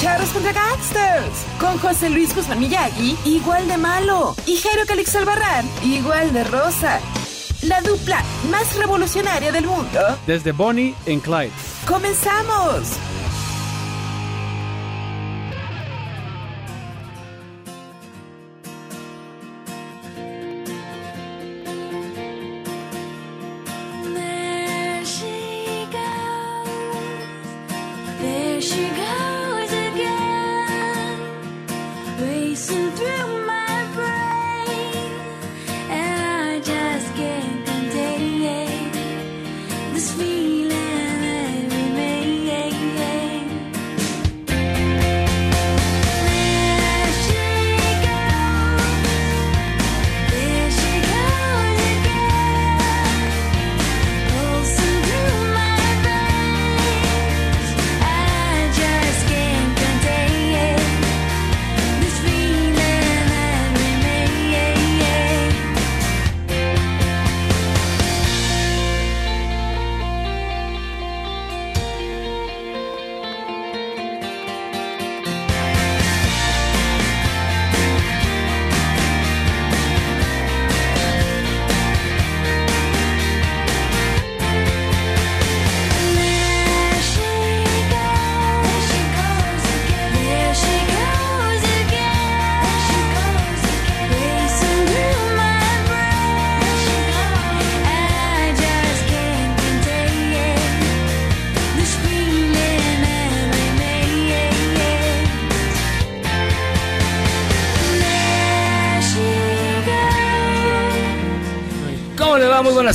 Charros 0.00 0.28
contra 0.28 0.52
Gangsters. 0.52 1.44
Con 1.58 1.76
José 1.78 2.08
Luis 2.08 2.32
Guzmán 2.32 2.60
Miyagi, 2.60 3.16
igual 3.24 3.66
de 3.66 3.76
malo. 3.76 4.36
Y 4.46 4.56
Jairo 4.56 4.86
Calix 4.86 5.16
Albarrán, 5.16 5.68
igual 5.82 6.32
de 6.32 6.44
rosa. 6.44 7.00
La 7.62 7.80
dupla 7.80 8.22
más 8.48 8.76
revolucionaria 8.76 9.50
del 9.50 9.66
mundo. 9.66 10.00
Desde 10.24 10.52
Bonnie 10.52 10.94
en 11.06 11.18
Clyde. 11.18 11.50
¡Comenzamos! 11.84 12.96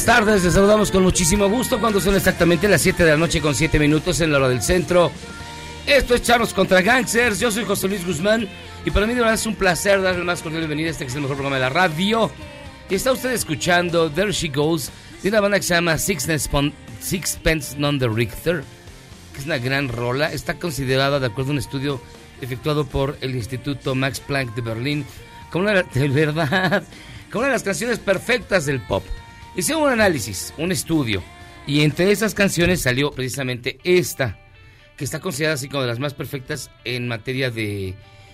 Buenas 0.06 0.26
tardes. 0.26 0.44
Les 0.44 0.54
saludamos 0.54 0.92
con 0.92 1.04
muchísimo 1.04 1.48
gusto 1.48 1.80
cuando 1.80 2.02
son 2.02 2.16
exactamente 2.16 2.68
las 2.68 2.82
7 2.82 3.06
de 3.06 3.12
la 3.12 3.18
noche 3.18 3.40
con 3.40 3.56
7 3.56 3.80
minutos 3.80 4.20
en 4.20 4.32
la 4.32 4.38
hora 4.38 4.50
del 4.50 4.62
centro. 4.62 5.12
Esto 5.88 6.16
es 6.16 6.24
Charlos 6.24 6.54
contra 6.54 6.82
Gangsters. 6.82 7.40
Yo 7.40 7.50
soy 7.50 7.64
José 7.64 7.88
Luis 7.88 8.06
Guzmán 8.06 8.50
y 8.86 8.92
para 8.92 9.06
mí 9.08 9.14
de 9.14 9.22
verdad 9.22 9.36
es 9.36 9.46
un 9.46 9.56
placer 9.56 10.02
darle 10.02 10.24
más 10.26 10.42
cordial 10.42 10.62
bienvenida 10.62 10.90
a 10.90 10.92
este 10.92 11.06
que 11.06 11.10
es 11.10 11.16
el 11.16 11.22
mejor 11.22 11.38
programa 11.38 11.56
de 11.56 11.62
la 11.62 11.70
radio. 11.70 12.30
Y 12.90 12.96
está 12.96 13.14
usted 13.14 13.32
escuchando 13.32 14.12
There 14.12 14.34
She 14.34 14.50
Goes 14.50 14.92
de 15.22 15.30
una 15.30 15.40
banda 15.40 15.58
que 15.58 15.64
se 15.64 15.74
llama 15.74 15.98
Sixpence, 15.98 16.50
Sixpence 17.00 17.78
None 17.78 18.00
the 18.00 18.10
Richter, 18.10 18.64
que 19.32 19.40
es 19.40 19.46
una 19.46 19.58
gran 19.58 19.88
rola. 19.88 20.34
Está 20.34 20.56
considerada, 20.56 21.22
de 21.22 21.28
acuerdo 21.28 21.52
a 21.52 21.54
un 21.54 21.60
estudio 21.60 22.02
efectuado 22.42 22.86
por 22.86 23.18
el 23.22 23.36
Instituto 23.36 23.96
Max 23.96 24.20
Planck 24.20 24.54
de 24.54 24.62
Berlín, 24.62 25.06
como 25.50 25.70
una 25.70 25.84
de 25.84 26.08
verdad, 26.10 26.84
como 27.32 27.40
una 27.40 27.48
de 27.48 27.54
las 27.54 27.64
canciones 27.64 28.00
perfectas 28.00 28.66
del 28.66 28.82
pop. 28.82 29.04
Hicieron 29.56 29.84
un 29.84 29.90
análisis, 29.90 30.52
un 30.58 30.72
estudio, 30.72 31.22
y 31.68 31.82
entre 31.82 32.12
esas 32.12 32.34
canciones 32.34 32.82
salió 32.82 33.12
precisamente 33.12 33.78
esta, 33.84 34.40
que 34.98 35.06
está 35.06 35.20
considerada 35.20 35.56
así 35.56 35.70
como 35.70 35.84
de 35.84 35.90
las 35.90 36.00
más 36.00 36.16
perfectas 36.16 36.72
en 36.84 37.08
materia 37.08 37.52
de 37.52 37.94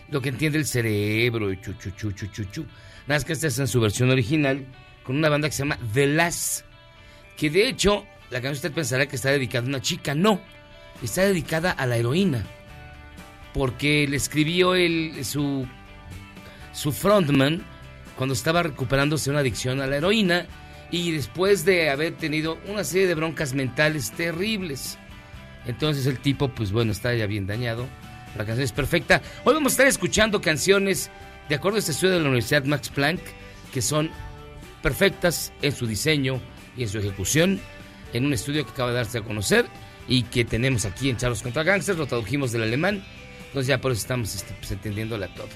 lo 0.09 0.21
que 0.21 0.29
entiende 0.29 0.57
el 0.57 0.65
cerebro 0.65 1.51
y 1.51 1.59
chu 1.59 1.73
chu 1.73 1.91
chu. 2.11 2.61
Nada 3.07 3.17
más 3.19 3.25
que 3.25 3.33
esta 3.33 3.47
es 3.47 3.59
en 3.59 3.67
su 3.67 3.81
versión 3.81 4.09
original 4.09 4.65
con 5.03 5.17
una 5.17 5.27
banda 5.27 5.49
que 5.49 5.55
se 5.55 5.63
llama 5.63 5.77
The 5.93 6.07
Last, 6.07 6.65
que 7.35 7.49
de 7.49 7.67
hecho 7.67 8.05
la 8.29 8.39
canción 8.39 8.53
usted 8.53 8.71
pensará 8.71 9.05
que 9.07 9.17
está 9.17 9.29
dedicada 9.29 9.65
a 9.65 9.69
una 9.69 9.81
chica, 9.81 10.15
no, 10.15 10.39
está 11.03 11.23
dedicada 11.23 11.71
a 11.71 11.85
la 11.85 11.97
heroína, 11.97 12.45
porque 13.53 14.07
le 14.07 14.15
escribió 14.15 14.73
el, 14.73 15.25
su, 15.25 15.67
su 16.71 16.93
frontman 16.93 17.65
cuando 18.15 18.33
estaba 18.33 18.63
recuperándose 18.63 19.29
una 19.29 19.39
adicción 19.39 19.81
a 19.81 19.87
la 19.87 19.97
heroína 19.97 20.45
y 20.91 21.11
después 21.11 21.65
de 21.65 21.89
haber 21.89 22.13
tenido 22.13 22.57
una 22.67 22.83
serie 22.83 23.07
de 23.07 23.15
broncas 23.15 23.53
mentales 23.53 24.11
terribles. 24.11 24.97
Entonces 25.65 26.05
el 26.05 26.19
tipo, 26.19 26.49
pues 26.49 26.71
bueno, 26.71 26.91
está 26.91 27.13
ya 27.13 27.27
bien 27.27 27.47
dañado. 27.47 27.87
La 28.37 28.45
canción 28.45 28.63
es 28.63 28.71
perfecta. 28.71 29.21
Hoy 29.43 29.53
vamos 29.53 29.73
a 29.73 29.73
estar 29.73 29.87
escuchando 29.87 30.41
canciones 30.41 31.09
de 31.47 31.55
acuerdo 31.55 31.77
a 31.77 31.79
este 31.79 31.91
estudio 31.91 32.13
de 32.13 32.19
la 32.19 32.25
Universidad 32.25 32.63
Max 32.65 32.89
Planck 32.89 33.21
que 33.73 33.81
son 33.81 34.09
perfectas 34.81 35.51
en 35.61 35.71
su 35.71 35.87
diseño 35.87 36.39
y 36.77 36.83
en 36.83 36.89
su 36.89 36.99
ejecución 36.99 37.59
en 38.13 38.25
un 38.25 38.33
estudio 38.33 38.65
que 38.65 38.71
acaba 38.71 38.89
de 38.89 38.97
darse 38.97 39.19
a 39.19 39.21
conocer 39.21 39.65
y 40.07 40.23
que 40.23 40.45
tenemos 40.45 40.85
aquí 40.85 41.09
en 41.09 41.17
Charlos 41.17 41.43
contra 41.43 41.63
Gangsters, 41.63 41.97
lo 41.97 42.07
tradujimos 42.07 42.51
del 42.51 42.63
alemán, 42.63 43.03
entonces 43.47 43.67
ya 43.67 43.79
por 43.79 43.91
eso 43.91 44.01
estamos 44.01 44.33
este, 44.33 44.53
pues, 44.53 44.69
todo. 45.35 45.47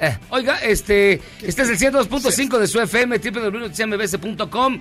Eh, 0.00 0.16
oiga, 0.30 0.58
este, 0.58 1.20
este 1.42 1.62
es 1.62 1.68
el 1.68 1.92
102.5 1.92 2.58
de 2.58 2.66
su 2.68 2.80
FM, 2.80 3.18
www.cmbs.com 3.18 4.80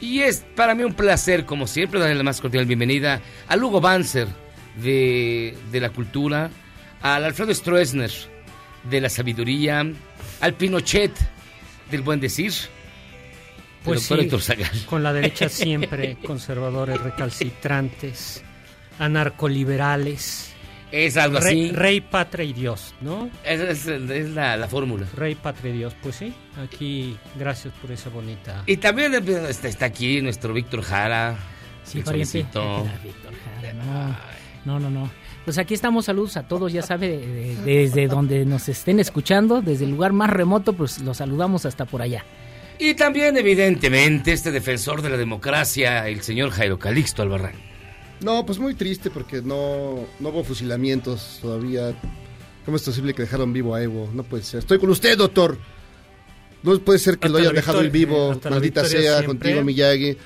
y 0.00 0.20
es 0.20 0.44
para 0.54 0.74
mí 0.74 0.84
un 0.84 0.94
placer, 0.94 1.44
como 1.44 1.66
siempre, 1.66 1.98
darle 1.98 2.14
la 2.14 2.22
más 2.22 2.40
cordial 2.40 2.66
bienvenida 2.66 3.20
a 3.48 3.56
Lugo 3.56 3.80
Banzer 3.80 4.28
de, 4.76 5.56
de 5.72 5.80
la 5.80 5.90
cultura, 5.90 6.50
al 7.02 7.24
Alfredo 7.24 7.52
Stroessner 7.54 8.10
de 8.88 9.00
la 9.00 9.08
sabiduría, 9.08 9.84
al 10.40 10.54
Pinochet 10.54 11.12
del 11.90 12.02
buen 12.02 12.20
decir, 12.20 12.52
Pues 13.82 14.02
sí, 14.02 14.30
con 14.86 15.02
la 15.02 15.12
derecha 15.12 15.48
siempre 15.50 16.16
conservadores 16.24 17.00
recalcitrantes, 17.00 18.42
anarcoliberales, 18.98 20.53
Es 20.96 21.16
algo 21.16 21.40
rey, 21.40 21.66
así. 21.66 21.72
rey, 21.74 22.00
patria 22.00 22.44
y 22.44 22.52
Dios, 22.52 22.94
¿no? 23.00 23.28
Esa 23.44 23.70
es, 23.70 23.86
es 23.86 24.30
la, 24.30 24.56
la 24.56 24.68
fórmula. 24.68 25.06
Rey, 25.16 25.34
patria 25.34 25.74
y 25.74 25.78
Dios, 25.78 25.94
pues 26.02 26.14
sí, 26.16 26.32
aquí 26.62 27.16
gracias 27.36 27.74
por 27.80 27.90
esa 27.90 28.10
bonita... 28.10 28.62
Y 28.66 28.76
también 28.76 29.12
eh, 29.14 29.20
está, 29.48 29.66
está 29.66 29.86
aquí 29.86 30.22
nuestro 30.22 30.54
Víctor 30.54 30.82
Jara. 30.82 31.36
Sí, 31.82 32.00
pariente. 32.00 32.38
Víctor 32.38 33.32
Jara, 33.60 33.72
no. 33.72 34.16
No, 34.64 34.78
no, 34.80 34.88
no. 34.88 35.10
Pues 35.44 35.58
aquí 35.58 35.74
estamos, 35.74 36.04
saludos 36.06 36.36
a 36.38 36.46
todos, 36.48 36.72
ya 36.72 36.80
sabe, 36.82 37.08
de- 37.08 37.26
de- 37.26 37.56
desde 37.64 38.06
donde 38.06 38.46
nos 38.46 38.68
estén 38.68 38.98
escuchando, 39.00 39.60
desde 39.62 39.84
el 39.84 39.90
lugar 39.90 40.12
más 40.12 40.30
remoto, 40.30 40.72
pues 40.74 41.00
los 41.00 41.16
saludamos 41.18 41.66
hasta 41.66 41.84
por 41.86 42.00
allá. 42.02 42.24
Y 42.78 42.94
también, 42.94 43.36
evidentemente, 43.36 44.32
este 44.32 44.50
defensor 44.52 45.02
de 45.02 45.10
la 45.10 45.16
democracia, 45.16 46.08
el 46.08 46.22
señor 46.22 46.50
Jairo 46.50 46.78
Calixto 46.78 47.20
Albarrán. 47.22 47.73
No, 48.20 48.46
pues 48.46 48.58
muy 48.58 48.74
triste 48.74 49.10
porque 49.10 49.42
no, 49.42 50.06
no 50.20 50.28
hubo 50.28 50.44
fusilamientos 50.44 51.38
todavía. 51.42 51.94
¿Cómo 52.64 52.76
es 52.76 52.82
posible 52.82 53.12
que 53.14 53.22
dejaron 53.22 53.52
vivo 53.52 53.74
a 53.74 53.82
Evo? 53.82 54.10
No 54.14 54.22
puede 54.22 54.42
ser. 54.42 54.60
Estoy 54.60 54.78
con 54.78 54.90
usted, 54.90 55.18
doctor. 55.18 55.58
No 56.62 56.78
puede 56.78 56.98
ser 56.98 57.18
que 57.18 57.26
Hasta 57.26 57.38
lo 57.38 57.42
hayan 57.42 57.54
dejado 57.54 57.82
en 57.82 57.92
vivo. 57.92 58.40
Maldita 58.48 58.84
sea, 58.84 59.18
siempre. 59.18 59.26
contigo, 59.26 59.62
Miyagi. 59.62 60.16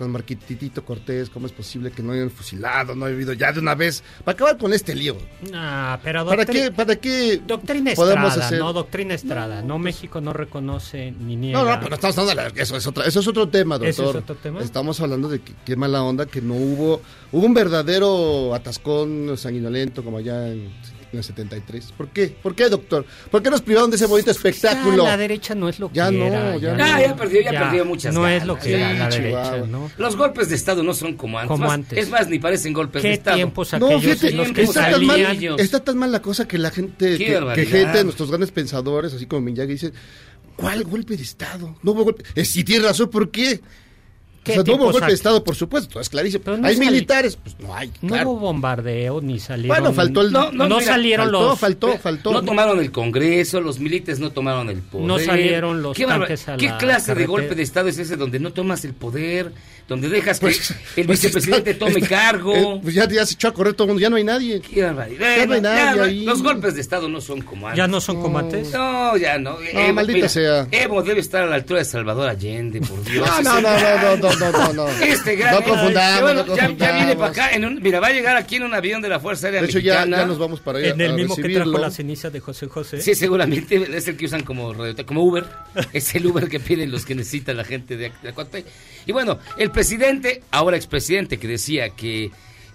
Con 0.00 0.12
Marquititito 0.12 0.82
Cortés. 0.82 1.28
¿Cómo 1.28 1.44
es 1.44 1.52
posible 1.52 1.90
que 1.90 2.02
no 2.02 2.12
hayan 2.12 2.30
fusilado? 2.30 2.94
No 2.94 3.04
ha 3.04 3.08
habido 3.08 3.34
ya 3.34 3.52
de 3.52 3.60
una 3.60 3.74
vez. 3.74 4.02
Para 4.24 4.34
acabar 4.34 4.56
con 4.56 4.72
este 4.72 4.94
lío. 4.94 5.14
Ah, 5.52 6.00
pero 6.02 6.24
¿Para 6.24 6.46
qué? 6.46 6.70
¿Para 6.72 6.96
qué? 6.96 7.42
Doctrina 7.46 7.92
podemos 7.94 8.28
Estrada, 8.28 8.46
hacer? 8.46 8.58
no 8.60 8.72
doctrina 8.72 9.12
Estrada. 9.12 9.60
No, 9.60 9.78
México 9.78 10.22
no 10.22 10.32
reconoce 10.32 11.10
ni 11.12 11.36
niega. 11.36 11.62
No, 11.62 11.70
no, 11.70 11.78
pero 11.82 11.96
estamos 11.96 12.16
hablando 12.16 12.54
de 12.54 12.62
eso 12.62 12.78
es, 12.78 12.86
otra- 12.86 13.04
eso 13.04 13.20
es 13.20 13.28
otro 13.28 13.46
tema, 13.50 13.74
doctor. 13.74 13.88
¿Eso 13.90 14.08
es 14.10 14.16
otro 14.16 14.36
tema? 14.36 14.62
Estamos 14.62 14.98
hablando 15.02 15.28
de 15.28 15.40
que 15.40 15.52
qué 15.66 15.76
mala 15.76 16.02
onda 16.02 16.24
que 16.24 16.40
no 16.40 16.54
hubo 16.54 17.02
hubo 17.32 17.44
un 17.44 17.52
verdadero 17.52 18.54
atascón 18.54 19.36
sanguinolento 19.36 20.02
como 20.02 20.16
allá 20.16 20.48
en, 20.48 20.70
en 21.12 21.18
el 21.18 21.24
73. 21.24 21.92
¿Por 21.96 22.08
qué? 22.08 22.28
¿Por 22.42 22.54
qué, 22.54 22.68
doctor? 22.68 23.04
¿Por 23.30 23.42
qué 23.42 23.50
nos 23.50 23.62
privaron 23.62 23.90
de 23.90 23.96
ese 23.96 24.06
bonito 24.06 24.30
espectáculo? 24.30 25.04
Ya, 25.04 25.10
la 25.10 25.16
derecha 25.16 25.54
no 25.54 25.68
es 25.68 25.78
lo 25.80 25.88
que 25.88 25.94
Ya 25.96 26.10
no, 26.10 26.24
era. 26.24 26.56
ya 26.56 26.76
Ah, 26.78 27.00
ya 27.00 27.16
perdió, 27.16 27.40
ya 27.42 27.50
perdió 27.50 27.84
muchas 27.84 28.14
No 28.14 28.28
es 28.28 28.44
lo 28.46 28.56
que 28.56 28.62
Sí, 28.62 28.72
era 28.74 28.92
la 28.92 29.08
Chihuahua. 29.08 29.50
derecha, 29.50 29.66
¿no? 29.66 29.90
Los 29.98 30.16
golpes 30.16 30.48
de 30.48 30.54
Estado 30.56 30.82
no 30.82 30.94
son 30.94 31.14
como 31.16 31.38
antes. 31.38 31.48
Como 31.48 31.64
Más- 31.64 31.74
antes. 31.74 31.98
Es 31.98 32.08
más, 32.10 32.28
ni 32.28 32.38
parecen 32.38 32.72
golpes 32.72 33.02
de 33.02 33.08
¿Qué 33.08 33.14
Estado. 33.14 33.36
tiempos 33.36 33.72
No, 33.72 33.86
aquellos 33.86 34.02
fíjate, 34.02 34.28
en 34.28 34.36
los 34.36 34.52
que 34.52 34.62
está, 34.62 34.90
tan 34.90 35.06
mal, 35.06 35.20
está 35.58 35.80
tan 35.84 35.98
mal 35.98 36.12
la 36.12 36.22
cosa 36.22 36.46
que 36.46 36.58
la 36.58 36.70
gente, 36.70 37.16
que, 37.18 37.66
gente, 37.66 38.04
nuestros 38.04 38.28
grandes 38.28 38.50
pensadores, 38.52 39.12
así 39.12 39.26
como 39.26 39.42
Miyagi, 39.42 39.72
dicen, 39.72 39.92
¿cuál 40.56 40.84
golpe 40.84 41.16
de 41.16 41.22
Estado? 41.22 41.76
No 41.82 41.92
hubo 41.92 42.04
golpe. 42.04 42.24
Eh, 42.34 42.44
si 42.44 42.62
tiene 42.64 42.86
razón, 42.86 43.10
¿por 43.10 43.30
qué? 43.30 43.60
O 44.40 44.42
¿Qué 44.42 44.54
sea, 44.54 44.62
no 44.62 44.74
hubo 44.76 44.90
golpe 44.90 45.06
de 45.08 45.12
Estado, 45.12 45.44
por 45.44 45.54
supuesto, 45.54 46.00
es 46.00 46.08
clarísimo. 46.08 46.42
No 46.56 46.66
hay 46.66 46.74
sali- 46.74 46.86
militares, 46.86 47.36
pues 47.36 47.56
no 47.60 47.74
hay, 47.74 47.92
No 48.00 48.08
claro. 48.14 48.30
hubo 48.30 48.40
bombardeo 48.40 49.20
ni 49.20 49.38
salieron. 49.38 49.76
Bueno, 49.82 49.92
faltó 49.94 50.22
el... 50.22 50.32
No, 50.32 50.50
no, 50.50 50.66
no 50.66 50.78
mira, 50.78 50.92
salieron 50.92 51.26
faltó, 51.26 51.40
los. 51.50 51.58
faltó, 51.58 51.98
faltó. 51.98 52.32
No 52.32 52.42
tomaron 52.42 52.78
el 52.80 52.90
Congreso, 52.90 53.60
los 53.60 53.78
milites 53.80 54.18
no 54.18 54.30
tomaron 54.30 54.70
el 54.70 54.78
poder. 54.78 55.06
No 55.06 55.18
salieron 55.18 55.82
los 55.82 55.94
¿Qué, 55.94 56.06
tanques 56.06 56.48
a 56.48 56.56
¿Qué 56.56 56.68
la 56.68 56.78
clase 56.78 57.10
de 57.10 57.14
carretera? 57.26 57.28
golpe 57.28 57.54
de 57.54 57.62
Estado 57.62 57.88
es 57.88 57.98
ese 57.98 58.16
donde 58.16 58.40
no 58.40 58.52
tomas 58.54 58.82
el 58.86 58.94
poder, 58.94 59.52
donde 59.90 60.08
dejas 60.08 60.38
que 60.38 60.46
Pues, 60.46 60.70
el 60.96 61.04
pues, 61.06 61.20
vicepresidente 61.20 61.72
está- 61.72 61.84
tome 61.86 61.98
está- 61.98 62.08
cargo? 62.08 62.54
eh, 62.56 62.80
pues 62.82 62.94
ya, 62.94 63.08
ya 63.08 63.26
se 63.26 63.34
echó 63.34 63.48
a 63.48 63.52
correr 63.52 63.74
todo 63.74 63.84
el 63.84 63.88
mundo, 63.88 64.00
ya 64.00 64.08
no 64.08 64.16
hay 64.16 64.24
nadie. 64.24 64.60
Qué 64.60 64.82
barbaridad. 64.84 65.36
Ya 65.36 65.46
no 65.46 65.52
hay 65.54 65.60
nadie 65.60 66.00
ahí. 66.00 66.24
Los 66.24 66.42
golpes 66.42 66.74
de 66.76 66.80
Estado 66.80 67.08
no 67.08 67.20
son 67.20 67.42
como 67.42 67.66
antes. 67.66 67.76
Ya 67.78 67.88
no 67.88 68.00
son 68.00 68.22
como 68.22 68.38
antes. 68.38 68.72
No, 68.72 69.16
ya 69.16 69.36
no. 69.38 69.58
No, 69.74 69.92
maldita 69.92 70.28
sea. 70.28 70.68
Evo 70.70 71.02
debe 71.02 71.20
estar 71.20 71.42
a 71.42 71.46
la 71.46 71.56
altura 71.56 71.80
de 71.80 71.84
Salvador 71.84 72.28
Allende, 72.28 72.80
por 72.80 73.02
Dios. 73.10 73.28
No, 73.42 73.60
no, 73.60 73.60
no, 73.60 74.16
no, 74.16 74.16
no, 74.16 74.36
no, 74.36 74.52
no, 74.52 74.72
no. 74.72 74.88
Este 75.04 75.34
gran 75.36 75.54
No 75.54 75.62
confundamos, 75.62 76.16
que 76.18 76.22
bueno, 76.22 76.44
no 76.46 76.56
ya, 76.76 76.92
viene 76.92 77.16
para 77.16 77.30
acá. 77.32 77.50
En 77.50 77.64
un, 77.64 77.82
mira, 77.82 77.98
va 78.00 78.06
a 78.06 78.12
llegar 78.12 78.36
aquí 78.36 78.56
en 78.56 78.62
un 78.62 78.74
avión 78.74 79.02
de 79.02 79.08
la 79.08 79.18
Fuerza 79.20 79.48
Aérea 79.48 79.60
De 79.62 79.66
hecho, 79.66 79.80
ya, 79.80 80.06
nos 80.06 80.38
vamos 80.38 80.60
para 80.60 80.78
allá 80.78 80.90
En 80.90 81.00
el 81.00 81.14
mismo 81.14 81.34
que 81.34 81.42
recibirlo. 81.42 81.72
trajo 81.72 81.84
la 81.84 81.90
ceniza 81.90 82.30
de 82.30 82.38
José 82.40 82.68
José. 82.68 83.00
Sí, 83.00 83.14
seguramente 83.16 83.76
es 83.96 84.06
el 84.06 84.16
que 84.16 84.26
usan 84.26 84.42
como 84.44 84.72
radio- 84.72 84.94
como 85.04 85.24
Uber. 85.24 85.44
Es 85.92 86.14
el 86.14 86.26
Uber 86.26 86.48
que 86.48 86.60
piden 86.60 86.90
los 86.92 87.04
que 87.04 87.14
necesita 87.16 87.52
la 87.52 87.64
gente 87.64 87.96
de, 87.96 88.12
Acuape. 88.28 88.64
Y 89.06 89.12
bueno, 89.12 89.38
el 89.58 89.70
presidente, 89.70 89.79
ahora 90.50 90.76
expresidente, 90.76 91.38
que 91.38 91.48
decía 91.48 91.90
que 91.90 92.30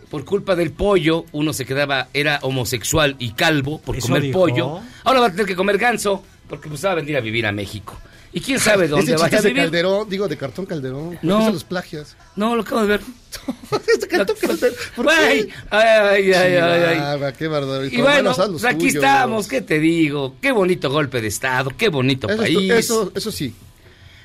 por 0.10 0.24
culpa 0.26 0.56
del 0.56 0.72
pollo 0.72 1.26
uno 1.32 1.52
se 1.54 1.66
quedaba, 1.66 2.08
era 2.14 2.40
homosexual 2.42 3.16
y 3.20 3.32
calvo 3.32 3.80
por 3.82 3.98
¿Eso 3.98 4.08
comer 4.08 4.22
dijo? 4.24 4.40
pollo. 4.40 4.80
Ahora 5.04 5.20
va 5.22 5.28
a 5.28 5.32
tener 5.32 5.46
que 5.46 5.56
comer 5.56 5.78
ganso 5.78 6.24
porque 6.48 6.70
pues 6.70 6.86
va 6.86 6.92
a 6.92 6.96
venir 6.96 7.18
a 7.18 7.22
vivir 7.22 7.46
a 7.46 7.52
México. 7.52 7.98
¿Y 8.32 8.42
quién 8.42 8.60
sabe 8.60 8.90
dónde 8.90 9.16
va 9.16 9.28
a 9.28 9.30
chiste 9.30 9.44
de 9.44 9.54
vivir? 9.54 9.64
Calderón, 9.64 10.10
digo, 10.10 10.28
de 10.28 10.36
cartón 10.38 10.66
Calderón. 10.66 11.12
¿Por 11.16 11.24
No. 11.24 11.50
los 11.52 11.64
plagias? 11.64 12.18
No, 12.36 12.54
lo 12.56 12.64
acabo 12.64 12.82
de 12.82 12.88
ver. 12.88 13.02
Este 13.88 14.08
cartón 14.10 14.36
Calderón. 14.42 14.76
¿Por 14.96 15.10
Ay, 15.10 15.46
qué? 15.46 15.54
ay, 15.70 16.34
ay, 16.34 16.34
ay, 16.34 16.56
ay. 16.58 16.96
Chihuahua, 16.98 17.32
qué 17.32 17.48
barbaridad. 17.48 17.92
Y 17.98 18.02
bueno, 18.02 18.34
pues 18.36 18.66
aquí 18.66 18.78
tuyos. 18.78 18.96
estamos, 18.96 19.48
¿qué 19.48 19.62
te 19.62 19.80
digo? 19.80 20.36
Qué 20.42 20.52
bonito 20.52 20.90
golpe 20.92 21.22
de 21.22 21.28
Estado, 21.30 21.72
qué 21.78 21.88
bonito 21.88 22.28
Eso, 22.28 22.38
país. 22.38 22.72
eso, 22.72 23.12
eso 23.16 23.32
sí, 23.32 23.54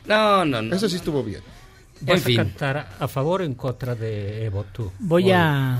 No, 0.07 0.45
no, 0.45 0.61
no. 0.61 0.75
eso 0.75 0.89
sí 0.89 0.97
estuvo 0.97 1.23
bien. 1.23 1.41
¿Vas 2.03 2.19
En 2.19 2.23
fin. 2.25 2.41
a 2.41 2.45
cantar 2.45 2.89
a 2.99 3.09
favor 3.09 3.43
o 3.43 3.45
en 3.45 3.55
contra 3.55 3.95
de 3.95 4.45
Evo 4.47 4.65
tú? 4.73 4.91
Voy 4.99 5.31
O- 5.33 5.37
a... 5.37 5.79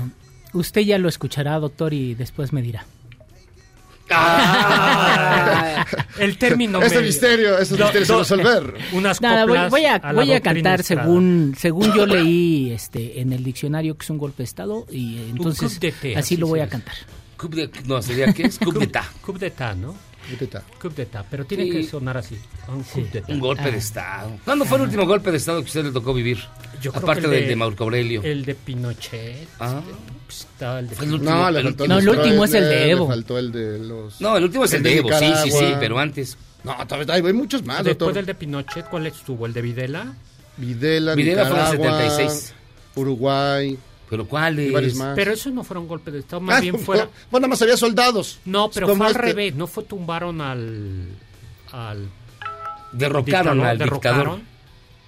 Usted 0.53 0.81
ya 0.81 0.97
lo 0.97 1.07
escuchará, 1.09 1.57
doctor, 1.59 1.93
y 1.93 2.13
después 2.13 2.51
me 2.53 2.61
dirá. 2.61 2.85
Ah. 4.13 5.85
El 6.19 6.37
término 6.37 6.79
Este 6.81 6.95
medio. 6.95 7.07
misterio, 7.07 7.57
esos 7.57 7.77
Do- 7.77 7.85
misterios 7.85 8.07
do- 8.09 8.19
resolver. 8.19 8.73
Unas 8.93 9.21
Nada, 9.21 9.45
voy, 9.45 9.57
voy 9.69 9.85
a, 9.85 9.97
la 9.99 10.13
voy 10.13 10.33
a 10.33 10.41
cantar 10.41 10.81
Estrada. 10.81 11.03
según 11.03 11.55
según 11.57 11.93
yo 11.93 12.05
leí 12.05 12.71
este 12.71 13.21
en 13.21 13.31
el 13.33 13.43
diccionario 13.43 13.97
que 13.97 14.03
es 14.03 14.09
un 14.09 14.17
golpe 14.17 14.37
de 14.39 14.43
estado 14.45 14.85
y 14.91 15.17
entonces 15.29 15.77
así 15.77 16.13
así 16.15 16.37
lo 16.37 16.47
voy 16.47 16.59
a 16.59 16.67
cantar. 16.67 16.95
Coup 17.37 17.53
de- 17.53 17.71
no, 17.85 18.01
sería 18.01 18.33
qué 18.33 18.43
es? 18.43 18.59
Coup 18.59 18.77
d'etat, 19.37 19.75
¿no? 19.77 19.95
Ahí 20.31 20.37
está. 20.41 20.63
Coup 20.81 20.93
d'etat, 20.95 21.25
pero 21.29 21.45
tiene 21.45 21.63
Sí. 21.65 21.71
que 21.71 21.83
sonar 21.83 22.17
así. 22.17 22.37
Un 22.67 22.83
coup 22.83 23.39
golpe 23.39 23.63
Ah. 23.63 23.71
de 23.71 23.77
Estado. 23.77 24.31
¿Cuándo 24.45 24.65
fue 24.65 24.77
el 24.77 24.83
último 24.85 25.05
golpe 25.05 25.31
de 25.31 25.37
Estado 25.37 25.59
que 25.61 25.67
usted 25.67 25.83
le 25.85 25.91
tocó 25.91 26.13
vivir? 26.13 26.37
Yo 26.81 26.91
creo 26.91 27.03
Aparte 27.03 27.21
que 27.21 27.27
el 27.27 27.33
del 27.33 27.47
de 27.49 27.55
Marco 27.55 27.83
Aurelio. 27.83 28.21
El 28.23 28.45
de 28.45 28.55
Pinochet. 28.55 29.47
Ah. 29.59 29.81
pues, 30.25 30.39
estaba 30.51 30.79
el 30.79 30.89
de 30.89 30.95
Fue 30.95 31.05
el 31.05 31.13
último. 31.13 31.31
No, 31.31 31.47
el 31.49 31.65
último. 31.67 31.87
No, 31.87 31.99
el 31.99 32.05
de 32.05 32.11
último 32.11 32.45
es 32.45 32.53
el 32.53 32.63
de 32.63 32.89
Evo. 32.91 33.03
Le 33.05 33.11
faltó 33.15 33.37
el 33.37 33.51
de 33.51 33.79
los... 33.79 34.21
No, 34.21 34.37
el 34.37 34.43
último 34.45 34.63
es 34.65 34.71
el, 34.73 34.77
El 34.77 34.83
de 34.83 34.89
de 34.89 34.97
Evo, 34.97 35.09
sí, 35.19 35.33
sí, 35.43 35.51
sí, 35.51 35.65
pero 35.79 35.99
antes. 35.99 36.37
No, 36.63 36.75
todavía 36.87 37.13
hay 37.15 37.33
muchos 37.33 37.63
más, 37.65 37.77
Después 37.77 37.97
doctor. 37.97 38.13
del 38.13 38.25
de 38.27 38.35
Pinochet, 38.35 38.85
¿cuál 38.89 39.07
estuvo? 39.07 39.45
¿El 39.45 39.53
de 39.53 39.61
Videla? 39.61 40.13
Videla, 40.57 41.15
Videla 41.15 41.45
fue 41.47 41.59
en 41.59 41.65
el 41.65 41.71
Nicaragua, 41.71 42.07
76. 42.07 42.53
Uruguay, 42.95 43.77
¿Pero 44.11 44.27
cuál 44.27 44.59
y 44.59 44.69
varios 44.69 44.91
es? 44.93 44.99
más. 44.99 45.15
Pero 45.15 45.31
eso 45.31 45.49
no 45.49 45.63
fueron 45.63 45.87
golpes 45.87 46.13
de 46.13 46.19
Estado, 46.19 46.41
más 46.41 46.57
Ah, 46.57 46.61
bien 46.61 46.73
no, 46.75 46.79
fuera... 46.79 47.05
Bueno, 47.31 47.47
nada 47.47 47.47
más 47.51 47.61
había 47.63 47.77
soldados. 47.77 48.39
No, 48.45 48.69
pero 48.69 48.87
fue 48.95 49.05
al 49.07 49.11
este. 49.13 49.21
revés, 49.23 49.55
no 49.55 49.65
fue 49.67 49.83
tumbaron 49.85 50.41
al... 50.41 51.07
al 51.71 52.09
Derrocaron 52.91 53.25
dictador, 53.25 53.65
al 53.65 53.77
derrocaron. 53.77 54.19
dictador. 54.19 54.39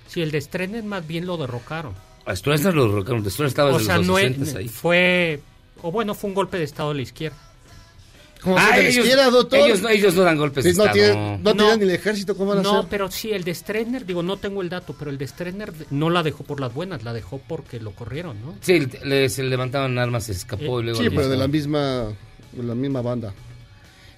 Sí, 0.07 0.21
el 0.21 0.31
de 0.31 0.39
Stroessner 0.41 0.83
más 0.83 1.05
bien 1.05 1.25
lo 1.25 1.37
derrocaron. 1.37 1.93
A 2.25 2.35
Stroessner 2.35 2.73
lo 2.73 2.87
derrocaron. 2.87 3.19
Stroessner 3.29 3.47
estaba 3.47 3.69
O 3.71 3.73
desde 3.73 3.85
sea, 3.87 3.97
los 3.97 4.07
no 4.07 4.15
60 4.17 4.43
es, 4.45 4.55
ahí. 4.55 4.67
fue... 4.69 5.41
O 5.81 5.91
bueno, 5.91 6.15
fue 6.15 6.29
un 6.29 6.33
golpe 6.35 6.57
de 6.57 6.63
Estado 6.63 6.89
de 6.89 6.95
la 6.95 7.01
izquierda. 7.01 7.37
Como 8.43 8.57
Ah, 8.57 8.71
que 8.75 8.89
ellos, 8.89 9.31
doctor. 9.31 9.59
ellos, 9.59 9.81
no, 9.81 9.87
ellos 9.89 10.13
no 10.15 10.23
dan 10.23 10.37
golpes 10.37 10.65
Sí, 10.65 10.73
no, 10.75 10.91
tienen, 10.91 11.41
no, 11.41 11.53
No. 11.53 11.55
tienen 11.55 11.79
ni 11.79 11.85
el 11.85 11.91
ejército, 11.91 12.35
¿cómo 12.35 12.49
van 12.49 12.59
a 12.59 12.61
No, 12.63 12.77
hacer? 12.79 12.89
pero 12.89 13.09
sí, 13.09 13.31
el 13.31 13.43
de 13.45 13.55
Stroessner, 13.55 14.05
digo, 14.05 14.21
no 14.21 14.35
tengo 14.37 14.61
el 14.61 14.67
dato, 14.69 14.93
pero 14.99 15.09
el 15.11 15.17
de 15.17 15.27
Stroessner 15.27 15.71
no 15.91 16.09
la 16.09 16.23
dejó 16.23 16.43
por 16.43 16.59
las 16.59 16.73
buenas, 16.73 17.03
la 17.03 17.13
dejó 17.13 17.39
porque 17.47 17.79
lo 17.79 17.91
corrieron, 17.91 18.41
¿no? 18.41 18.55
Sí, 18.59 18.85
le, 19.05 19.29
se 19.29 19.43
levantaban 19.43 19.97
armas, 19.97 20.25
se 20.25 20.33
escapó 20.33 20.81
y 20.81 20.83
luego... 20.83 20.97
Sí, 20.99 21.05
le 21.05 21.11
pero 21.11 21.29
de 21.29 21.37
la 21.37 21.47
misma, 21.47 22.07
de 22.51 22.63
la 22.63 22.75
misma 22.75 23.01
banda. 23.01 23.33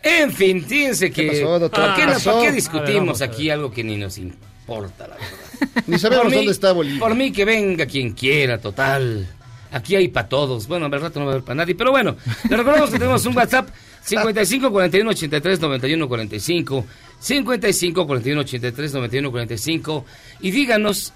En 0.01 0.31
fin, 0.31 0.63
fíjense 0.65 1.11
que... 1.11 1.27
pasó, 1.27 1.59
doctor? 1.59 1.85
¿Por 1.85 1.95
qué, 1.95 2.01
¿Qué 2.01 2.07
pasó? 2.07 2.41
ver, 2.41 2.53
discutimos 2.53 3.21
aquí 3.21 3.49
algo 3.51 3.71
que 3.71 3.83
ni 3.83 3.95
nos 3.97 4.17
importa, 4.17 5.07
la 5.07 5.15
verdad? 5.15 5.83
Ni 5.87 5.97
sabemos 5.99 6.25
mí- 6.27 6.35
dónde 6.35 6.51
está 6.51 6.71
Bolivia. 6.71 6.99
Por 6.99 7.13
mí 7.15 7.31
que 7.31 7.45
venga 7.45 7.85
quien 7.85 8.11
quiera, 8.13 8.57
total. 8.59 9.27
Aquí 9.71 9.95
hay 9.95 10.07
para 10.07 10.29
todos. 10.29 10.67
Bueno, 10.67 10.85
en 10.85 10.91
verdad 10.91 11.11
no 11.15 11.21
va 11.21 11.27
a 11.27 11.31
haber 11.33 11.43
para 11.43 11.55
nadie. 11.55 11.75
Pero 11.75 11.91
bueno, 11.91 12.15
le 12.49 12.55
recordamos 12.57 12.89
que 12.91 12.97
tenemos 12.99 13.25
un 13.25 13.35
WhatsApp 13.35 13.69
55 14.05 14.71
41 14.71 15.09
83 15.11 15.59
91 15.59 16.07
45. 16.07 16.85
55 17.19 18.05
41 18.07 18.41
83 18.41 18.93
91 18.93 19.31
45. 19.31 20.05
Y 20.41 20.51
díganos 20.51 21.13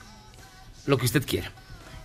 lo 0.86 0.98
que 0.98 1.06
usted 1.06 1.24
quiera. 1.26 1.52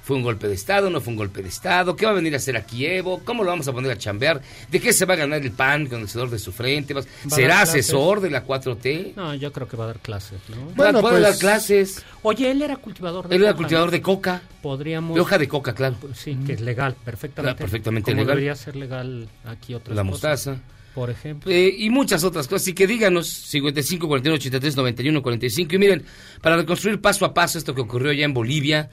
¿Fue 0.03 0.17
un 0.17 0.23
golpe 0.23 0.47
de 0.49 0.53
Estado? 0.55 0.91
¿No 0.91 1.01
fue 1.01 1.13
un 1.13 1.17
golpe 1.17 1.43
de 1.43 1.49
Estado? 1.49 1.97
¿Qué 1.97 2.05
va 2.05 2.13
a 2.13 2.15
venir 2.15 2.35
a 2.35 2.37
hacer 2.37 2.59
aquí 2.59 2.85
Evo? 2.85 3.21
¿Cómo 3.25 3.43
lo 3.43 3.49
vamos 3.49 3.67
a 3.69 3.73
poner 3.73 3.91
a 3.91 3.97
chambear? 3.97 4.43
¿De 4.71 4.79
qué 4.79 4.93
se 4.93 5.07
va 5.07 5.15
a 5.15 5.17
ganar 5.17 5.41
el 5.41 5.51
PAN 5.53 5.87
con 5.87 6.03
el 6.03 6.09
sudor 6.11 6.29
de 6.29 6.39
su 6.39 6.53
frente? 6.53 6.93
¿Va- 6.93 7.01
a 7.01 7.31
¿Será 7.31 7.63
asesor 7.63 8.21
de 8.21 8.29
la 8.29 8.45
4T? 8.45 9.15
No, 9.17 9.35
yo 9.35 9.51
creo 9.51 9.67
que 9.67 9.79
va 9.79 9.85
a 9.85 9.87
dar 9.87 10.01
clases, 10.01 10.39
¿no? 10.51 10.57
Bueno, 10.77 11.01
¿Puede 11.01 11.21
pues- 11.21 11.23
dar 11.23 11.39
clases? 11.39 12.05
Oye, 12.21 12.51
él 12.51 12.61
era 12.61 12.77
cultivador 12.77 13.29
de 13.29 13.35
Él 13.37 13.43
era 13.45 13.53
coca, 13.53 13.57
cultivador 13.63 13.89
¿no? 13.89 13.93
de 13.93 14.03
coca. 14.03 14.43
Podríamos... 14.61 15.15
De 15.15 15.21
hoja 15.23 15.39
de 15.39 15.49
coca, 15.49 15.75
claro. 15.75 15.97
Sí, 16.15 16.37
que 16.45 16.53
es 16.53 16.61
legal, 16.61 16.95
perfectamente. 17.03 17.55
Ah, 17.55 17.65
perfectamente 17.65 18.11
Como 18.13 18.21
legal. 18.25 18.37
debería 18.37 18.57
ser 18.57 18.77
legal 18.77 19.27
aquí 19.47 19.73
otras 19.73 19.97
La 19.97 20.03
cosas. 20.03 20.11
mostaza. 20.11 20.57
Por 20.95 21.11
ejemplo. 21.11 21.51
Eh, 21.51 21.75
y 21.77 21.91
muchas 21.91 22.23
otras 22.23 22.47
cosas. 22.47 22.63
Así 22.63 22.73
que 22.73 22.87
díganos 22.87 23.29
55 23.29 24.07
41 24.07 24.37
83 24.37 24.77
91 24.77 25.23
45. 25.23 25.75
Y 25.75 25.79
miren, 25.79 26.05
para 26.41 26.57
reconstruir 26.57 27.01
paso 27.01 27.25
a 27.25 27.35
paso 27.35 27.59
esto 27.59 27.75
que 27.75 27.81
ocurrió 27.81 28.11
allá 28.13 28.25
en 28.25 28.35
Bolivia, 28.35 28.91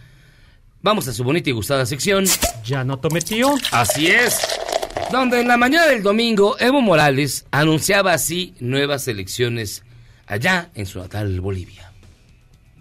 vamos 0.82 1.08
a 1.08 1.14
su 1.14 1.24
bonita 1.24 1.50
y 1.50 1.54
gustada 1.54 1.86
sección. 1.86 2.26
Ya 2.66 2.84
no 2.84 2.98
tomé 2.98 3.22
tío. 3.22 3.54
Así 3.72 4.08
es. 4.08 4.40
Donde 5.12 5.42
en 5.42 5.48
la 5.48 5.58
mañana 5.58 5.88
del 5.88 6.02
domingo, 6.04 6.58
Evo 6.60 6.82
Morales 6.82 7.46
anunciaba 7.52 8.14
así 8.14 8.56
nuevas 8.60 9.08
elecciones 9.08 9.84
allá 10.26 10.70
en 10.74 10.86
su 10.86 11.00
natal 11.00 11.40
Bolivia. 11.42 11.92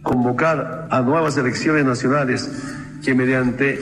convocar 0.03 0.89
a 0.91 1.00
nuevas 1.03 1.37
elecciones 1.37 1.85
nacionales 1.85 2.50
que 3.05 3.15
mediante 3.15 3.79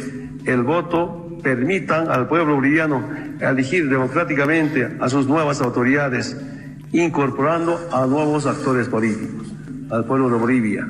el 0.47 0.63
voto 0.63 1.28
permitan 1.43 2.11
al 2.11 2.29
pueblo 2.29 2.57
boliviano 2.57 3.03
elegir 3.41 3.89
democráticamente 3.89 4.97
a 5.01 5.09
sus 5.09 5.27
nuevas 5.27 5.61
autoridades, 5.61 6.37
incorporando 6.93 7.89
a 7.93 8.07
nuevos 8.07 8.47
actores 8.47 8.89
políticos. 8.89 9.47
Al 9.91 10.05
pueblo 10.05 10.29
de 10.29 10.37
Bolivia 10.37 10.87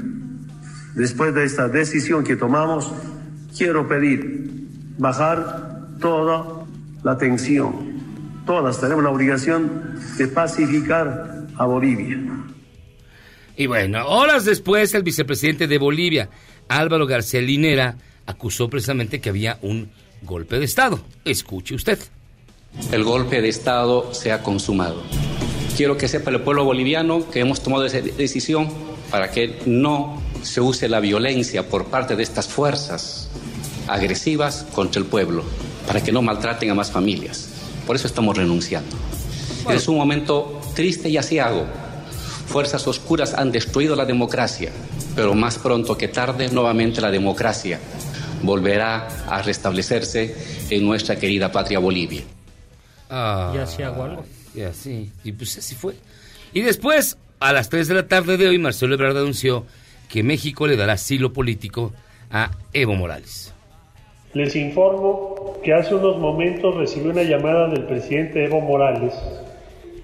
Después 0.98 1.32
de 1.32 1.44
esta 1.44 1.68
decisión 1.68 2.24
que 2.24 2.34
tomamos, 2.34 2.90
quiero 3.56 3.86
pedir 3.86 4.50
bajar 4.98 5.86
toda 6.00 6.66
la 7.04 7.16
tensión. 7.16 8.42
Todas 8.44 8.80
tenemos 8.80 9.04
la 9.04 9.10
obligación 9.10 10.00
de 10.16 10.26
pacificar 10.26 11.46
a 11.56 11.66
Bolivia. 11.66 12.18
Y 13.56 13.66
bueno, 13.68 14.08
horas 14.08 14.44
después, 14.44 14.92
el 14.94 15.04
vicepresidente 15.04 15.68
de 15.68 15.78
Bolivia, 15.78 16.30
Álvaro 16.68 17.06
García 17.06 17.42
Linera, 17.42 17.96
acusó 18.26 18.68
precisamente 18.68 19.20
que 19.20 19.28
había 19.28 19.56
un 19.62 19.90
golpe 20.22 20.58
de 20.58 20.64
Estado. 20.64 21.00
Escuche 21.24 21.74
usted. 21.74 21.98
El 22.92 23.04
golpe 23.04 23.40
de 23.40 23.48
Estado 23.48 24.12
se 24.14 24.32
ha 24.32 24.42
consumado. 24.42 25.02
Quiero 25.76 25.96
que 25.96 26.08
sepa 26.08 26.30
el 26.30 26.40
pueblo 26.40 26.64
boliviano 26.64 27.28
que 27.30 27.40
hemos 27.40 27.62
tomado 27.62 27.86
esa 27.86 28.00
decisión 28.00 28.68
para 29.10 29.30
que 29.30 29.60
no 29.66 30.20
se 30.42 30.60
use 30.60 30.88
la 30.88 31.00
violencia 31.00 31.68
por 31.68 31.86
parte 31.86 32.16
de 32.16 32.22
estas 32.22 32.48
fuerzas 32.48 33.28
agresivas 33.86 34.66
contra 34.74 35.00
el 35.00 35.06
pueblo, 35.06 35.44
para 35.86 36.02
que 36.02 36.12
no 36.12 36.20
maltraten 36.20 36.70
a 36.70 36.74
más 36.74 36.90
familias. 36.90 37.48
Por 37.86 37.96
eso 37.96 38.06
estamos 38.06 38.36
renunciando. 38.36 38.96
Es 39.70 39.88
un 39.88 39.96
momento 39.96 40.60
triste 40.74 41.08
y 41.08 41.16
asiago. 41.16 41.64
Fuerzas 42.46 42.86
oscuras 42.86 43.34
han 43.34 43.52
destruido 43.52 43.96
la 43.96 44.04
democracia, 44.04 44.72
pero 45.14 45.34
más 45.34 45.58
pronto 45.58 45.96
que 45.96 46.08
tarde 46.08 46.48
nuevamente 46.50 47.00
la 47.00 47.10
democracia 47.10 47.80
volverá 48.42 49.08
a 49.26 49.42
restablecerse 49.42 50.34
en 50.70 50.86
nuestra 50.86 51.16
querida 51.16 51.50
patria 51.50 51.78
Bolivia. 51.78 52.22
Ah, 53.10 53.52
¿Y 53.54 53.58
así 53.58 53.82
hago 53.82 54.02
algo? 54.04 54.24
Y 54.54 54.62
así, 54.62 55.10
y 55.24 55.32
pues 55.32 55.58
así 55.58 55.74
fue. 55.74 55.94
Y 56.52 56.62
después, 56.62 57.18
a 57.40 57.52
las 57.52 57.68
3 57.68 57.88
de 57.88 57.94
la 57.94 58.06
tarde 58.08 58.36
de 58.36 58.48
hoy, 58.48 58.58
Marcelo 58.58 58.94
Ebrard 58.94 59.16
anunció 59.16 59.66
que 60.08 60.22
México 60.22 60.66
le 60.66 60.76
dará 60.76 60.94
asilo 60.94 61.32
político 61.32 61.92
a 62.30 62.50
Evo 62.72 62.94
Morales. 62.94 63.54
Les 64.34 64.54
informo 64.56 65.58
que 65.62 65.72
hace 65.72 65.94
unos 65.94 66.18
momentos 66.18 66.74
recibí 66.76 67.08
una 67.08 67.22
llamada 67.22 67.68
del 67.68 67.84
presidente 67.84 68.44
Evo 68.44 68.60
Morales, 68.60 69.14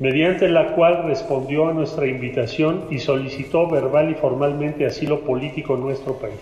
mediante 0.00 0.48
la 0.48 0.74
cual 0.74 1.04
respondió 1.04 1.68
a 1.68 1.72
nuestra 1.72 2.06
invitación 2.06 2.86
y 2.90 2.98
solicitó 2.98 3.68
verbal 3.68 4.10
y 4.10 4.14
formalmente 4.14 4.86
asilo 4.86 5.20
político 5.20 5.74
en 5.74 5.82
nuestro 5.82 6.18
país. 6.18 6.40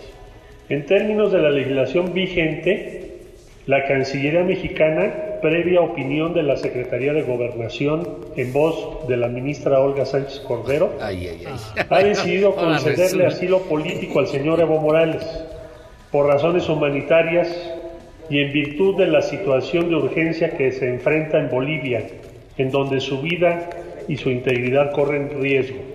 En 0.69 0.85
términos 0.85 1.31
de 1.31 1.39
la 1.39 1.49
legislación 1.49 2.13
vigente, 2.13 3.11
la 3.65 3.85
Cancillería 3.85 4.43
mexicana, 4.43 5.13
previa 5.41 5.81
opinión 5.81 6.33
de 6.33 6.43
la 6.43 6.55
Secretaría 6.55 7.11
de 7.11 7.21
Gobernación 7.21 8.07
en 8.37 8.53
voz 8.53 9.07
de 9.07 9.17
la 9.17 9.27
ministra 9.27 9.79
Olga 9.79 10.05
Sánchez 10.05 10.39
Cordero, 10.47 10.93
Ay, 11.01 11.27
ay, 11.27 11.43
ay. 11.45 11.85
ha 11.89 12.03
decidido 12.03 12.55
concederle 12.55 13.25
asilo 13.25 13.59
político 13.63 14.19
al 14.19 14.27
señor 14.27 14.61
Evo 14.61 14.79
Morales 14.79 15.23
por 16.11 16.27
razones 16.27 16.69
humanitarias 16.69 17.49
y 18.29 18.39
en 18.39 18.53
virtud 18.53 18.97
de 18.97 19.07
la 19.07 19.21
situación 19.21 19.89
de 19.89 19.95
urgencia 19.95 20.51
que 20.51 20.71
se 20.71 20.87
enfrenta 20.87 21.39
en 21.39 21.49
Bolivia, 21.49 22.07
en 22.57 22.71
donde 22.71 23.01
su 23.01 23.21
vida 23.21 23.69
y 24.07 24.15
su 24.15 24.29
integridad 24.29 24.91
corren 24.91 25.41
riesgo. 25.41 25.92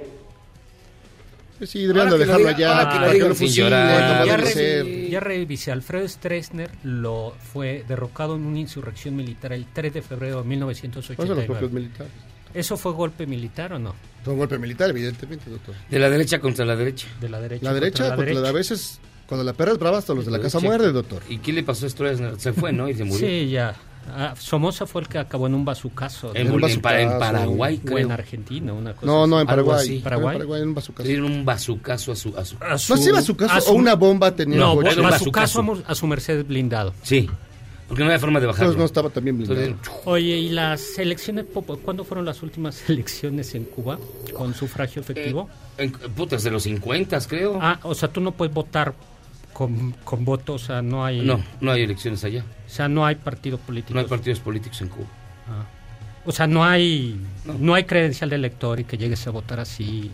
Pues 1.58 1.70
sí, 1.70 1.80
deberían 1.80 2.10
de 2.10 2.18
dejarlo 2.18 2.48
allá. 2.48 2.88
para 2.88 3.12
que 3.12 3.18
lo 3.18 3.34
sin 3.34 3.48
llorar. 3.52 4.24
ya, 4.26 4.36
re- 4.36 5.20
revisé, 5.20 5.72
Alfredo 5.72 6.06
Stroessner 6.08 6.70
lo 6.84 7.34
fue 7.52 7.84
derrocado 7.88 8.36
en 8.36 8.46
una 8.46 8.60
insurrección 8.60 9.16
militar 9.16 9.52
el 9.52 9.66
3 9.66 9.94
de 9.94 10.02
febrero 10.02 10.42
de 10.42 10.42
Pasan 10.42 10.60
los 10.60 10.76
1989. 10.76 11.46
propios 11.46 11.72
militares. 11.72 12.12
¿Eso 12.54 12.76
fue 12.76 12.92
golpe 12.92 13.26
militar 13.26 13.72
o 13.74 13.78
no? 13.78 13.94
Fue 14.24 14.32
un 14.32 14.38
golpe 14.38 14.56
militar, 14.58 14.88
evidentemente, 14.90 15.50
doctor. 15.50 15.74
De 15.90 15.98
la 15.98 16.08
derecha 16.08 16.38
contra 16.38 16.64
la 16.64 16.76
derecha. 16.76 17.06
De 17.20 17.28
la 17.28 17.40
derecha. 17.40 17.64
La 17.64 17.74
derecha, 17.74 18.04
contra 18.14 18.16
la 18.24 18.24
derecha. 18.32 18.48
a 18.48 18.52
veces, 18.52 19.00
cuando 19.26 19.44
la 19.44 19.52
perra 19.52 19.72
es 19.72 19.78
brava, 19.78 19.98
hasta 19.98 20.14
los 20.14 20.24
de 20.24 20.30
la 20.30 20.40
casa 20.40 20.58
muerde, 20.60 20.92
doctor. 20.92 21.22
¿Y 21.28 21.38
qué 21.38 21.52
le 21.52 21.62
pasó 21.62 21.86
a 21.86 21.90
Stroessner? 21.90 22.38
Se 22.40 22.52
fue, 22.52 22.72
¿no? 22.72 22.88
Y 22.88 22.94
se 22.94 23.04
murió. 23.04 23.26
Sí, 23.26 23.50
ya. 23.50 23.74
Ah, 24.10 24.34
Somoza 24.38 24.86
fue 24.86 25.02
el 25.02 25.08
que 25.08 25.18
acabó 25.18 25.46
en 25.46 25.54
un 25.54 25.64
bazucazo. 25.64 26.34
En, 26.34 26.46
En 26.46 26.52
un 26.52 26.64
en. 26.64 26.80
Paraguay, 26.80 27.80
O 27.82 27.86
creo. 27.86 27.98
en 27.98 28.10
Argentina, 28.12 28.72
una 28.72 28.94
cosa 28.94 29.06
No, 29.06 29.26
no, 29.26 29.40
en 29.40 29.46
Paraguay. 29.46 29.76
así. 29.80 29.96
En 29.96 30.02
¿Paraguay? 30.02 30.36
Paraguay, 30.36 30.62
en 30.62 30.68
un 30.68 30.74
bazucazo. 30.74 31.08
Dieron 31.08 31.26
un 31.32 31.44
bazucazo 31.44 32.12
a 32.12 32.16
su... 32.16 32.36
A 32.36 32.44
su... 32.44 32.56
A 32.60 32.68
No 32.70 32.78
su- 32.78 32.96
sé, 32.96 33.12
bazucazo 33.12 33.52
a 33.54 33.60
su- 33.60 33.70
o 33.70 33.74
una 33.74 33.94
bomba 33.94 34.34
tenía 34.34 34.58
No, 34.58 34.74
un 34.74 34.84
bazucazo 35.02 35.64
a 35.86 35.94
su 35.94 36.06
merced 36.06 36.44
blindado. 36.46 36.94
Sí, 37.02 37.28
porque 37.86 38.02
no 38.02 38.06
había 38.10 38.18
forma 38.18 38.40
de 38.40 38.46
bajarlo. 38.46 38.66
Entonces 38.72 38.78
no 38.80 38.84
estaba 38.86 39.10
también 39.10 39.36
blindado. 39.38 39.60
Entonces, 39.60 39.94
Oye, 40.06 40.36
¿y 40.38 40.48
las 40.50 40.98
elecciones, 40.98 41.44
cuándo 41.84 42.04
fueron 42.04 42.24
las 42.24 42.42
últimas 42.42 42.82
elecciones 42.88 43.54
en 43.54 43.64
Cuba 43.64 43.98
con 44.34 44.54
sufragio 44.54 45.00
efectivo? 45.02 45.48
en, 45.76 45.92
putas 45.92 46.42
de 46.42 46.50
los 46.50 46.62
50, 46.64 47.18
creo. 47.28 47.58
Ah, 47.60 47.78
o 47.82 47.94
sea, 47.94 48.08
tú 48.08 48.20
no 48.20 48.32
puedes 48.32 48.52
votar 48.54 48.94
con, 49.58 49.90
con 50.04 50.24
voto, 50.24 50.54
o 50.54 50.58
sea, 50.58 50.82
no 50.82 51.04
hay... 51.04 51.20
No, 51.22 51.42
no 51.60 51.72
hay 51.72 51.82
elecciones 51.82 52.22
allá. 52.22 52.44
O 52.64 52.70
sea, 52.70 52.86
no 52.86 53.04
hay 53.04 53.16
partido 53.16 53.58
político. 53.58 53.92
No 53.92 53.98
hay 53.98 54.06
partidos 54.06 54.38
políticos 54.38 54.80
en 54.82 54.88
Cuba. 54.88 55.08
O 56.24 56.30
sea, 56.30 56.46
no 56.46 56.64
hay 56.64 57.20
no. 57.58 57.74
hay 57.74 57.82
credencial 57.82 58.30
de 58.30 58.36
elector 58.36 58.78
y 58.78 58.84
que 58.84 58.96
llegues 58.96 59.26
a 59.26 59.30
votar 59.30 59.58
así. 59.58 60.12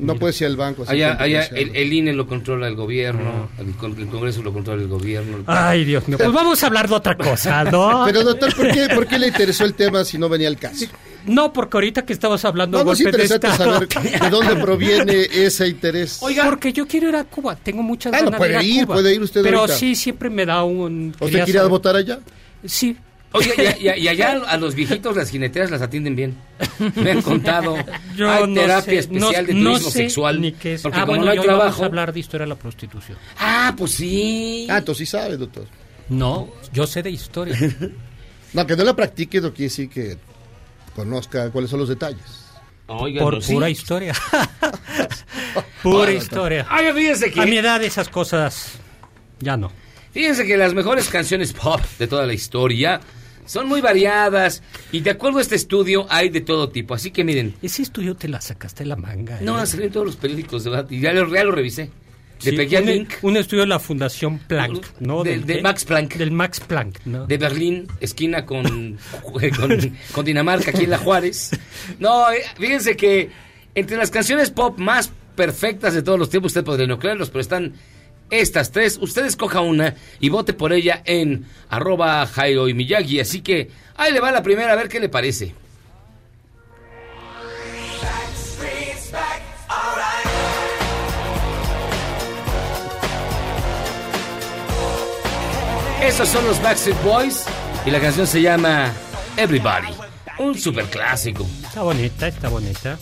No 0.00 0.16
puedes 0.16 0.40
ir 0.40 0.46
al 0.46 0.56
banco. 0.56 0.84
Allá, 0.86 1.16
allá 1.20 1.44
el, 1.44 1.74
el 1.76 1.92
INE 1.92 2.12
lo 2.12 2.26
controla 2.26 2.66
el 2.68 2.74
gobierno, 2.76 3.48
el, 3.58 3.72
con- 3.74 3.96
el 3.98 4.06
Congreso 4.08 4.42
lo 4.42 4.52
controla 4.52 4.82
el 4.82 4.88
gobierno. 4.88 5.38
el- 5.38 5.44
Ay, 5.46 5.84
Dios 5.84 6.06
mío. 6.08 6.18
Pues 6.18 6.32
vamos 6.32 6.62
a 6.62 6.66
hablar 6.66 6.88
de 6.88 6.94
otra 6.94 7.16
cosa, 7.16 7.64
¿no? 7.64 8.02
Pero 8.06 8.22
doctor, 8.24 8.54
¿por 8.54 8.70
qué, 8.72 8.88
¿por 8.94 9.06
qué 9.06 9.18
le 9.18 9.28
interesó 9.28 9.64
el 9.64 9.74
tema 9.74 10.04
si 10.04 10.18
no 10.18 10.28
venía 10.28 10.48
el 10.48 10.56
caso? 10.56 10.86
No, 11.26 11.52
porque 11.52 11.76
ahorita 11.76 12.06
que 12.06 12.14
estamos 12.14 12.42
hablando 12.46 12.78
No, 12.78 12.84
de 12.84 12.84
golpe 12.86 13.04
de 13.04 13.08
interesante 13.10 13.46
Estado. 13.48 13.72
saber 13.74 13.88
de 14.20 14.30
dónde 14.30 14.56
proviene 14.56 15.26
ese 15.30 15.68
interés. 15.68 16.18
Oiga, 16.22 16.44
porque 16.46 16.72
yo 16.72 16.86
quiero 16.86 17.08
ir 17.10 17.16
a 17.16 17.24
Cuba, 17.24 17.56
tengo 17.56 17.82
muchas 17.82 18.14
Ah, 18.14 18.20
ganas 18.24 18.38
puede 18.38 18.52
de 18.56 18.64
ir 18.64 18.76
a 18.76 18.78
ir, 18.80 18.84
Cuba. 18.86 18.94
puede 18.96 19.14
ir 19.14 19.22
usted 19.22 19.42
Pero 19.42 19.60
ahorita. 19.60 19.76
sí, 19.78 19.94
siempre 19.94 20.30
me 20.30 20.46
da 20.46 20.64
un... 20.64 21.08
¿Usted 21.14 21.26
quería 21.26 21.44
quiere 21.44 21.60
votar 21.68 21.94
allá? 21.96 22.20
Sí. 22.64 22.96
Oiga, 23.32 23.54
y, 23.78 23.86
y- 23.86 24.02
y 24.04 24.08
allá 24.08 24.42
a 24.46 24.56
los 24.56 24.74
viejitos 24.74 25.16
las 25.16 25.30
jineteras 25.30 25.70
las 25.70 25.80
atienden 25.82 26.16
bien. 26.16 26.36
Me 26.96 27.12
han 27.12 27.22
contado. 27.22 27.76
Yo 28.16 28.30
hay 28.30 28.46
no 28.48 28.60
terapia 28.60 29.02
sé, 29.02 29.08
no- 29.08 29.16
especial 29.30 29.46
de 29.46 29.54
no 29.54 29.70
turismo 29.70 29.90
sé 29.90 29.98
sexual. 29.98 30.40
ni 30.40 30.52
qué 30.52 30.74
es. 30.74 30.82
Porque 30.82 30.98
ah, 30.98 31.00
como 31.02 31.12
bueno, 31.18 31.24
no 31.26 31.30
hay 31.30 31.36
y 31.36 31.40
hoy 31.40 31.46
vamos 31.46 31.60
trabajo. 31.60 31.82
a 31.82 31.86
hablar 31.86 32.12
de 32.12 32.20
historia 32.20 32.44
de 32.44 32.48
la 32.48 32.56
prostitución. 32.56 33.18
Ah, 33.38 33.72
pues 33.76 33.92
sí. 33.92 34.66
Ah, 34.68 34.78
entonces 34.78 35.08
sí 35.08 35.12
sabe, 35.16 35.36
doctor. 35.36 35.66
No, 36.08 36.48
yo 36.72 36.86
sé 36.86 37.02
de 37.02 37.10
historia. 37.10 37.56
No, 38.52 38.66
que 38.66 38.74
no 38.74 38.82
la 38.82 38.96
practique 38.96 39.40
no 39.40 39.50
quiere 39.54 39.68
decir 39.68 39.88
que 39.88 40.18
conozca 40.96 41.50
cuáles 41.52 41.70
son 41.70 41.78
los 41.78 41.88
detalles. 41.88 42.46
Oiga, 42.88 43.22
Por 43.22 43.34
no, 43.34 43.40
sí. 43.40 43.52
pura 43.54 43.70
historia. 43.70 44.12
pura 45.82 46.12
historia. 46.12 46.66
Oiga, 46.76 46.94
fíjense 46.94 47.30
que- 47.30 47.40
A 47.40 47.46
mi 47.46 47.58
edad 47.58 47.82
esas 47.82 48.08
cosas 48.08 48.72
ya 49.38 49.56
no. 49.56 49.70
Fíjense 50.12 50.44
que 50.44 50.56
las 50.56 50.74
mejores 50.74 51.08
canciones 51.08 51.52
pop 51.52 51.80
de 51.98 52.08
toda 52.08 52.26
la 52.26 52.32
historia 52.32 53.00
son 53.50 53.66
muy 53.68 53.80
variadas 53.80 54.62
y 54.92 55.00
de 55.00 55.10
acuerdo 55.10 55.38
a 55.38 55.42
este 55.42 55.56
estudio 55.56 56.06
hay 56.08 56.28
de 56.28 56.40
todo 56.40 56.68
tipo. 56.68 56.94
Así 56.94 57.10
que 57.10 57.24
miren, 57.24 57.54
Ese 57.62 57.82
estudio 57.82 58.14
te 58.14 58.28
la 58.28 58.40
sacaste 58.40 58.84
de 58.84 58.88
la 58.90 58.96
manga. 58.96 59.38
no, 59.42 59.60
¿eh? 59.60 59.66
salido 59.66 59.86
en 59.88 59.92
todos 59.92 60.06
los 60.06 60.16
periódicos 60.16 60.62
de 60.62 60.70
verdad, 60.70 60.90
y 60.90 61.00
ya 61.00 61.12
lo, 61.12 61.28
ya 61.34 61.42
lo 61.42 61.50
revisé. 61.50 61.90
Le 62.42 62.68
Sí, 62.68 62.76
al 62.76 63.06
un, 63.22 63.36
estudio 63.36 63.62
de 63.64 63.66
la 63.66 63.78
Fundación 63.80 64.38
Planck, 64.38 64.86
¿no? 65.00 65.22
de, 65.24 65.30
Del- 65.32 65.44
de 65.46 65.60
Max 65.62 65.84
Planck. 65.84 66.14
Del 66.16 66.30
Max 66.30 66.60
Planck, 66.60 67.04
¿no? 67.04 67.26
de 67.26 67.36
Berlín, 67.36 67.86
esquina 68.00 68.46
con, 68.46 68.96
con, 69.56 69.94
con 70.12 70.24
Dinamarca, 70.24 70.70
aquí 70.70 70.84
en 70.84 70.90
La 70.90 70.98
Juárez. 70.98 71.50
No, 71.98 72.30
eh, 72.32 72.42
fíjense 72.56 72.96
que 72.96 73.30
entre 73.74 73.96
las 73.98 74.10
canciones 74.10 74.50
pop 74.52 74.78
más 74.78 75.10
perfectas 75.34 75.92
de 75.92 76.02
todos 76.02 76.18
los 76.18 76.30
tiempos, 76.30 76.50
usted 76.52 76.64
podría 76.64 76.86
no 76.86 76.98
creerlos, 76.98 77.28
pero 77.30 77.40
están 77.40 77.74
estas 78.30 78.72
tres. 78.72 78.98
Usted 79.00 79.26
escoja 79.26 79.60
una 79.60 79.94
y 80.18 80.28
vote 80.28 80.52
por 80.52 80.72
ella 80.72 81.02
en 81.04 81.46
arroba 81.68 82.26
Jairo 82.26 82.68
y 82.68 82.74
Miyagi. 82.74 83.20
Así 83.20 83.40
que 83.40 83.70
ahí 83.96 84.12
le 84.12 84.20
va 84.20 84.32
la 84.32 84.42
primera, 84.42 84.72
a 84.72 84.76
ver 84.76 84.88
qué 84.88 85.00
le 85.00 85.08
parece. 85.08 85.54
Esos 96.02 96.28
son 96.28 96.46
los 96.46 96.60
Backstreet 96.62 97.02
Boys 97.04 97.44
y 97.84 97.90
la 97.90 98.00
canción 98.00 98.26
se 98.26 98.40
llama 98.40 98.90
Everybody. 99.36 99.88
Un 100.38 100.58
super 100.58 100.86
clásico. 100.86 101.46
Está 101.62 101.82
bonita, 101.82 102.26
está 102.26 102.48
bonita. 102.48 102.98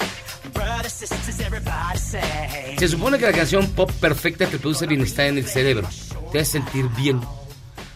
Se 2.78 2.88
supone 2.88 3.18
que 3.18 3.26
la 3.26 3.32
canción 3.32 3.66
pop 3.72 3.90
perfecta 4.00 4.46
te 4.46 4.58
produce 4.58 4.86
bienestar 4.86 5.26
en 5.26 5.38
el 5.38 5.46
cerebro. 5.46 5.88
Te 6.32 6.40
hace 6.40 6.52
sentir 6.52 6.88
bien. 6.96 7.20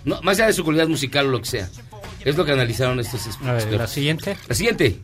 No, 0.05 0.21
más 0.23 0.39
allá 0.39 0.49
de 0.49 0.53
su 0.53 0.65
calidad 0.65 0.89
musical 0.89 1.27
o 1.27 1.31
lo 1.31 1.41
que 1.41 1.47
sea. 1.47 1.69
Es 2.25 2.37
lo 2.37 2.45
que 2.45 2.53
analizaron 2.53 2.99
estos 3.01 3.27
expertos. 3.27 3.65
A 3.65 3.67
ver, 3.67 3.79
la 3.79 3.87
siguiente. 3.87 4.37
La 4.49 4.55
siguiente. 4.55 4.99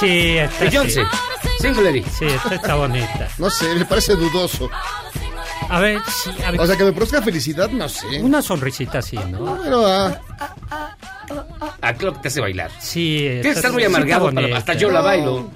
Sí, 0.00 0.36
esta 0.36 0.64
Beyoncé. 0.64 1.02
sí. 1.02 1.48
Singularity. 1.60 2.10
Sí, 2.10 2.24
esta 2.24 2.54
está 2.56 2.74
bonita. 2.74 3.28
No 3.38 3.48
sé, 3.50 3.72
me 3.74 3.84
parece 3.84 4.16
dudoso. 4.16 4.68
A 5.68 5.78
ver, 5.80 6.00
sí, 6.22 6.30
a 6.44 6.50
ver. 6.50 6.60
O 6.60 6.66
sea, 6.66 6.76
que 6.76 6.84
me 6.84 6.92
produzca 6.92 7.22
felicidad, 7.22 7.70
no 7.70 7.88
sé. 7.88 8.20
Una 8.20 8.42
sonrisita 8.42 8.98
así, 8.98 9.16
¿no? 9.16 9.58
Pero, 9.62 9.86
ah, 9.86 10.96
Ah, 11.80 11.92
claro 11.94 12.14
que 12.14 12.20
te 12.20 12.28
hace 12.28 12.40
bailar. 12.40 12.70
Sí. 12.80 13.18
Tienes 13.18 13.42
que 13.42 13.48
esta 13.48 13.60
estar 13.60 13.72
muy 13.72 13.84
amargado. 13.84 14.32
para- 14.32 14.56
hasta 14.56 14.74
yo 14.74 14.90
la 14.90 15.00
bailo. 15.00 15.50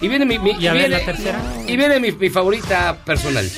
Y 0.00 0.08
viene 0.08 0.24
mi, 0.24 0.38
mi- 0.38 0.52
Y 0.58 0.66
a 0.66 0.72
ver, 0.72 0.88
viene- 0.88 0.98
la 0.98 1.04
tercera. 1.04 1.40
Y 1.66 1.76
viene 1.76 2.00
mi, 2.00 2.12
mi 2.12 2.28
favorita 2.30 2.96
personal. 3.04 3.48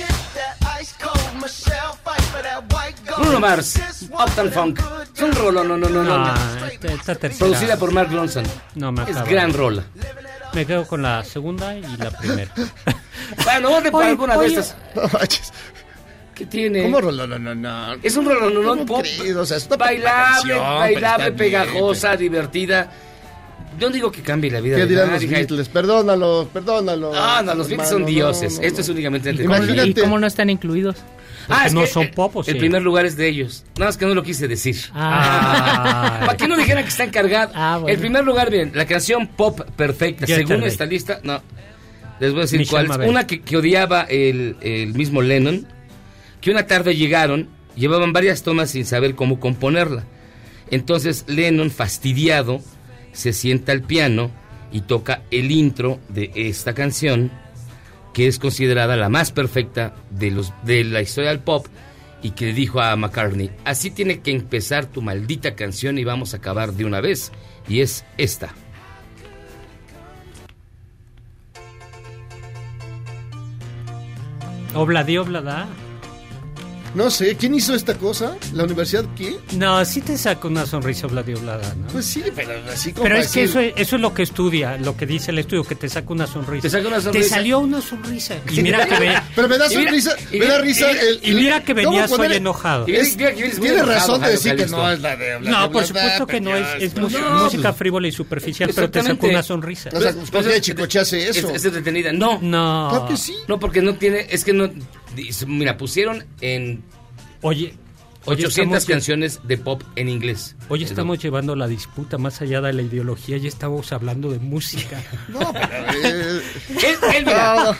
Bruno 3.18 3.40
Mars, 3.40 3.80
Uptown 4.10 4.50
Funk. 4.52 4.80
Es 5.14 5.22
un 5.22 5.32
rolo, 5.32 5.62
no, 5.64 5.76
no, 5.76 5.88
no, 5.88 6.02
no. 6.02 6.14
Ah, 6.14 6.36
esta, 6.70 6.88
esta 6.92 7.14
tercera. 7.14 7.46
Producida 7.46 7.76
por 7.78 7.92
Mark 7.92 8.10
Ronson. 8.12 8.44
No 8.74 8.90
me 8.92 9.02
Es 9.04 9.10
acaba. 9.10 9.26
gran 9.28 9.52
rola. 9.52 9.84
Me 10.52 10.66
quedo 10.66 10.86
con 10.86 11.02
la 11.02 11.22
segunda 11.24 11.76
y 11.76 11.82
la 11.96 12.10
primera. 12.10 12.50
Bueno, 13.44 13.70
por 13.90 14.02
Oye, 14.02 14.10
alguna 14.10 14.36
oye. 14.36 14.54
de 14.56 14.60
estas. 14.60 14.76
¿Qué 16.34 16.46
tiene? 16.46 16.82
¿Cómo 16.82 17.00
rollo? 17.00 17.26
No, 17.26 17.38
no, 17.38 17.54
no. 17.54 17.94
Es 18.02 18.16
un 18.16 18.24
rollo, 18.24 18.50
no, 18.50 18.60
no, 18.62 18.68
¿Cómo 18.70 18.86
pop. 18.86 19.04
O 19.38 19.46
sea, 19.46 19.56
es 19.56 19.66
una 19.66 19.76
bailable, 19.76 20.54
bailable, 20.54 20.94
está 20.96 21.18
bien, 21.30 21.36
pegajosa, 21.36 22.16
divertida. 22.16 22.90
Yo 23.78 23.88
no 23.88 23.94
digo 23.94 24.12
que 24.12 24.22
cambie 24.22 24.50
la 24.50 24.60
vida 24.60 24.76
¿Qué 24.76 24.82
de 24.82 24.88
dirán 24.88 25.10
los. 25.12 25.26
Beatles? 25.28 25.68
Perdónalo, 25.68 26.48
perdónalo. 26.52 27.12
Ah, 27.14 27.42
no, 27.44 27.54
los 27.54 27.68
Beatles 27.68 27.88
son 27.88 28.04
dioses. 28.06 28.54
no, 28.54 28.60
no. 28.60 28.66
Esto 28.66 28.80
es 28.82 28.88
únicamente 28.88 29.30
¿Y 29.30 29.36
cómo, 29.38 29.54
entretenimiento. 29.56 30.00
y 30.00 30.02
cómo 30.04 30.18
no 30.18 30.26
están 30.26 30.50
incluidos? 30.50 30.96
Ah, 31.48 31.66
es 31.66 31.72
no 31.74 31.82
que 31.82 31.88
son 31.88 32.04
el- 32.04 32.10
pop, 32.12 32.36
¿o 32.36 32.40
El 32.40 32.46
sí? 32.46 32.54
primer 32.54 32.82
lugar 32.82 33.04
es 33.04 33.16
de 33.16 33.28
ellos. 33.28 33.64
Nada 33.76 33.86
más 33.90 33.96
que 33.96 34.06
no 34.06 34.14
lo 34.14 34.22
quise 34.22 34.46
decir. 34.48 34.76
Ah. 34.94 36.20
Para 36.26 36.36
que 36.36 36.48
no 36.48 36.56
dijeran 36.56 36.84
que 36.84 36.90
están 36.90 37.10
cargados. 37.10 37.52
Ah, 37.56 37.78
bueno. 37.80 37.92
El 37.94 38.00
primer 38.00 38.24
lugar, 38.24 38.50
bien, 38.50 38.72
la 38.74 38.86
canción 38.86 39.26
pop 39.26 39.60
perfecta, 39.76 40.26
según 40.26 40.62
esta 40.62 40.86
lista, 40.86 41.20
no. 41.22 41.42
Les 42.20 42.30
voy 42.30 42.40
a 42.40 42.42
decir 42.42 42.60
Michelle 42.60 42.86
cuál. 42.86 43.02
es. 43.02 43.08
Una 43.08 43.26
que, 43.26 43.42
que 43.42 43.56
odiaba 43.56 44.02
el, 44.02 44.56
el 44.60 44.94
mismo 44.94 45.20
Lennon, 45.20 45.66
que 46.44 46.50
una 46.50 46.66
tarde 46.66 46.94
llegaron, 46.94 47.48
llevaban 47.74 48.12
varias 48.12 48.42
tomas 48.42 48.72
sin 48.72 48.84
saber 48.84 49.14
cómo 49.14 49.40
componerla. 49.40 50.04
Entonces 50.70 51.24
Lennon, 51.26 51.70
fastidiado, 51.70 52.60
se 53.12 53.32
sienta 53.32 53.72
al 53.72 53.80
piano 53.80 54.30
y 54.70 54.82
toca 54.82 55.22
el 55.30 55.50
intro 55.50 56.00
de 56.10 56.30
esta 56.34 56.74
canción, 56.74 57.30
que 58.12 58.26
es 58.26 58.38
considerada 58.38 58.94
la 58.94 59.08
más 59.08 59.32
perfecta 59.32 59.94
de, 60.10 60.32
los, 60.32 60.52
de 60.64 60.84
la 60.84 61.00
historia 61.00 61.30
del 61.30 61.38
pop, 61.38 61.66
y 62.22 62.32
que 62.32 62.44
le 62.44 62.52
dijo 62.52 62.82
a 62.82 62.94
McCartney, 62.94 63.50
así 63.64 63.90
tiene 63.90 64.20
que 64.20 64.30
empezar 64.30 64.84
tu 64.84 65.00
maldita 65.00 65.54
canción 65.54 65.96
y 65.96 66.04
vamos 66.04 66.34
a 66.34 66.36
acabar 66.36 66.74
de 66.74 66.84
una 66.84 67.00
vez. 67.00 67.32
Y 67.66 67.80
es 67.80 68.04
esta. 68.18 68.52
Obladi, 74.74 75.16
oblada. 75.16 75.68
No 76.94 77.10
sé, 77.10 77.36
¿quién 77.36 77.54
hizo 77.54 77.74
esta 77.74 77.94
cosa? 77.94 78.36
¿La 78.52 78.62
universidad 78.64 79.04
qué? 79.16 79.36
No, 79.56 79.84
sí 79.84 80.00
te 80.00 80.16
saca 80.16 80.46
una 80.46 80.64
sonrisa 80.64 81.06
obladi, 81.08 81.34
oblada, 81.34 81.74
¿no? 81.74 81.88
Pues 81.88 82.06
sí, 82.06 82.22
pero 82.34 82.52
así 82.72 82.92
como 82.92 83.02
Pero 83.04 83.16
es 83.16 83.28
que 83.32 83.42
eso 83.44 83.58
es, 83.58 83.72
eso 83.76 83.96
es 83.96 84.02
lo 84.02 84.14
que 84.14 84.22
estudia, 84.22 84.76
lo 84.78 84.96
que 84.96 85.04
dice 85.04 85.32
el 85.32 85.40
estudio, 85.40 85.64
que 85.64 85.74
te 85.74 85.88
saca 85.88 86.12
una 86.12 86.26
sonrisa. 86.28 86.62
Te 86.62 86.70
saca 86.70 86.86
una 86.86 87.00
sonrisa. 87.00 87.24
Te 87.24 87.28
salió 87.34 87.58
una 87.58 87.80
sonrisa. 87.80 88.36
Y 88.52 88.62
mira 88.62 88.86
que 88.86 88.98
ve. 89.00 89.12
Pero 89.34 89.48
me 89.48 89.58
da 89.58 89.66
Y 89.72 89.76
mira- 89.76 89.90
sonrisa, 89.90 90.16
me 90.32 90.46
da 90.46 90.58
risa 90.60 90.92
y- 90.92 90.96
el... 90.98 91.20
Y 91.22 91.34
mira 91.34 91.64
que 91.64 91.74
¿cómo 91.74 91.90
venías 91.90 92.12
hoy 92.12 92.32
enojado. 92.32 92.86
Es- 92.86 93.16
Tiene 93.16 93.40
enojado, 93.40 93.86
razón 93.86 94.20
de 94.22 94.30
decir 94.30 94.56
que 94.56 94.66
no 94.66 94.90
es 94.92 95.00
la 95.00 95.16
de... 95.16 95.36
bla, 95.38 95.50
No, 95.50 95.72
por 95.72 95.84
supuesto 95.84 96.26
que 96.28 96.40
no 96.40 96.54
es, 96.56 96.66
es 96.80 96.94
música, 96.96 97.72
frívola 97.72 98.06
y 98.08 98.12
superficial, 98.12 98.70
pero 98.74 98.88
te 98.88 99.00
sacó 99.00 99.10
Exactamente. 99.26 99.34
una 99.34 99.42
sonrisa. 99.42 99.90
O 99.92 100.00
sea, 100.00 100.12
¿por 100.30 100.44
qué 100.44 100.60
Chicoche 100.60 101.00
hace 101.00 101.28
eso? 101.28 101.50
Es, 101.50 101.64
entretenida. 101.64 102.12
No, 102.12 102.38
No. 102.40 102.88
Claro 102.90 103.08
que 103.08 103.16
sí. 103.16 103.34
no, 103.48 103.58
porque 103.58 103.82
no 103.82 103.94
tiene, 103.96 104.26
es 104.30 104.44
que 104.44 104.52
no, 104.52 104.70
mira, 105.46 105.76
pusieron 105.76 106.24
en 106.40 106.82
Oye, 107.42 107.74
oye, 108.24 108.46
800 108.46 108.56
estamos, 108.56 108.84
canciones 108.86 109.40
de 109.44 109.58
pop 109.58 109.82
en 109.96 110.08
inglés. 110.08 110.56
hoy 110.68 110.82
estamos 110.82 111.18
llevando 111.22 111.54
la 111.56 111.66
disputa 111.68 112.16
más 112.16 112.40
allá 112.40 112.60
de 112.60 112.72
la 112.72 112.82
ideología 112.82 113.36
y 113.36 113.46
estamos 113.46 113.92
hablando 113.92 114.30
de 114.30 114.38
música. 114.38 115.02
No, 115.28 115.52
pero... 115.52 115.66
eh, 116.04 116.40
Él, 116.70 116.96
él, 117.16 117.24
mira, 117.26 117.78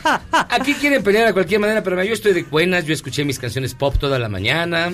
aquí 0.50 0.74
quieren 0.74 1.02
pelear 1.02 1.26
de 1.26 1.32
cualquier 1.32 1.60
manera, 1.60 1.82
pero 1.82 2.02
yo 2.04 2.12
estoy 2.12 2.32
de 2.32 2.42
buenas, 2.42 2.84
yo 2.86 2.94
escuché 2.94 3.24
mis 3.24 3.38
canciones 3.38 3.74
pop 3.74 3.96
toda 3.98 4.18
la 4.18 4.28
mañana. 4.28 4.92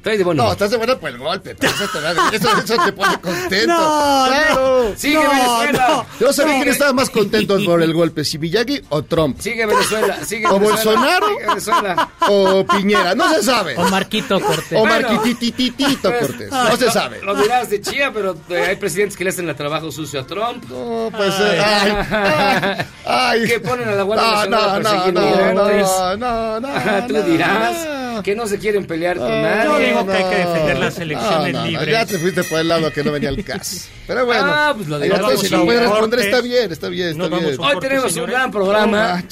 Estoy 0.00 0.16
de 0.16 0.24
bueno. 0.24 0.44
No, 0.44 0.52
estás 0.52 0.70
de 0.70 0.78
buena 0.78 0.96
por 0.98 1.10
el 1.10 1.18
golpe, 1.18 1.54
pero 1.54 1.72
eso 1.74 1.84
te, 1.92 2.00
da- 2.00 2.30
eso, 2.32 2.48
eso 2.64 2.84
te 2.86 2.92
pone 2.92 3.18
contento. 3.20 3.66
No, 3.74 4.24
claro. 4.28 4.92
Sigue 4.96 5.14
No, 5.22 5.28
Venezuela. 5.30 5.88
no. 5.88 6.06
Yo 6.18 6.32
sabía 6.32 6.54
quién 6.56 6.68
estaba 6.68 6.92
más 6.94 7.10
contento 7.10 7.58
por 7.66 7.82
el 7.82 7.92
golpe, 7.92 8.24
si 8.24 8.38
Miyagi 8.38 8.80
o 8.88 9.02
Trump, 9.02 9.38
Sigue 9.40 9.66
Venezuela, 9.66 10.24
sigue 10.24 10.46
O 10.46 10.58
Venezuela, 10.58 11.00
Bolsonaro. 11.00 11.26
sigue 11.28 11.46
Venezuela. 11.46 12.08
o 12.28 12.66
Piñera, 12.66 13.14
no 13.14 13.28
se 13.34 13.42
sabe. 13.42 13.76
O 13.76 13.82
Marquito 13.90 14.40
Cortés. 14.40 14.78
O 14.78 14.86
Bueno. 14.86 15.08
Marquitititito 15.12 16.08
Pues, 16.10 16.26
Cortés, 16.28 16.50
no 16.50 16.76
se 16.78 16.90
sabe. 16.90 17.20
Lo 17.22 17.34
dirás 17.34 17.68
de 17.68 17.82
chía, 17.82 18.10
pero 18.10 18.36
eh, 18.48 18.66
hay 18.70 18.76
presidentes 18.76 19.18
que 19.18 19.24
le 19.24 19.30
hacen 19.30 19.48
el 19.50 19.54
trabajo 19.54 19.92
sucio 19.92 20.20
a 20.20 20.26
Trump. 20.26 20.64
No, 20.70 21.10
pues, 21.14 21.34
eh, 21.40 21.60
ay, 21.62 21.92
ay, 22.10 22.86
ay. 23.04 23.46
Que 23.50 23.60
ponen 23.60 23.86
a 23.88 23.92
la 23.92 24.02
Guardia 24.02 24.26
No, 24.26 24.40
Nacional 24.46 24.64
a 24.64 24.78
no, 24.80 25.52
no, 25.52 25.52
no, 25.52 26.16
no, 26.16 26.60
no, 26.60 26.60
no, 26.60 27.06
Tú 27.06 27.12
no, 27.12 27.22
dirás 27.22 27.84
no. 27.86 28.09
Que 28.22 28.34
no 28.34 28.46
se 28.46 28.58
quieren 28.58 28.86
pelear 28.86 29.16
con 29.18 29.28
No, 29.28 29.42
nadie. 29.42 29.64
Yo 29.64 29.78
digo 29.78 30.06
que 30.06 30.12
hay 30.12 30.24
que 30.30 30.36
defender 30.36 30.78
las 30.78 30.98
elecciones 30.98 31.52
no, 31.52 31.60
no, 31.60 31.66
libres. 31.66 31.88
Ya 31.88 32.06
te 32.06 32.18
fuiste 32.18 32.44
por 32.44 32.60
el 32.60 32.68
lado 32.68 32.92
que 32.92 33.04
no 33.04 33.12
venía 33.12 33.28
al 33.28 33.42
caso. 33.44 33.88
Pero 34.06 34.26
bueno, 34.26 34.44
Ah, 34.46 34.72
pues 34.76 34.88
lo 34.88 34.96
ahí 34.96 35.02
digo, 35.02 35.14
entonces, 35.16 35.36
vamos 35.38 35.48
si 35.48 35.54
un 35.54 35.64
puedes 35.66 35.82
responder, 35.82 36.20
está 36.20 36.40
bien, 36.40 36.72
está 36.72 36.88
bien, 36.88 37.08
está 37.20 37.28
bien. 37.38 37.56
Hoy 37.58 37.80
tenemos 37.80 38.16
un 38.16 38.26
gran 38.26 38.50
programa 38.50 39.22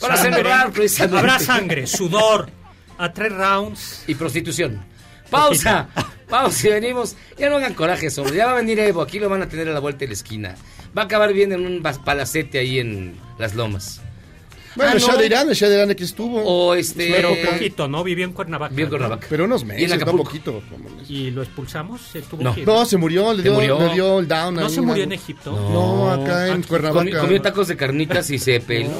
para 0.00 0.16
celebrar 0.16 0.70
precisamente. 0.72 1.18
Habrá 1.18 1.38
sangre, 1.38 1.86
sudor, 1.86 2.50
a 2.98 3.12
tres 3.12 3.32
rounds. 3.32 4.04
y 4.06 4.14
prostitución. 4.14 4.84
Pausa, 5.30 5.88
pausa 6.28 6.68
y 6.68 6.70
venimos. 6.70 7.16
Ya 7.36 7.48
no 7.50 7.56
hagan 7.56 7.74
coraje, 7.74 8.08
hombre. 8.18 8.36
Ya 8.36 8.46
va 8.46 8.52
a 8.52 8.56
venir 8.56 8.78
Evo. 8.78 9.02
Aquí 9.02 9.18
lo 9.18 9.28
van 9.28 9.42
a 9.42 9.48
tener 9.48 9.68
a 9.68 9.72
la 9.72 9.80
vuelta 9.80 10.00
de 10.00 10.08
la 10.08 10.12
esquina. 10.14 10.54
Va 10.96 11.02
a 11.02 11.04
acabar 11.06 11.32
bien 11.32 11.52
en 11.52 11.66
un 11.66 11.82
palacete 11.82 12.58
ahí 12.58 12.78
en 12.78 13.16
Las 13.38 13.54
Lomas. 13.54 14.00
Bueno, 14.76 14.92
Ah, 14.92 14.94
no. 14.94 15.00
Shah 15.06 15.16
de 15.16 15.26
Irán, 15.26 15.48
el 15.48 15.54
Shah 15.54 15.68
de 15.68 15.74
Irán 15.76 15.90
aquí 15.90 16.04
estuvo. 16.04 16.42
O 16.44 16.74
este. 16.74 17.10
Pero 17.10 17.30
poquito, 17.50 17.88
¿no? 17.88 18.04
Vivió 18.04 18.24
en 18.24 18.32
Cuernavaca. 18.32 18.74
Con 18.74 18.82
¿no? 18.84 18.88
Cuernavaca. 18.90 19.26
Pero 19.30 19.44
unos 19.44 19.60
Y 19.60 19.64
en 19.64 19.68
meses, 19.68 19.88
no 19.88 19.94
Acapulco. 19.96 20.24
poquito. 20.24 20.62
¿Y 21.08 21.30
lo 21.30 21.42
expulsamos? 21.42 22.00
¿Se 22.02 22.22
tuvo 22.22 22.42
No. 22.42 22.54
que? 22.54 22.64
No, 22.64 22.84
se 22.84 22.96
murió, 22.96 23.32
le 23.32 23.38
Se 23.42 23.48
dio, 23.50 23.54
murió. 23.54 23.78
le 23.80 23.94
dio 23.94 24.18
el 24.20 24.28
down. 24.28 24.54
¿No 24.54 24.66
ahí, 24.66 24.70
se 24.74 24.80
murió 24.80 25.04
en. 25.04 25.12
Egipto? 25.12 25.52
No, 25.52 26.10
acá 26.10 26.48
en 26.48 26.52
Aquí- 26.60 26.68
Cuernavaca. 26.68 27.00
Comió, 27.00 27.20
comió 27.20 27.42
tacos 27.42 27.68
de 27.68 27.76
carnitas 27.76 28.30
y 28.30 28.38
se 28.38 28.60
peló. 28.60 28.90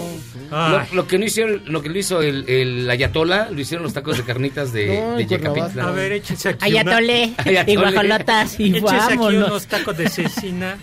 Lo, 0.51 0.83
lo 0.95 1.07
que 1.09 1.19
no 1.19 1.25
hicieron, 1.25 1.63
lo 1.67 1.83
que 1.83 1.89
lo 1.89 1.99
hizo 1.99 2.23
el, 2.23 2.49
el 2.49 2.89
Ayatola, 2.89 3.49
lo 3.51 3.61
hicieron 3.61 3.83
los 3.83 3.93
tacos 3.93 4.17
de 4.17 4.23
carnitas 4.23 4.73
de, 4.73 5.01
No, 5.01 5.17
de 5.17 5.23
en. 5.25 5.81
A 5.81 5.91
ver, 5.91 6.13
aquí 6.13 6.35
Ayatolé 6.61 7.33
y 7.67 7.77
guajolotas 7.77 8.61
y 8.61 8.69
Échese 8.77 8.87
aquí 8.97 9.17
vámonos. 9.17 9.49
unos 9.49 9.67
tacos 9.67 9.97
de 9.99 10.09
cecina. 10.09 10.79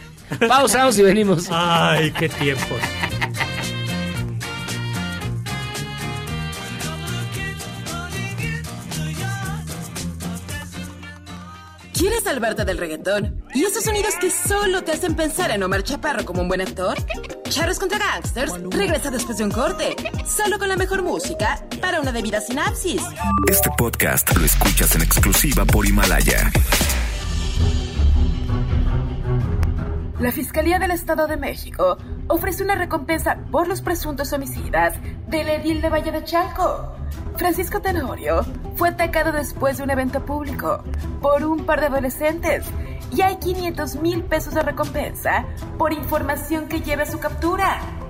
Pausamos 0.48 0.98
y 1.00 1.04
venimos. 1.04 1.48
Ay, 1.50 2.12
qué 2.12 2.28
tiempos. 2.30 2.78
¿Quieres 12.04 12.26
salvarte 12.26 12.66
del 12.66 12.78
reggaetón? 12.78 13.46
¿Y 13.54 13.64
esos 13.64 13.86
sonidos 13.86 14.16
que 14.20 14.30
solo 14.30 14.84
te 14.84 14.92
hacen 14.92 15.16
pensar 15.16 15.52
en 15.52 15.64
Omar 15.64 15.84
Chaparro 15.84 16.26
como 16.26 16.42
un 16.42 16.50
buen 16.50 16.60
actor? 16.60 16.98
Charros 17.48 17.80
contra 17.80 17.98
Gangsters 17.98 18.52
regresa 18.72 19.10
después 19.10 19.38
de 19.38 19.46
un 19.46 19.52
corte, 19.52 19.96
solo 20.26 20.60
con 20.60 20.68
la 20.68 20.76
mejor 20.76 21.02
música 21.02 21.66
para 21.80 22.02
una 22.02 22.12
debida 22.12 22.42
sinapsis. 22.42 23.02
Este 23.50 23.70
podcast 23.78 24.36
lo 24.36 24.44
escuchas 24.44 24.94
en 24.96 25.04
exclusiva 25.04 25.64
por 25.64 25.86
Himalaya. 25.86 26.52
La 30.20 30.34
Fiscalía 30.34 30.80
del 30.80 30.92
Estado 30.92 31.26
de 31.28 31.38
México 31.38 31.98
ofrece 32.34 32.64
una 32.64 32.74
recompensa 32.74 33.38
por 33.52 33.68
los 33.68 33.82
presuntos 33.82 34.34
homicidas 34.34 34.96
del 35.28 35.50
edil 35.50 35.82
de 35.82 35.90
Valle 35.90 36.12
de 36.12 36.24
Chalco. 36.24 36.92
Francisco 37.36 37.80
Tenorio 37.80 38.44
fue 38.76 38.90
atacado 38.90 39.32
después 39.32 39.78
de 39.78 39.84
un 39.84 39.92
evento 39.92 40.26
público 40.26 40.84
por 41.22 41.44
un 41.44 41.64
par 41.68 41.80
de 41.80 41.88
adolescentes 41.88 42.66
y 43.12 43.22
hay 43.22 43.36
500 43.36 43.98
mil 43.98 44.24
pesos 44.24 44.56
de 44.56 44.64
recompensa 44.64 45.46
por 45.78 45.94
información 45.94 46.68
que 46.68 46.82
lleve 46.82 47.04
a 47.04 47.12
su 47.12 47.20
captura. 47.20 48.03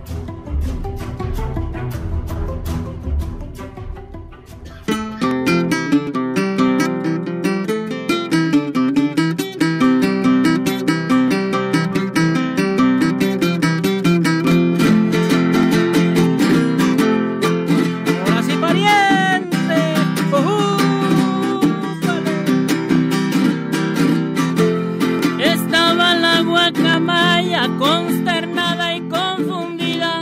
consternada 27.77 28.95
y 28.95 29.01
confundida, 29.01 30.21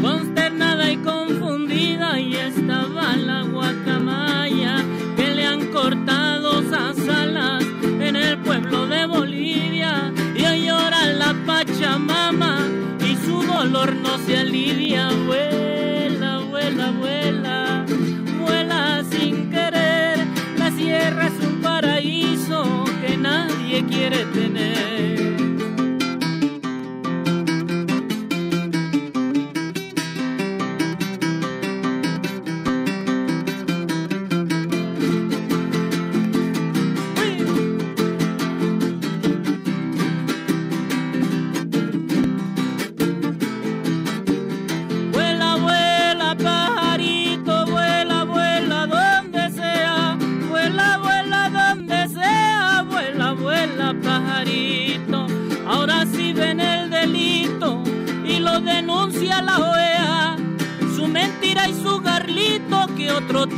consternada 0.00 0.90
y 0.90 0.96
confundida, 0.98 2.18
y 2.18 2.34
estaba 2.34 3.16
la 3.16 3.42
guacamaya 3.42 4.84
que 5.16 5.34
le 5.34 5.44
han 5.44 5.66
cortado 5.66 6.60
esas 6.60 6.98
alas 7.08 7.64
en 7.82 8.16
el 8.16 8.38
pueblo 8.38 8.86
de 8.86 9.06
Bolivia, 9.06 10.12
y 10.34 10.44
hoy 10.44 10.66
llora 10.66 11.06
la 11.12 11.34
Pachamama 11.46 12.60
y 13.00 13.16
su 13.16 13.42
dolor 13.42 13.94
no 13.96 14.18
se 14.26 14.38
alivia, 14.38 15.08
vuela, 15.26 16.38
vuela, 16.50 16.90
vuela, 16.92 17.84
vuela 18.40 19.04
sin 19.10 19.50
querer, 19.50 20.26
la 20.56 20.70
sierra 20.70 21.26
es 21.26 21.46
un 21.46 21.60
paraíso 21.60 22.84
que 23.04 23.16
nadie 23.16 23.84
quiere 23.84 24.24
tener. 24.26 24.47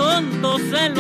Tonto 0.01 0.59
se 0.71 0.89
lo 0.89 1.00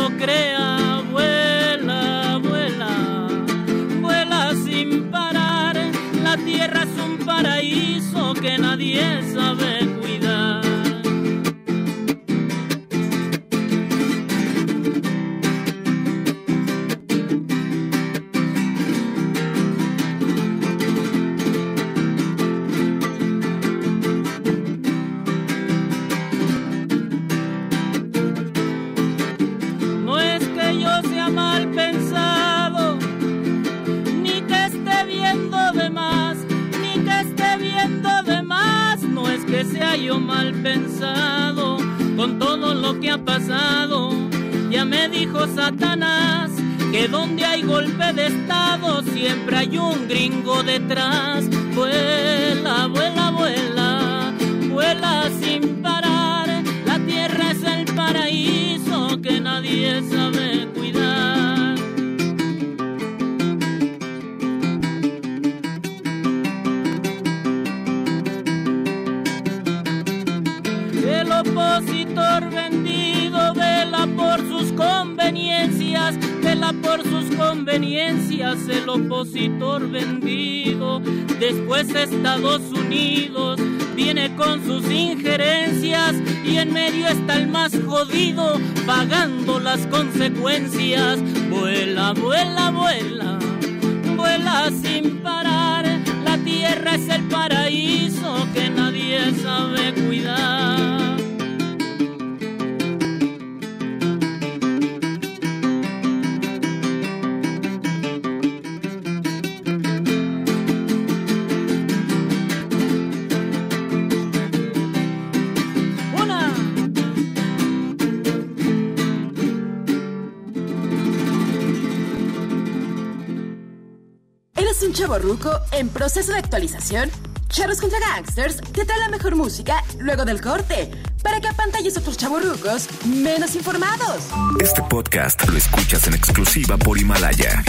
¿Eres 125.10 125.24
un 125.24 125.38
chavo 125.38 125.50
ruco 125.50 125.60
en 125.72 125.88
proceso 125.88 126.32
de 126.32 126.38
actualización? 126.38 127.10
Charros 127.48 127.80
contra 127.80 127.98
Gangsters 127.98 128.58
te 128.72 128.84
trae 128.84 128.98
la 129.00 129.08
mejor 129.08 129.34
música 129.34 129.82
luego 129.98 130.24
del 130.24 130.40
corte 130.40 130.90
para 131.22 131.40
que 131.40 131.48
apantalles 131.48 131.96
a 131.96 132.00
otros 132.00 132.16
chavorrucos 132.16 132.88
menos 133.06 133.56
informados. 133.56 134.28
Este 134.60 134.82
podcast 134.82 135.48
lo 135.48 135.58
escuchas 135.58 136.06
en 136.06 136.14
exclusiva 136.14 136.76
por 136.76 136.96
Himalaya. 136.98 137.64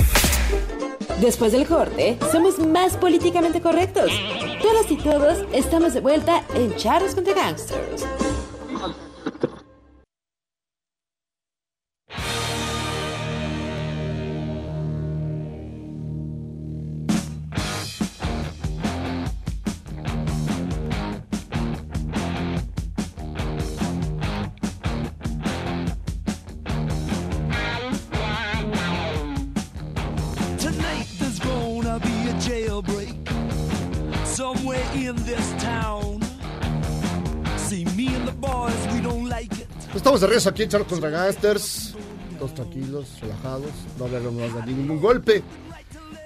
Después 1.20 1.52
del 1.54 1.66
corte, 1.66 2.20
somos 2.32 2.60
más 2.60 2.96
políticamente 2.98 3.60
correctos. 3.60 4.12
Todas 4.62 4.92
y 4.92 4.98
todos 4.98 5.40
estamos 5.52 5.94
de 5.94 6.02
vuelta 6.02 6.44
en 6.54 6.76
Charros 6.76 7.16
contra 7.16 7.34
Gangsters. 7.34 8.06
Estamos 40.22 40.30
de 40.36 40.36
regreso 40.36 40.50
aquí 40.50 40.62
en 40.64 40.70
Charlos 40.70 40.88
contra 40.88 41.10
Gangsters. 41.10 41.96
Todos 42.38 42.54
tranquilos, 42.54 43.08
relajados. 43.22 43.72
No 43.98 44.06
hablamos 44.06 44.34
más 44.34 44.66
de 44.68 44.72
ningún 44.72 45.02
golpe. 45.02 45.42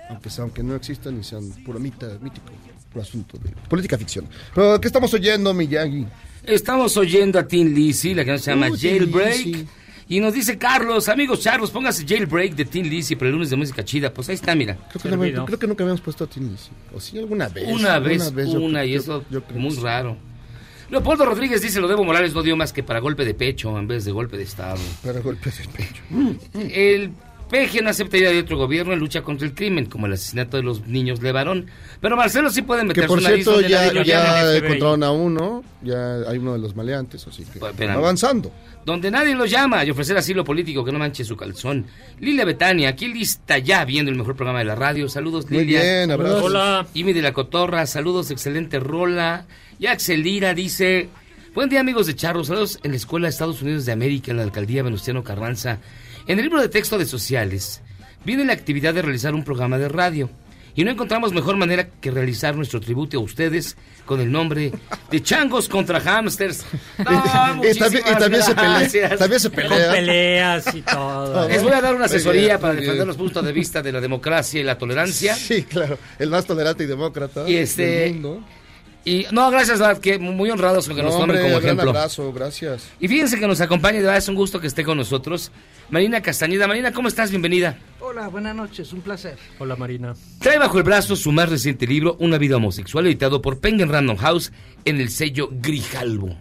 Aunque, 0.09 0.29
sea, 0.29 0.43
aunque 0.43 0.63
no 0.63 0.75
existan 0.75 1.17
y 1.17 1.23
sean 1.23 1.49
puro 1.63 1.79
mita, 1.79 2.07
mítico. 2.21 2.47
Puro 2.91 3.01
asunto 3.03 3.37
de 3.37 3.51
política 3.69 3.97
ficción. 3.97 4.27
Pero, 4.53 4.81
¿qué 4.81 4.87
estamos 4.87 5.13
oyendo, 5.13 5.53
Miyagi? 5.53 6.05
Estamos 6.43 6.97
oyendo 6.97 7.39
a 7.39 7.47
Tin 7.47 7.73
Lizzy, 7.73 8.13
la 8.13 8.25
canción 8.25 8.39
se 8.43 8.51
llama 8.51 8.67
Uh, 8.75 8.77
Jailbreak. 8.77 9.37
Lizzy. 9.45 9.67
Y 10.09 10.19
nos 10.19 10.33
dice 10.33 10.57
Carlos, 10.57 11.07
amigos 11.07 11.39
Charlos, 11.39 11.71
póngase 11.71 12.05
Jailbreak 12.05 12.53
de 12.53 12.65
Tin 12.65 12.89
Lizzy 12.89 13.15
para 13.15 13.27
el 13.27 13.31
lunes 13.33 13.49
de 13.49 13.55
música 13.55 13.85
chida. 13.85 14.13
Pues 14.13 14.27
ahí 14.27 14.35
está, 14.35 14.53
mira. 14.55 14.77
Creo 14.91 15.17
que, 15.21 15.31
no, 15.31 15.45
creo 15.45 15.57
que 15.59 15.67
nunca 15.67 15.83
habíamos 15.85 16.01
puesto 16.01 16.25
a 16.25 16.27
Tin 16.27 16.51
Lizzy. 16.51 16.71
¿O 16.93 16.99
sí 16.99 17.17
alguna 17.17 17.47
vez? 17.47 17.65
Una 17.69 17.97
vez, 17.99 18.29
yo 18.51 18.59
una, 18.59 18.81
creo- 18.81 18.85
y 18.89 18.91
yo- 18.91 18.99
eso 18.99 19.25
yo 19.29 19.41
muy 19.53 19.73
raro. 19.77 20.17
Leopoldo 20.95 21.25
Rodríguez 21.25 21.61
dice, 21.61 21.81
lo 21.81 21.89
debo 21.89 22.05
Morales 22.05 22.33
no 22.33 22.41
dio 22.41 22.55
más 22.55 22.71
que 22.71 22.81
para 22.81 23.01
golpe 23.01 23.25
de 23.25 23.33
pecho 23.33 23.77
en 23.77 23.85
vez 23.85 24.05
de 24.05 24.13
golpe 24.13 24.37
de 24.37 24.43
Estado. 24.43 24.79
Para 25.03 25.19
golpe 25.19 25.51
de 25.51 25.67
pecho. 25.67 26.01
El 26.73 27.11
PG 27.49 27.83
no 27.83 27.89
acepta 27.91 28.17
idea 28.17 28.31
de 28.31 28.39
otro 28.39 28.57
gobierno 28.57 28.93
en 28.93 28.99
lucha 28.99 29.21
contra 29.21 29.47
el 29.47 29.53
crimen, 29.53 29.85
como 29.85 30.07
el 30.07 30.13
asesinato 30.13 30.57
de 30.57 30.63
los 30.63 30.87
niños 30.87 31.21
Levarón. 31.21 31.67
Pero 32.01 32.17
Marcelo 32.17 32.49
sí 32.49 32.63
puede 32.63 32.83
meter 32.83 33.03
Que 33.03 33.07
por 33.07 33.19
su 33.21 33.27
nariz 33.27 33.45
cierto, 33.45 33.61
ya, 33.61 34.03
ya 34.03 34.55
encontraron 34.57 35.03
a 35.03 35.11
uno. 35.11 35.63
Ya 35.83 36.15
hay 36.27 36.39
uno 36.39 36.53
de 36.53 36.59
los 36.59 36.75
maleantes, 36.75 37.27
así 37.27 37.45
que 37.45 37.59
espérame. 37.59 37.97
avanzando. 37.97 38.51
Donde 38.83 39.09
nadie 39.11 39.35
lo 39.35 39.45
llama 39.45 39.83
y 39.85 39.91
ofrecer 39.91 40.17
asilo 40.17 40.43
político 40.43 40.83
que 40.83 40.91
no 40.91 40.99
manche 40.99 41.23
su 41.23 41.35
calzón. 41.37 41.85
Lilia 42.19 42.45
Betania, 42.45 42.89
aquí 42.89 43.07
lista 43.07 43.57
ya 43.57 43.85
viendo 43.85 44.11
el 44.11 44.17
mejor 44.17 44.35
programa 44.35 44.59
de 44.59 44.65
la 44.65 44.75
radio. 44.75 45.07
Saludos, 45.09 45.49
Muy 45.49 45.65
Lilia. 45.65 45.81
bien, 45.81 46.11
abrazos. 46.11 46.43
Hola. 46.43 46.87
Imi 46.93 47.13
de 47.13 47.21
la 47.21 47.33
Cotorra, 47.33 47.85
saludos, 47.85 48.31
excelente 48.31 48.79
rola. 48.79 49.45
Y 49.79 49.87
Axel 49.87 50.23
Lira 50.23 50.53
dice, 50.53 51.09
buen 51.53 51.69
día 51.69 51.79
amigos 51.79 52.07
de 52.07 52.15
Charros, 52.15 52.47
saludos 52.47 52.79
en 52.83 52.91
la 52.91 52.97
Escuela 52.97 53.25
de 53.27 53.31
Estados 53.31 53.61
Unidos 53.61 53.85
de 53.85 53.91
América, 53.91 54.31
en 54.31 54.37
la 54.37 54.43
Alcaldía 54.43 54.83
Venustiano 54.83 55.23
Carranza. 55.23 55.79
En 56.27 56.39
el 56.39 56.45
libro 56.45 56.61
de 56.61 56.69
texto 56.69 56.97
de 56.97 57.05
sociales, 57.05 57.81
viene 58.23 58.45
la 58.45 58.53
actividad 58.53 58.93
de 58.93 59.01
realizar 59.01 59.33
un 59.35 59.43
programa 59.43 59.77
de 59.77 59.89
radio. 59.89 60.29
Y 60.77 60.83
no 60.83 60.91
encontramos 60.91 61.31
mejor 61.31 61.55
manera 61.55 61.87
que 62.01 62.11
realizar 62.11 62.53
nuestro 62.53 62.81
tributo 62.81 63.17
a 63.17 63.21
ustedes 63.21 63.77
con 64.05 64.19
el 64.19 64.29
nombre 64.29 64.73
de 65.09 65.23
Changos 65.23 65.69
contra 65.69 66.01
Hamsters. 66.01 66.65
No, 66.97 67.63
Y 67.63 67.77
también- 67.77 68.03
y 68.05 68.15
también 68.17 68.43
se 68.43 68.53
pelea- 68.55 69.17
también 69.17 69.39
se 69.39 69.49
Con 69.51 69.55
pelea. 69.63 69.91
peleas 69.91 70.75
y 70.75 70.81
todo. 70.81 71.47
Les 71.47 71.63
voy 71.63 71.71
a 71.71 71.79
dar 71.81 71.95
una 71.95 72.05
asesoría 72.05 72.59
para 72.59 72.73
defender 72.73 73.07
los 73.07 73.15
puntos 73.15 73.45
de 73.45 73.53
vista 73.53 73.81
de 73.81 73.93
la 73.93 74.01
democracia 74.01 74.59
y 74.59 74.63
la 74.63 74.77
tolerancia. 74.77 75.33
Sí, 75.35 75.63
claro. 75.63 75.97
El 76.19 76.29
más 76.29 76.45
tolerante 76.45 76.83
y 76.83 76.87
demócrata 76.87 77.47
Y 77.49 77.55
este- 77.55 77.85
del 77.85 78.13
mundo. 78.15 78.43
Y 79.07 79.27
no, 79.31 79.51
gracias, 79.51 79.77
Dad, 79.77 79.99
que 79.99 80.17
muy 80.17 80.49
honrados 80.49 80.87
con 80.87 80.95
que 80.95 81.03
No, 81.03 81.09
nos 81.09 81.19
tomen 81.19 81.35
hombre, 81.37 81.47
como 81.51 81.59
ejemplo. 81.63 81.89
abrazo, 81.91 82.33
gracias. 82.33 82.89
Y 82.99 83.07
fíjense 83.07 83.39
que 83.39 83.45
nos 83.45 83.61
acompaña, 83.61 83.97
de 83.97 84.03
verdad 84.05 84.17
es 84.17 84.27
un 84.27 84.33
gusto 84.35 84.59
que 84.59 84.65
esté 84.65 84.83
con 84.83 84.97
nosotros. 84.97 85.51
Marina 85.91 86.21
Castañeda. 86.21 86.65
Marina, 86.67 86.91
¿cómo 86.91 87.07
estás? 87.07 87.29
Bienvenida. 87.29 87.77
Hola, 87.99 88.27
buenas 88.29 88.55
noches, 88.55 88.91
un 88.93 89.01
placer. 89.01 89.37
Hola 89.59 89.75
Marina. 89.75 90.15
Trae 90.39 90.57
bajo 90.57 90.79
el 90.79 90.83
brazo 90.83 91.15
su 91.15 91.31
más 91.31 91.49
reciente 91.49 91.85
libro, 91.85 92.17
Una 92.19 92.39
vida 92.39 92.55
homosexual, 92.57 93.05
editado 93.05 93.43
por 93.43 93.59
Penguin 93.59 93.89
Random 93.89 94.17
House 94.17 94.51
en 94.85 94.99
el 94.99 95.09
sello 95.09 95.49
Grijalbo. 95.51 96.35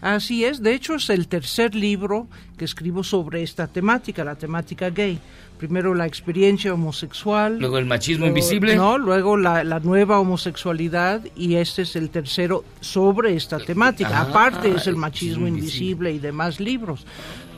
Así 0.00 0.44
es, 0.44 0.62
de 0.62 0.74
hecho 0.74 0.96
es 0.96 1.08
el 1.10 1.26
tercer 1.26 1.74
libro 1.74 2.28
que 2.58 2.64
escribo 2.64 3.02
sobre 3.02 3.42
esta 3.42 3.66
temática, 3.66 4.24
la 4.24 4.34
temática 4.34 4.90
gay. 4.90 5.18
Primero 5.58 5.94
la 5.94 6.06
experiencia 6.06 6.72
homosexual. 6.74 7.58
Luego 7.58 7.78
el 7.78 7.86
machismo 7.86 8.26
luego- 8.26 8.38
invisible. 8.38 8.76
No, 8.76 8.98
luego 8.98 9.36
la, 9.36 9.64
la 9.64 9.80
nueva 9.80 10.18
homosexualidad 10.20 11.22
y 11.34 11.54
este 11.56 11.82
es 11.82 11.96
el 11.96 12.10
tercero 12.10 12.64
sobre 12.80 13.34
esta 13.34 13.58
temática. 13.58 14.10
Ah, 14.18 14.22
Aparte 14.22 14.70
es 14.74 14.86
el 14.86 14.96
machismo 14.96 15.46
invisible 15.46 16.12
y 16.12 16.18
demás 16.18 16.60
libros. 16.60 17.06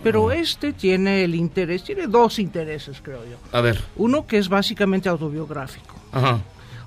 Pero 0.02 0.30
este 0.30 0.72
tiene 0.72 1.24
el 1.24 1.34
interés, 1.34 1.82
tiene 1.82 2.06
dos 2.06 2.38
intereses 2.38 3.00
creo 3.02 3.20
yo. 3.24 3.36
A 3.50 3.60
ver. 3.60 3.82
Uno 3.96 4.26
que 4.26 4.38
es 4.38 4.48
básicamente 4.48 5.08
autobiográfico. 5.08 5.94
Ajá. 6.12 6.40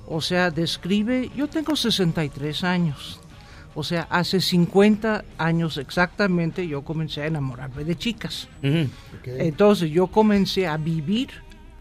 O 0.08 0.20
sea, 0.22 0.52
describe, 0.52 1.30
yo 1.36 1.48
tengo 1.48 1.76
63 1.76 2.64
años. 2.66 3.21
O 3.74 3.84
sea, 3.84 4.08
hace 4.10 4.42
50 4.42 5.24
años 5.38 5.78
exactamente 5.78 6.68
yo 6.68 6.84
comencé 6.84 7.22
a 7.22 7.28
enamorarme 7.28 7.84
de 7.86 7.96
chicas. 7.96 8.50
Entonces 9.24 9.92
yo 9.92 10.08
comencé 10.08 10.68
a 10.68 10.78
vivir 10.78 11.30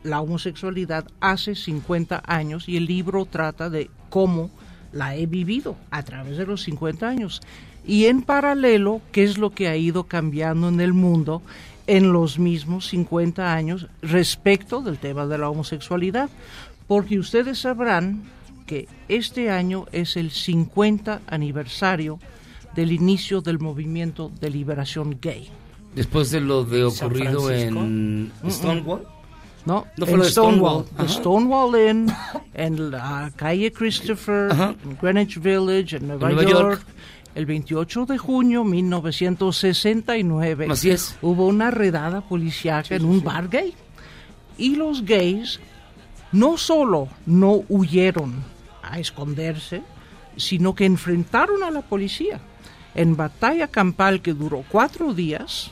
la 0.02 0.20
homosexualidad 0.20 1.06
hace 1.20 1.54
50 1.54 2.22
años 2.26 2.68
y 2.68 2.76
el 2.76 2.86
libro 2.86 3.26
trata 3.26 3.68
de 3.70 3.90
cómo 4.08 4.50
la 4.92 5.14
he 5.16 5.26
vivido 5.26 5.76
a 5.90 6.02
través 6.02 6.36
de 6.36 6.46
los 6.46 6.62
50 6.62 7.08
años. 7.08 7.40
Y 7.84 8.06
en 8.06 8.22
paralelo, 8.22 9.00
qué 9.12 9.24
es 9.24 9.38
lo 9.38 9.50
que 9.50 9.68
ha 9.68 9.76
ido 9.76 10.04
cambiando 10.04 10.68
en 10.68 10.80
el 10.80 10.92
mundo 10.92 11.42
en 11.86 12.12
los 12.12 12.38
mismos 12.38 12.88
50 12.88 13.52
años 13.52 13.88
respecto 14.00 14.80
del 14.82 14.98
tema 14.98 15.26
de 15.26 15.38
la 15.38 15.50
homosexualidad. 15.50 16.30
Porque 16.86 17.18
ustedes 17.18 17.58
sabrán 17.58 18.22
que 18.70 18.86
este 19.08 19.50
año 19.50 19.86
es 19.90 20.16
el 20.16 20.30
50 20.30 21.22
aniversario 21.26 22.20
del 22.76 22.92
inicio 22.92 23.40
del 23.40 23.58
movimiento 23.58 24.30
de 24.40 24.48
liberación 24.48 25.18
gay. 25.20 25.48
Después 25.96 26.30
de 26.30 26.40
lo 26.40 26.62
de 26.62 26.84
ocurrido 26.84 27.50
en. 27.50 28.30
Stonewall. 28.48 29.02
No, 29.66 29.86
No 29.96 30.06
fue 30.06 30.12
en 30.14 30.18
lo 30.20 30.24
de 30.24 30.30
Stonewall. 30.30 30.84
Stonewall. 30.84 30.94
en 30.94 31.04
Ajá. 31.04 31.08
Stonewall 31.08 31.90
Inn, 31.90 32.06
en 32.54 32.90
la 32.92 33.32
calle 33.34 33.72
Christopher, 33.72 34.52
en 34.52 34.96
Greenwich 35.02 35.40
Village, 35.40 35.96
en 35.96 36.06
Nueva, 36.06 36.30
En 36.30 36.36
Nueva 36.36 36.48
York. 36.50 36.70
York. 36.78 36.86
El 37.34 37.46
28 37.46 38.06
de 38.06 38.18
junio 38.18 38.62
de 38.62 38.70
1969 38.70 40.66
Así 40.70 40.90
es. 40.90 41.16
hubo 41.22 41.46
una 41.48 41.72
redada 41.72 42.20
policíaca 42.20 42.94
en 42.94 43.04
un 43.04 43.22
bar 43.24 43.48
gay. 43.48 43.74
Y 44.58 44.76
los 44.76 45.04
gays 45.04 45.58
no 46.32 46.56
solo 46.56 47.08
no 47.26 47.62
huyeron 47.68 48.34
a 48.90 48.98
esconderse, 48.98 49.82
sino 50.36 50.74
que 50.74 50.84
enfrentaron 50.84 51.62
a 51.62 51.70
la 51.70 51.82
policía 51.82 52.40
en 52.94 53.16
batalla 53.16 53.68
campal 53.68 54.20
que 54.20 54.34
duró 54.34 54.64
cuatro 54.68 55.14
días, 55.14 55.70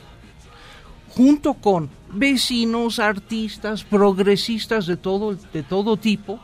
junto 1.09 1.55
con 1.55 1.89
vecinos, 2.13 2.99
artistas, 2.99 3.83
progresistas 3.83 4.87
de 4.87 4.97
todo, 4.97 5.35
de 5.35 5.63
todo 5.63 5.97
tipo, 5.97 6.39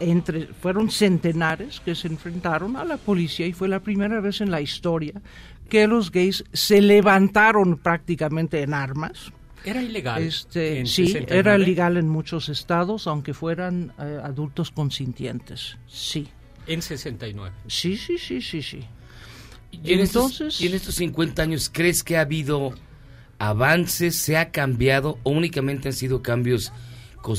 entre, 0.00 0.46
fueron 0.46 0.90
centenares 0.90 1.80
que 1.80 1.94
se 1.94 2.08
enfrentaron 2.08 2.76
a 2.76 2.84
la 2.84 2.96
policía 2.96 3.46
y 3.46 3.52
fue 3.52 3.68
la 3.68 3.80
primera 3.80 4.20
vez 4.20 4.40
en 4.40 4.50
la 4.50 4.60
historia 4.60 5.14
que 5.68 5.86
los 5.86 6.10
gays 6.10 6.44
se 6.52 6.82
levantaron 6.82 7.78
prácticamente 7.78 8.62
en 8.62 8.74
armas. 8.74 9.32
Era 9.64 9.82
ilegal. 9.82 10.22
Este, 10.22 10.80
en 10.80 10.86
sí, 10.86 11.06
69. 11.06 11.38
era 11.38 11.58
legal 11.58 11.96
en 11.96 12.08
muchos 12.08 12.48
estados, 12.48 13.06
aunque 13.06 13.32
fueran 13.34 13.92
eh, 13.98 14.18
adultos 14.22 14.70
consintientes. 14.70 15.76
Sí. 15.86 16.28
En 16.66 16.82
69. 16.82 17.54
Sí, 17.66 17.96
sí, 17.96 18.18
sí, 18.18 18.40
sí, 18.40 18.62
sí. 18.62 18.80
Y 19.70 19.92
en, 19.94 20.00
Entonces- 20.00 20.40
estos, 20.48 20.60
y 20.60 20.66
en 20.66 20.74
estos 20.74 20.94
50 20.96 21.42
años, 21.42 21.70
¿crees 21.72 22.02
que 22.02 22.16
ha 22.16 22.22
habido 22.22 22.74
avances, 23.38 24.16
se 24.16 24.36
ha 24.36 24.50
cambiado 24.50 25.18
o 25.22 25.30
únicamente 25.30 25.88
han 25.88 25.94
sido 25.94 26.22
cambios 26.22 26.72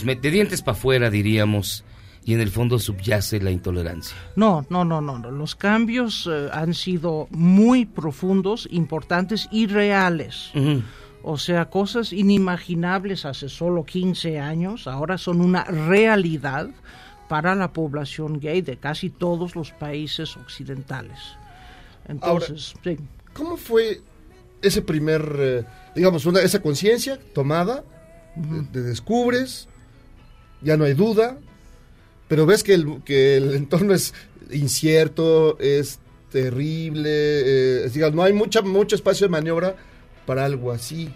de 0.06 0.32
dientes 0.32 0.62
para 0.62 0.78
afuera, 0.78 1.10
diríamos, 1.10 1.84
y 2.26 2.34
en 2.34 2.40
el 2.42 2.50
fondo 2.50 2.80
subyace 2.80 3.40
la 3.42 3.52
intolerancia? 3.52 4.16
No, 4.36 4.66
no, 4.70 4.84
no, 4.86 5.02
no, 5.02 5.20
no. 5.20 5.30
Los 5.32 5.56
cambios 5.56 6.28
eh, 6.32 6.50
han 6.54 6.74
sido 6.74 7.28
muy 7.32 7.86
profundos, 7.86 8.68
importantes 8.72 9.48
y 9.52 9.68
reales. 9.68 10.52
Ujú. 10.56 10.82
O 11.24 11.38
sea, 11.38 11.70
cosas 11.70 12.12
inimaginables 12.12 13.26
hace 13.26 13.48
solo 13.50 13.86
15 13.86 14.40
años, 14.40 14.88
ahora 14.88 15.18
son 15.18 15.40
una 15.42 15.64
realidad 15.64 16.70
para 17.30 17.56
la 17.56 17.72
población 17.72 18.40
gay 18.42 18.62
de 18.62 18.76
casi 18.78 19.10
todos 19.10 19.56
los 19.56 19.72
países 19.72 20.36
occidentales. 20.36 21.18
Entonces, 22.08 22.74
sí. 22.84 22.98
¿Cómo 23.34 23.56
fue 23.58 24.02
ese 24.62 24.82
primer, 24.82 25.36
eh, 25.40 25.66
digamos, 25.96 26.26
una, 26.26 26.42
esa 26.42 26.62
conciencia 26.62 27.18
tomada? 27.34 27.84
de- 28.36 28.64
Te 28.72 28.82
descubres, 28.82 29.68
ya 30.62 30.76
no 30.76 30.84
hay 30.84 30.94
duda, 30.94 31.38
pero 32.28 32.46
ves 32.46 32.64
que 32.64 32.74
el, 32.74 33.02
que 33.04 33.38
el 33.38 33.54
entorno 33.56 33.94
es 33.94 34.14
incierto, 34.52 35.58
es 35.60 36.00
terrible, 36.32 37.10
eh, 37.10 37.86
es, 37.86 37.94
digamos, 37.94 38.16
no 38.16 38.24
hay 38.24 38.34
mucha, 38.34 38.62
mucho 38.62 38.96
espacio 38.96 39.28
de 39.28 39.32
maniobra 39.32 39.76
para 40.26 40.46
algo 40.46 40.72
así. 40.72 41.10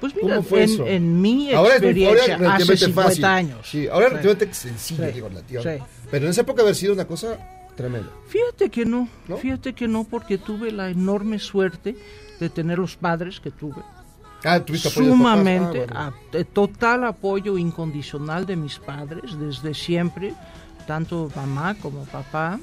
Pues 0.00 0.12
¿Cómo 0.12 0.26
mira, 0.26 0.42
fue 0.42 0.64
en, 0.64 0.70
eso? 0.70 0.86
en 0.86 1.20
mi 1.22 1.52
Ahora 1.52 1.52
muy- 1.52 1.56
ahora 1.56 1.74
experiencia, 1.76 2.22
hace 2.34 2.36
relativamente 2.36 2.76
50 2.84 3.08
fácil. 3.10 3.24
años. 3.24 3.58
Sí, 3.70 3.88
ahora 3.88 4.06
Sí. 4.06 4.10
relativamente 4.10 4.54
sencillo, 4.54 5.06
Sí. 5.06 5.12
digo, 5.12 5.28
relativamente. 5.28 5.84
Sí. 5.84 6.06
Pero 6.10 6.24
en 6.26 6.30
esa 6.30 6.40
época 6.42 6.62
haber 6.62 6.74
sido 6.74 6.92
una 6.92 7.06
cosa 7.06 7.38
tremenda. 7.76 8.08
Fíjate 8.28 8.70
que 8.70 8.84
no, 8.84 9.08
fíjate 9.40 9.72
que 9.74 9.88
no, 9.88 10.04
porque 10.04 10.36
tuve 10.38 10.70
la 10.70 10.90
enorme 10.90 11.38
suerte 11.38 11.96
de 12.40 12.50
tener 12.50 12.78
los 12.78 12.96
padres 12.96 13.40
que 13.40 13.50
tuve. 13.50 13.82
Ah, 14.44 14.60
tuviste 14.60 14.88
apoyo 14.88 15.06
de. 15.06 15.12
Ah, 15.12 15.16
Sumamente, 15.16 15.78
bueno. 15.78 15.98
a- 15.98 16.14
de 16.30 16.44
total 16.44 17.04
apoyo 17.04 17.56
incondicional 17.56 18.44
de 18.46 18.54
mis 18.56 18.78
padres 18.78 19.38
desde 19.40 19.72
siempre, 19.72 20.34
tanto 20.86 21.30
mamá 21.34 21.74
como 21.80 22.04
papá. 22.04 22.60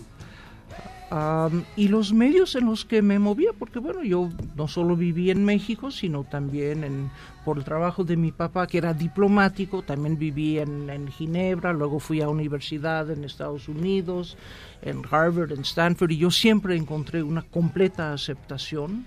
Am, 1.16 1.64
y 1.76 1.90
los 1.90 2.12
medios 2.12 2.56
en 2.56 2.66
los 2.66 2.86
que 2.86 3.04
me 3.04 3.20
movía, 3.20 3.52
porque 3.60 3.78
bueno, 3.78 4.02
yo 4.02 4.30
no 4.56 4.68
solo 4.68 4.96
viví 4.96 5.30
en 5.30 5.46
México, 5.46 5.92
sino 5.92 6.24
también 6.24 6.84
en, 6.84 7.12
por 7.46 7.60
el 7.60 7.64
trabajo 7.64 8.04
de 8.04 8.18
mi 8.18 8.32
papá, 8.32 8.66
que 8.66 8.80
era 8.80 8.96
diplomático, 8.96 9.84
también 9.84 10.18
viví 10.18 10.58
en, 10.58 10.90
en 10.90 11.08
Ginebra, 11.08 11.72
luego 11.72 12.00
fui 12.00 12.22
a 12.22 12.30
universidad 12.30 13.12
en 13.12 13.26
Estados 13.26 13.70
Unidos, 13.70 14.40
en 14.82 15.04
Harvard, 15.12 15.52
en 15.52 15.62
Stanford, 15.62 16.10
y 16.10 16.18
yo 16.18 16.32
siempre 16.32 16.76
encontré 16.76 17.22
una 17.22 17.44
completa 17.44 18.12
aceptación 18.12 19.06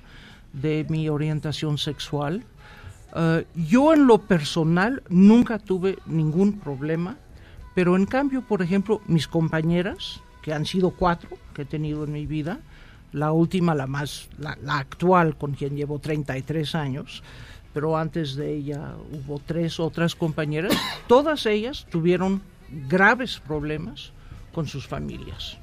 de 0.53 0.87
mi 0.89 1.09
orientación 1.09 1.77
sexual. 1.77 2.45
Eh, 3.17 3.45
yo 3.57 3.93
en 3.93 4.07
lo 4.07 4.19
personal 4.19 5.03
nunca 5.09 5.59
tuve 5.59 5.99
ningún 6.07 6.61
problema, 6.61 7.17
pero 7.75 7.97
en 7.97 8.07
cambio, 8.07 8.43
por 8.43 8.63
ejemplo, 8.63 9.01
mis 9.09 9.27
compañeras, 9.27 10.23
que 10.47 10.55
han 10.55 10.65
sido 10.65 10.93
cuatro 10.93 11.31
que 11.53 11.63
he 11.63 11.65
tenido 11.65 12.05
en 12.05 12.13
mi 12.13 12.25
vida, 12.25 12.61
la 13.11 13.33
última, 13.33 13.75
la 13.75 13.89
más, 13.89 14.29
la, 14.39 14.57
la 14.63 14.79
actual, 14.79 15.37
con 15.37 15.55
quien 15.55 15.75
llevo 15.75 15.99
33 15.99 16.77
años, 16.77 17.25
pero 17.75 17.97
antes 17.99 18.37
de 18.37 18.55
ella 18.55 18.95
hubo 19.11 19.41
tres 19.45 19.81
otras 19.81 20.15
compañeras, 20.15 20.73
todas 21.09 21.47
ellas 21.47 21.85
tuvieron 21.91 22.43
graves 22.89 23.41
problemas 23.41 24.13
con 24.55 24.69
sus 24.69 24.87
familias, 24.87 25.59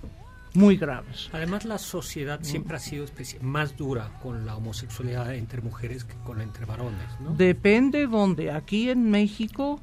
muy 0.53 0.75
graves. 0.75 1.29
Además, 1.31 1.63
la 1.63 1.77
sociedad 1.77 2.41
siempre 2.41 2.75
ha 2.75 2.79
sido 2.79 3.05
más 3.39 3.77
dura 3.77 4.11
con 4.21 4.45
la 4.45 4.57
homosexualidad 4.57 5.33
entre 5.33 5.61
mujeres 5.61 6.03
que 6.03 6.15
con 6.25 6.39
la 6.39 6.43
entre 6.43 6.65
varones, 6.65 7.07
¿no? 7.21 7.33
Depende 7.35 8.05
donde. 8.05 8.51
Aquí 8.51 8.89
en 8.89 9.09
México 9.09 9.79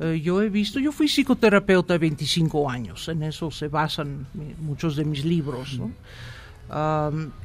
eh, 0.00 0.20
yo 0.20 0.40
he 0.40 0.48
visto, 0.48 0.80
yo 0.80 0.92
fui 0.92 1.08
psicoterapeuta 1.08 1.98
25 1.98 2.70
años, 2.70 3.08
en 3.08 3.22
eso 3.22 3.50
se 3.50 3.68
basan 3.68 4.26
muchos 4.58 4.96
de 4.96 5.04
mis 5.04 5.24
libros, 5.26 5.78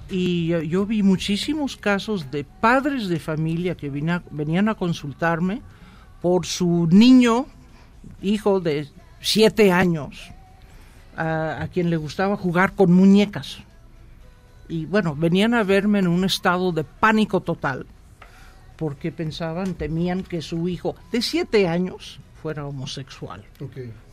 y 0.09 0.47
yo 0.47 0.85
vi 0.85 1.03
muchísimos 1.03 1.75
casos 1.75 2.31
de 2.31 2.45
padres 2.45 3.09
de 3.09 3.19
familia 3.19 3.75
que 3.75 3.89
venían 3.89 4.69
a 4.69 4.75
consultarme 4.75 5.61
por 6.21 6.45
su 6.45 6.87
niño, 6.87 7.47
hijo 8.21 8.61
de 8.61 8.87
siete 9.19 9.71
años 9.71 10.31
a, 11.17 11.61
a 11.61 11.67
quien 11.67 11.89
le 11.89 11.97
gustaba 11.97 12.37
jugar 12.37 12.73
con 12.73 12.91
muñecas. 12.91 13.57
Y 14.69 14.85
bueno, 14.85 15.15
venían 15.15 15.53
a 15.55 15.63
verme 15.63 15.99
en 15.99 16.07
un 16.07 16.23
estado 16.23 16.71
de 16.71 16.83
pánico 16.83 17.41
total 17.41 17.85
porque 18.75 19.11
pensaban, 19.11 19.73
temían 19.73 20.23
que 20.23 20.41
su 20.41 20.67
hijo 20.67 20.95
de 21.11 21.21
siete 21.21 21.67
años 21.67 22.19
fuera 22.45 22.67
homosexual. 22.67 23.43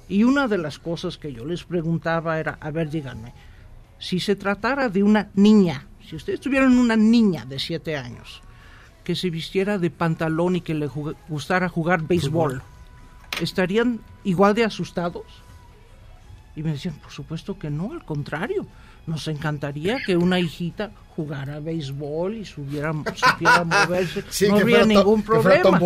Y 0.08 0.24
una 0.24 0.48
de 0.48 0.56
las 0.56 0.78
cosas 0.78 1.18
que 1.18 1.34
yo 1.34 1.44
les 1.44 1.64
preguntaba 1.64 2.40
era, 2.40 2.56
a 2.62 2.70
ver, 2.70 2.88
díganme, 2.88 3.34
si 3.98 4.20
se 4.20 4.36
tratara 4.36 4.88
de 4.88 5.02
una 5.02 5.28
niña, 5.34 5.86
si 6.08 6.16
ustedes 6.16 6.40
tuvieran 6.40 6.78
una 6.78 6.96
niña 6.96 7.44
de 7.44 7.58
siete 7.58 7.94
años 7.98 8.40
que 9.04 9.14
se 9.14 9.28
vistiera 9.28 9.76
de 9.76 9.90
pantalón 9.90 10.56
y 10.56 10.62
que 10.62 10.72
le 10.72 10.88
jug- 10.88 11.14
gustara 11.28 11.68
jugar 11.68 12.06
béisbol, 12.06 12.62
¿estarían 13.42 14.00
igual 14.24 14.54
de 14.54 14.64
asustados? 14.64 15.26
Y 16.56 16.62
me 16.62 16.72
decían, 16.72 16.94
por 17.02 17.10
supuesto 17.12 17.58
que 17.58 17.68
no, 17.68 17.92
al 17.92 18.02
contrario. 18.02 18.66
Nos 19.06 19.28
encantaría 19.28 19.98
que 20.06 20.16
una 20.16 20.38
hijita 20.40 20.90
jugara 21.16 21.60
béisbol 21.60 22.36
y 22.36 22.44
subiera, 22.46 22.94
supiera 23.14 23.64
moverse. 23.86 24.24
Sí, 24.30 24.48
no 24.48 24.56
habría 24.56 24.78
ningún 24.86 25.22
problema. 25.22 25.78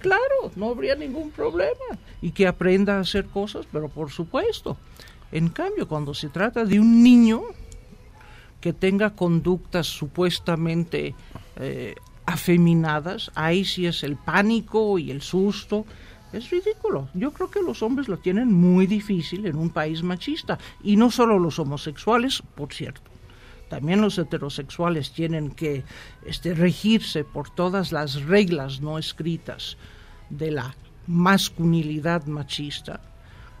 Claro, 0.00 0.50
no 0.56 0.70
habría 0.70 0.94
ningún 0.94 1.30
problema. 1.30 1.98
Y 2.22 2.30
que 2.30 2.46
aprenda 2.46 2.96
a 2.96 3.00
hacer 3.00 3.26
cosas, 3.26 3.66
pero 3.70 3.88
por 3.88 4.10
supuesto. 4.10 4.76
En 5.30 5.48
cambio, 5.48 5.88
cuando 5.88 6.14
se 6.14 6.28
trata 6.28 6.64
de 6.64 6.80
un 6.80 7.02
niño 7.02 7.42
que 8.60 8.72
tenga 8.72 9.10
conductas 9.10 9.86
supuestamente 9.86 11.14
eh, 11.56 11.94
afeminadas, 12.24 13.30
ahí 13.34 13.64
sí 13.64 13.86
es 13.86 14.02
el 14.04 14.16
pánico 14.16 14.98
y 14.98 15.10
el 15.10 15.20
susto. 15.20 15.84
Es 16.32 16.50
ridículo. 16.50 17.08
Yo 17.14 17.32
creo 17.32 17.50
que 17.50 17.62
los 17.62 17.82
hombres 17.82 18.08
lo 18.08 18.18
tienen 18.18 18.52
muy 18.52 18.86
difícil 18.86 19.46
en 19.46 19.56
un 19.56 19.70
país 19.70 20.02
machista. 20.02 20.58
Y 20.82 20.96
no 20.96 21.10
solo 21.10 21.38
los 21.38 21.58
homosexuales, 21.58 22.42
por 22.54 22.72
cierto. 22.72 23.13
También 23.74 24.00
los 24.00 24.16
heterosexuales 24.18 25.10
tienen 25.10 25.50
que 25.50 25.82
este, 26.24 26.54
regirse 26.54 27.24
por 27.24 27.50
todas 27.50 27.90
las 27.90 28.22
reglas 28.22 28.80
no 28.80 28.98
escritas 28.98 29.76
de 30.30 30.52
la 30.52 30.76
masculinidad 31.08 32.24
machista, 32.26 33.00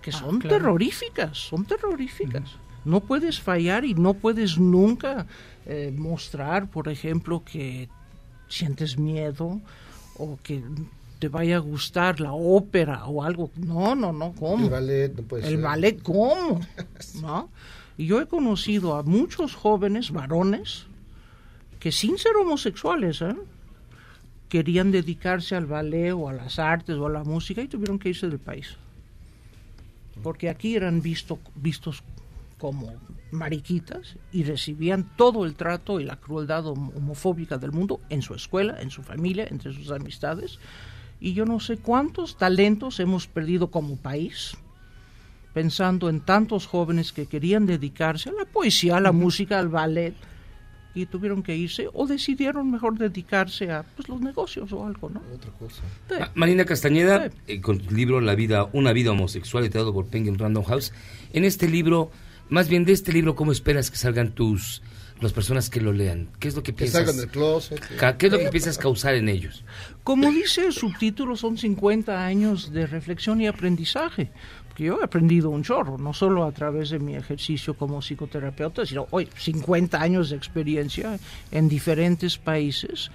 que 0.00 0.12
son 0.12 0.38
claro. 0.38 0.56
terroríficas, 0.56 1.36
son 1.36 1.64
terroríficas. 1.64 2.44
No 2.84 3.00
puedes 3.00 3.40
fallar 3.40 3.84
y 3.84 3.94
no 3.94 4.14
puedes 4.14 4.56
nunca 4.56 5.26
eh, 5.66 5.92
mostrar, 5.96 6.70
por 6.70 6.88
ejemplo, 6.88 7.42
que 7.44 7.88
sientes 8.46 8.96
miedo 8.96 9.60
o 10.16 10.38
que 10.44 10.62
te 11.18 11.26
vaya 11.26 11.56
a 11.56 11.58
gustar 11.58 12.20
la 12.20 12.34
ópera 12.34 13.04
o 13.06 13.24
algo. 13.24 13.50
No, 13.56 13.96
no, 13.96 14.12
no, 14.12 14.32
¿cómo? 14.32 14.66
El 14.66 14.70
ballet 14.70 15.16
no 15.16 15.22
puede 15.24 15.42
El 15.42 15.54
ser. 15.54 15.60
ballet, 15.60 16.02
¿cómo? 16.04 16.60
¿No? 17.20 17.50
Y 17.96 18.06
yo 18.06 18.20
he 18.20 18.26
conocido 18.26 18.96
a 18.96 19.02
muchos 19.02 19.54
jóvenes 19.54 20.10
varones 20.10 20.86
que 21.78 21.92
sin 21.92 22.18
ser 22.18 22.34
homosexuales, 22.36 23.22
¿eh? 23.22 23.36
querían 24.48 24.90
dedicarse 24.90 25.54
al 25.54 25.66
ballet 25.66 26.12
o 26.12 26.28
a 26.28 26.32
las 26.32 26.58
artes 26.58 26.96
o 26.96 27.06
a 27.06 27.10
la 27.10 27.24
música 27.24 27.62
y 27.62 27.68
tuvieron 27.68 27.98
que 27.98 28.08
irse 28.10 28.28
del 28.28 28.38
país. 28.38 28.76
Porque 30.22 30.48
aquí 30.48 30.76
eran 30.76 31.02
visto, 31.02 31.38
vistos 31.54 32.02
como 32.58 32.94
mariquitas 33.30 34.16
y 34.32 34.44
recibían 34.44 35.10
todo 35.16 35.44
el 35.44 35.54
trato 35.54 36.00
y 36.00 36.04
la 36.04 36.16
crueldad 36.16 36.64
hom- 36.64 36.92
homofóbica 36.96 37.58
del 37.58 37.72
mundo 37.72 38.00
en 38.08 38.22
su 38.22 38.34
escuela, 38.34 38.80
en 38.80 38.90
su 38.90 39.02
familia, 39.02 39.46
entre 39.50 39.72
sus 39.72 39.90
amistades. 39.90 40.58
Y 41.20 41.34
yo 41.34 41.44
no 41.44 41.58
sé 41.60 41.76
cuántos 41.78 42.38
talentos 42.38 43.00
hemos 43.00 43.26
perdido 43.26 43.70
como 43.70 43.96
país 43.96 44.56
pensando 45.54 46.08
en 46.10 46.20
tantos 46.20 46.66
jóvenes 46.66 47.12
que 47.12 47.26
querían 47.26 47.64
dedicarse 47.64 48.28
a 48.28 48.32
la 48.32 48.44
poesía, 48.44 48.96
a 48.96 49.00
la 49.00 49.12
música, 49.12 49.58
al 49.58 49.68
ballet 49.68 50.14
y 50.96 51.06
tuvieron 51.06 51.42
que 51.42 51.56
irse 51.56 51.88
o 51.92 52.06
decidieron 52.06 52.70
mejor 52.70 52.96
dedicarse 52.98 53.70
a 53.70 53.82
pues, 53.82 54.08
los 54.08 54.20
negocios 54.20 54.72
o 54.72 54.86
algo, 54.86 55.10
¿no? 55.10 55.22
Otra 55.34 55.50
cosa. 55.52 55.82
Ma- 56.20 56.30
Marina 56.34 56.64
Castañeda, 56.64 57.30
eh, 57.48 57.60
con 57.60 57.78
tu 57.80 57.94
libro 57.94 58.20
La 58.20 58.34
vida, 58.36 58.68
una 58.72 58.92
vida 58.92 59.10
homosexual, 59.10 59.64
editado 59.64 59.92
por 59.92 60.06
Penguin 60.06 60.38
Random 60.38 60.62
House. 60.64 60.92
En 61.32 61.44
este 61.44 61.68
libro, 61.68 62.10
más 62.48 62.68
bien 62.68 62.84
de 62.84 62.92
este 62.92 63.12
libro, 63.12 63.34
¿cómo 63.34 63.50
esperas 63.50 63.90
que 63.90 63.96
salgan 63.96 64.32
tus 64.32 64.82
las 65.20 65.32
personas 65.32 65.68
que 65.70 65.80
lo 65.80 65.92
lean? 65.92 66.28
¿Qué 66.38 66.46
es 66.48 66.54
lo 66.54 66.62
que 66.62 66.72
Que 66.72 66.78
piensas? 66.78 67.00
salgan 67.06 67.16
del 67.16 67.28
closet. 67.28 67.80
ca- 67.96 68.16
¿Qué 68.16 68.26
es 68.26 68.32
lo 68.32 68.38
que 68.38 68.48
piensas 68.50 68.78
causar 68.78 69.14
en 69.16 69.28
ellos? 69.28 69.64
Como 70.04 70.30
dice 70.30 70.66
el 70.66 70.72
subtítulo, 70.72 71.34
son 71.34 71.58
50 71.58 72.24
años 72.24 72.72
de 72.72 72.86
reflexión 72.86 73.40
y 73.40 73.48
aprendizaje. 73.48 74.30
Porque 74.74 74.86
yo 74.86 74.98
he 75.00 75.04
aprendido 75.04 75.50
un 75.50 75.62
chorro, 75.62 75.98
no 75.98 76.12
solo 76.12 76.42
a 76.42 76.50
través 76.50 76.90
de 76.90 76.98
mi 76.98 77.14
ejercicio 77.14 77.74
como 77.74 78.02
psicoterapeuta, 78.02 78.84
sino 78.84 79.06
hoy 79.12 79.28
50 79.36 80.02
años 80.02 80.30
de 80.30 80.36
experiencia 80.36 81.16
en 81.52 81.68
diferentes 81.68 82.38
países. 82.38 83.12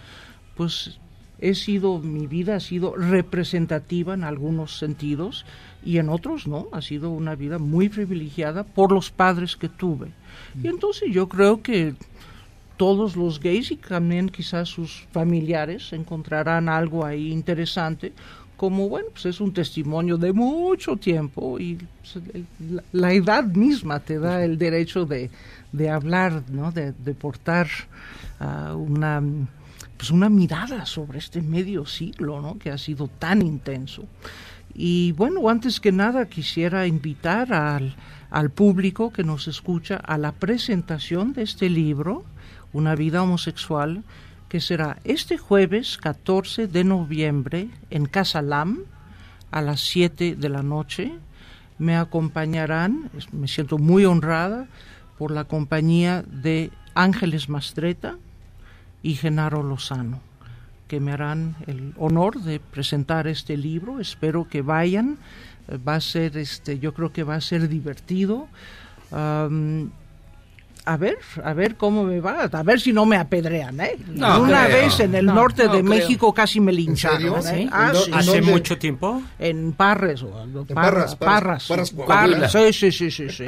Pues 0.55 1.01
he 1.37 1.55
sido, 1.55 1.99
mi 1.99 2.27
vida 2.27 2.55
ha 2.55 2.59
sido 2.61 2.95
representativa 2.95 4.13
en 4.13 4.23
algunos 4.23 4.77
sentidos 4.77 5.45
y 5.83 5.97
en 5.97 6.07
otros 6.07 6.47
no. 6.47 6.69
Ha 6.71 6.81
sido 6.81 7.09
una 7.09 7.35
vida 7.35 7.57
muy 7.59 7.89
privilegiada 7.89 8.63
por 8.63 8.93
los 8.93 9.11
padres 9.11 9.57
que 9.57 9.67
tuve. 9.67 10.13
Y 10.63 10.69
entonces 10.69 11.11
yo 11.11 11.27
creo 11.27 11.61
que 11.61 11.93
todos 12.77 13.17
los 13.17 13.41
gays 13.41 13.71
y 13.71 13.75
también 13.75 14.29
quizás 14.29 14.69
sus 14.69 15.05
familiares 15.11 15.91
encontrarán 15.91 16.69
algo 16.69 17.05
ahí 17.05 17.33
interesante 17.33 18.13
como 18.59 18.89
bueno 18.89 19.07
pues 19.13 19.25
es 19.25 19.39
un 19.39 19.53
testimonio 19.53 20.17
de 20.17 20.33
mucho 20.33 20.97
tiempo 20.97 21.57
y 21.57 21.75
pues, 21.75 22.21
la 22.91 23.13
edad 23.13 23.45
misma 23.45 24.01
te 24.01 24.19
da 24.19 24.43
el 24.43 24.57
derecho 24.57 25.05
de, 25.05 25.29
de 25.71 25.89
hablar 25.89 26.43
no 26.51 26.69
de, 26.73 26.91
de 26.91 27.13
portar 27.13 27.69
ah, 28.41 28.75
una 28.75 29.23
pues 29.95 30.11
una 30.11 30.27
mirada 30.27 30.85
sobre 30.85 31.19
este 31.19 31.41
medio 31.41 31.85
siglo 31.85 32.41
no 32.41 32.59
que 32.59 32.69
ha 32.69 32.77
sido 32.77 33.07
tan 33.07 33.41
intenso. 33.41 34.03
Y 34.73 35.13
bueno, 35.13 35.49
antes 35.49 35.79
que 35.79 35.91
nada 35.91 36.29
quisiera 36.29 36.87
invitar 36.87 37.51
al, 37.51 37.95
al 38.29 38.49
público 38.49 39.11
que 39.11 39.25
nos 39.25 39.49
escucha 39.49 39.97
a 39.97 40.17
la 40.17 40.31
presentación 40.31 41.33
de 41.33 41.43
este 41.43 41.69
libro, 41.69 42.23
Una 42.71 42.95
vida 42.95 43.23
homosexual, 43.23 44.03
que 44.49 44.59
será 44.59 44.97
este 45.03 45.37
jueves 45.37 45.97
14 45.97 46.67
de 46.67 46.83
noviembre 46.83 47.69
en 47.91 48.05
Casa 48.05 48.41
Lam 48.41 48.79
a 49.51 49.61
las 49.61 49.81
7 49.81 50.35
de 50.35 50.49
la 50.49 50.63
noche. 50.63 51.13
Me 51.77 51.95
acompañarán, 51.95 53.11
me 53.31 53.47
siento 53.47 53.77
muy 53.77 54.05
honrada 54.05 54.67
por 55.17 55.31
la 55.31 55.45
compañía 55.45 56.23
de 56.23 56.71
Ángeles 56.95 57.47
Mastreta 57.47 58.17
y 59.03 59.15
Genaro 59.15 59.63
Lozano 59.63 60.19
que 60.89 60.99
me 60.99 61.11
harán 61.11 61.55
el 61.67 61.93
honor 61.97 62.41
de 62.41 62.59
presentar 62.59 63.27
este 63.27 63.55
libro. 63.55 63.99
Espero 63.99 64.47
que 64.49 64.63
vayan. 64.63 65.19
Va 65.87 65.93
a 65.95 66.01
ser, 66.01 66.35
este, 66.35 66.79
yo 66.79 66.95
creo 66.95 67.13
que 67.13 67.23
va 67.23 67.35
a 67.35 67.41
ser 67.41 67.69
divertido. 67.69 68.47
A 70.93 70.97
ver, 70.97 71.17
a 71.43 71.53
ver 71.53 71.75
cómo 71.75 72.03
me 72.03 72.19
va, 72.19 72.43
a 72.51 72.63
ver 72.63 72.79
si 72.81 72.91
no 72.91 73.05
me 73.05 73.15
apedrean, 73.15 73.79
¿eh? 73.79 73.95
No 74.07 74.41
Una 74.41 74.65
creo. 74.65 74.77
vez 74.85 74.99
en 74.99 75.13
el 75.13 75.27
No, 75.27 75.35
norte 75.35 75.65
no 75.65 75.73
de 75.73 75.79
creo. 75.81 75.89
México 75.91 76.33
casi 76.33 76.59
me 76.59 76.71
lincharon? 76.71 77.45
¿eh? 77.47 77.63
¿Sí? 77.63 77.69
Ah, 77.71 77.87
¿En 77.89 77.93
dó- 77.93 78.05
sí, 78.05 78.11
¿Hace 78.13 78.41
mucho 78.41 78.77
tiempo? 78.79 79.21
En 79.37 79.73
Parres, 79.73 80.21
En 80.23 80.27
Parras, 80.73 81.15
Parras, 81.15 81.67
Parras, 81.67 81.91
Parras. 81.91 81.91
Parras, 81.91 82.51
sí, 82.51 82.73
sí, 82.73 82.91
sí, 82.91 83.11
sí, 83.11 83.29
sí. 83.29 83.45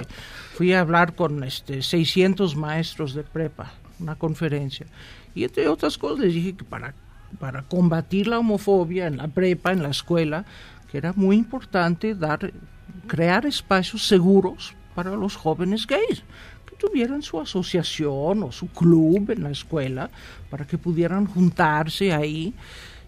Fui 0.53 0.71
a 0.73 0.81
hablar 0.81 1.15
con 1.15 1.43
este 1.43 1.81
600 1.81 2.55
maestros 2.55 3.15
de 3.15 3.23
prepa, 3.23 3.71
una 3.99 4.13
conferencia. 4.15 4.85
Y 5.33 5.43
entre 5.43 5.67
otras 5.67 5.97
cosas 5.97 6.19
les 6.19 6.33
dije 6.35 6.53
que 6.55 6.63
para, 6.63 6.93
para 7.39 7.63
combatir 7.63 8.27
la 8.27 8.37
homofobia 8.37 9.07
en 9.07 9.17
la 9.17 9.27
prepa, 9.29 9.71
en 9.71 9.81
la 9.81 9.89
escuela, 9.89 10.45
que 10.91 10.97
era 10.99 11.13
muy 11.15 11.37
importante 11.37 12.13
dar, 12.13 12.51
crear 13.07 13.45
espacios 13.47 14.05
seguros 14.05 14.75
para 14.93 15.11
los 15.11 15.37
jóvenes 15.37 15.87
gays 15.87 16.21
tuvieran 16.81 17.21
su 17.21 17.39
asociación 17.39 18.41
o 18.43 18.51
su 18.51 18.67
club 18.67 19.29
en 19.29 19.43
la 19.43 19.51
escuela 19.51 20.09
para 20.49 20.65
que 20.65 20.79
pudieran 20.79 21.27
juntarse 21.27 22.11
ahí 22.11 22.53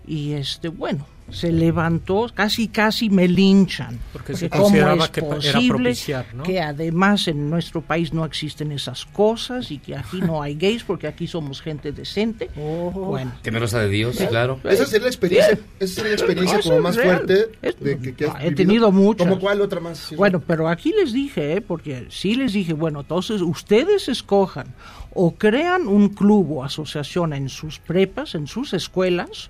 y 0.07 0.33
este 0.33 0.67
bueno 0.69 1.07
se 1.31 1.53
levantó 1.53 2.27
casi 2.33 2.67
casi 2.67 3.09
me 3.09 3.29
linchan 3.29 3.97
Porque 4.11 4.35
se 4.35 4.49
cómo 4.49 4.63
consideraba 4.63 5.05
es 5.05 5.09
que 5.09 5.21
era 5.21 5.67
propiciar, 5.69 6.25
¿no? 6.35 6.43
que 6.43 6.59
además 6.59 7.29
en 7.29 7.49
nuestro 7.49 7.79
país 7.81 8.11
no 8.13 8.25
existen 8.25 8.73
esas 8.73 9.05
cosas 9.05 9.71
y 9.71 9.79
que 9.79 9.95
aquí 9.95 10.19
no 10.19 10.41
hay 10.43 10.55
gays 10.55 10.83
porque 10.83 11.07
aquí 11.07 11.25
somos 11.25 11.61
gente 11.61 11.93
decente 11.93 12.49
bueno 12.55 13.31
Temerosa 13.41 13.79
de 13.79 13.89
Dios, 13.89 14.17
claro. 14.29 14.59
Esa 14.65 14.85
sería 14.85 15.03
la 15.05 15.09
experiencia, 15.11 15.57
esa 15.79 15.95
sería 15.95 16.09
la 16.11 16.17
experiencia 16.17 16.57
No, 16.57 16.63
como 16.63 16.79
más 16.81 16.97
es 16.97 17.03
real. 17.03 17.15
fuerte 17.15 17.51
Es- 17.61 17.79
de 17.79 17.97
que, 17.99 18.13
que 18.15 18.25
has 18.25 18.35
he 18.35 18.39
vivido. 18.49 18.55
tenido 18.57 18.91
muchas. 18.91 19.25
¿Como 19.27 19.39
cuál 19.39 19.61
otra 19.61 19.79
más? 19.79 19.97
Sí, 19.97 20.15
Bueno, 20.15 20.41
pero 20.45 20.67
aquí 20.67 20.91
les 20.91 21.13
dije, 21.13 21.53
¿eh? 21.53 21.61
porque 21.61 22.05
sí 22.09 22.35
les 22.35 22.51
dije, 22.53 22.73
bueno, 22.73 22.99
entonces 23.01 23.41
ustedes 23.41 24.09
escojan 24.09 24.67
o 25.13 25.35
crean 25.35 25.87
un 25.87 26.09
club 26.09 26.51
o 26.51 26.63
asociación 26.65 27.31
en 27.33 27.47
sus 27.49 27.79
prepas, 27.79 28.35
en 28.35 28.45
sus 28.47 28.73
escuelas, 28.73 29.49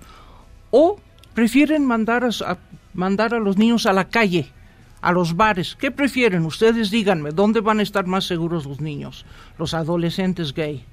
o 0.75 0.97
prefieren 1.35 1.85
mandar 1.85 2.25
a, 2.25 2.57
mandar 2.95 3.35
a 3.35 3.39
los 3.39 3.57
niños 3.57 3.85
a 3.85 3.93
la 3.93 4.09
calle 4.09 4.51
a 5.01 5.11
los 5.11 5.35
bares. 5.35 5.75
¿Qué 5.75 5.91
prefieren? 5.91 6.45
Ustedes 6.45 6.89
díganme, 6.89 7.31
¿dónde 7.31 7.59
van 7.59 7.79
a 7.79 7.83
estar 7.83 8.07
más 8.07 8.25
seguros 8.25 8.65
los 8.65 8.79
niños, 8.79 9.25
los 9.59 9.73
adolescentes 9.73 10.53
gay? 10.53 10.85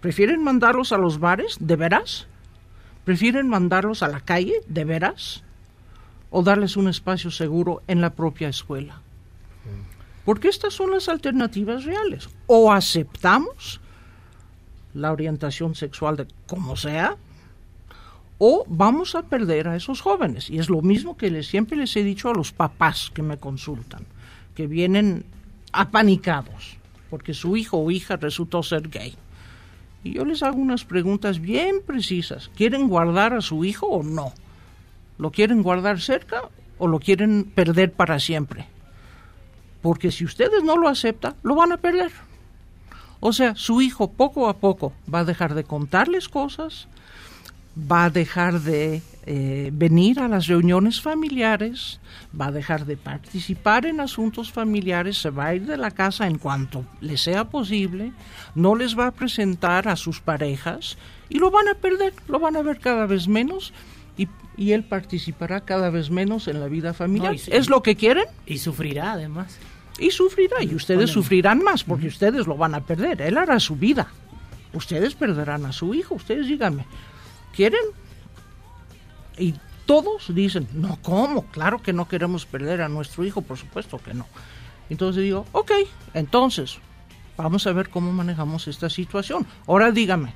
¿Prefieren 0.00 0.42
mandarlos 0.42 0.92
a 0.92 0.98
los 0.98 1.18
bares? 1.18 1.56
¿De 1.58 1.74
veras? 1.74 2.28
¿Prefieren 3.04 3.48
mandarlos 3.48 4.04
a 4.04 4.08
la 4.08 4.20
calle? 4.20 4.54
¿De 4.68 4.84
veras? 4.84 5.42
¿O 6.30 6.42
darles 6.42 6.76
un 6.76 6.88
espacio 6.88 7.30
seguro 7.30 7.82
en 7.88 8.00
la 8.00 8.10
propia 8.10 8.48
escuela? 8.48 9.02
Porque 10.24 10.48
estas 10.48 10.72
son 10.72 10.92
las 10.92 11.08
alternativas 11.08 11.84
reales. 11.84 12.28
O 12.46 12.72
aceptamos 12.72 13.80
la 14.94 15.12
orientación 15.12 15.74
sexual 15.74 16.16
de 16.16 16.26
como 16.46 16.76
sea, 16.76 17.16
o 18.38 18.64
vamos 18.68 19.14
a 19.14 19.22
perder 19.22 19.68
a 19.68 19.76
esos 19.76 20.00
jóvenes. 20.00 20.50
Y 20.50 20.58
es 20.58 20.68
lo 20.68 20.82
mismo 20.82 21.16
que 21.16 21.30
les, 21.30 21.46
siempre 21.46 21.76
les 21.76 21.96
he 21.96 22.04
dicho 22.04 22.28
a 22.28 22.34
los 22.34 22.52
papás 22.52 23.10
que 23.14 23.22
me 23.22 23.38
consultan, 23.38 24.04
que 24.54 24.66
vienen 24.66 25.24
apanicados 25.72 26.76
porque 27.10 27.34
su 27.34 27.56
hijo 27.56 27.78
o 27.78 27.90
hija 27.90 28.16
resultó 28.16 28.62
ser 28.62 28.88
gay. 28.88 29.14
Y 30.04 30.12
yo 30.12 30.24
les 30.24 30.42
hago 30.42 30.58
unas 30.58 30.84
preguntas 30.84 31.40
bien 31.40 31.76
precisas. 31.84 32.50
¿Quieren 32.54 32.88
guardar 32.88 33.32
a 33.34 33.40
su 33.40 33.64
hijo 33.64 33.86
o 33.86 34.02
no? 34.02 34.32
¿Lo 35.18 35.30
quieren 35.30 35.62
guardar 35.62 36.00
cerca 36.00 36.42
o 36.78 36.86
lo 36.86 37.00
quieren 37.00 37.44
perder 37.54 37.92
para 37.92 38.20
siempre? 38.20 38.66
Porque 39.82 40.10
si 40.10 40.24
ustedes 40.24 40.62
no 40.62 40.76
lo 40.76 40.88
aceptan, 40.88 41.34
lo 41.42 41.54
van 41.54 41.72
a 41.72 41.78
perder. 41.78 42.12
O 43.20 43.32
sea, 43.32 43.54
su 43.56 43.80
hijo 43.80 44.10
poco 44.10 44.48
a 44.48 44.58
poco 44.58 44.92
va 45.12 45.20
a 45.20 45.24
dejar 45.24 45.54
de 45.54 45.64
contarles 45.64 46.28
cosas, 46.28 46.86
va 47.76 48.04
a 48.06 48.10
dejar 48.10 48.60
de 48.60 49.02
eh, 49.26 49.70
venir 49.72 50.20
a 50.20 50.28
las 50.28 50.46
reuniones 50.46 51.00
familiares, 51.00 52.00
va 52.38 52.46
a 52.46 52.52
dejar 52.52 52.86
de 52.86 52.96
participar 52.96 53.84
en 53.84 54.00
asuntos 54.00 54.50
familiares, 54.50 55.18
se 55.18 55.30
va 55.30 55.46
a 55.46 55.54
ir 55.54 55.66
de 55.66 55.76
la 55.76 55.90
casa 55.90 56.26
en 56.26 56.38
cuanto 56.38 56.84
le 57.00 57.18
sea 57.18 57.44
posible, 57.44 58.12
no 58.54 58.74
les 58.74 58.98
va 58.98 59.08
a 59.08 59.10
presentar 59.10 59.88
a 59.88 59.96
sus 59.96 60.20
parejas 60.20 60.96
y 61.28 61.38
lo 61.38 61.50
van 61.50 61.68
a 61.68 61.74
perder, 61.74 62.14
lo 62.28 62.38
van 62.38 62.56
a 62.56 62.62
ver 62.62 62.78
cada 62.78 63.06
vez 63.06 63.28
menos 63.28 63.72
y, 64.16 64.28
y 64.56 64.72
él 64.72 64.84
participará 64.84 65.60
cada 65.60 65.90
vez 65.90 66.10
menos 66.10 66.48
en 66.48 66.60
la 66.60 66.68
vida 66.68 66.94
familiar. 66.94 67.34
No. 67.34 67.54
¿Es 67.54 67.68
lo 67.68 67.82
que 67.82 67.96
quieren? 67.96 68.26
Y 68.46 68.58
sufrirá 68.58 69.12
además. 69.12 69.58
Y 69.98 70.10
sufrirá, 70.10 70.62
y 70.62 70.74
ustedes 70.74 71.10
sufrirán 71.10 71.62
más 71.62 71.82
porque 71.82 72.06
ustedes 72.06 72.46
lo 72.46 72.56
van 72.56 72.74
a 72.74 72.84
perder. 72.84 73.22
Él 73.22 73.38
hará 73.38 73.58
su 73.60 73.76
vida. 73.76 74.08
Ustedes 74.72 75.14
perderán 75.14 75.64
a 75.64 75.72
su 75.72 75.94
hijo. 75.94 76.16
Ustedes 76.16 76.46
díganme, 76.46 76.84
¿quieren? 77.56 77.80
Y 79.38 79.54
todos 79.86 80.34
dicen, 80.34 80.68
no, 80.72 80.98
¿cómo? 81.02 81.46
Claro 81.46 81.80
que 81.82 81.92
no 81.92 82.06
queremos 82.06 82.44
perder 82.46 82.82
a 82.82 82.88
nuestro 82.88 83.24
hijo, 83.24 83.42
por 83.42 83.56
supuesto 83.56 83.98
que 83.98 84.14
no. 84.14 84.26
Entonces 84.90 85.22
digo, 85.22 85.46
ok, 85.52 85.72
entonces, 86.14 86.78
vamos 87.36 87.66
a 87.66 87.72
ver 87.72 87.88
cómo 87.88 88.12
manejamos 88.12 88.68
esta 88.68 88.90
situación. 88.90 89.46
Ahora 89.66 89.90
dígame, 89.90 90.32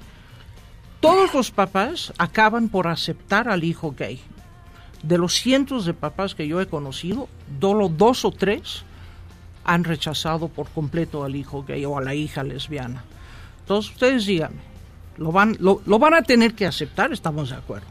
todos 1.01 1.33
los 1.35 1.51
papás 1.51 2.13
acaban 2.19 2.69
por 2.69 2.89
aceptar 2.89 3.49
al 3.49 3.65
hijo 3.65 3.95
gay. 3.97 4.21
De 5.03 5.17
los 5.17 5.35
cientos 5.35 5.87
de 5.87 5.95
papás 5.95 6.35
que 6.35 6.47
yo 6.47 6.61
he 6.61 6.67
conocido, 6.67 7.29
solo 7.61 7.89
dos 7.89 8.25
o 8.25 8.31
tres 8.31 8.85
han 9.65 9.85
rechazado 9.85 10.49
por 10.49 10.69
completo 10.69 11.25
al 11.25 11.37
hijo 11.37 11.65
gay 11.65 11.85
o 11.85 11.97
a 11.97 12.03
la 12.03 12.15
hija 12.15 12.43
lesbiana. 12.43 13.05
Entonces 13.61 13.93
ustedes 13.93 14.27
díganme, 14.27 14.70
lo 15.17 15.33
van, 15.33 15.57
lo, 15.61 15.83
lo 15.87 15.99
van 15.99 16.15
a 16.15 16.23
tener 16.23 16.55
que 16.55 16.67
aceptar, 16.67 17.13
estamos 17.13 17.51
de 17.51 17.57
acuerdo. 17.57 17.87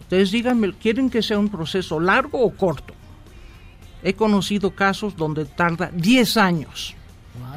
Ustedes 0.00 0.30
díganme, 0.30 0.72
¿quieren 0.74 1.08
que 1.08 1.22
sea 1.22 1.38
un 1.38 1.48
proceso 1.48 1.98
largo 1.98 2.40
o 2.40 2.50
corto? 2.54 2.94
He 4.02 4.14
conocido 4.14 4.72
casos 4.72 5.16
donde 5.16 5.44
tarda 5.44 5.90
10 5.92 6.36
años 6.36 6.94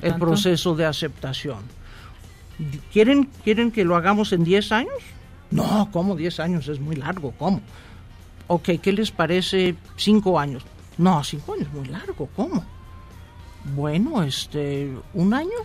el 0.02 0.12
¿tanto? 0.12 0.26
proceso 0.26 0.76
de 0.76 0.86
aceptación. 0.86 1.60
¿Quieren, 2.94 3.30
¿Quieren 3.44 3.72
que 3.72 3.84
lo 3.84 3.96
hagamos 3.96 4.32
en 4.32 4.44
10 4.44 4.72
años? 4.72 4.94
No, 5.52 5.90
¿cómo 5.92 6.16
10 6.16 6.40
años? 6.40 6.68
Es 6.68 6.80
muy 6.80 6.96
largo, 6.96 7.34
¿cómo? 7.38 7.62
Ok, 8.48 8.70
¿qué 8.82 8.94
les 8.94 9.12
parece 9.12 9.76
5 9.98 10.40
años? 10.40 10.64
No, 10.98 11.24
5 11.24 11.54
años 11.54 11.68
es 11.68 11.74
muy 11.74 11.88
largo, 11.88 12.30
¿cómo? 12.36 12.64
Bueno, 13.76 14.24
este, 14.24 14.94
¿un 15.14 15.34
año? 15.34 15.58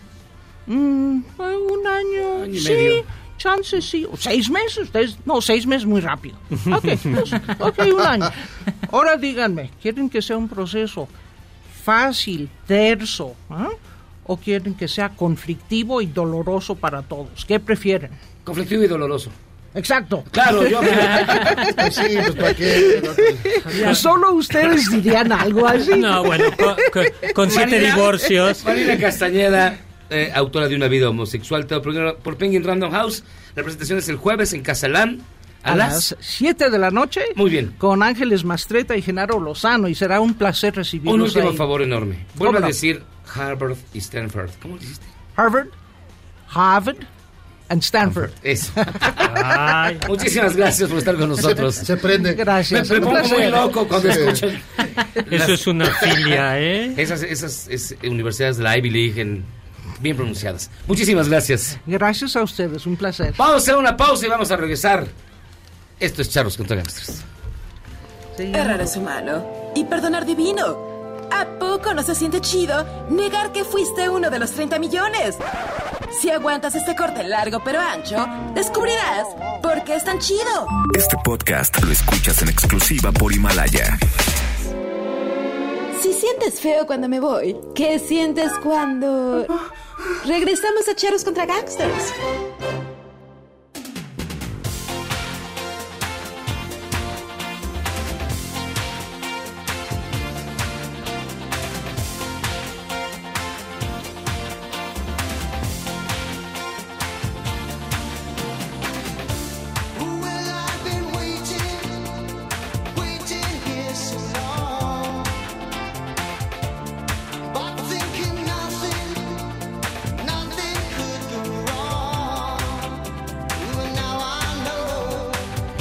Mm, 0.67 1.19
eh, 1.39 1.57
un 1.57 1.87
año, 1.87 2.43
Año 2.45 2.47
y 2.55 2.61
sí, 2.61 2.73
medio. 2.73 3.05
chance 3.39 3.81
sí. 3.83 4.07
O 4.11 4.17
seis 4.17 4.49
meses, 4.51 4.79
ustedes, 4.85 5.17
no, 5.25 5.41
seis 5.41 5.67
meses 5.67 5.87
muy 5.87 6.01
rápido. 6.01 6.37
Ok, 6.73 6.85
pues, 7.03 7.33
ok, 7.59 7.79
un 7.95 8.01
año. 8.03 8.31
Ahora 8.93 9.17
díganme, 9.17 9.71
¿quieren 9.83 10.09
que 10.11 10.23
sea 10.23 10.37
un 10.37 10.49
proceso 10.49 11.09
fácil, 11.85 12.49
terso, 12.67 13.35
ah? 13.49 13.69
o 14.27 14.37
quieren 14.37 14.75
que 14.75 14.87
sea 14.87 15.09
conflictivo 15.11 16.01
y 16.01 16.07
doloroso 16.07 16.75
para 16.77 17.03
todos? 17.03 17.45
¿Qué 17.47 17.59
prefieren? 17.59 18.11
Conflictivo 18.45 18.85
y 18.85 18.87
doloroso. 18.87 19.31
Exacto. 19.75 20.25
Claro, 20.33 20.67
yo. 20.67 20.81
Pues 21.77 21.95
sí, 21.95 22.03
pues 22.17 22.35
para 22.35 22.55
qué. 22.55 23.03
Pues 23.85 23.99
Solo 23.99 24.33
ustedes 24.35 24.91
dirían 24.91 25.31
algo 25.33 25.67
así. 25.67 25.93
No, 25.97 26.25
bueno, 26.25 26.45
con, 26.59 26.75
con- 26.93 27.33
con 27.35 27.51
siete 27.51 27.77
Marina- 27.77 27.95
divorcios. 27.95 28.65
Marina 28.65 28.99
Castañeda, 28.99 29.79
eh, 30.11 30.31
autora 30.35 30.69
de 30.69 30.77
una 30.77 30.89
vida 30.89 31.09
homosexual, 31.09 31.67
todo 31.67 31.81
por, 31.83 32.17
por 32.17 32.37
Penguin 32.37 32.65
Random 32.65 32.91
House. 32.93 33.23
La 33.55 33.63
presentación 33.63 33.99
es 33.99 34.09
el 34.09 34.17
jueves 34.17 34.53
en 34.53 34.63
Casalán. 34.63 35.21
A, 35.63 35.73
a 35.73 35.77
las. 35.77 36.13
las 36.13 36.17
7 36.21 36.71
de 36.71 36.79
la 36.79 36.91
noche. 36.91 37.21
Muy 37.37 37.51
bien. 37.51 37.75
Con 37.79 38.03
Ángeles 38.03 38.45
Mastreta 38.45 38.97
y 38.97 39.03
Genaro 39.03 39.39
Lozano. 39.41 39.89
Y 39.89 39.95
será 39.95 40.21
un 40.21 40.35
placer 40.35 40.75
recibirlos 40.75 41.15
Un 41.15 41.21
último 41.23 41.51
ahí. 41.51 41.57
favor 41.57 41.83
enorme. 41.83 42.25
¿Cómo 42.39 42.51
Vuelve 42.51 42.65
a 42.65 42.69
decir 42.69 43.03
Harvard 43.35 43.77
y 43.93 43.99
Stanford. 43.99 44.51
¿Cómo 44.63 44.77
lo 44.77 44.83
hiciste? 44.83 45.05
Harvard, 45.37 45.69
Harvard 46.49 46.97
and 47.69 47.83
Stanford. 47.83 48.31
Eso. 48.43 48.73
Muchísimas 50.09 50.57
gracias 50.57 50.89
por 50.89 50.99
estar 50.99 51.17
con 51.17 51.29
nosotros. 51.29 51.75
Se 51.75 51.97
prende. 51.97 52.35
Gracias. 52.35 52.89
Me, 52.91 53.01
me 53.01 53.07
pongo 53.07 53.29
muy 53.29 53.47
loco 53.51 53.87
cuando 53.87 54.13
Sí. 54.13 54.19
escuchan. 54.19 54.63
Eso 55.31 55.53
es 55.53 55.67
una 55.67 55.87
filia, 55.87 56.59
¿eh? 56.61 56.95
Esas, 56.97 57.23
esas 57.23 57.69
es- 57.69 57.95
universidades 58.03 58.57
de 58.57 58.65
la 58.65 58.77
Ivy 58.79 58.91
League 58.91 59.21
en- 59.21 59.45
bien 60.01 60.17
pronunciadas. 60.17 60.71
Muchísimas 60.87 61.29
gracias. 61.29 61.79
Gracias 61.87 62.37
a 62.37 62.43
ustedes, 62.43 62.87
un 62.87 62.97
placer. 62.97 63.35
Vamos 63.37 63.55
a 63.55 63.59
hacer 63.59 63.77
una 63.77 63.97
pausa 63.97 64.27
y 64.27 64.29
vamos 64.29 64.51
a 64.51 64.57
regresar. 64.57 65.07
Esto 65.99 66.23
es 66.23 66.31
Charlos 66.31 66.57
contra 66.57 66.77
Gangsters. 66.77 67.23
Errar 68.39 68.81
es 68.81 68.97
humano 68.97 69.45
y 69.75 69.85
perdonar 69.85 70.25
divino. 70.25 70.91
¿A 71.31 71.47
poco 71.59 71.95
no 71.95 72.03
se 72.03 72.15
siente 72.15 72.41
chido 72.41 72.87
negar 73.11 73.53
que 73.53 73.65
fuiste 73.65 74.09
uno 74.09 74.31
de 74.31 74.39
los 74.39 74.51
30 74.53 74.79
millones? 74.79 75.37
Si 76.21 76.31
aguantas 76.31 76.75
este 76.75 76.97
corte 76.97 77.23
largo 77.23 77.63
pero 77.63 77.79
ancho, 77.81 78.27
descubrirás 78.55 79.27
por 79.63 79.85
qué 79.85 79.95
es 79.97 80.05
tan 80.05 80.19
chido. 80.19 80.67
Este 80.97 81.17
podcast 81.23 81.81
lo 81.83 81.93
escuchas 81.93 82.43
en 82.43 82.49
exclusiva 82.49 83.13
por 83.13 83.33
Himalaya. 83.33 83.99
Si 86.03 86.13
sientes 86.15 86.61
feo 86.61 86.87
cuando 86.87 87.09
me 87.09 87.21
voy, 87.21 87.57
¿qué 87.75 87.99
sientes 87.99 88.51
cuando 88.63 89.47
regresamos 90.25 90.89
a 90.89 90.95
Cheros 90.95 91.25
contra 91.25 91.47
Gangsters? 91.47 92.13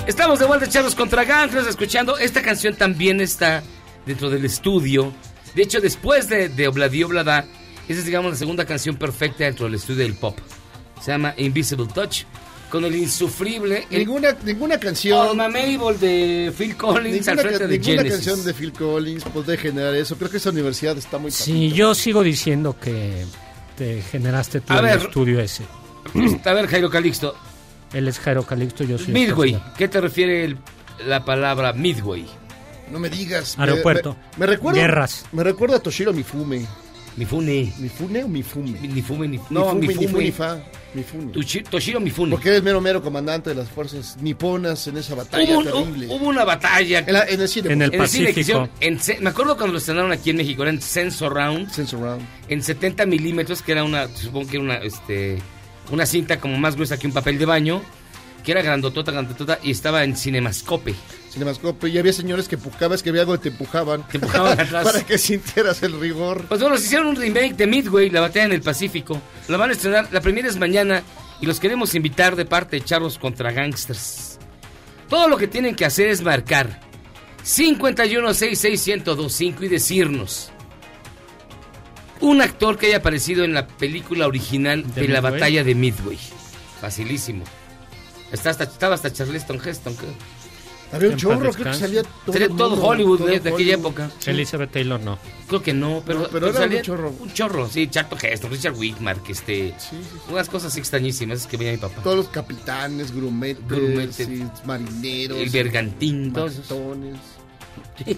Estamos 0.09 0.39
de 0.39 0.45
vuelta, 0.47 0.67
Charlos 0.67 0.95
contra 0.95 1.23
Gangsters, 1.23 1.67
escuchando. 1.67 2.17
Esta 2.17 2.41
canción 2.41 2.73
también 2.75 3.21
está 3.21 3.61
dentro 4.07 4.29
del 4.31 4.43
estudio. 4.43 5.13
De 5.53 5.61
hecho, 5.61 5.79
después 5.79 6.27
de, 6.27 6.49
de 6.49 6.67
Obladi 6.67 7.03
Oblada, 7.03 7.45
esa 7.87 7.99
es, 7.99 8.05
digamos, 8.05 8.31
la 8.31 8.37
segunda 8.37 8.65
canción 8.65 8.95
perfecta 8.95 9.43
dentro 9.43 9.65
del 9.67 9.75
estudio 9.75 9.99
del 9.99 10.15
pop. 10.15 10.35
Se 10.99 11.11
llama 11.11 11.35
Invisible 11.37 11.85
Touch, 11.93 12.23
con 12.71 12.85
el 12.85 12.95
insufrible. 12.95 13.85
El 13.91 13.99
Ninguna, 13.99 14.35
ninguna 14.43 14.79
canción. 14.79 15.27
Alma 15.29 15.47
Mabel 15.47 15.99
de 15.99 16.51
Phil 16.57 16.75
Collins 16.75 17.27
al 17.27 17.35
Ninguna, 17.35 17.41
frente 17.41 17.59
ca- 17.59 17.67
de 17.67 17.77
ninguna 17.77 17.97
Genesis. 17.97 18.13
canción 18.25 18.45
de 18.45 18.53
Phil 18.55 18.73
Collins 18.73 19.23
puede 19.25 19.57
generar 19.57 19.93
eso. 19.93 20.15
Creo 20.17 20.31
que 20.31 20.37
esa 20.37 20.49
universidad 20.49 20.97
está 20.97 21.19
muy 21.19 21.29
Sí, 21.29 21.71
yo 21.71 21.93
sigo 21.93 22.23
diciendo 22.23 22.75
que 22.81 23.25
te 23.77 24.01
generaste 24.01 24.61
tú 24.61 24.73
A 24.73 24.77
el 24.79 24.85
ver. 24.85 24.97
estudio 24.97 25.39
ese. 25.39 25.65
A 26.45 26.53
ver, 26.53 26.65
Jairo 26.65 26.89
Calixto. 26.89 27.35
Él 27.93 28.07
es 28.07 28.19
Jairo 28.19 28.43
Calixto, 28.43 28.83
yo 28.83 28.97
soy... 28.97 29.13
Midway. 29.13 29.59
¿Qué 29.77 29.87
te 29.87 29.99
refiere 30.01 30.45
el- 30.45 30.57
la 31.07 31.23
palabra 31.25 31.73
Midway? 31.73 32.25
No 32.91 32.99
me 32.99 33.09
digas. 33.09 33.57
me- 33.57 33.63
Aeropuerto. 33.65 34.15
Me, 34.33 34.39
me 34.41 34.45
recuerda. 34.47 34.79
Guerras. 34.81 35.25
Me 35.31 35.43
recuerda 35.43 35.77
a 35.77 35.79
Toshiro 35.79 36.13
Mifume. 36.13 36.65
Mifune. 37.17 37.73
¿Mifune 37.79 38.23
o 38.23 38.27
Mifume? 38.27 38.71
Mifume, 38.81 39.27
ni- 39.27 39.39
no, 39.49 39.73
Mifume, 39.75 39.87
Mifume. 39.87 40.07
Mifune, 40.07 40.31
fa. 40.31 40.57
Mifune. 40.93 41.33
Toshiro 41.69 41.99
Mifune. 41.99 42.31
Porque 42.31 42.55
es 42.55 42.63
mero 42.63 42.79
mero 42.79 43.01
comandante 43.01 43.49
de 43.49 43.55
las 43.57 43.69
fuerzas 43.69 44.17
niponas 44.21 44.87
en 44.87 44.97
esa 44.97 45.15
batalla 45.15 45.51
Hubo, 45.51 45.59
un- 45.59 45.65
terrible. 45.65 46.07
hubo 46.15 46.27
una 46.29 46.45
batalla. 46.45 46.99
En, 46.99 47.13
la- 47.13 47.25
en 47.25 47.41
el 47.41 47.47
cine. 47.49 47.73
En 47.73 47.81
el 47.81 47.93
En 47.93 48.01
el 48.01 48.07
cine 48.07 48.27
que 48.33 48.41
Pacífico. 48.41 48.69
en 48.79 48.99
ce- 48.99 49.19
me 49.19 49.29
acuerdo 49.31 49.55
cuando 49.57 49.73
lo 49.73 49.79
estrenaron 49.79 50.11
aquí 50.11 50.29
en 50.29 50.37
México, 50.37 50.61
era 50.61 50.71
en 50.71 50.81
Sensor 50.81 51.33
Round, 51.33 51.69
Sensor 51.71 51.99
Round. 51.99 52.21
en 52.47 52.63
70 52.63 53.05
milímetros, 53.05 53.61
que 53.61 53.71
era 53.73 53.83
una, 53.83 54.07
supongo 54.07 54.47
que 54.49 54.55
era 54.57 54.63
una, 54.63 54.75
este, 54.77 55.39
una 55.91 56.05
cinta 56.05 56.39
como 56.39 56.57
más 56.57 56.75
gruesa 56.75 56.97
que 56.97 57.07
un 57.07 57.13
papel 57.13 57.39
de 57.39 57.45
baño, 57.45 57.81
que 58.43 58.51
era 58.51 58.61
grandotota, 58.61 59.11
grandotota, 59.11 59.59
y 59.63 59.71
estaba 59.71 60.03
en 60.03 60.15
Cinemascope. 60.15 60.93
Cinemascope. 61.31 61.89
Y 61.89 61.97
había 61.97 62.13
señores 62.13 62.47
que 62.47 62.57
cada 62.57 62.89
vez 62.89 63.01
que 63.03 63.09
había 63.09 63.21
algo 63.21 63.39
te 63.39 63.49
empujaban. 63.49 64.07
Te 64.07 64.17
empujaban 64.17 64.59
atrás. 64.59 64.83
para 64.83 65.03
que 65.03 65.17
sintieras 65.17 65.81
el 65.83 65.99
rigor. 65.99 66.45
Pues 66.47 66.61
bueno, 66.61 66.75
nos 66.75 66.85
hicieron 66.85 67.07
un 67.07 67.15
remake 67.15 67.55
de 67.55 67.67
Midway, 67.67 68.09
la 68.09 68.21
batalla 68.21 68.45
en 68.45 68.53
el 68.53 68.61
Pacífico. 68.61 69.21
La 69.47 69.57
van 69.57 69.71
a 69.71 69.73
estrenar, 69.73 70.07
la 70.11 70.21
primera 70.21 70.47
es 70.47 70.57
mañana, 70.57 71.03
y 71.41 71.45
los 71.45 71.59
queremos 71.59 71.95
invitar 71.95 72.35
de 72.35 72.45
parte 72.45 72.77
de 72.77 72.85
Charlos 72.85 73.17
contra 73.17 73.51
Gangsters. 73.51 74.37
Todo 75.09 75.27
lo 75.27 75.37
que 75.37 75.47
tienen 75.47 75.75
que 75.75 75.85
hacer 75.85 76.07
es 76.07 76.21
marcar 76.21 76.79
51661025 77.43 79.63
y 79.63 79.67
decirnos 79.67 80.51
un 82.21 82.41
actor 82.41 82.77
que 82.77 82.87
haya 82.87 82.97
aparecido 82.97 83.43
en 83.43 83.53
la 83.53 83.67
película 83.67 84.27
original 84.27 84.83
de, 84.93 85.01
¿De 85.01 85.07
la 85.07 85.21
batalla 85.21 85.63
de 85.63 85.75
Midway. 85.75 86.17
Facilísimo. 86.81 87.43
Está 88.31 88.49
hasta, 88.51 88.65
estaba 88.65 88.95
hasta 88.95 89.11
Charleston 89.11 89.59
Heston. 89.65 89.95
creo. 89.95 90.11
Había 90.91 91.09
un 91.09 91.17
chorro, 91.17 91.51
creo 91.51 91.71
que 91.71 91.73
salía 91.77 92.01
todo, 92.01 92.33
Sería 92.33 92.47
el 92.47 92.55
todo 92.57 92.69
mundo, 92.71 92.87
Hollywood 92.87 93.17
todo 93.19 93.27
de, 93.27 93.35
aquella 93.35 93.53
Hollywood. 93.55 93.73
época. 93.79 94.11
Elizabeth 94.25 94.71
Taylor 94.71 94.99
no. 94.99 95.19
Creo 95.47 95.61
que 95.61 95.71
no, 95.71 96.01
pero, 96.03 96.21
No, 96.21 96.27
pero 96.29 96.47
era 96.49 96.57
salía 96.57 96.77
un 96.79 96.83
chorro. 96.83 97.13
Un 97.19 97.31
chorro, 97.33 97.69
sí, 97.69 97.87
Charlton 97.87 98.17
Heston, 98.23 98.51
Richard 98.51 98.73
Wickmark, 98.75 99.29
este, 99.29 99.75
unas 100.31 100.49
cosas 100.49 100.75
extrañísimas 100.77 101.45
que 101.45 101.57
veía 101.57 101.73
mi 101.73 101.77
papá. 101.77 102.01
Todos 102.01 102.17
los 102.17 102.27
capitanes, 102.29 103.11
grumetes, 103.15 103.67
Grumetes. 103.67 104.27
marineros. 104.65 105.37
El 105.37 105.49
bergantín, 105.51 106.33
todos. 106.33 106.53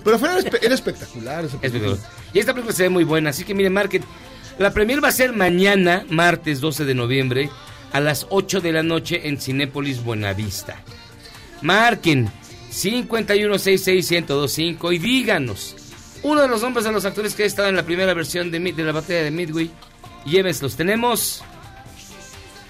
Pero 0.03 0.19
fuera 0.19 0.37
era, 0.39 0.49
espe- 0.49 0.59
era 0.61 0.75
espectacular. 0.75 1.45
esa 1.45 1.55
Es 1.57 1.61
película. 1.61 1.91
verdad. 1.93 2.09
Y 2.33 2.39
esta 2.39 2.53
película 2.53 2.75
se 2.75 2.83
ve 2.83 2.89
muy 2.89 3.03
buena, 3.03 3.29
así 3.31 3.43
que 3.43 3.53
miren, 3.53 3.73
marquen. 3.73 4.03
La 4.59 4.71
premier 4.71 5.03
va 5.03 5.07
a 5.07 5.11
ser 5.13 5.33
mañana, 5.33 6.05
martes 6.09 6.61
12 6.61 6.85
de 6.85 6.93
noviembre, 6.95 7.49
a 7.93 7.99
las 7.99 8.25
8 8.29 8.61
de 8.61 8.71
la 8.71 8.83
noche 8.83 9.27
en 9.27 9.39
Cinépolis 9.39 10.03
Buenavista. 10.03 10.81
Marquen 11.61 12.29
51661025 12.71 14.93
y 14.93 14.97
díganos 14.99 15.75
uno 16.23 16.41
de 16.41 16.47
los 16.47 16.61
nombres 16.61 16.85
de 16.85 16.91
los 16.91 17.03
actores 17.05 17.33
que 17.33 17.43
ha 17.43 17.47
estado 17.47 17.67
en 17.69 17.75
la 17.75 17.83
primera 17.83 18.13
versión 18.13 18.51
de, 18.51 18.59
la 18.59 18.91
batalla 18.91 19.23
de 19.23 19.31
Midway. 19.31 19.71
Llévenselos. 20.25 20.75
Tenemos 20.75 21.41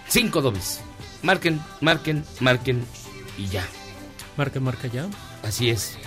cinco 0.08 0.42
dobles. 0.42 0.80
Marquen, 1.22 1.60
marquen, 1.82 2.24
marquen 2.40 2.86
y 3.38 3.48
ya. 3.48 3.68
Marca, 4.38 4.62
marca 4.62 4.88
ya. 4.88 5.08
Así 5.44 5.70
es. 5.70 5.98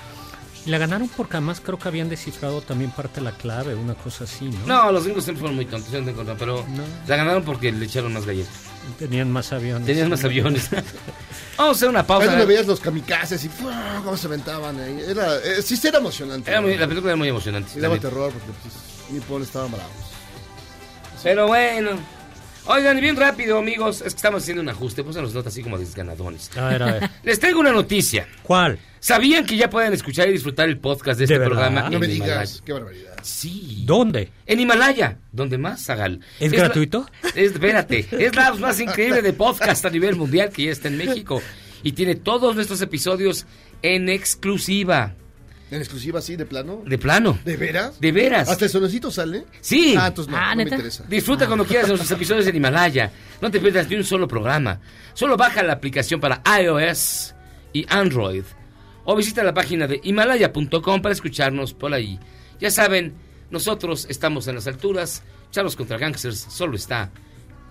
Y 0.67 0.71
la 0.71 0.79
ganaron 0.79 1.09
porque 1.09 1.37
además 1.37 1.61
creo 1.63 1.79
que 1.79 1.89
habían 1.89 2.09
descifrado 2.09 2.63
también 2.63 2.91
parte 2.91 3.17
de 3.21 3.23
la 3.25 3.33
clave, 3.33 3.75
una 3.75 3.95
cosa 3.95 4.25
así, 4.25 4.47
¿no? 4.47 4.67
No, 4.67 4.93
los 4.93 5.05
gringos 5.05 5.25
siempre 5.25 5.41
fueron 5.41 5.57
muy 5.57 5.67
tontos, 5.67 5.93
no 5.93 6.37
pero 6.39 6.65
la 7.07 7.17
ganaron 7.17 7.43
porque 7.45 7.71
le 7.71 7.85
echaron 7.85 8.13
más 8.15 8.25
galletas. 8.25 8.55
Tenían 8.99 9.31
más 9.31 9.53
aviones. 9.53 9.87
Tenían 9.87 10.11
más 10.11 10.25
aviones. 10.25 10.69
Vamos 11.57 11.77
a 11.77 11.77
hacer 11.77 11.89
una 11.89 12.01
Ahí 12.01 12.07
pausa. 12.07 12.27
donde 12.31 12.47
veías 12.47 12.67
los 12.67 12.81
kamikazes 12.81 13.45
y 13.45 13.49
¡fua! 13.49 14.01
cómo 14.05 14.17
se 14.17 14.27
aventaban 14.27 14.79
ahí. 14.81 15.01
Era, 15.07 15.37
eh, 15.37 15.63
sí, 15.63 15.77
sí 15.77 15.89
era 15.89 15.99
emocionante. 15.99 16.51
Era 16.51 16.61
muy- 16.61 16.77
la 16.77 16.87
película 16.87 17.13
era 17.13 17.17
muy 17.17 17.29
emocionante. 17.29 17.71
Y 17.77 17.81
daba 17.81 17.99
terror 17.99 18.33
porque 18.33 18.51
pues, 18.63 18.75
Nippon 19.11 19.43
estaban 19.43 19.71
bravos. 19.71 19.93
Pero 21.23 21.47
bueno. 21.47 21.91
Oigan, 22.67 22.97
y 22.97 23.01
bien 23.03 23.17
rápido, 23.17 23.59
amigos. 23.59 23.97
Es 24.01 24.15
que 24.15 24.19
estamos 24.19 24.43
haciendo 24.43 24.63
un 24.63 24.69
ajuste. 24.71 25.05
Pues 25.05 25.17
nos 25.17 25.35
nota 25.35 25.51
así 25.51 25.63
como 25.63 25.77
desganadones. 25.79 26.51
A 26.57 26.69
ver, 26.69 26.83
a 26.83 26.87
ver. 26.93 27.11
Les 27.23 27.39
traigo 27.39 27.61
una 27.61 27.73
noticia. 27.73 28.27
¿Cuál? 28.43 28.79
¿Sabían 29.01 29.45
que 29.45 29.57
ya 29.59 29.69
pueden 29.69 29.93
escuchar 29.93 30.29
y 30.31 30.33
disfrutar 30.33 30.67
el 30.69 30.79
podcast 30.79 31.19
de 31.21 31.27
¿De 31.27 31.35
este 31.35 31.39
verdad? 31.39 31.53
programa? 31.69 31.91
No 31.91 31.97
en 31.97 32.01
me 32.01 32.07
Himalaya? 32.07 32.35
digas, 32.41 32.63
qué 32.65 32.73
barbaridad. 32.73 33.17
Sí. 33.23 33.83
¿Dónde? 33.85 34.31
En 34.47 34.61
Himalaya, 34.61 35.19
donde 35.31 35.59
más, 35.59 35.85
Zagal. 35.85 36.21
¿Es 36.41 36.53
gratuito? 36.53 37.07
es- 37.35 37.53
espérate, 37.53 38.07
es 38.11 38.35
la 38.35 38.55
más 38.55 38.81
increíble 38.81 39.21
de 39.21 39.33
podcast 39.35 39.85
a 39.85 39.91
nivel 39.91 40.17
mundial 40.17 40.49
que 40.49 40.65
ya 40.65 40.73
está 40.73 40.89
en 40.89 40.97
México. 40.97 41.43
Y 41.83 41.93
tiene 41.93 42.15
todos 42.15 42.55
nuestros 42.57 42.81
episodios 42.81 43.45
en 43.83 44.09
exclusiva. 44.09 45.13
En 45.75 45.81
exclusiva 45.81 46.21
así, 46.21 46.37
de 46.37 46.47
plano. 46.47 46.83
De 46.87 46.99
plano. 46.99 47.37
¿De 47.45 47.57
veras? 47.57 48.01
De 48.01 48.13
veras. 48.13 48.49
¿Hasta 48.49 48.67
el 48.67 48.71
sonecito 48.71 49.11
sale? 49.11 49.45
Sí. 49.61 49.97
Ah, 49.99 50.07
entonces 50.07 50.33
no, 50.33 50.39
no 50.41 50.55
me 50.57 50.63
interesa. 50.63 51.05
Disfruta 51.09 51.49
cuando 51.49 51.65
quieras 51.65 51.87
de 51.87 51.95
nuestros 51.95 52.13
episodios 52.13 52.47
en 52.47 52.55
Himalaya. 52.55 53.11
No 53.41 53.51
te 53.51 53.59
pierdas 53.59 53.89
ni 53.89 53.97
un 53.97 54.05
solo 54.05 54.29
programa. 54.29 54.79
Solo 55.15 55.37
baja 55.37 55.65
la 55.65 55.73
aplicación 55.73 56.21
para 56.21 56.43
iOS 56.63 57.35
y 57.73 57.85
Android. 57.89 58.45
O 59.05 59.17
visita 59.17 59.43
la 59.43 59.53
página 59.53 59.89
de 59.89 60.01
himalaya.com 60.01 61.03
para 61.03 61.13
escucharnos 61.13 61.75
por 61.75 61.93
ahí. 61.93 62.21
Ya 62.61 62.71
saben, 62.71 63.15
nosotros 63.51 64.07
estamos 64.09 64.47
en 64.47 64.55
las 64.55 64.69
alturas. 64.69 65.25
Charlos 65.51 65.75
contra 65.75 65.99
Gangsters 65.99 66.39
solo 66.39 66.77
está 66.77 67.11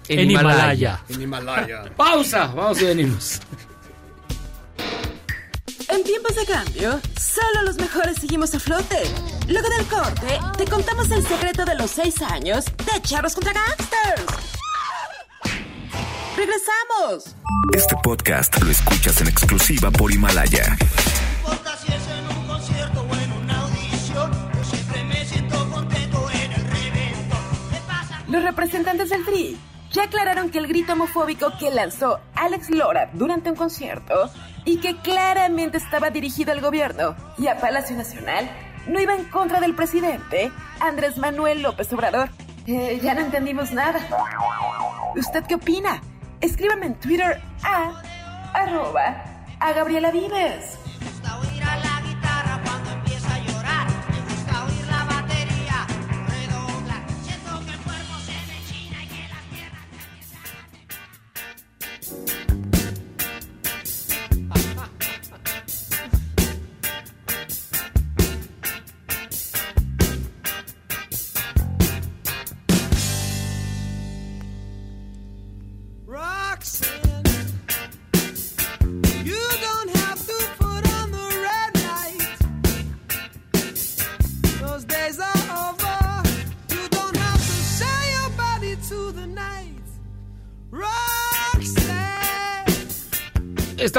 en, 0.09 0.19
En 0.19 0.31
Himalaya. 0.31 0.53
Himalaya. 0.53 1.03
En 1.07 1.21
Himalaya. 1.21 1.83
Pausa. 1.95 2.47
Vamos 2.47 2.81
y 2.81 2.85
venimos. 2.85 3.39
En 5.93 6.03
tiempos 6.03 6.35
de 6.35 6.43
cambio, 6.45 6.99
solo 7.15 7.61
los 7.65 7.75
mejores 7.75 8.17
seguimos 8.19 8.55
a 8.55 8.59
flote. 8.59 8.97
Luego 9.47 9.69
del 9.69 9.85
corte, 9.85 10.39
te 10.57 10.65
contamos 10.65 11.11
el 11.11 11.23
secreto 11.23 11.65
de 11.65 11.75
los 11.75 11.91
seis 11.91 12.19
años 12.23 12.65
de 12.65 12.99
Charros 13.03 13.35
contra 13.35 13.53
Gangsters. 13.53 14.25
¡Regresamos! 16.35 17.35
Este 17.75 17.95
podcast 18.01 18.59
lo 18.63 18.71
escuchas 18.71 19.21
en 19.21 19.27
exclusiva 19.27 19.91
por 19.91 20.11
Himalaya. 20.11 20.75
importa 21.37 21.77
si 21.77 21.93
es 21.93 22.07
en 22.07 22.37
un 22.37 22.47
concierto 22.47 23.01
o 23.01 23.15
en 23.15 23.31
una 23.31 23.61
audición, 23.61 24.31
yo 24.31 24.63
siempre 24.63 25.03
me 25.03 25.25
siento 25.25 25.69
contento 25.69 26.27
en 26.31 26.53
el 26.53 26.71
reventón. 26.71 27.39
Me 27.71 27.79
pasa 27.87 28.23
Los 28.27 28.41
representantes 28.41 29.09
del 29.11 29.23
TRI 29.25 29.59
ya 29.91 30.05
aclararon 30.05 30.49
que 30.49 30.57
el 30.57 30.65
grito 30.67 30.93
homofóbico 30.93 31.55
que 31.59 31.69
lanzó 31.69 32.19
Alex 32.33 32.71
Lora 32.71 33.11
durante 33.13 33.51
un 33.51 33.55
concierto 33.55 34.31
y 34.65 34.77
que 34.77 34.97
claramente 34.97 35.77
estaba 35.77 36.09
dirigido 36.09 36.51
al 36.51 36.61
gobierno 36.61 37.15
y 37.37 37.47
a 37.47 37.57
Palacio 37.57 37.95
Nacional 37.95 38.49
no 38.87 38.99
iba 38.99 39.15
en 39.15 39.25
contra 39.25 39.59
del 39.59 39.75
presidente 39.75 40.51
Andrés 40.79 41.17
Manuel 41.17 41.61
López 41.61 41.91
Obrador. 41.93 42.29
Eh, 42.67 42.99
ya 43.01 43.13
no 43.13 43.21
entendimos 43.21 43.71
nada. 43.71 43.99
¿Usted 45.15 45.43
qué 45.45 45.55
opina? 45.55 46.01
Escríbame 46.41 46.87
en 46.87 46.95
Twitter 46.95 47.41
a 47.63 48.01
arroba 48.53 49.23
a 49.59 49.73
Gabriela 49.73 50.11
Vives. 50.11 50.77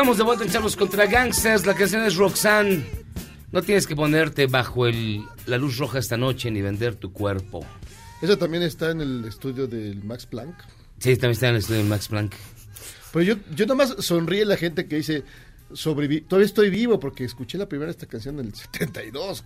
Estamos 0.05 0.19
de 0.19 0.25
vuelta 0.25 0.45
en 0.45 0.51
Charlos 0.51 0.77
contra 0.77 1.07
Gangsters. 1.07 1.65
La 1.65 1.73
canción 1.73 2.03
es 2.03 2.17
Roxanne. 2.17 2.85
No 3.53 3.63
tienes 3.63 3.87
que 3.87 3.97
ponerte 3.97 4.47
bajo 4.47 4.87
el, 4.87 5.25
la 5.47 5.57
luz 5.57 5.79
roja 5.79 5.99
esta 5.99 6.19
noche 6.19 6.51
ni 6.51 6.61
vender 6.61 6.95
tu 6.95 7.11
cuerpo. 7.11 7.65
Eso 8.21 8.37
también 8.37 8.63
está 8.65 8.91
en 8.91 9.01
el 9.01 9.25
estudio 9.25 9.67
del 9.67 10.05
Max 10.05 10.27
Planck. 10.27 10.55
Sí, 10.99 11.15
también 11.17 11.31
está 11.31 11.49
en 11.49 11.55
el 11.55 11.61
estudio 11.61 11.83
de 11.83 11.89
Max 11.89 12.09
Planck. 12.09 12.35
Pero 13.15 13.23
yo, 13.25 13.37
yo 13.57 13.65
nomás 13.65 13.97
sonríe 14.01 14.45
la 14.45 14.59
gente 14.59 14.87
que 14.87 14.97
dice, 14.97 15.25
sobreviví, 15.73 16.21
todavía 16.21 16.49
estoy 16.49 16.69
vivo 16.69 17.01
porque 17.01 17.25
escuché 17.25 17.57
la 17.57 17.67
primera 17.67 17.91
esta 17.91 18.05
canción 18.05 18.39
en 18.41 18.49
el 18.49 18.55
72. 18.55 19.43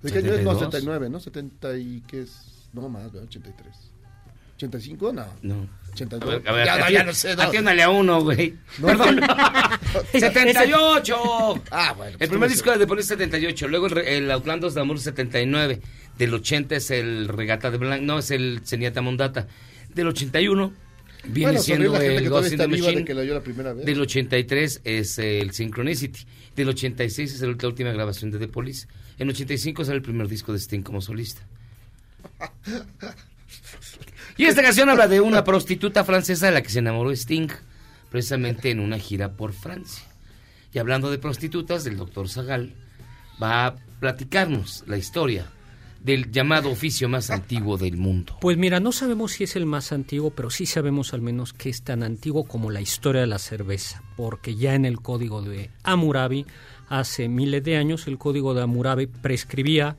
¿De 0.00 0.12
qué 0.12 0.18
año 0.20 0.32
es? 0.32 0.42
No, 0.42 0.54
72. 0.54 0.72
79, 0.72 1.10
¿no? 1.10 1.20
70 1.20 1.76
y 1.76 2.02
qué 2.06 2.22
es, 2.22 2.70
no 2.72 2.88
más, 2.88 3.12
¿verdad? 3.12 3.24
83. 3.24 3.76
¿85? 4.58 5.12
No. 5.12 5.26
No. 5.42 5.68
82. 5.92 6.22
A 6.22 6.38
ver, 6.38 6.48
a 6.48 6.52
ver, 6.52 6.66
ya, 6.66 6.78
no, 6.78 6.90
ya 6.90 7.04
no 7.04 7.12
sé. 7.14 7.36
no. 7.36 7.42
Atiéndale 7.42 7.82
a 7.82 7.90
uno, 7.90 8.22
güey. 8.22 8.54
No. 8.78 8.86
Perdón. 8.88 9.20
78. 10.12 11.62
Ah, 11.70 11.92
bueno. 11.96 12.16
El 12.20 12.28
primer 12.28 12.48
disco 12.50 12.70
de 12.70 12.78
The 12.78 12.86
Police 12.86 13.08
78, 13.08 13.68
luego 13.68 13.86
el, 13.86 13.92
re- 13.92 14.16
el 14.16 14.30
Outlandos 14.30 14.74
de 14.74 14.80
Amor 14.80 14.98
79, 15.00 15.80
del 16.18 16.34
80 16.34 16.76
es 16.76 16.90
el 16.90 17.28
Regata 17.28 17.70
de 17.70 17.78
Blanc, 17.78 18.02
no, 18.02 18.18
es 18.18 18.30
el 18.30 18.60
Zenyatta 18.64 19.00
Mondata. 19.02 19.46
Del 19.94 20.06
81 20.08 20.72
viene 21.24 21.50
Bueno, 21.52 21.62
siendo 21.62 21.96
el 22.00 22.28
Ghost 22.28 22.52
in 22.52 22.58
the 22.58 22.62
de 22.62 22.68
Machine. 22.68 23.04
que 23.04 23.14
la 23.14 23.24
la 23.24 23.40
primera 23.42 23.72
vez. 23.72 23.84
Del 23.84 24.00
83 24.00 24.80
es 24.84 25.18
el 25.18 25.50
Synchronicity. 25.52 26.20
Del 26.56 26.68
86 26.68 27.34
es 27.34 27.40
la 27.40 27.48
última 27.68 27.90
grabación 27.92 28.30
de 28.30 28.38
The 28.38 28.48
Police. 28.48 28.86
En 29.18 29.28
85 29.28 29.84
sale 29.84 29.96
el 29.96 30.02
primer 30.02 30.28
disco 30.28 30.52
de 30.52 30.58
Sting 30.58 30.82
como 30.82 31.00
solista. 31.00 31.42
Y 34.36 34.44
esta 34.44 34.62
canción 34.62 34.88
habla 34.88 35.08
de 35.08 35.20
una 35.20 35.44
prostituta 35.44 36.04
francesa 36.04 36.46
de 36.46 36.52
la 36.52 36.62
que 36.62 36.70
se 36.70 36.78
enamoró 36.78 37.10
Sting, 37.10 37.48
precisamente 38.10 38.70
en 38.70 38.80
una 38.80 38.98
gira 38.98 39.32
por 39.32 39.52
Francia. 39.52 40.04
Y 40.72 40.78
hablando 40.78 41.10
de 41.10 41.18
prostitutas, 41.18 41.84
el 41.86 41.96
doctor 41.96 42.28
Zagal 42.28 42.74
va 43.42 43.66
a 43.66 43.74
platicarnos 43.98 44.84
la 44.86 44.96
historia 44.96 45.46
del 46.02 46.30
llamado 46.32 46.70
oficio 46.70 47.08
más 47.08 47.30
antiguo 47.30 47.76
del 47.76 47.96
mundo. 47.96 48.38
Pues 48.40 48.56
mira, 48.56 48.80
no 48.80 48.92
sabemos 48.92 49.32
si 49.32 49.44
es 49.44 49.56
el 49.56 49.66
más 49.66 49.92
antiguo, 49.92 50.30
pero 50.30 50.48
sí 50.48 50.64
sabemos 50.64 51.12
al 51.12 51.20
menos 51.20 51.52
que 51.52 51.68
es 51.68 51.82
tan 51.82 52.02
antiguo 52.02 52.44
como 52.44 52.70
la 52.70 52.80
historia 52.80 53.20
de 53.20 53.26
la 53.26 53.38
cerveza, 53.38 54.02
porque 54.16 54.54
ya 54.54 54.74
en 54.74 54.86
el 54.86 55.00
código 55.00 55.42
de 55.42 55.70
Hammurabi, 55.82 56.46
hace 56.88 57.28
miles 57.28 57.62
de 57.64 57.76
años, 57.76 58.06
el 58.06 58.16
código 58.16 58.54
de 58.54 58.62
Hammurabi 58.62 59.06
prescribía 59.06 59.96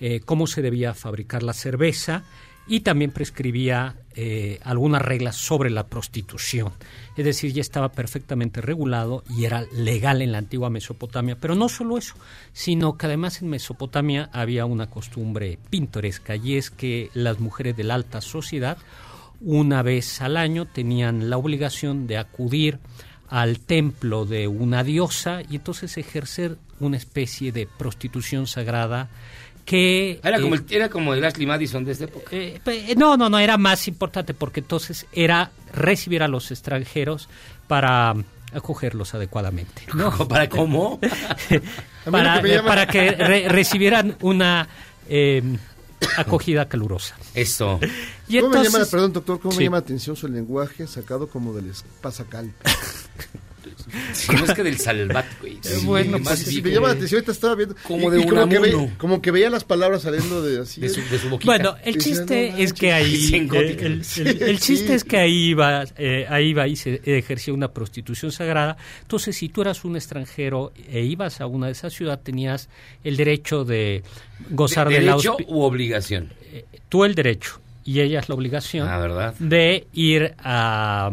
eh, 0.00 0.20
cómo 0.24 0.48
se 0.48 0.60
debía 0.60 0.92
fabricar 0.92 1.44
la 1.44 1.52
cerveza 1.52 2.24
y 2.66 2.80
también 2.80 3.10
prescribía 3.10 3.96
eh, 4.14 4.58
algunas 4.62 5.02
reglas 5.02 5.36
sobre 5.36 5.70
la 5.70 5.86
prostitución. 5.86 6.72
Es 7.16 7.24
decir, 7.24 7.52
ya 7.52 7.60
estaba 7.60 7.92
perfectamente 7.92 8.60
regulado 8.60 9.22
y 9.28 9.44
era 9.44 9.64
legal 9.72 10.22
en 10.22 10.32
la 10.32 10.38
antigua 10.38 10.70
Mesopotamia. 10.70 11.36
Pero 11.36 11.54
no 11.54 11.68
solo 11.68 11.98
eso, 11.98 12.14
sino 12.52 12.96
que 12.96 13.06
además 13.06 13.42
en 13.42 13.48
Mesopotamia 13.48 14.30
había 14.32 14.64
una 14.66 14.88
costumbre 14.88 15.58
pintoresca 15.68 16.36
y 16.36 16.56
es 16.56 16.70
que 16.70 17.10
las 17.12 17.38
mujeres 17.38 17.76
de 17.76 17.84
la 17.84 17.94
alta 17.94 18.20
sociedad 18.20 18.78
una 19.40 19.82
vez 19.82 20.22
al 20.22 20.36
año 20.36 20.64
tenían 20.64 21.28
la 21.28 21.36
obligación 21.36 22.06
de 22.06 22.16
acudir 22.16 22.78
al 23.28 23.58
templo 23.58 24.26
de 24.26 24.48
una 24.48 24.84
diosa 24.84 25.42
y 25.42 25.56
entonces 25.56 25.98
ejercer 25.98 26.56
una 26.80 26.96
especie 26.96 27.52
de 27.52 27.66
prostitución 27.66 28.46
sagrada 28.46 29.08
que 29.64 30.20
Era 30.22 30.40
como, 30.40 30.54
eh, 30.54 30.58
el, 30.68 30.74
era 30.76 30.88
como 30.90 31.14
el 31.14 31.24
Ashley 31.24 31.46
Madison 31.46 31.84
de 31.84 31.92
esta 31.92 32.04
época. 32.04 32.26
eh, 32.32 32.60
pe- 32.62 32.94
no, 32.96 33.16
no, 33.16 33.28
no, 33.30 33.38
era 33.38 33.56
más 33.56 33.88
importante 33.88 34.34
porque 34.34 34.60
entonces 34.60 35.06
era 35.12 35.50
recibir 35.72 36.22
a 36.22 36.28
los 36.28 36.50
extranjeros 36.50 37.28
para 37.66 38.14
acogerlos 38.52 39.14
adecuadamente. 39.14 39.82
¿no? 39.94 40.10
¿Para 40.28 40.48
cómo? 40.48 41.00
para, 42.10 42.40
que 42.42 42.54
eh, 42.56 42.62
para 42.62 42.86
que 42.86 43.10
re- 43.12 43.48
recibieran 43.48 44.16
una 44.20 44.68
eh, 45.08 45.42
acogida 46.16 46.68
calurosa. 46.68 47.16
Eso. 47.34 47.80
Y 48.26 48.40
¿Cómo 48.40 48.54
me 48.56 48.64
llama, 48.64 48.78
perdón, 48.90 49.12
doctor, 49.12 49.38
cómo 49.38 49.52
Sí. 49.52 49.58
me 49.58 49.64
llama 49.64 49.76
la 49.76 49.80
atención 49.82 50.16
su 50.16 50.26
lenguaje 50.28 50.86
sacado 50.86 51.28
como 51.28 51.52
del 51.52 51.70
pasacalpe? 52.00 52.54
Del 54.56 54.78
salvat, 54.78 55.26
güey. 55.40 55.58
Sí, 55.60 55.84
bueno, 55.86 56.18
más 56.18 56.28
pues, 56.28 56.38
sí, 56.40 56.44
así 56.50 56.62
me 56.62 56.70
llama 56.70 56.88
la 56.88 56.92
atención, 56.94 57.18
ahorita 57.18 57.32
estaba 57.32 57.54
viendo. 57.54 57.74
Como 57.82 58.08
y- 58.08 58.14
de 58.16 58.20
y 58.20 58.24
como, 58.26 58.48
que 58.48 58.58
Unamuno. 58.58 58.86
ve- 58.86 58.92
como 58.98 59.22
que 59.22 59.30
veía 59.30 59.50
las 59.50 59.64
palabras 59.64 60.02
saliendo 60.02 60.42
de 60.42 60.60
así. 60.62 60.80
De 60.80 60.88
su, 60.88 61.00
de 61.10 61.18
su 61.18 61.28
boquita. 61.28 61.50
Bueno, 61.52 61.76
el 61.84 61.98
chiste 61.98 62.50
"No 62.52 62.58
es 62.58 62.72
que 62.72 62.92
ahí 62.92 63.30
eh, 63.34 63.48
el, 63.80 64.02
el- 64.26 64.42
el 64.42 64.60
chiste 64.60 64.86
Sí. 64.88 64.92
es 64.94 65.04
que 65.04 65.16
ahí 65.18 65.48
iba, 65.50 65.84
eh, 65.96 66.26
ahí 66.28 66.48
iba 66.48 66.66
y 66.68 66.76
se 66.76 67.00
ejercía 67.04 67.52
una 67.54 67.68
prostitución 67.72 68.32
sagrada. 68.32 68.76
Entonces, 69.02 69.36
si 69.36 69.48
tú 69.48 69.62
eras 69.62 69.84
un 69.84 69.96
extranjero 69.96 70.72
e 70.90 71.02
ibas 71.02 71.40
a 71.40 71.46
una 71.46 71.66
de 71.66 71.72
esas 71.72 71.92
ciudades, 71.92 72.22
tenías 72.24 72.68
el 73.02 73.16
derecho 73.16 73.64
de 73.64 74.02
gozar 74.50 74.88
de, 74.88 75.00
la 75.00 75.12
¿Derecho 75.12 75.36
hospi- 75.36 75.44
u 75.48 75.60
obligación? 75.62 76.32
tú 76.88 77.04
el 77.04 77.14
derecho 77.14 77.60
y 77.84 78.00
ella 78.00 78.20
es 78.20 78.28
la 78.28 78.34
obligación 78.34 78.88
Ah, 78.88 78.98
¿verdad? 78.98 79.34
de 79.38 79.86
ir 79.92 80.34
a 80.38 81.10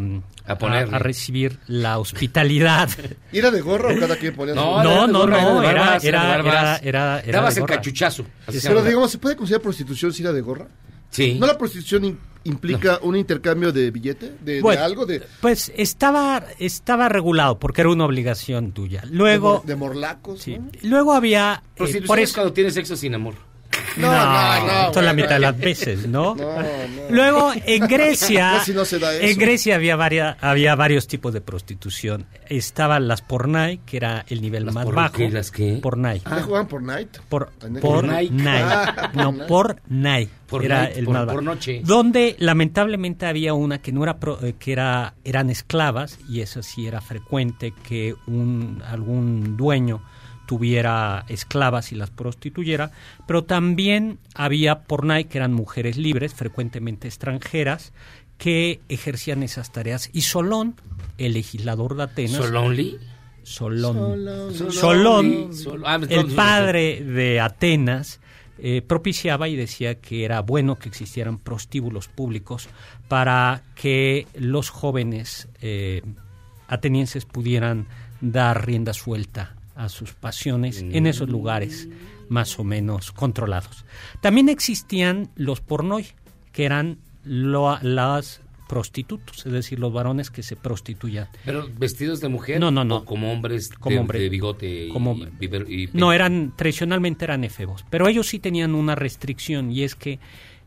A 0.51 0.57
ponerle. 0.57 0.95
a 0.95 0.99
recibir 0.99 1.59
la 1.67 1.99
hospitalidad. 1.99 2.89
¿Y 3.31 3.37
¿Era 3.39 3.51
de 3.51 3.61
gorra 3.61 3.93
o 3.93 3.99
cada 3.99 4.15
quien 4.17 4.35
ponía 4.35 4.53
su- 4.53 4.59
No, 4.59 4.83
No, 4.83 5.07
no, 5.07 5.25
no, 5.27 5.63
era- 5.63 5.97
era- 5.97 6.35
era- 6.37 6.77
era- 6.77 7.19
era 7.19 7.31
Dabas 7.39 7.57
el 7.57 7.65
cachuchazo. 7.65 8.25
Pero 8.45 8.83
digamos, 8.83 9.11
¿se 9.11 9.17
puede 9.17 9.35
considerar 9.35 9.61
prostitución 9.61 10.13
si 10.13 10.21
era 10.23 10.31
de 10.33 10.41
gorra? 10.41 10.67
Sí. 11.09 11.37
¿No 11.39 11.45
la 11.45 11.57
prostitución 11.57 12.03
im- 12.05 12.17
implica 12.45 12.99
un 13.01 13.17
intercambio 13.17 13.71
de 13.73 13.91
billete? 13.91 14.33
¿De, 14.39 14.61
algo? 14.79 15.05
¿De, 15.05 15.21
Pues 15.41 15.71
estaba, 15.75 16.41
estaba 16.57 17.09
regulado 17.09 17.59
porque 17.59 17.81
era 17.81 17.89
una 17.89 18.05
obligación 18.05 18.71
tuya. 18.71 19.01
de, 19.01 19.07
Luego, 19.15 19.55
mor- 19.57 19.65
de 19.65 19.75
morlacos? 19.75 20.41
sí, 20.41 20.57
¿no? 20.57 20.69
luego 20.83 21.13
había... 21.13 21.63
eh, 21.63 21.69
Prostitución 21.75 22.07
por 22.07 22.19
es 22.19 22.29
eso, 22.29 22.35
cuando 22.35 22.53
tienes 22.53 22.73
sexo 22.75 22.95
sin 22.95 23.13
amor. 23.13 23.35
No, 23.97 24.07
no, 24.11 24.65
no, 24.65 24.81
esto 24.87 24.99
es 24.99 25.05
la 25.05 25.13
mitad 25.13 25.29
de 25.29 25.35
no. 25.35 25.39
las 25.41 25.57
veces, 25.59 26.07
¿no? 26.07 26.35
No, 26.35 26.57
no. 26.57 26.63
Luego, 27.09 27.51
en 27.65 27.87
Grecia, 27.87 28.51
Casi 28.59 28.73
no 28.73 28.85
se 28.85 28.99
da 28.99 29.13
eso. 29.13 29.25
en 29.25 29.37
Grecia 29.37 29.75
había, 29.75 29.95
varia- 29.95 30.37
había 30.39 30.75
varios 30.75 31.07
tipos 31.07 31.33
de 31.33 31.41
prostitución. 31.41 32.25
Estaban 32.47 33.07
las 33.07 33.21
pornai, 33.21 33.79
que 33.85 33.97
era 33.97 34.25
el 34.29 34.41
nivel 34.41 34.65
¿Las 34.65 34.73
más 34.75 34.85
por 34.85 34.95
bajo. 34.95 35.13
qué? 35.17 35.29
¿Las 35.29 35.51
qué? 35.51 35.79
Pornai. 35.81 36.19
¿Ya 36.19 36.41
jugaban 36.43 36.67
por 36.67 36.81
night? 36.83 37.17
Por, 37.29 37.51
night. 38.03 38.31
Ah, 38.45 39.11
No, 39.13 39.33
por 39.47 39.81
night. 39.87 40.29
Por 40.47 40.65
era 40.65 40.83
night, 40.83 40.97
el 40.97 41.05
por- 41.05 41.13
más 41.13 41.23
por 41.25 41.33
bajo. 41.35 41.41
noche. 41.41 41.81
Donde 41.85 42.35
lamentablemente 42.39 43.25
había 43.25 43.53
una 43.53 43.81
que 43.81 43.91
no 43.91 44.03
era 44.03 44.17
pro- 44.19 44.39
eh, 44.43 44.55
que 44.59 44.71
era 44.73 45.13
eran 45.23 45.49
esclavas 45.49 46.17
y 46.29 46.41
eso 46.41 46.61
sí 46.63 46.87
era 46.87 46.99
frecuente 47.01 47.73
que 47.87 48.15
un 48.27 48.81
algún 48.85 49.55
dueño 49.55 50.01
tuviera 50.51 51.23
esclavas 51.29 51.93
y 51.93 51.95
las 51.95 52.09
prostituyera, 52.09 52.91
pero 53.25 53.45
también 53.45 54.19
había 54.35 54.83
pornai 54.83 55.23
que 55.23 55.37
eran 55.37 55.53
mujeres 55.53 55.95
libres, 55.95 56.33
frecuentemente 56.33 57.07
extranjeras, 57.07 57.93
que 58.37 58.81
ejercían 58.89 59.43
esas 59.43 59.71
tareas. 59.71 60.09
Y 60.11 60.23
Solón, 60.23 60.75
el 61.17 61.31
legislador 61.31 61.95
de 61.95 62.03
Atenas, 62.03 62.33
¿Solonly? 62.33 62.99
Solón. 63.43 63.95
Solón. 63.95 64.73
Solón, 64.73 65.53
Sol- 65.55 65.83
ah, 65.85 66.01
el 66.09 66.25
padre 66.35 67.01
de 67.01 67.39
Atenas, 67.39 68.19
eh, 68.59 68.81
propiciaba 68.81 69.47
y 69.47 69.55
decía 69.55 70.01
que 70.01 70.25
era 70.25 70.41
bueno 70.41 70.77
que 70.77 70.89
existieran 70.89 71.37
prostíbulos 71.37 72.09
públicos 72.09 72.67
para 73.07 73.63
que 73.73 74.27
los 74.35 74.69
jóvenes 74.69 75.47
eh, 75.61 76.01
atenienses 76.67 77.23
pudieran 77.23 77.87
dar 78.19 78.65
rienda 78.67 78.93
suelta 78.93 79.55
a 79.83 79.89
sus 79.89 80.13
pasiones 80.13 80.81
en 80.81 81.07
esos 81.07 81.29
lugares 81.29 81.87
más 82.29 82.57
o 82.59 82.63
menos 82.63 83.11
controlados. 83.11 83.85
También 84.21 84.47
existían 84.49 85.29
los 85.35 85.59
pornoi, 85.61 86.05
que 86.53 86.65
eran 86.65 86.97
lo- 87.23 87.77
las 87.81 88.41
prostitutos, 88.69 89.45
es 89.45 89.51
decir, 89.51 89.79
los 89.79 89.91
varones 89.91 90.29
que 90.31 90.43
se 90.43 90.55
prostituían. 90.55 91.27
¿Pero 91.43 91.67
vestidos 91.77 92.21
de 92.21 92.29
mujer? 92.29 92.57
No, 92.59 92.71
no, 92.71 92.85
no. 92.85 92.97
¿O 92.99 93.05
como 93.05 93.31
hombres 93.33 93.67
Como 93.69 93.93
de, 93.95 93.99
hombre. 93.99 94.19
de 94.21 94.29
bigote 94.29 94.85
y, 94.85 94.89
Como- 94.89 95.13
y 95.17 95.25
biber- 95.25 95.69
y- 95.69 95.89
No, 95.91 96.13
eran, 96.13 96.53
tradicionalmente 96.55 97.25
eran 97.25 97.43
efebos, 97.43 97.83
pero 97.89 98.07
ellos 98.07 98.27
sí 98.29 98.39
tenían 98.39 98.73
una 98.75 98.95
restricción 98.95 99.71
y 99.71 99.83
es 99.83 99.95
que 99.95 100.19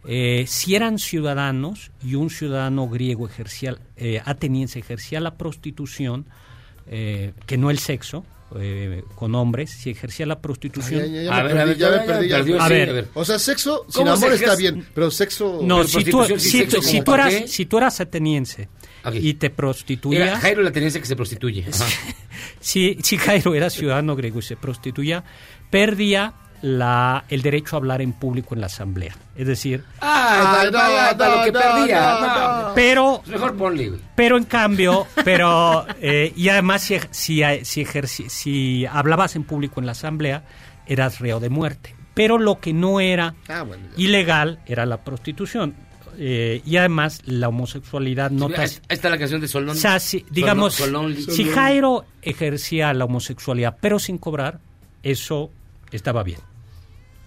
eh, 0.06 0.44
si 0.46 0.74
eran 0.74 0.98
ciudadanos 0.98 1.90
y 2.04 2.14
un 2.16 2.28
ciudadano 2.28 2.88
griego 2.90 3.26
ejercía, 3.26 3.78
eh, 3.96 4.20
ateniense 4.22 4.78
ejercía 4.80 5.18
la 5.18 5.36
prostitución, 5.38 6.26
eh, 6.86 7.32
que 7.46 7.56
no 7.56 7.70
el 7.70 7.78
sexo, 7.78 8.22
eh, 8.58 9.04
con 9.14 9.34
hombres, 9.34 9.70
si 9.70 9.90
ejercía 9.90 10.26
la 10.26 10.40
prostitución... 10.40 11.00
Ya, 11.00 11.06
ya, 11.06 11.22
ya 11.22 11.36
A 11.36 11.42
ver, 11.42 11.52
a 11.52 11.54
perdí, 11.64 11.68
ver, 11.68 11.78
ya 11.78 11.90
me 11.90 11.96
ya 11.96 12.04
perdí, 12.38 12.52
A 12.58 12.68
ver. 12.68 13.08
O 13.14 13.24
sea, 13.24 13.38
sexo 13.38 13.84
sin 13.88 14.04
¿Cómo 14.04 14.16
se 14.16 14.24
amor 14.26 14.34
está 14.36 14.56
bien, 14.56 14.86
pero 14.94 15.10
sexo... 15.10 15.60
No, 15.62 15.76
Pero 15.78 15.88
si 15.88 16.04
tú, 16.04 16.24
si, 16.38 16.38
sexo, 16.58 16.76
tú- 16.76 16.82
si 16.82 16.90
¿como 16.92 17.04
tú 17.04 17.10
para 17.10 17.28
eras, 17.28 17.40
qué? 17.42 17.48
si 17.48 17.66
tú 17.66 17.78
eras 17.78 18.00
ateniense 18.00 18.68
y 19.14 19.34
te 19.34 19.46
Era 19.46 19.56
prostituías... 19.56 20.40
Jairo 20.40 20.62
la 20.62 20.72
tendencia 20.72 21.00
que 21.00 21.06
se 21.06 21.16
prostituye. 21.16 21.64
Si, 22.60 22.98
si 23.02 23.16
Jairo 23.16 23.54
era 23.54 23.70
ciudadano 23.70 24.16
griego 24.16 24.38
y 24.38 24.42
se 24.42 24.56
prostituía, 24.56 25.24
perdía 25.70 26.34
la, 26.62 27.24
el 27.28 27.42
derecho 27.42 27.76
a 27.76 27.78
hablar 27.78 28.00
en 28.02 28.12
público 28.12 28.54
en 28.54 28.60
la 28.60 28.66
asamblea. 28.66 29.14
Es 29.36 29.46
decir, 29.46 29.84
Ah, 30.00 30.60
Ay, 30.62 30.70
para, 30.70 31.10
no, 31.12 31.18
para 31.18 31.30
no, 31.30 31.36
lo 31.36 31.44
que 31.44 31.52
no, 31.52 31.60
perdía. 31.60 32.72
pero 32.74 33.22
Mejor 33.26 33.56
ponle, 33.56 33.92
pero 34.14 34.36
en 34.38 34.44
cambio, 34.44 35.06
pero 35.24 35.86
eh, 36.00 36.32
y 36.36 36.48
además 36.48 36.82
si 36.82 36.98
si 37.10 37.42
si, 37.64 37.84
ejerci- 37.84 38.28
si 38.28 38.86
hablabas 38.86 39.36
en 39.36 39.44
público 39.44 39.80
en 39.80 39.86
la 39.86 39.92
asamblea 39.92 40.44
eras 40.86 41.18
reo 41.20 41.40
de 41.40 41.50
muerte. 41.50 41.94
Pero 42.14 42.38
lo 42.38 42.60
que 42.60 42.72
no 42.72 43.00
era 43.00 43.34
Ah, 43.48 43.62
bueno. 43.62 43.82
ya. 43.96 44.02
ilegal 44.02 44.60
era 44.66 44.86
la 44.86 44.98
prostitución. 45.04 45.74
Eh, 46.16 46.62
y 46.64 46.76
además 46.76 47.22
la 47.24 47.48
homosexualidad 47.48 48.30
no 48.30 48.48
te 48.48 48.58
Ahí 48.58 48.64
hace- 48.66 48.80
está 48.88 49.10
la 49.10 49.18
canción 49.18 49.40
de 49.40 49.48
Solón. 49.48 49.70
o 49.70 49.74
sea, 49.80 49.98
si, 49.98 50.24
digamos, 50.30 50.78
Solón- 50.80 51.16
si 51.16 51.44
Jairo 51.50 52.04
ejercía 52.22 52.94
la 52.94 53.06
homosexualidad 53.06 53.76
pero 53.80 53.98
sin 53.98 54.18
cobrar, 54.18 54.60
eso 55.02 55.50
estaba 55.96 56.22
bien. 56.22 56.40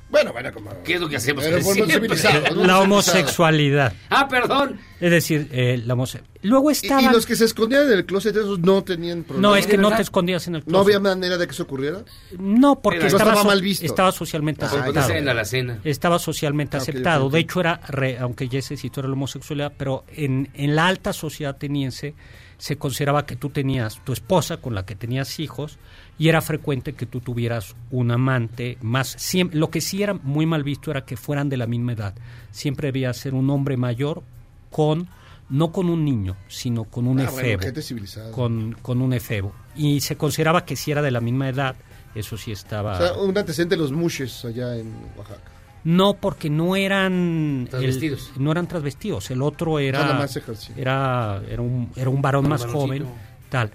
Bueno, 0.09 0.31
bueno, 0.31 0.53
como... 0.53 0.71
¿Qué 0.85 0.93
es 0.93 1.01
lo 1.01 1.09
que 1.09 1.17
hacemos? 1.17 1.43
Pero 1.43 1.61
civilizado, 1.61 2.55
¿no? 2.55 2.63
La 2.63 2.79
homosexualidad. 2.79 3.91
Ah, 4.09 4.29
perdón. 4.29 4.79
Es 5.01 5.11
decir, 5.11 5.49
eh, 5.51 5.81
la 5.85 5.95
homose- 5.95 6.21
Luego 6.43 6.69
Y, 6.69 6.73
estaban... 6.73 7.03
y 7.03 7.09
los 7.09 7.25
que 7.25 7.35
se 7.35 7.43
escondían 7.43 7.87
en 7.87 7.91
el 7.91 8.05
closet, 8.05 8.33
esos 8.37 8.57
no 8.59 8.85
tenían 8.85 9.23
problema. 9.23 9.49
No, 9.49 9.55
es 9.57 9.67
que 9.67 9.77
no 9.77 9.91
te 9.93 10.01
escondías 10.01 10.47
en 10.47 10.55
el 10.55 10.61
¿No 10.61 10.65
closet. 10.65 10.85
había 10.95 10.99
manera 11.01 11.37
de 11.37 11.45
que 11.45 11.51
eso 11.51 11.63
ocurriera? 11.63 12.05
No, 12.39 12.79
porque 12.79 12.99
Era- 12.99 13.07
estaba, 13.07 13.31
estaba 13.31 13.43
mal 13.49 13.61
visto. 13.61 13.85
estaba 13.85 14.13
socialmente 14.13 14.63
Ah, 14.63 14.69
aceptado. 14.69 15.09
en 15.11 15.25
la 15.25 15.31
alacena. 15.31 15.81
Estaba 15.83 16.19
socialmente 16.19 16.77
Ah, 16.77 16.79
aceptado. 16.79 17.29
De 17.29 17.39
hecho, 17.39 17.59
era, 17.59 17.81
re- 17.89 18.17
aunque 18.17 18.47
ya 18.47 18.61
se 18.61 18.77
situó 18.77 19.03
la 19.03 19.11
homosexualidad, 19.11 19.73
pero 19.77 20.05
en, 20.15 20.49
en 20.53 20.73
la 20.73 20.87
alta 20.87 21.11
sociedad 21.11 21.55
ateniense 21.55 22.15
se 22.57 22.77
consideraba 22.77 23.25
que 23.25 23.35
tú 23.35 23.49
tenías 23.49 24.01
tu 24.05 24.13
esposa 24.13 24.57
con 24.57 24.73
la 24.73 24.85
que 24.85 24.95
tenías 24.95 25.37
hijos 25.41 25.77
y 26.19 26.29
era 26.29 26.41
frecuente 26.41 26.93
que 26.93 27.05
tú 27.05 27.19
tuvieras 27.19 27.75
un 27.91 28.11
amante 28.11 28.77
más. 28.81 29.15
siem- 29.17 29.51
lo 29.53 29.69
que 29.69 29.81
sí 29.81 30.01
era 30.03 30.13
muy 30.13 30.45
mal 30.45 30.63
visto 30.63 30.89
era 30.91 31.05
que 31.05 31.15
fueran 31.17 31.49
de 31.49 31.57
la 31.57 31.67
misma 31.67 31.93
edad. 31.93 32.13
Siempre 32.51 32.87
debía 32.87 33.13
ser 33.13 33.33
un 33.35 33.49
hombre 33.49 33.77
mayor 33.77 34.23
con 34.71 35.07
no 35.49 35.71
con 35.71 35.89
un 35.89 36.03
niño, 36.03 36.35
sino 36.49 36.83
con 36.83 37.07
un 37.07 37.19
Ah, 37.21 37.29
bueno, 37.31 37.39
efebo. 37.47 37.61
gente 37.63 37.81
civilizada. 37.81 38.31
con, 38.31 38.75
con 38.81 39.01
un 39.01 39.13
efebo. 39.13 39.53
Y 39.77 40.01
se 40.01 40.17
consideraba 40.17 40.65
que 40.65 40.75
si 40.75 40.91
era 40.91 41.01
de 41.01 41.11
la 41.11 41.21
misma 41.21 41.47
edad, 41.47 41.75
eso 42.15 42.35
sí 42.35 42.51
estaba... 42.51 42.95
O 42.95 42.97
sea, 42.97 43.13
un 43.13 43.37
antecedente 43.37 43.75
de 43.75 43.81
los 43.81 43.91
mushes 43.93 44.43
allá 44.43 44.75
en 44.75 44.91
Oaxaca. 45.15 45.51
No, 45.85 46.15
porque 46.15 46.49
no 46.49 46.75
eran 46.75 47.61
el- 47.63 47.69
Transvestidos. 47.69 48.31
no 48.37 48.51
eran 48.51 48.67
transvestidos. 48.67 49.31
El 49.31 49.41
otro 49.41 49.79
era 49.79 49.99
Nada 50.01 50.15
más 50.19 50.35
ejercicio. 50.35 50.73
era 50.77 51.41
era 51.49 51.61
un 51.61 51.91
era 51.95 52.09
un 52.09 52.21
varón 52.21 52.43
Un 52.45 52.49
más 52.49 52.61
varoncito. 52.65 52.85
joven, 52.87 53.05
tal. 53.49 53.71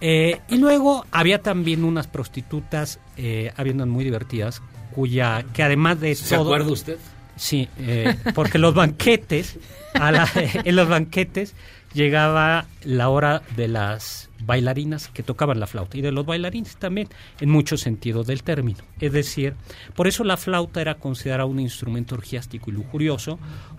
Eh, 0.00 0.40
y 0.48 0.58
luego 0.58 1.06
había 1.12 1.40
también 1.40 1.84
unas 1.84 2.06
prostitutas, 2.06 2.98
eh, 3.16 3.52
unas 3.56 3.88
muy 3.88 4.04
divertidas, 4.04 4.60
cuya 4.94 5.44
que 5.52 5.62
además 5.62 6.00
de 6.00 6.14
¿Se 6.14 6.34
todo, 6.36 6.44
acuerda 6.54 6.72
usted? 6.72 6.98
Sí, 7.36 7.68
eh, 7.78 8.14
porque 8.34 8.58
los 8.58 8.74
banquetes, 8.74 9.58
a 9.94 10.12
la- 10.12 10.28
en 10.64 10.76
los 10.76 10.88
banquetes 10.88 11.54
llegaba 11.94 12.66
la 12.82 13.08
hora 13.08 13.42
de 13.56 13.68
las 13.68 14.28
bailarinas 14.44 15.08
que 15.08 15.22
tocaban 15.22 15.60
la 15.60 15.66
flauta 15.66 15.96
y 15.96 16.02
de 16.02 16.12
los 16.12 16.26
bailarines 16.26 16.76
también, 16.76 17.08
en 17.40 17.50
muchos 17.50 17.80
sentidos 17.80 18.26
del 18.26 18.42
término. 18.42 18.80
Es 19.00 19.12
decir, 19.12 19.54
por 19.94 20.06
eso 20.06 20.24
la 20.24 20.36
flauta 20.36 20.80
era 20.80 20.96
considerada 20.96 21.46
un 21.46 21.60
instrumento 21.60 22.14
orgiástico 22.14 22.70
y 22.70 22.74
lujurioso, 22.74 23.38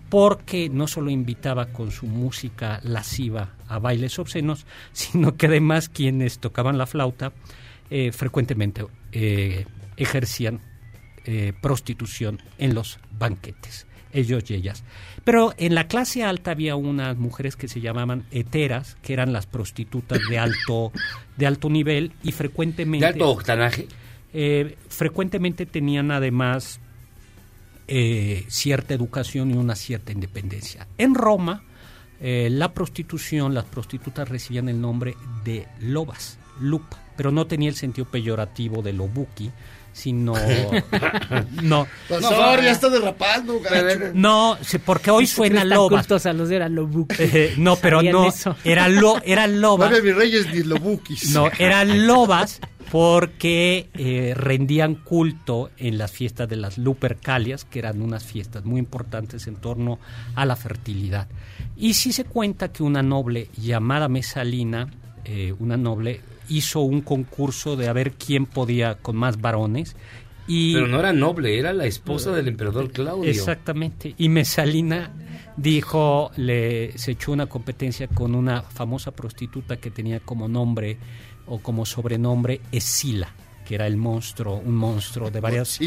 porque 0.09 0.69
no 0.69 0.87
solo 0.87 1.09
invitaba 1.09 1.67
con 1.67 1.91
su 1.91 2.07
música 2.07 2.79
lasciva 2.83 3.49
a 3.67 3.79
bailes 3.79 4.17
obscenos, 4.17 4.65
sino 4.91 5.35
que 5.35 5.47
además 5.47 5.89
quienes 5.89 6.39
tocaban 6.39 6.77
la 6.77 6.87
flauta 6.87 7.33
eh, 7.89 8.11
frecuentemente 8.11 8.85
eh, 9.11 9.65
ejercían 9.97 10.59
eh, 11.25 11.53
prostitución 11.61 12.41
en 12.57 12.73
los 12.73 12.99
banquetes, 13.17 13.87
ellos 14.15 14.49
y 14.49 14.55
ellas. 14.55 14.83
Pero 15.23 15.53
en 15.57 15.75
la 15.75 15.87
clase 15.87 16.23
alta 16.23 16.51
había 16.51 16.75
unas 16.75 17.17
mujeres 17.17 17.55
que 17.55 17.67
se 17.67 17.81
llamaban 17.81 18.25
heteras, 18.31 18.97
que 19.01 19.13
eran 19.13 19.33
las 19.33 19.45
prostitutas 19.45 20.19
de 20.29 20.39
alto, 20.39 20.91
de 21.37 21.45
alto 21.45 21.69
nivel 21.69 22.13
y 22.23 22.31
frecuentemente... 22.31 23.05
¿De 23.05 23.13
alto 23.13 23.29
octanaje? 23.29 23.87
eh, 24.37 24.75
frecuentemente 24.89 25.65
tenían 25.65 26.11
además 26.11 26.81
eh, 27.87 28.43
cierta 28.49 28.93
educación 28.93 29.49
y 29.49 29.53
una 29.53 29.75
cierta 29.75 30.11
independencia. 30.11 30.87
En 30.97 31.15
Roma, 31.15 31.63
eh, 32.19 32.49
la 32.51 32.73
prostitución, 32.73 33.53
las 33.53 33.63
prostitutas 33.63 34.27
recibían 34.27 34.67
el 34.67 34.81
nombre 34.81 35.15
de 35.45 35.65
lobas, 35.79 36.37
lupa, 36.59 37.01
pero 37.15 37.31
no 37.31 37.47
tenía 37.47 37.69
el 37.69 37.75
sentido 37.75 38.09
peyorativo 38.11 38.81
de 38.81 38.91
lobuki, 38.91 39.51
sino... 39.95 40.33
no. 41.63 41.87
Pastor, 42.09 42.61
ya 42.61 42.71
está 42.71 42.89
derrapando, 42.89 43.61
gacho. 43.61 44.11
No, 44.13 44.57
porque 44.83 45.09
hoy 45.09 45.25
suena 45.25 45.63
cultos 45.77 46.25
a 46.25 46.33
los 46.33 46.49
de 46.49 46.59
la 46.59 46.69
Lobuki. 46.69 47.15
Eh, 47.35 47.53
no, 47.57 47.75
pero 47.77 48.01
no, 48.01 48.27
eso. 48.27 48.55
era, 48.63 48.87
lo, 48.87 49.21
era 49.23 49.47
No 49.47 49.59
lobas. 49.59 49.89
había 49.89 50.03
mis 50.03 50.15
reyes 50.15 50.53
ni 50.53 50.63
lobukis. 50.63 51.31
No, 51.31 51.49
eran 51.57 52.07
lobas 52.07 52.59
porque 52.91 53.89
eh, 53.93 54.33
rendían 54.35 54.95
culto 54.95 55.71
en 55.77 55.97
las 55.97 56.11
fiestas 56.11 56.47
de 56.47 56.55
las 56.57 56.77
Lupercalias, 56.77 57.65
que 57.65 57.79
eran 57.79 58.01
unas 58.01 58.23
fiestas 58.23 58.63
muy 58.63 58.79
importantes 58.79 59.47
en 59.47 59.55
torno 59.55 59.99
a 60.35 60.45
la 60.45 60.55
fertilidad. 60.55 61.27
Y 61.75 61.95
sí 61.95 62.13
se 62.13 62.25
cuenta 62.25 62.71
que 62.71 62.83
una 62.83 63.01
noble 63.01 63.49
llamada 63.57 64.07
Mesalina, 64.07 64.87
eh, 65.23 65.53
una 65.57 65.77
noble, 65.77 66.21
hizo 66.49 66.81
un 66.81 67.01
concurso 67.01 67.75
de 67.75 67.87
a 67.87 67.93
ver 67.93 68.13
quién 68.13 68.45
podía 68.45 68.95
con 68.95 69.15
más 69.15 69.41
varones. 69.41 69.95
Y 70.47 70.73
Pero 70.73 70.87
no 70.87 70.99
era 70.99 71.11
noble, 71.11 71.57
era 71.57 71.73
la 71.73 71.85
esposa 71.85 72.31
del 72.31 72.47
emperador 72.47 72.91
Claudio. 72.91 73.29
Exactamente. 73.29 74.13
Y 74.17 74.29
Mesalina 74.29 75.11
dijo, 75.57 76.31
le, 76.35 76.97
se 76.97 77.11
echó 77.11 77.31
una 77.31 77.47
competencia 77.47 78.07
con 78.07 78.35
una 78.35 78.61
famosa 78.61 79.11
prostituta 79.11 79.77
que 79.77 79.89
tenía 79.89 80.19
como 80.19 80.47
nombre 80.47 80.97
o 81.47 81.59
como 81.59 81.85
sobrenombre 81.85 82.61
Escila, 82.71 83.29
que 83.65 83.75
era 83.75 83.87
el 83.87 83.97
monstruo, 83.97 84.55
un 84.57 84.75
monstruo 84.75 85.29
de 85.31 85.39
varias... 85.41 85.79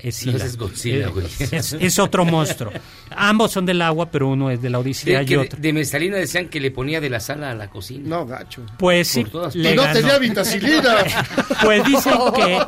Ese 0.00 0.30
es 0.36 0.56
Godzilla, 0.56 1.06
Eh, 1.06 1.10
güey. 1.10 1.26
Es, 1.50 1.72
es 1.72 1.98
otro 1.98 2.24
monstruo. 2.24 2.70
Ambos 3.10 3.50
son 3.52 3.66
del 3.66 3.82
agua, 3.82 4.10
pero 4.10 4.28
uno 4.28 4.50
es 4.50 4.60
de 4.62 4.70
la 4.70 4.78
Odisea 4.78 5.18
De, 5.18 5.24
y 5.24 5.26
que 5.26 5.34
de, 5.36 5.40
otro. 5.40 5.58
de 5.60 5.72
Mesalina 5.72 6.16
decían 6.18 6.48
que 6.48 6.60
le 6.60 6.70
ponía 6.70 7.00
de 7.00 7.10
la 7.10 7.18
sala 7.20 7.50
a 7.50 7.54
la 7.54 7.68
cocina. 7.70 8.08
No, 8.08 8.26
gacho. 8.26 8.62
Pues 8.78 9.08
sí, 9.08 9.24
todas 9.24 9.54
le 9.56 9.72
Y 9.72 9.74
no 9.74 9.82
ganó. 9.82 9.98
tenía 9.98 10.18
vitacilina. 10.18 10.96
Pues 11.64 11.84
dicen 11.84 12.14
que, 12.36 12.58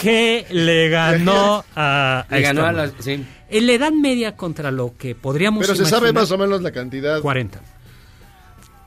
que 0.00 0.46
le 0.50 0.88
ganó 0.88 1.64
a... 1.76 2.26
Le 2.30 2.40
ganó 2.42 2.66
a 2.66 2.72
la... 2.72 2.90
Sí. 2.98 3.24
En 3.50 3.66
la 3.66 3.72
Edad 3.72 3.92
Media 3.92 4.34
contra 4.36 4.70
lo 4.70 4.94
que 4.96 5.14
podríamos 5.14 5.60
Pero 5.66 5.76
se 5.76 5.84
sabe 5.86 6.12
más 6.12 6.30
o 6.30 6.38
menos 6.38 6.62
la 6.62 6.70
cantidad. 6.72 7.20
40. 7.20 7.60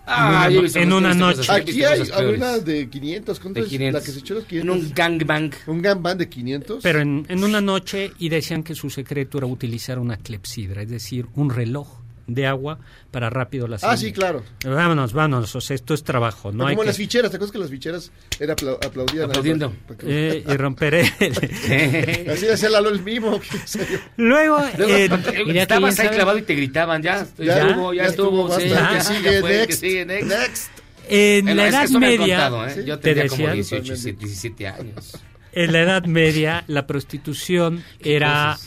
Ah, 0.08 0.48
En 0.52 0.58
una- 0.60 0.70
en 0.82 0.94
una 0.94 1.14
noche. 1.14 1.52
Aquí 1.52 1.84
hay 1.84 2.02
peores. 2.04 2.38
una 2.38 2.58
de 2.60 2.90
500. 2.90 3.40
¿Cuánto 3.40 3.60
De 3.60 3.66
es 3.66 3.70
500. 3.72 4.02
la 4.02 4.06
que 4.06 4.12
se 4.12 4.20
echó 4.20 4.34
los 4.36 4.44
En 4.44 4.50
500? 4.50 4.78
un 4.78 4.94
gangbang. 4.94 5.52
Un 5.68 5.82
gangbang 5.82 6.18
de 6.18 6.30
500. 6.30 6.84
Pero 6.84 7.00
en, 7.02 7.26
en 7.28 7.44
una 7.44 7.62
noche 7.62 8.12
y 8.20 8.30
decían 8.30 8.64
que 8.64 8.76
su 8.76 8.90
secreto 8.90 9.38
era 9.40 9.48
utilizar 9.48 9.98
una 10.00 10.18
clepsidra, 10.18 10.84
es 10.84 10.90
decir, 10.90 11.26
un 11.36 11.50
reloj 11.50 11.88
de 12.28 12.48
agua 12.48 12.80
para 13.12 13.30
rápido 13.30 13.68
la 13.68 13.78
Ah, 13.84 13.96
sí, 13.96 14.12
claro. 14.12 14.44
Vámonos, 14.66 15.14
vámonos, 15.14 15.56
o 15.56 15.62
sea, 15.62 15.76
esto 15.76 15.94
es 15.94 16.04
trabajo, 16.04 16.52
no 16.52 16.60
Como 16.60 16.68
hay 16.70 16.76
que... 16.76 16.86
las 16.86 16.98
ficheras, 16.98 17.30
¿te 17.32 17.38
acuerdas 17.38 17.52
que 17.52 17.58
las 17.60 17.70
ficheras 17.70 18.12
era 18.40 18.56
apla- 18.56 18.78
aplaudían? 18.84 19.26
Aplaudiendo. 19.30 19.72
Para 19.88 20.00
que- 20.00 20.38
Eh, 20.38 20.44
y 20.48 20.58
romperé... 20.58 21.12
el- 21.20 22.30
Así 22.32 22.48
hacía 22.48 22.70
Lalo 22.70 22.90
el 22.90 23.02
mismo. 23.04 23.40
Luego, 24.18 24.58
eh, 24.80 25.10
mira 25.46 25.62
estabas 25.64 26.00
ahí 26.00 26.08
ya 26.08 26.12
clavado 26.14 26.38
y 26.38 26.42
te 26.42 26.56
gritaban, 26.56 27.02
ya, 27.04 27.26
ya, 27.38 27.44
Ya, 27.46 27.68
estuvo, 27.68 27.94
ya, 27.94 28.04
ya 28.04 28.10
estuvo, 28.10 28.48
estuvo, 28.50 28.60
sí, 28.60 28.70
ya, 28.70 28.90
que 28.90 28.96
ya 28.96 29.02
sigue, 29.02 29.40
fue, 29.42 29.50
que 29.52 29.58
next. 29.60 29.80
sigue, 29.82 30.06
next. 30.06 30.28
Next. 30.30 30.70
en 31.08 31.56
la 31.58 31.68
Edad 31.68 31.90
Media... 31.90 32.50
contado, 32.50 32.68
¿eh? 32.68 32.84
Yo 32.86 33.00
te 33.00 33.14
tenía 33.14 33.30
como 33.30 33.48
decían- 33.50 33.84
18, 33.84 34.18
17 34.20 34.68
años. 34.68 35.18
En 35.52 35.72
la 35.72 35.82
Edad 35.84 36.04
Media 36.06 36.64
la 36.68 36.88
prostitución 36.88 37.84
era 38.00 38.58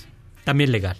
también 0.44 0.70
legal 0.72 0.96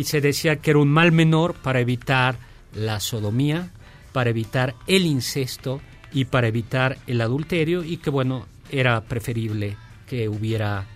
y 0.00 0.04
se 0.04 0.22
decía 0.22 0.56
que 0.56 0.70
era 0.70 0.78
un 0.78 0.88
mal 0.88 1.12
menor 1.12 1.52
para 1.52 1.78
evitar 1.78 2.38
la 2.74 3.00
sodomía, 3.00 3.70
para 4.12 4.30
evitar 4.30 4.74
el 4.86 5.04
incesto 5.04 5.82
y 6.10 6.24
para 6.24 6.48
evitar 6.48 6.96
el 7.06 7.20
adulterio 7.20 7.84
y 7.84 7.98
que 7.98 8.08
bueno, 8.08 8.46
era 8.70 9.02
preferible 9.02 9.76
que 10.08 10.26
hubiera 10.26 10.86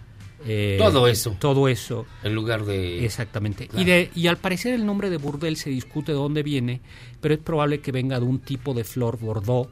eh, 0.46 0.76
Todo 0.78 1.06
eso. 1.06 1.36
Todo 1.38 1.68
eso. 1.68 2.06
En 2.22 2.34
lugar 2.34 2.64
de... 2.64 3.04
Exactamente. 3.04 3.68
Claro. 3.68 3.82
Y, 3.82 3.84
de, 3.84 4.10
y 4.14 4.26
al 4.26 4.38
parecer 4.38 4.72
el 4.72 4.86
nombre 4.86 5.10
de 5.10 5.18
burdel 5.18 5.58
se 5.58 5.68
discute 5.68 6.12
de 6.12 6.18
dónde 6.18 6.42
viene, 6.42 6.80
pero 7.20 7.34
es 7.34 7.40
probable 7.40 7.80
que 7.80 7.92
venga 7.92 8.18
de 8.18 8.24
un 8.24 8.38
tipo 8.38 8.72
de 8.72 8.84
flor 8.84 9.18
bordeaux 9.18 9.68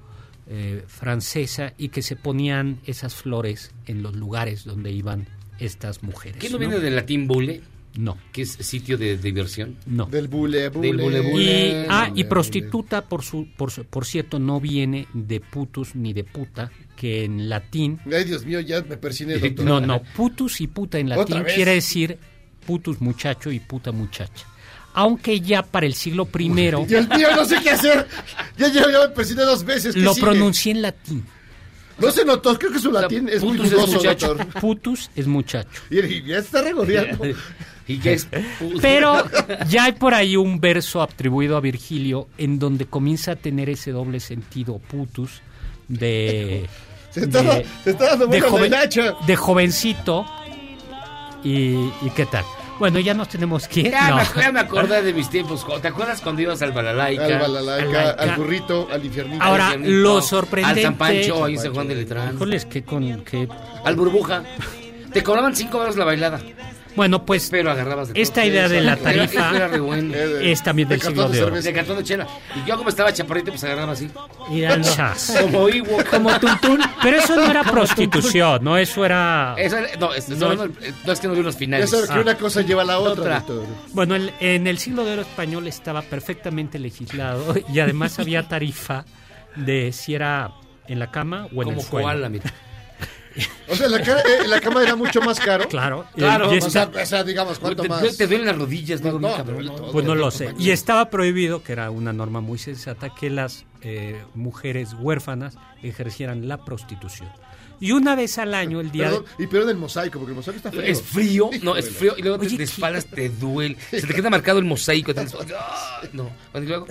eh, 0.46 0.84
francesa 0.86 1.72
y 1.78 1.88
que 1.88 2.02
se 2.02 2.16
ponían 2.16 2.80
esas 2.84 3.14
flores 3.14 3.72
en 3.86 4.02
los 4.02 4.14
lugares 4.14 4.64
donde 4.64 4.92
iban 4.92 5.26
estas 5.58 6.02
mujeres. 6.02 6.38
¿Qué 6.38 6.50
no 6.50 6.58
viene 6.58 6.80
del 6.80 6.96
latín 6.96 7.26
bule? 7.26 7.62
No. 7.97 8.16
¿Que 8.32 8.43
es 8.43 8.53
sitio 8.53 8.97
de 8.97 9.18
diversión? 9.18 9.76
No. 9.86 10.07
Del 10.07 10.28
bule, 10.28 10.68
bule. 10.70 10.88
Del 10.88 10.97
bule, 10.97 11.82
Y, 11.82 11.86
ah, 11.90 12.11
y 12.14 12.24
prostituta, 12.24 13.03
por, 13.07 13.22
su, 13.22 13.49
por, 13.57 13.70
su- 13.70 13.84
por 13.84 14.07
cierto, 14.07 14.38
no 14.38 14.61
viene 14.61 15.07
de 15.12 15.40
putus 15.40 15.95
ni 15.95 16.12
de 16.14 16.24
puta, 16.24 16.70
que 16.97 17.24
en 17.24 17.49
latín... 17.51 18.01
Ay, 18.11 18.24
Dios 18.24 18.47
mío, 18.47 18.61
ya 18.61 18.80
me 18.82 18.97
persiné, 18.97 19.36
doctor. 19.38 19.64
No, 19.66 19.80
no, 19.80 20.03
putus 20.16 20.61
y 20.62 20.68
puta 20.68 20.99
en 20.99 21.12
¿Otra 21.12 21.38
latín 21.40 21.55
quiere 21.55 21.74
decir 21.74 22.18
putus 22.66 23.01
muchacho 23.01 23.51
y 23.51 23.61
puta 23.61 23.93
muchacha. 23.93 24.47
Aunque 24.95 25.40
ya 25.40 25.62
para 25.62 25.84
el 25.86 25.95
siglo 25.95 26.24
primero 26.26 26.84
Dios 26.88 27.09
mío, 27.09 27.28
no 27.34 27.45
sé 27.45 27.57
qué 27.62 27.70
hacer. 27.70 28.07
Ya, 28.57 28.68
ya, 28.68 28.90
ya 28.90 29.01
me 29.01 29.09
persiné 29.09 29.43
dos 29.43 29.64
veces. 29.64 29.95
¿qué 29.95 30.01
lo 30.01 30.14
sigue? 30.14 30.26
pronuncié 30.26 30.72
en 30.72 30.82
latín. 30.82 31.24
No 31.99 32.11
se 32.11 32.24
notó, 32.24 32.59
creo 32.59 32.72
que 32.72 32.78
su 32.78 32.90
latín 32.90 33.28
es 33.28 33.43
muy 33.43 33.57
putus 33.59 33.72
es 33.72 33.95
muchacho. 33.95 34.34
doctor. 34.34 34.61
Putus 34.61 35.11
es 35.14 35.26
muchacho. 35.26 35.68
Y, 35.90 35.99
y 36.01 36.22
ya 36.24 36.38
está 36.38 36.62
regodeando. 36.62 37.22
¿Y 37.88 38.00
es? 38.08 38.28
Pero 38.82 39.24
ya 39.68 39.84
hay 39.84 39.92
por 39.92 40.14
ahí 40.14 40.36
un 40.36 40.60
verso 40.60 41.02
atribuido 41.02 41.56
a 41.56 41.60
Virgilio 41.60 42.28
en 42.38 42.58
donde 42.58 42.86
comienza 42.86 43.32
a 43.32 43.36
tener 43.36 43.68
ese 43.70 43.90
doble 43.90 44.20
sentido 44.20 44.78
putus 44.78 45.42
de 45.88 46.68
Se 47.10 47.20
está, 47.24 47.42
de- 47.42 47.66
se 47.84 47.90
está 47.90 48.10
dando 48.10 48.26
de, 48.28 48.40
joven- 48.40 48.74
hacha. 48.74 49.14
de 49.26 49.36
jovencito 49.36 50.24
¿Y, 51.44 51.74
y 52.02 52.10
qué 52.14 52.24
tal? 52.26 52.44
Bueno, 52.78 52.98
ya 53.00 53.14
nos 53.14 53.28
tenemos 53.28 53.68
que 53.68 53.80
ir. 53.80 53.90
Ya, 53.90 54.10
No. 54.10 54.16
me, 54.16 54.22
ya 54.42 54.52
me 54.52 54.60
acordé 54.60 55.02
de 55.02 55.12
mis 55.12 55.28
tiempos. 55.28 55.64
¿Te 55.82 55.88
acuerdas 55.88 56.20
cuando 56.20 56.40
ibas 56.42 56.62
al 56.62 56.72
Balalaica? 56.72 57.24
Al 57.24 57.38
Balalaica, 57.38 58.10
Al- 58.12 58.30
al 58.30 58.36
burrito, 58.36 58.88
al 58.90 59.04
infiernito. 59.04 59.42
Ahora, 59.42 59.68
Al 59.68 59.74
Infiernito, 59.80 60.02
lo 60.02 60.22
sorprendente... 60.22 60.80
Al 60.80 60.86
San 60.86 60.94
Pancho, 60.96 61.44
ahí 61.44 61.56
San 61.58 61.74
Juan 61.74 61.88
de 61.88 61.94
Letrán. 61.96 62.34
Híjoles, 62.34 62.64
que 62.64 62.82
con... 62.82 63.22
Que... 63.24 63.48
Al 63.84 63.94
Burbuja. 63.96 64.42
Te 65.12 65.22
cobraban 65.22 65.54
cinco 65.54 65.78
horas 65.78 65.96
la 65.96 66.04
bailada. 66.04 66.40
Bueno, 66.95 67.24
pues 67.24 67.49
Pero 67.51 67.70
agarrabas 67.70 68.12
de 68.12 68.20
esta 68.20 68.45
idea 68.45 68.68
de 68.68 68.80
la 68.82 68.97
tarifa 68.97 69.55
era 69.57 69.68
re 69.68 69.80
bueno. 69.80 70.14
es 70.14 70.62
también 70.62 70.88
del 70.88 71.01
siglo 71.01 71.28
de 71.28 71.43
oro. 71.43 71.61
De 71.61 71.72
cartón 71.72 71.97
de 71.97 72.05
chela. 72.05 72.26
Y 72.62 72.68
yo 72.68 72.76
como 72.76 72.88
estaba 72.90 73.12
chaparrito, 73.12 73.51
pues 73.51 73.64
agarraba 73.64 73.93
así. 73.93 74.11
Chas. 74.82 75.36
Como 75.43 75.68
Ewok. 75.68 76.05
Como 76.11 76.38
Tuntún. 76.38 76.80
Pero 77.03 77.16
eso 77.18 77.36
no 77.36 77.51
era 77.51 77.62
prostitución, 77.64 78.62
¿no? 78.64 78.76
Eso 78.76 79.05
era... 79.05 79.55
Eso 79.59 79.78
era- 79.78 79.97
no, 79.99 80.12
es, 80.14 80.28
No. 80.28 80.55
no, 80.55 80.66
no, 81.07 81.12
es 81.12 81.20
que 81.20 81.28
no 81.28 81.34
vi 81.34 81.43
los 81.43 81.57
finales. 81.57 81.88
sabes 81.90 82.09
que 82.11 82.18
Ah. 82.18 82.20
una 82.20 82.36
cosa 82.36 82.61
lleva 82.62 82.82
a 82.82 82.84
la 82.84 82.99
otra. 82.99 83.43
Bueno, 83.93 84.14
el- 84.14 84.32
en 84.40 84.66
el 84.66 84.78
siglo 84.78 85.05
de 85.05 85.12
oro 85.14 85.22
español 85.22 85.66
estaba 85.68 86.03
perfectamente 86.03 86.78
legislado 86.78 87.55
y 87.72 87.80
además 87.80 88.18
había 88.18 88.49
tarifa 88.49 89.05
de 89.57 89.93
si 89.93 90.14
era 90.14 90.53
en 90.88 90.99
la 90.99 91.11
cama 91.11 91.47
o 91.55 91.62
en 91.62 91.68
Como 91.68 91.80
el 91.80 91.86
suelo. 91.86 92.07
koala, 92.07 92.28
mira. 92.28 92.53
O 93.68 93.74
sea, 93.76 93.88
la, 93.88 94.02
cara- 94.02 94.20
eh, 94.22 94.46
la 94.46 94.60
cama 94.60 94.82
era 94.82 94.94
mucho 94.96 95.20
más 95.22 95.38
caro. 95.40 95.66
Claro. 95.68 96.04
Claro, 96.14 96.54
Y 96.54 96.58
O 96.58 96.70
sea, 96.70 96.90
o 96.94 97.06
sea, 97.06 97.24
digamos, 97.24 97.58
¿cuánto 97.58 97.82
Te, 97.82 97.88
más? 97.88 98.16
te 98.16 98.26
duelen 98.26 98.46
las 98.46 98.56
rodillas, 98.58 99.02
digo, 99.02 99.18
No, 99.18 99.28
mi 99.28 99.34
cabrón. 99.34 99.66
todo. 99.66 99.92
Pues 99.92 100.04
no 100.04 100.14
lo 100.14 100.30
sé. 100.30 100.54
Y 100.58 100.70
estaba 100.70 101.08
prohibido, 101.10 101.62
que 101.62 101.72
era 101.72 101.90
una 101.90 102.12
norma 102.12 102.40
muy 102.40 102.58
sensata, 102.58 103.14
que 103.14 103.30
las 103.30 103.64
eh, 103.80 104.22
mujeres 104.34 104.90
huérfanas 104.98 105.56
ejercieran 105.82 106.46
la 106.48 106.64
prostitución. 106.64 107.30
Y 107.80 107.90
una 107.90 108.14
vez 108.14 108.38
al 108.38 108.54
año, 108.54 108.80
el 108.80 108.92
día... 108.92 109.06
Perdón, 109.06 109.24
y 109.40 109.46
peor 109.48 109.64
del 109.66 109.76
mosaico, 109.76 110.20
porque 110.20 110.30
el 110.30 110.36
mosaico 110.36 110.58
está 110.58 110.70
frío. 110.70 110.82
Es 110.84 111.02
frío, 111.02 111.50
no, 111.62 111.74
es 111.76 111.90
frío. 111.90 112.14
Y 112.16 112.22
luego 112.22 112.38
te, 112.38 112.46
Oye, 112.46 112.58
de 112.58 112.62
espaldas 112.64 113.06
te 113.06 113.28
duele. 113.28 113.76
Se 113.90 114.02
te 114.06 114.14
queda 114.14 114.30
marcado 114.30 114.60
el 114.60 114.64
mosaico. 114.64 115.12
¡ah! 115.58 116.00
no. 116.12 116.30
Y 116.54 116.60
luego, 116.60 116.86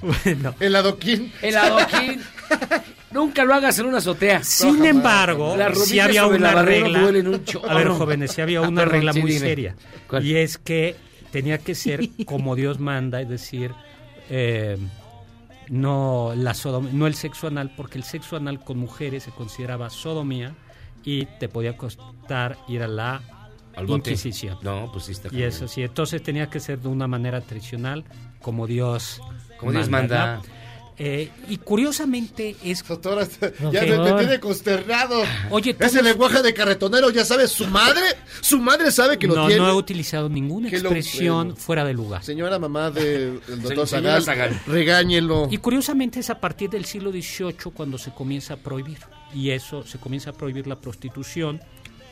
Bueno, 0.00 0.54
El 0.60 0.76
adoquín. 0.76 1.32
el 1.42 1.56
adoquín. 1.56 2.22
Nunca 3.10 3.44
lo 3.44 3.54
hagas 3.54 3.78
en 3.78 3.86
una 3.86 3.98
azotea. 3.98 4.42
sin 4.44 4.84
embargo, 4.84 5.56
si 5.74 5.98
había 6.00 6.26
una 6.26 6.62
regla... 6.62 7.04
un. 7.06 7.42
A 7.68 7.74
ver, 7.74 7.88
jóvenes, 7.88 8.32
si 8.32 8.40
había 8.40 8.58
Ah, 8.60 8.68
una 8.68 8.84
regla 8.84 9.12
muy 9.12 9.32
seria. 9.38 9.76
¿Cuál? 10.08 10.24
Y 10.26 10.36
es 10.36 10.58
que 10.58 10.94
tenía 11.30 11.58
que 11.58 11.74
ser 11.74 12.08
como 12.26 12.54
Dios 12.54 12.78
manda, 12.80 13.20
es 13.20 13.28
decir, 13.28 13.72
eh, 14.30 14.76
no, 15.68 16.32
la 16.36 16.52
sodom- 16.52 16.90
no 16.92 17.06
el 17.06 17.14
sexo 17.14 17.46
anal, 17.46 17.72
porque 17.76 17.98
el 17.98 18.04
sexo 18.04 18.36
anal 18.36 18.60
con 18.60 18.78
mujeres 18.78 19.24
se 19.24 19.30
consideraba 19.30 19.90
sodomía 19.90 20.54
y 21.04 21.26
te 21.38 21.48
podía 21.48 21.76
costar 21.76 22.58
ir 22.68 22.82
a 22.82 22.88
la 22.88 23.20
Al. 23.76 23.88
Inquisición. 23.88 24.58
No, 24.62 24.90
pues 24.92 25.04
sí 25.04 25.12
está 25.12 25.28
Y 25.30 25.42
eso 25.42 25.68
sí, 25.68 25.82
entonces 25.82 26.22
tenía 26.22 26.48
que 26.50 26.60
ser 26.60 26.78
de 26.80 26.88
una 26.88 27.06
manera 27.06 27.40
tradicional, 27.40 28.04
como 28.40 28.66
Dios 28.66 29.20
Como 29.58 29.72
Dios 29.72 29.88
manda. 29.88 30.40
Eh, 31.00 31.30
y 31.48 31.58
curiosamente 31.58 32.56
es... 32.64 32.82
Doctora, 32.86 33.24
ya 33.72 33.82
me, 33.82 33.98
me 33.98 34.12
tiene 34.18 34.40
consternado. 34.40 35.22
Oye, 35.50 35.76
Ese 35.78 36.02
lenguaje 36.02 36.42
de 36.42 36.52
carretonero, 36.52 37.10
ya 37.10 37.24
sabes, 37.24 37.52
su 37.52 37.66
madre, 37.68 38.02
su 38.40 38.58
madre 38.58 38.90
sabe 38.90 39.16
que 39.16 39.28
lo 39.28 39.36
no, 39.36 39.46
tiene. 39.46 39.62
no 39.62 39.68
he 39.70 39.74
utilizado 39.74 40.28
ninguna 40.28 40.68
lo- 40.70 40.76
expresión 40.76 41.56
fuera 41.56 41.84
de 41.84 41.94
lugar. 41.94 42.24
Señora 42.24 42.58
mamá 42.58 42.90
del 42.90 43.40
doctor 43.46 43.86
Señora 43.86 44.20
Zagal, 44.20 44.54
Zagal. 44.54 44.60
regáñelo. 44.66 45.46
Y 45.50 45.58
curiosamente 45.58 46.18
es 46.18 46.30
a 46.30 46.40
partir 46.40 46.68
del 46.70 46.84
siglo 46.84 47.12
XVIII 47.12 47.70
cuando 47.72 47.96
se 47.96 48.10
comienza 48.10 48.54
a 48.54 48.56
prohibir. 48.56 48.98
Y 49.32 49.50
eso, 49.50 49.84
se 49.86 49.98
comienza 49.98 50.30
a 50.30 50.32
prohibir 50.32 50.66
la 50.66 50.76
prostitución. 50.80 51.60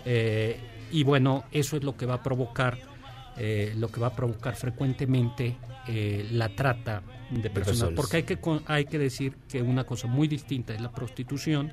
eh, 0.04 0.60
y 0.92 1.02
bueno, 1.02 1.42
eso 1.50 1.76
es 1.76 1.82
lo 1.82 1.96
que 1.96 2.06
va 2.06 2.14
a 2.14 2.22
provocar, 2.22 2.78
eh, 3.38 3.74
lo 3.76 3.88
que 3.88 4.00
va 4.00 4.08
a 4.08 4.14
provocar 4.16 4.54
frecuentemente 4.56 5.56
eh, 5.88 6.28
la 6.32 6.48
trata 6.48 7.02
de 7.30 7.50
personas. 7.50 7.94
Porque 7.94 8.18
hay 8.18 8.22
que, 8.24 8.38
hay 8.66 8.84
que 8.86 8.98
decir 8.98 9.36
que 9.48 9.62
una 9.62 9.84
cosa 9.84 10.06
muy 10.06 10.28
distinta 10.28 10.74
es 10.74 10.80
la 10.80 10.90
prostitución 10.92 11.72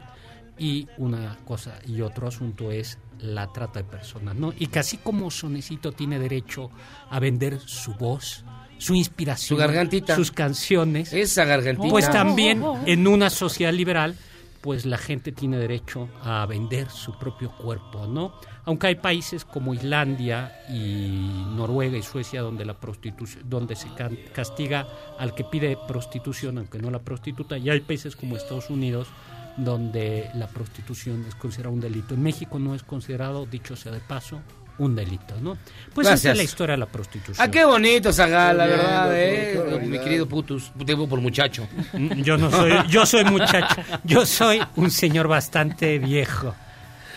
y 0.57 0.87
una 0.97 1.37
cosa 1.45 1.79
y 1.87 2.01
otro 2.01 2.27
asunto 2.27 2.71
es 2.71 2.99
la 3.19 3.51
trata 3.51 3.79
de 3.79 3.85
personas, 3.85 4.35
¿no? 4.35 4.53
Y 4.57 4.67
que 4.67 4.79
así 4.79 4.97
como 4.97 5.31
Sonecito 5.31 5.91
tiene 5.91 6.19
derecho 6.19 6.69
a 7.09 7.19
vender 7.19 7.59
su 7.59 7.93
voz, 7.95 8.43
su 8.77 8.93
inspiración, 8.95 9.57
Su 9.57 9.61
gargantita. 9.61 10.15
sus 10.15 10.31
canciones, 10.31 11.13
Esa 11.13 11.45
gargantita. 11.45 11.89
pues 11.89 12.09
también 12.11 12.61
en 12.85 13.07
una 13.07 13.29
sociedad 13.29 13.73
liberal, 13.73 14.15
pues 14.63 14.85
la 14.85 14.97
gente 14.97 15.33
tiene 15.33 15.57
derecho 15.57 16.07
a 16.23 16.45
vender 16.45 16.89
su 16.89 17.19
propio 17.19 17.51
cuerpo, 17.51 18.07
¿no? 18.07 18.33
Aunque 18.63 18.87
hay 18.87 18.95
países 18.95 19.43
como 19.43 19.73
Islandia 19.73 20.53
y 20.69 21.43
Noruega 21.53 21.97
y 21.97 22.01
Suecia 22.01 22.41
donde 22.41 22.63
la 22.63 22.79
prostitución, 22.79 23.43
donde 23.49 23.75
se 23.75 23.89
castiga 24.33 24.87
al 25.19 25.35
que 25.35 25.43
pide 25.43 25.77
prostitución, 25.85 26.59
aunque 26.59 26.79
no 26.79 26.89
la 26.89 26.99
prostituta, 26.99 27.57
y 27.57 27.69
hay 27.69 27.81
países 27.81 28.15
como 28.15 28.37
Estados 28.37 28.69
Unidos 28.69 29.09
donde 29.57 30.31
la 30.33 30.47
prostitución 30.47 31.25
es 31.27 31.35
considerada 31.35 31.73
un 31.73 31.81
delito. 31.81 32.13
En 32.13 32.23
México 32.23 32.57
no 32.57 32.73
es 32.73 32.83
considerado, 32.83 33.45
dicho 33.45 33.75
sea 33.75 33.91
de 33.91 33.99
paso, 33.99 34.39
un 34.77 34.95
delito, 34.95 35.35
¿no? 35.41 35.57
Pues 35.93 36.07
esa 36.09 36.31
es 36.31 36.37
la 36.37 36.43
historia 36.43 36.73
de 36.73 36.79
la 36.79 36.85
prostitución. 36.87 37.37
Ah, 37.47 37.51
qué 37.51 37.63
bonito, 37.65 38.11
Zagal, 38.11 38.57
la 38.57 38.65
verdad, 38.65 39.11
eh. 39.13 39.81
Mi 39.85 39.99
querido 39.99 40.27
putus, 40.27 40.71
por 41.09 41.21
muchacho. 41.21 41.67
Mm, 41.93 42.21
Yo 42.21 42.37
no 42.37 42.49
soy, 42.49 42.71
yo 42.89 43.05
soy 43.05 43.23
muchacho, 43.25 43.81
yo 44.03 44.25
soy 44.25 44.61
un 44.75 44.89
señor 44.89 45.27
bastante 45.27 45.99
viejo. 45.99 46.55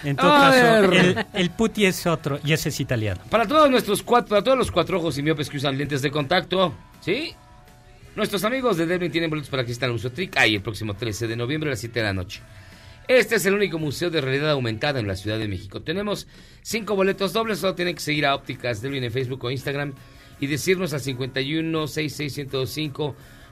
En 0.05 0.15
todo 0.15 0.33
A 0.33 0.51
caso, 0.51 0.93
el, 0.93 1.27
el 1.33 1.51
puti 1.51 1.87
es 1.87 2.07
otro 2.07 2.39
y 2.45 2.53
ese 2.53 2.69
es 2.69 2.79
italiano. 2.81 3.23
Para 3.31 3.47
todos 3.47 3.71
nuestros 3.71 4.03
cuatro, 4.03 4.29
para 4.29 4.43
todos 4.43 4.59
los 4.59 4.71
cuatro 4.71 4.99
ojos 4.99 5.17
y 5.19 5.23
miopes 5.23 5.49
que 5.49 5.57
usan 5.57 5.77
lentes 5.79 6.03
de 6.03 6.11
contacto, 6.11 6.75
¿sí? 7.01 7.35
Nuestros 8.15 8.45
amigos 8.45 8.77
de 8.77 8.87
Devlin 8.87 9.11
tienen 9.11 9.29
boletos 9.31 9.51
para 9.51 9.65
que 9.65 9.75
al 9.81 9.93
Museo 9.93 10.13
Trick 10.13 10.37
ahí 10.39 10.55
el 10.55 10.63
próximo 10.63 10.95
13 10.95 11.27
de 11.27 11.37
noviembre 11.37 11.71
a 11.71 11.73
las 11.73 11.81
7 11.81 11.99
de 12.01 12.05
la 12.07 12.13
noche. 12.13 12.41
Este 13.09 13.37
es 13.37 13.47
el 13.47 13.55
único 13.55 13.79
museo 13.79 14.11
de 14.11 14.21
realidad 14.21 14.51
aumentada 14.51 14.99
en 14.99 15.07
la 15.07 15.15
Ciudad 15.15 15.39
de 15.39 15.47
México. 15.47 15.81
Tenemos 15.81 16.27
cinco 16.63 16.97
boletos 16.97 17.33
dobles, 17.33 17.61
solo 17.61 17.77
tienen 17.77 17.95
que 17.95 18.01
seguir 18.01 18.27
a 18.27 18.35
Ópticas 18.35 18.83
Devlin 18.83 19.05
en 19.05 19.13
Facebook 19.13 19.45
o 19.45 19.51
Instagram 19.51 19.95
y 20.41 20.49
decirnos 20.49 20.93
al 20.93 21.01
51 21.01 21.87
66 21.87 22.49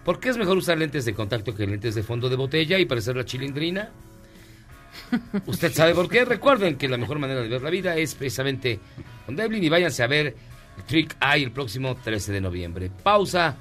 por 0.05 0.19
qué 0.19 0.31
es 0.31 0.37
mejor 0.37 0.57
usar 0.57 0.77
lentes 0.77 1.05
de 1.05 1.15
contacto 1.15 1.55
que 1.55 1.67
lentes 1.67 1.95
de 1.95 2.03
fondo 2.03 2.29
de 2.29 2.37
botella 2.37 2.79
y 2.79 2.85
parecer 2.85 3.17
la 3.17 3.25
chilindrina. 3.25 3.91
Usted 5.47 5.73
sabe 5.73 5.95
por 5.95 6.09
qué. 6.09 6.25
Recuerden 6.25 6.77
que 6.77 6.89
la 6.89 6.97
mejor 6.97 7.21
manera 7.21 7.41
de 7.41 7.49
ver 7.49 7.63
la 7.63 7.71
vida 7.71 7.97
es 7.97 8.15
precisamente 8.17 8.81
con 9.25 9.37
Devlin 9.37 9.63
y 9.63 9.69
váyanse 9.69 10.03
a 10.03 10.09
ver 10.09 10.35
Trick 10.87 11.17
Eye 11.23 11.45
el 11.45 11.53
próximo 11.53 11.95
13 11.95 12.33
de 12.33 12.41
noviembre. 12.41 12.91
Pausa, 13.03 13.57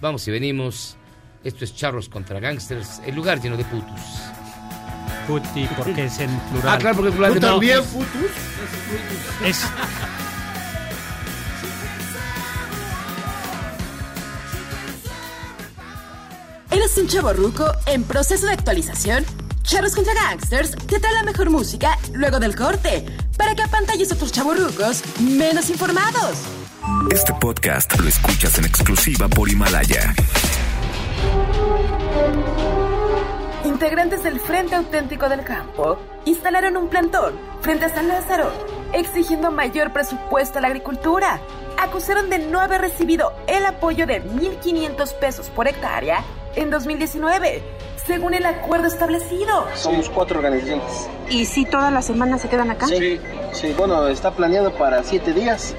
vamos 0.00 0.26
y 0.26 0.32
venimos. 0.32 0.96
Esto 1.44 1.64
es 1.64 1.76
Charros 1.76 2.08
contra 2.08 2.40
Gangsters, 2.40 3.00
el 3.06 3.14
lugar 3.14 3.40
lleno 3.40 3.56
de 3.56 3.64
putos. 3.64 4.35
Puti, 5.26 5.68
porque 5.76 6.04
es 6.06 6.18
en 6.20 6.30
plural. 6.50 6.74
Ah, 6.74 6.78
claro, 6.78 6.96
porque 6.96 7.08
es 7.10 7.14
plural 7.14 7.32
¿Tú 7.34 7.40
de 7.40 7.46
también, 7.46 7.78
no. 7.78 7.84
putus? 7.84 8.30
Es, 9.44 9.64
¿Eres 16.70 16.96
un 16.98 17.08
chavo 17.08 17.32
ruco 17.32 17.64
en 17.86 18.02
proceso 18.04 18.46
de 18.46 18.52
actualización? 18.52 19.24
Charros 19.62 19.94
contra 19.94 20.14
Gangsters 20.14 20.72
te 20.86 21.00
trae 21.00 21.14
la 21.14 21.22
mejor 21.22 21.50
música 21.50 21.98
luego 22.12 22.38
del 22.38 22.54
corte 22.54 23.04
para 23.36 23.54
que 23.54 23.62
apantalles 23.62 24.10
a 24.12 24.14
otros 24.14 24.32
chavorrucos 24.32 25.02
menos 25.20 25.70
informados. 25.70 26.38
Este 27.10 27.32
podcast 27.34 27.98
lo 27.98 28.08
escuchas 28.08 28.58
en 28.58 28.64
exclusiva 28.64 29.28
por 29.28 29.48
Himalaya. 29.48 30.14
Integrantes 33.76 34.22
del 34.22 34.40
Frente 34.40 34.74
Auténtico 34.74 35.28
del 35.28 35.44
Campo 35.44 35.98
instalaron 36.24 36.78
un 36.78 36.88
plantón 36.88 37.38
frente 37.60 37.84
a 37.84 37.90
San 37.90 38.08
Lázaro, 38.08 38.50
exigiendo 38.94 39.50
mayor 39.50 39.92
presupuesto 39.92 40.56
a 40.56 40.62
la 40.62 40.68
agricultura. 40.68 41.42
Acusaron 41.78 42.30
de 42.30 42.38
no 42.38 42.58
haber 42.58 42.80
recibido 42.80 43.34
el 43.46 43.66
apoyo 43.66 44.06
de 44.06 44.24
1.500 44.24 45.12
pesos 45.18 45.50
por 45.50 45.68
hectárea 45.68 46.24
en 46.54 46.70
2019, 46.70 47.62
según 48.02 48.32
el 48.32 48.46
acuerdo 48.46 48.86
establecido. 48.86 49.66
Somos 49.74 50.08
cuatro 50.08 50.38
organizaciones. 50.38 51.10
¿Y 51.28 51.44
si 51.44 51.66
todas 51.66 51.92
las 51.92 52.06
semanas 52.06 52.40
se 52.40 52.48
quedan 52.48 52.70
acá? 52.70 52.86
Sí, 52.86 53.20
sí, 53.52 53.74
bueno, 53.76 54.08
está 54.08 54.30
planeado 54.30 54.72
para 54.72 55.02
siete 55.02 55.34
días. 55.34 55.76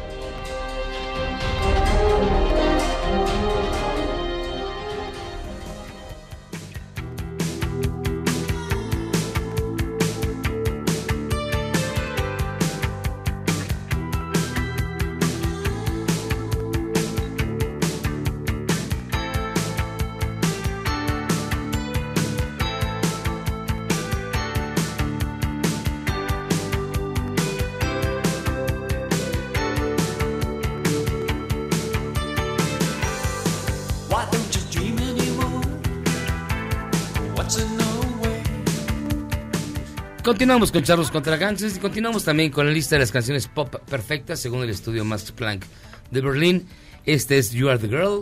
Continuamos 40.38 40.72
con 40.72 40.84
Charlos 40.84 41.10
contra 41.10 41.36
Gangsters 41.36 41.78
y 41.78 41.80
continuamos 41.80 42.24
también 42.24 42.52
con 42.52 42.68
la 42.68 42.72
lista 42.72 42.94
de 42.96 43.00
las 43.00 43.12
canciones 43.12 43.48
pop 43.48 43.74
perfectas 43.90 44.40
según 44.40 44.62
el 44.62 44.70
estudio 44.70 45.04
Max 45.04 45.32
Planck 45.32 45.66
de 46.12 46.22
Berlín. 46.22 46.68
Este 47.08 47.40
es 47.40 47.54
You 47.54 47.70
Are 47.70 47.80
the 47.80 47.88
Girl 47.88 48.22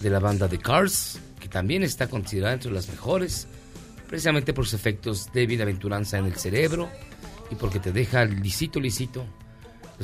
de 0.00 0.10
la 0.10 0.18
banda 0.18 0.50
The 0.50 0.58
Cars, 0.58 1.18
que 1.40 1.48
también 1.48 1.82
está 1.82 2.10
considerada 2.10 2.52
entre 2.52 2.70
las 2.72 2.90
mejores, 2.90 3.48
precisamente 4.06 4.52
por 4.52 4.66
sus 4.66 4.74
efectos 4.74 5.32
de 5.32 5.46
bienaventuranza 5.46 6.18
en 6.18 6.26
el 6.26 6.34
cerebro 6.34 6.90
y 7.50 7.54
porque 7.54 7.80
te 7.80 7.90
deja 7.90 8.26
lisito, 8.26 8.78
lisito. 8.78 9.24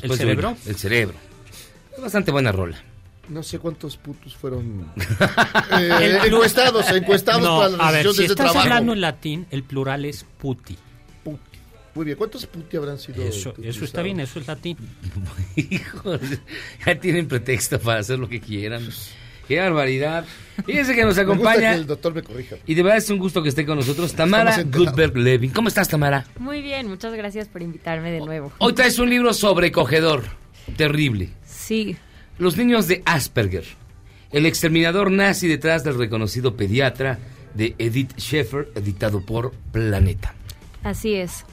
¿El 0.01 0.09
de 0.09 0.17
cerebro? 0.17 0.57
El 0.65 0.77
cerebro. 0.77 1.19
Es 1.95 2.01
bastante 2.01 2.31
buena 2.31 2.51
rola. 2.51 2.83
No 3.29 3.43
sé 3.43 3.59
cuántos 3.59 3.99
putos 3.99 4.35
fueron 4.35 4.91
eh, 5.79 6.19
encuestados, 6.25 6.91
encuestados 6.91 7.43
No, 7.43 7.59
para 7.59 7.69
la 7.77 7.89
a 7.89 7.93
ver, 7.93 8.05
decisión 8.07 8.15
si 8.15 8.19
de 8.21 8.25
ese 8.25 8.33
estás 8.33 8.47
trabajo. 8.53 8.61
hablando 8.61 8.93
en 8.95 9.01
latín, 9.03 9.47
el 9.51 9.63
plural 9.65 10.07
es 10.07 10.25
puti. 10.39 10.79
Muy 11.95 12.07
bien, 12.07 12.17
¿cuántos 12.17 12.47
puti 12.47 12.77
habrán 12.77 12.99
sido? 12.99 13.23
Eso, 13.23 13.55
eso 13.63 13.85
está 13.85 14.01
bien, 14.03 14.19
eso 14.21 14.39
es 14.41 14.47
latín. 14.47 14.79
Hijos, 15.57 16.21
ya 16.87 16.99
tienen 16.99 17.29
pretexto 17.29 17.79
para 17.79 18.01
hacer 18.01 18.19
lo 18.19 18.29
que 18.29 18.41
quieran. 18.41 18.89
Qué 19.47 19.59
barbaridad. 19.61 20.25
Fíjense 20.65 20.95
que 20.95 21.05
nos 21.05 21.17
Me 21.17 21.25
gusta 21.25 21.33
acompaña. 21.51 21.73
que 21.73 21.79
el 21.81 21.87
doctor 21.87 22.15
me 22.15 22.23
corrija. 22.23 22.57
Y 22.67 22.75
de 22.75 22.83
verdad 22.83 22.99
es 22.99 23.11
un 23.11 23.19
gusto 23.19 23.43
que 23.43 23.51
esté 23.51 23.67
con 23.67 23.77
nosotros 23.77 24.15
Tamara. 24.15 24.63
Goodberg 24.63 25.17
Levin. 25.17 25.51
¿Cómo 25.51 25.69
estás, 25.69 25.89
Tamara? 25.89 26.25
Muy 26.39 26.63
bien, 26.63 26.89
muchas 26.89 27.13
gracias 27.15 27.49
por 27.49 27.61
invitarme 27.61 28.11
de 28.11 28.21
nuevo. 28.21 28.53
Hoy 28.59 28.73
traes 28.73 28.99
un 28.99 29.11
libro 29.11 29.35
sobrecogedor, 29.35 30.25
terrible. 30.77 31.31
Sí. 31.45 31.97
Los 32.39 32.57
niños 32.57 32.89
de 32.89 33.03
Asperger. 33.05 33.65
El 34.31 34.47
exterminador 34.47 35.11
nazi 35.11 35.47
detrás 35.47 35.85
del 35.85 35.99
reconocido 35.99 36.57
pediatra 36.57 37.19
de 37.53 37.75
Edith 37.79 38.17
Schaeffer, 38.19 38.71
editado 38.75 39.21
por 39.27 39.53
Planeta. 39.73 40.35
Así 40.83 41.15
es. 41.15 41.45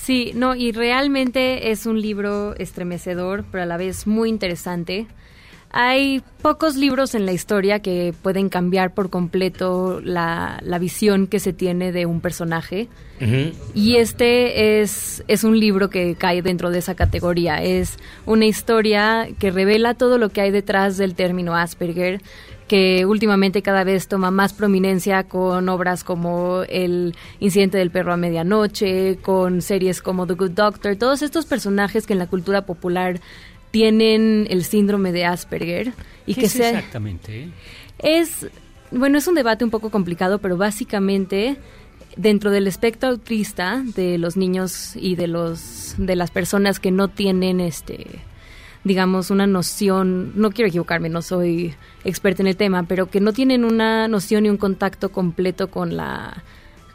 Sí, 0.00 0.32
no, 0.34 0.54
y 0.54 0.72
realmente 0.72 1.70
es 1.70 1.84
un 1.84 2.00
libro 2.00 2.54
estremecedor, 2.56 3.44
pero 3.50 3.64
a 3.64 3.66
la 3.66 3.76
vez 3.76 4.06
muy 4.06 4.28
interesante. 4.28 5.06
Hay 5.70 6.22
pocos 6.40 6.76
libros 6.76 7.14
en 7.14 7.26
la 7.26 7.32
historia 7.32 7.80
que 7.80 8.14
pueden 8.22 8.48
cambiar 8.48 8.94
por 8.94 9.10
completo 9.10 10.00
la, 10.02 10.60
la 10.62 10.78
visión 10.78 11.26
que 11.26 11.40
se 11.40 11.52
tiene 11.52 11.92
de 11.92 12.06
un 12.06 12.22
personaje. 12.22 12.88
Y 13.74 13.96
este 13.96 14.80
es, 14.80 15.24
es 15.26 15.44
un 15.44 15.58
libro 15.58 15.90
que 15.90 16.14
cae 16.14 16.40
dentro 16.40 16.70
de 16.70 16.78
esa 16.78 16.94
categoría. 16.94 17.62
Es 17.62 17.98
una 18.24 18.46
historia 18.46 19.28
que 19.38 19.50
revela 19.50 19.92
todo 19.92 20.16
lo 20.16 20.30
que 20.30 20.40
hay 20.40 20.52
detrás 20.52 20.96
del 20.96 21.14
término 21.14 21.54
Asperger, 21.54 22.22
que 22.68 23.06
últimamente 23.06 23.62
cada 23.62 23.82
vez 23.82 24.06
toma 24.06 24.30
más 24.30 24.52
prominencia 24.52 25.24
con 25.24 25.68
obras 25.68 26.04
como 26.04 26.62
El 26.68 27.16
incidente 27.40 27.78
del 27.78 27.90
perro 27.90 28.12
a 28.12 28.16
medianoche, 28.16 29.16
con 29.22 29.62
series 29.62 30.00
como 30.00 30.26
The 30.26 30.34
Good 30.34 30.50
Doctor, 30.50 30.96
todos 30.96 31.22
estos 31.22 31.46
personajes 31.46 32.06
que 32.06 32.12
en 32.12 32.18
la 32.20 32.26
cultura 32.26 32.66
popular 32.66 33.20
tienen 33.70 34.46
el 34.50 34.64
síndrome 34.64 35.12
de 35.12 35.24
Asperger 35.24 35.92
y 36.26 36.34
¿Qué 36.34 36.42
que 36.42 36.46
es 36.46 36.52
se 36.52 36.68
exactamente? 36.68 37.48
es, 37.98 38.46
bueno, 38.90 39.18
es 39.18 39.26
un 39.26 39.34
debate 39.34 39.64
un 39.64 39.70
poco 39.70 39.90
complicado, 39.90 40.38
pero 40.38 40.56
básicamente 40.56 41.56
dentro 42.16 42.50
del 42.50 42.66
espectro 42.66 43.10
autista 43.10 43.82
de 43.94 44.18
los 44.18 44.36
niños 44.36 44.94
y 44.96 45.16
de 45.16 45.28
los 45.28 45.94
de 45.98 46.16
las 46.16 46.30
personas 46.30 46.80
que 46.80 46.90
no 46.90 47.08
tienen 47.08 47.60
este 47.60 48.06
digamos 48.88 49.30
una 49.30 49.46
noción, 49.46 50.32
no 50.34 50.50
quiero 50.50 50.68
equivocarme, 50.68 51.08
no 51.08 51.22
soy 51.22 51.74
experta 52.02 52.42
en 52.42 52.48
el 52.48 52.56
tema, 52.56 52.82
pero 52.82 53.08
que 53.08 53.20
no 53.20 53.32
tienen 53.32 53.64
una 53.64 54.08
noción 54.08 54.46
y 54.46 54.50
un 54.50 54.56
contacto 54.56 55.10
completo 55.10 55.68
con 55.70 55.96
la 55.96 56.42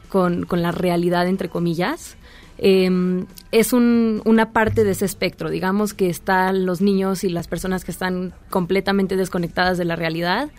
con, 0.10 0.46
con 0.46 0.62
la 0.62 0.72
realidad 0.72 1.28
entre 1.28 1.48
comillas. 1.50 2.18
Eh, 2.60 3.26
es 3.52 3.74
un- 3.74 4.22
una 4.26 4.52
parte 4.52 4.84
de 4.84 4.92
ese 4.92 5.06
espectro, 5.06 5.50
digamos 5.50 5.94
que 5.96 6.08
están 6.10 6.66
los 6.68 6.82
niños 6.82 7.24
y 7.24 7.30
las 7.30 7.48
personas 7.48 7.84
que 7.84 7.90
están 7.92 8.34
completamente 8.52 9.16
desconectadas 9.16 9.78
de 9.80 9.86
la 9.86 9.96
realidad 9.96 10.50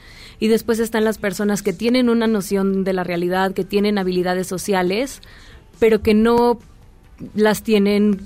y 0.40 0.48
después 0.48 0.80
están 0.80 1.04
las 1.04 1.18
personas 1.18 1.62
que 1.62 1.72
tienen 1.72 2.08
una 2.08 2.26
noción 2.26 2.82
de 2.82 2.92
la 2.94 3.04
realidad, 3.04 3.52
que 3.52 3.64
tienen 3.64 3.98
habilidades 3.98 4.48
sociales, 4.48 5.20
pero 5.78 6.02
que 6.02 6.14
no 6.14 6.58
las 7.36 7.62
tienen 7.62 8.22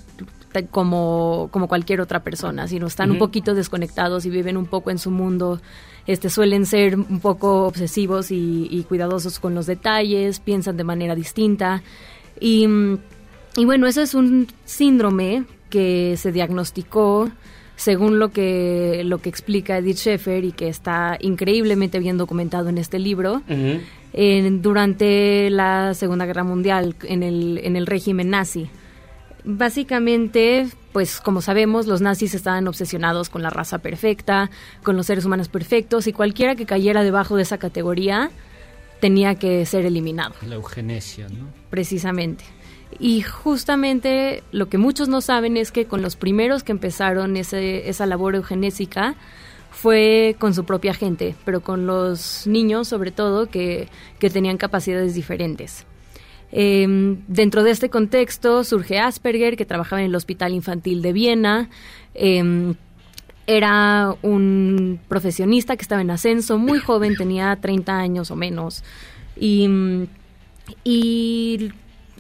como, 0.70 1.48
como 1.50 1.68
cualquier 1.68 2.00
otra 2.00 2.20
persona, 2.22 2.66
sino 2.68 2.86
están 2.86 3.10
un 3.10 3.18
poquito 3.18 3.54
desconectados 3.54 4.24
y 4.26 4.30
viven 4.30 4.56
un 4.56 4.66
poco 4.66 4.90
en 4.90 4.98
su 4.98 5.10
mundo. 5.10 5.60
Este, 6.06 6.30
suelen 6.30 6.64
ser 6.64 6.96
un 6.98 7.20
poco 7.20 7.66
obsesivos 7.66 8.30
y, 8.30 8.66
y 8.70 8.82
cuidadosos 8.84 9.38
con 9.38 9.54
los 9.54 9.66
detalles, 9.66 10.40
piensan 10.40 10.76
de 10.76 10.84
manera 10.84 11.14
distinta. 11.14 11.82
Y, 12.40 12.66
y 13.56 13.64
bueno, 13.64 13.86
eso 13.86 14.00
es 14.00 14.14
un 14.14 14.46
síndrome 14.64 15.44
que 15.68 16.16
se 16.16 16.32
diagnosticó 16.32 17.30
según 17.76 18.18
lo 18.18 18.30
que, 18.30 19.02
lo 19.04 19.18
que 19.18 19.28
explica 19.28 19.78
Edith 19.78 19.98
Schaeffer 19.98 20.44
y 20.44 20.52
que 20.52 20.68
está 20.68 21.16
increíblemente 21.20 21.98
bien 22.00 22.16
documentado 22.18 22.70
en 22.70 22.78
este 22.78 22.98
libro 22.98 23.42
en- 24.14 24.62
durante 24.62 25.48
la 25.50 25.94
Segunda 25.94 26.24
Guerra 26.26 26.42
Mundial 26.42 26.96
en 27.02 27.22
el, 27.22 27.60
en 27.62 27.76
el 27.76 27.86
régimen 27.86 28.30
nazi. 28.30 28.68
Básicamente, 29.44 30.68
pues 30.92 31.20
como 31.20 31.40
sabemos, 31.42 31.86
los 31.86 32.00
nazis 32.00 32.34
estaban 32.34 32.66
obsesionados 32.68 33.28
con 33.28 33.42
la 33.42 33.50
raza 33.50 33.78
perfecta, 33.78 34.50
con 34.82 34.96
los 34.96 35.06
seres 35.06 35.24
humanos 35.24 35.48
perfectos 35.48 36.06
y 36.06 36.12
cualquiera 36.12 36.54
que 36.56 36.66
cayera 36.66 37.02
debajo 37.02 37.36
de 37.36 37.42
esa 37.42 37.58
categoría 37.58 38.30
tenía 39.00 39.36
que 39.36 39.64
ser 39.66 39.84
eliminado, 39.86 40.34
La 40.46 40.56
eugenesia, 40.56 41.28
¿no? 41.28 41.46
precisamente. 41.70 42.44
Y 42.98 43.20
justamente 43.20 44.42
lo 44.50 44.68
que 44.68 44.78
muchos 44.78 45.08
no 45.08 45.20
saben 45.20 45.56
es 45.56 45.70
que 45.70 45.84
con 45.86 46.02
los 46.02 46.16
primeros 46.16 46.64
que 46.64 46.72
empezaron 46.72 47.36
ese- 47.36 47.88
esa 47.88 48.06
labor 48.06 48.34
eugenésica 48.34 49.14
fue 49.70 50.34
con 50.38 50.54
su 50.54 50.64
propia 50.64 50.94
gente, 50.94 51.36
pero 51.44 51.60
con 51.60 51.86
los 51.86 52.46
niños 52.46 52.88
sobre 52.88 53.10
todo 53.12 53.46
que, 53.50 53.88
que 54.18 54.30
tenían 54.30 54.56
capacidades 54.56 55.14
diferentes. 55.14 55.84
Eh, 56.50 57.16
dentro 57.28 57.62
de 57.62 57.70
este 57.70 57.90
contexto 57.90 58.64
surge 58.64 58.98
Asperger, 58.98 59.56
que 59.56 59.64
trabajaba 59.64 60.00
en 60.00 60.08
el 60.08 60.14
Hospital 60.14 60.52
Infantil 60.54 61.02
de 61.02 61.12
Viena. 61.12 61.68
Eh, 62.14 62.74
era 63.46 64.14
un 64.20 65.00
profesionista 65.08 65.76
que 65.76 65.82
estaba 65.82 66.02
en 66.02 66.10
ascenso, 66.10 66.58
muy 66.58 66.78
joven, 66.80 67.16
tenía 67.16 67.56
30 67.56 67.96
años 67.98 68.30
o 68.30 68.36
menos. 68.36 68.84
Y 69.36 69.66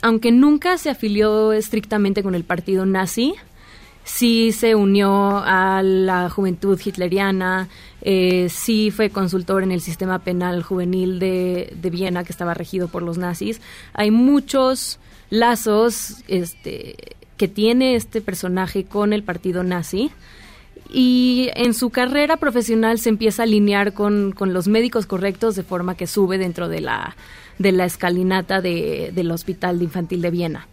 aunque 0.00 0.32
nunca 0.32 0.78
se 0.78 0.88
afilió 0.88 1.52
estrictamente 1.52 2.22
con 2.22 2.34
el 2.34 2.44
partido 2.44 2.86
nazi, 2.86 3.34
sí 4.08 4.52
se 4.52 4.74
unió 4.74 5.38
a 5.44 5.82
la 5.82 6.30
juventud 6.30 6.80
hitleriana, 6.82 7.68
eh, 8.00 8.48
sí 8.48 8.90
fue 8.90 9.10
consultor 9.10 9.62
en 9.62 9.70
el 9.70 9.80
sistema 9.82 10.18
penal 10.20 10.62
juvenil 10.62 11.18
de, 11.18 11.72
de 11.80 11.90
Viena 11.90 12.24
que 12.24 12.32
estaba 12.32 12.54
regido 12.54 12.88
por 12.88 13.02
los 13.02 13.18
nazis. 13.18 13.60
Hay 13.92 14.10
muchos 14.10 14.98
lazos 15.30 16.24
este, 16.26 16.96
que 17.36 17.48
tiene 17.48 17.96
este 17.96 18.20
personaje 18.20 18.84
con 18.84 19.12
el 19.12 19.22
partido 19.22 19.62
nazi. 19.62 20.10
Y 20.90 21.50
en 21.54 21.74
su 21.74 21.90
carrera 21.90 22.38
profesional 22.38 22.98
se 22.98 23.10
empieza 23.10 23.42
a 23.42 23.44
alinear 23.44 23.92
con, 23.92 24.32
con 24.32 24.54
los 24.54 24.68
médicos 24.68 25.04
correctos 25.04 25.54
de 25.54 25.62
forma 25.62 25.96
que 25.96 26.06
sube 26.06 26.38
dentro 26.38 26.66
de 26.68 26.80
la, 26.80 27.14
de 27.58 27.72
la 27.72 27.84
escalinata 27.84 28.62
de- 28.62 29.12
del 29.14 29.30
Hospital 29.30 29.82
Infantil 29.82 30.22
de 30.22 30.30
Viena 30.30 30.66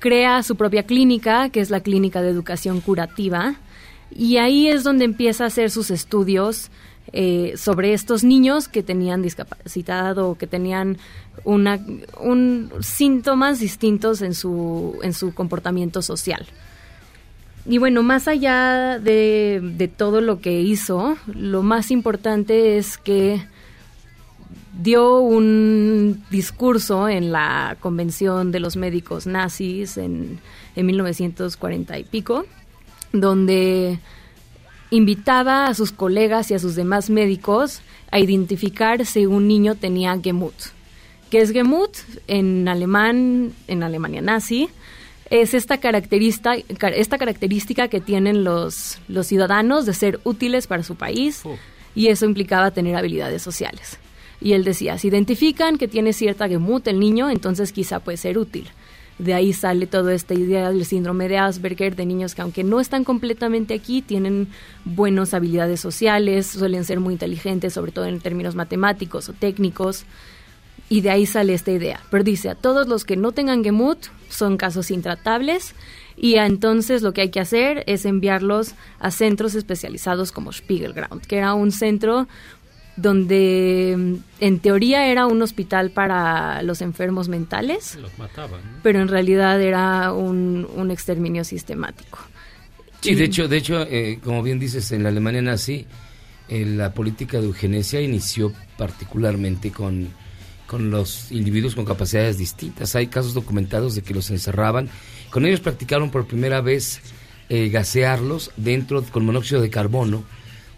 crea 0.00 0.42
su 0.42 0.56
propia 0.56 0.82
clínica, 0.82 1.50
que 1.50 1.60
es 1.60 1.70
la 1.70 1.80
Clínica 1.80 2.22
de 2.22 2.30
Educación 2.30 2.80
Curativa, 2.80 3.54
y 4.10 4.38
ahí 4.38 4.66
es 4.66 4.82
donde 4.82 5.04
empieza 5.04 5.44
a 5.44 5.46
hacer 5.46 5.70
sus 5.70 5.92
estudios 5.92 6.70
eh, 7.12 7.54
sobre 7.56 7.92
estos 7.92 8.24
niños 8.24 8.68
que 8.68 8.82
tenían 8.82 9.22
discapacidad 9.22 10.18
o 10.18 10.36
que 10.36 10.46
tenían 10.46 10.98
un, 11.44 12.70
síntomas 12.80 13.60
distintos 13.60 14.22
en 14.22 14.34
su, 14.34 14.98
en 15.02 15.12
su 15.12 15.34
comportamiento 15.34 16.02
social. 16.02 16.46
Y 17.66 17.78
bueno, 17.78 18.02
más 18.02 18.26
allá 18.26 18.98
de, 18.98 19.60
de 19.62 19.88
todo 19.88 20.20
lo 20.20 20.40
que 20.40 20.60
hizo, 20.60 21.16
lo 21.26 21.62
más 21.62 21.90
importante 21.90 22.78
es 22.78 22.96
que 22.96 23.40
dio 24.82 25.20
un 25.20 26.24
discurso 26.30 27.08
en 27.08 27.32
la 27.32 27.76
convención 27.80 28.52
de 28.52 28.60
los 28.60 28.76
médicos 28.76 29.26
nazis 29.26 29.96
en, 29.96 30.40
en 30.76 30.86
1940 30.86 31.98
y 31.98 32.04
pico, 32.04 32.46
donde 33.12 33.98
invitaba 34.90 35.66
a 35.66 35.74
sus 35.74 35.92
colegas 35.92 36.50
y 36.50 36.54
a 36.54 36.58
sus 36.58 36.74
demás 36.74 37.10
médicos 37.10 37.82
a 38.10 38.18
identificar 38.18 39.06
si 39.06 39.26
un 39.26 39.46
niño 39.46 39.74
tenía 39.74 40.18
Gemut. 40.20 40.54
¿Qué 41.30 41.40
es 41.40 41.52
Gemut? 41.52 41.96
En 42.26 42.66
alemán, 42.66 43.52
en 43.68 43.82
Alemania 43.82 44.20
nazi, 44.20 44.68
es 45.30 45.54
esta 45.54 45.78
característica, 45.78 46.56
esta 46.88 47.18
característica 47.18 47.86
que 47.86 48.00
tienen 48.00 48.42
los, 48.42 48.98
los 49.06 49.28
ciudadanos 49.28 49.86
de 49.86 49.94
ser 49.94 50.20
útiles 50.24 50.66
para 50.66 50.82
su 50.82 50.96
país 50.96 51.42
y 51.94 52.08
eso 52.08 52.24
implicaba 52.24 52.72
tener 52.72 52.96
habilidades 52.96 53.42
sociales. 53.42 53.98
Y 54.40 54.54
él 54.54 54.64
decía, 54.64 54.98
si 54.98 55.08
identifican 55.08 55.76
que 55.76 55.88
tiene 55.88 56.12
cierta 56.12 56.48
gemut 56.48 56.86
el 56.88 56.98
niño, 56.98 57.30
entonces 57.30 57.72
quizá 57.72 58.00
puede 58.00 58.16
ser 58.16 58.38
útil. 58.38 58.68
De 59.18 59.34
ahí 59.34 59.52
sale 59.52 59.86
toda 59.86 60.14
esta 60.14 60.32
idea 60.32 60.70
del 60.70 60.86
síndrome 60.86 61.28
de 61.28 61.36
Asperger, 61.36 61.94
de 61.94 62.06
niños 62.06 62.34
que 62.34 62.40
aunque 62.40 62.64
no 62.64 62.80
están 62.80 63.04
completamente 63.04 63.74
aquí, 63.74 64.00
tienen 64.00 64.48
buenas 64.86 65.34
habilidades 65.34 65.78
sociales, 65.78 66.46
suelen 66.46 66.84
ser 66.84 67.00
muy 67.00 67.14
inteligentes, 67.14 67.74
sobre 67.74 67.92
todo 67.92 68.06
en 68.06 68.18
términos 68.20 68.54
matemáticos 68.54 69.28
o 69.28 69.34
técnicos. 69.34 70.06
Y 70.88 71.02
de 71.02 71.10
ahí 71.10 71.26
sale 71.26 71.52
esta 71.52 71.70
idea. 71.70 72.00
Pero 72.10 72.24
dice, 72.24 72.48
a 72.48 72.54
todos 72.54 72.88
los 72.88 73.04
que 73.04 73.16
no 73.16 73.32
tengan 73.32 73.62
Gemut 73.62 74.06
son 74.30 74.56
casos 74.56 74.90
intratables 74.90 75.74
y 76.16 76.36
entonces 76.36 77.02
lo 77.02 77.12
que 77.12 77.20
hay 77.20 77.30
que 77.30 77.40
hacer 77.40 77.84
es 77.86 78.04
enviarlos 78.04 78.74
a 78.98 79.10
centros 79.10 79.54
especializados 79.54 80.32
como 80.32 80.52
Spiegelground, 80.52 81.26
que 81.26 81.36
era 81.36 81.54
un 81.54 81.72
centro 81.72 82.26
donde 83.00 83.94
mm, 83.96 84.14
en 84.40 84.58
teoría 84.60 85.06
era 85.06 85.26
un 85.26 85.42
hospital 85.42 85.90
para 85.90 86.62
los 86.62 86.82
enfermos 86.82 87.28
mentales, 87.28 87.96
Los 87.96 88.18
mataban. 88.18 88.60
¿no? 88.60 88.78
pero 88.82 89.00
en 89.00 89.08
realidad 89.08 89.60
era 89.60 90.12
un, 90.12 90.68
un 90.74 90.90
exterminio 90.90 91.44
sistemático. 91.44 92.18
Sí, 93.00 93.14
de 93.14 93.24
hecho, 93.24 93.48
de 93.48 93.56
hecho 93.56 93.82
eh, 93.82 94.18
como 94.22 94.42
bien 94.42 94.58
dices, 94.58 94.92
en 94.92 95.02
la 95.02 95.08
Alemania 95.08 95.40
nazi, 95.40 95.86
eh, 96.48 96.64
la 96.66 96.92
política 96.92 97.40
de 97.40 97.46
eugenesia 97.46 98.00
inició 98.00 98.52
particularmente 98.76 99.70
con, 99.70 100.08
con 100.66 100.90
los 100.90 101.32
individuos 101.32 101.74
con 101.74 101.84
capacidades 101.84 102.36
distintas. 102.38 102.94
Hay 102.96 103.06
casos 103.06 103.34
documentados 103.34 103.94
de 103.94 104.02
que 104.02 104.14
los 104.14 104.30
encerraban. 104.30 104.90
Con 105.30 105.46
ellos 105.46 105.60
practicaron 105.60 106.10
por 106.10 106.26
primera 106.26 106.60
vez 106.60 107.00
eh, 107.48 107.68
gasearlos 107.70 108.50
dentro 108.56 109.02
con 109.04 109.24
monóxido 109.24 109.62
de 109.62 109.70
carbono 109.70 110.24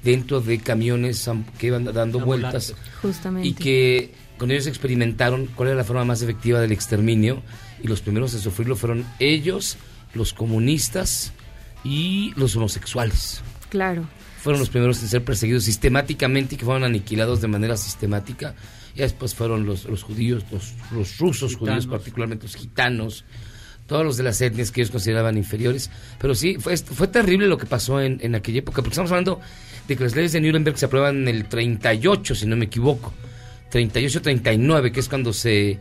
dentro 0.03 0.41
de 0.41 0.59
camiones 0.59 1.29
am- 1.29 1.45
que 1.59 1.69
iban 1.69 1.85
dando 1.85 2.21
vueltas 2.21 2.75
Justamente. 3.01 3.49
y 3.49 3.53
que 3.55 4.13
con 4.39 4.51
ellos 4.51 4.67
experimentaron 4.67 5.47
cuál 5.55 5.69
era 5.69 5.79
la 5.79 5.85
forma 5.85 6.05
más 6.05 6.23
efectiva 6.23 6.61
del 6.61 6.73
exterminio 6.73 7.43
y 7.83 7.87
los 7.89 8.01
primeros 8.01 8.35
en 8.35 8.41
sufrirlo 8.41 8.75
fueron 8.77 9.05
ellos, 9.21 9.77
los 10.15 10.33
comunistas 10.33 11.33
y 11.85 12.33
los 12.37 12.57
homosexuales. 12.57 13.41
Claro. 13.69 14.05
Fueron 14.41 14.59
los 14.61 14.71
primeros 14.71 15.01
en 15.03 15.09
ser 15.09 15.25
perseguidos 15.25 15.65
sistemáticamente 15.65 16.55
y 16.57 16.59
que 16.59 16.65
fueron 16.65 16.83
aniquilados 16.85 17.41
de 17.41 17.49
manera 17.49 17.77
sistemática. 17.77 18.55
Y 18.95 18.99
después 18.99 19.35
fueron 19.35 19.65
los, 19.65 19.85
los 19.85 20.03
judíos, 20.03 20.45
los, 20.51 20.75
los 20.91 21.19
rusos 21.19 21.57
judíos, 21.57 21.87
particularmente 21.87 22.45
los 22.47 22.57
gitanos, 22.57 23.25
todos 23.87 24.05
los 24.05 24.17
de 24.17 24.25
las 24.25 24.41
etnias 24.41 24.71
que 24.73 24.81
ellos 24.81 24.91
consideraban 24.91 25.39
inferiores. 25.39 25.91
Pero 26.21 26.35
sí, 26.35 26.57
fue, 26.59 26.77
fue 26.77 27.07
terrible 27.09 27.47
lo 27.47 27.57
que 27.57 27.67
pasó 27.67 28.01
en, 28.01 28.19
en 28.21 28.35
aquella 28.35 28.59
época, 28.59 28.83
porque 28.83 28.91
estamos 28.95 29.11
hablando 29.13 29.41
de 29.89 29.97
que 29.97 30.05
las 30.05 30.15
leyes 30.15 30.33
de 30.33 30.41
Nuremberg 30.41 30.79
se 30.79 30.87
aprueban 30.87 31.23
en 31.23 31.29
el 31.29 31.47
38, 31.47 32.35
si 32.35 32.47
no 32.47 32.57
me 32.57 32.67
equivoco. 32.67 33.13
38-39, 33.73 34.93
que 34.93 35.01
es 35.01 35.09
cuando 35.09 35.33
se, 35.33 35.79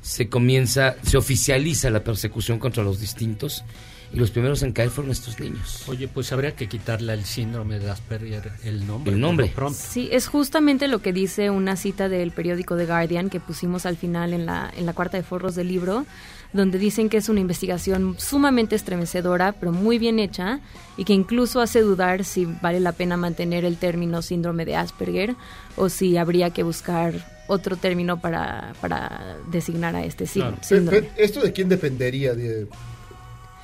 se 0.00 0.28
comienza, 0.28 0.96
se 1.02 1.16
oficializa 1.16 1.90
la 1.90 2.02
persecución 2.02 2.58
contra 2.58 2.82
los 2.82 3.00
distintos. 3.00 3.64
Y 4.12 4.16
los 4.16 4.30
primeros 4.30 4.62
en 4.62 4.72
caer 4.72 4.88
fueron 4.88 5.12
estos 5.12 5.38
niños. 5.38 5.84
Oye, 5.86 6.08
pues 6.08 6.32
habría 6.32 6.56
que 6.56 6.66
quitarle 6.66 7.12
al 7.12 7.26
síndrome 7.26 7.78
de 7.78 7.90
Asperger 7.90 8.52
el 8.64 8.86
nombre. 8.86 9.12
El 9.12 9.20
nombre. 9.20 9.52
Sí, 9.74 10.08
es 10.10 10.28
justamente 10.28 10.88
lo 10.88 11.00
que 11.02 11.12
dice 11.12 11.50
una 11.50 11.76
cita 11.76 12.08
del 12.08 12.30
periódico 12.30 12.74
The 12.74 12.86
Guardian 12.86 13.28
que 13.28 13.38
pusimos 13.38 13.84
al 13.84 13.98
final 13.98 14.32
en 14.32 14.46
la, 14.46 14.72
en 14.74 14.86
la 14.86 14.94
cuarta 14.94 15.18
de 15.18 15.24
forros 15.24 15.54
del 15.54 15.68
libro, 15.68 16.06
donde 16.52 16.78
dicen 16.78 17.08
que 17.10 17.18
es 17.18 17.28
una 17.28 17.40
investigación 17.40 18.16
sumamente 18.18 18.74
estremecedora, 18.74 19.52
pero 19.52 19.70
muy 19.72 19.98
bien 19.98 20.18
hecha, 20.18 20.60
y 20.96 21.04
que 21.04 21.12
incluso 21.12 21.60
hace 21.60 21.80
dudar 21.82 22.24
si 22.24 22.46
vale 22.62 22.80
la 22.80 22.92
pena 22.92 23.16
mantener 23.18 23.64
el 23.66 23.76
término 23.76 24.22
síndrome 24.22 24.64
de 24.64 24.74
Asperger 24.76 25.34
o 25.76 25.88
si 25.90 26.16
habría 26.16 26.50
que 26.50 26.62
buscar 26.62 27.12
otro 27.48 27.76
término 27.76 28.20
para, 28.20 28.72
para 28.80 29.36
designar 29.50 29.94
a 29.96 30.04
este 30.04 30.26
sí- 30.26 30.42
síndrome. 30.62 31.08
¿Esto 31.16 31.40
de 31.42 31.52
quién 31.52 31.68
dependería 31.68 32.34
de, 32.34 32.66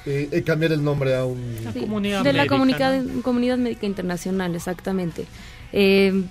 de- 0.04 0.26
de 0.26 0.42
cambiar 0.42 0.72
el 0.72 0.84
nombre 0.84 1.14
a 1.16 1.24
un... 1.24 1.38
Sí, 1.72 1.80
de 2.22 2.32
la 2.34 2.46
comunidad, 2.46 3.02
comunidad 3.22 3.56
médica 3.58 3.86
internacional, 3.86 4.54
exactamente. 4.54 5.24
Eh, 5.72 6.22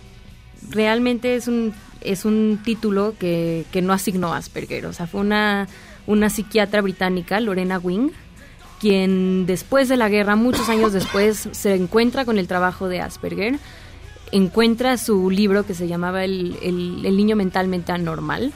realmente 0.70 1.36
es 1.36 1.47
un, 1.47 1.74
es 2.01 2.26
un 2.26 2.60
título 2.64 3.16
que, 3.20 3.66
que 3.72 3.82
no 3.82 3.93
asignó 3.93 4.34
Asperger, 4.34 4.86
o 4.86 4.93
sea, 4.93 5.08
fue 5.08 5.22
una, 5.22 5.68
una 6.08 6.30
psiquiatra 6.30 6.82
británica, 6.82 7.39
Lorena 7.39 7.80
Wing, 7.80 8.10
quien 8.80 9.45
después 9.45 9.88
de 9.89 9.97
la 9.97 10.10
guerra, 10.10 10.36
muchos 10.36 10.68
años 10.70 10.91
después, 10.93 11.47
se 11.51 11.76
encuentra 11.76 12.26
con 12.26 12.38
el 12.38 12.47
trabajo 12.47 12.88
de 12.89 12.99
Asperger, 13.01 13.58
encuentra 14.32 14.97
su 14.97 15.30
libro 15.30 15.66
que 15.66 15.74
se 15.74 15.88
llamaba 15.88 16.24
El, 16.26 16.58
el- 16.62 17.16
niño 17.16 17.36
mentalmente 17.36 17.91
anormal, 17.91 18.51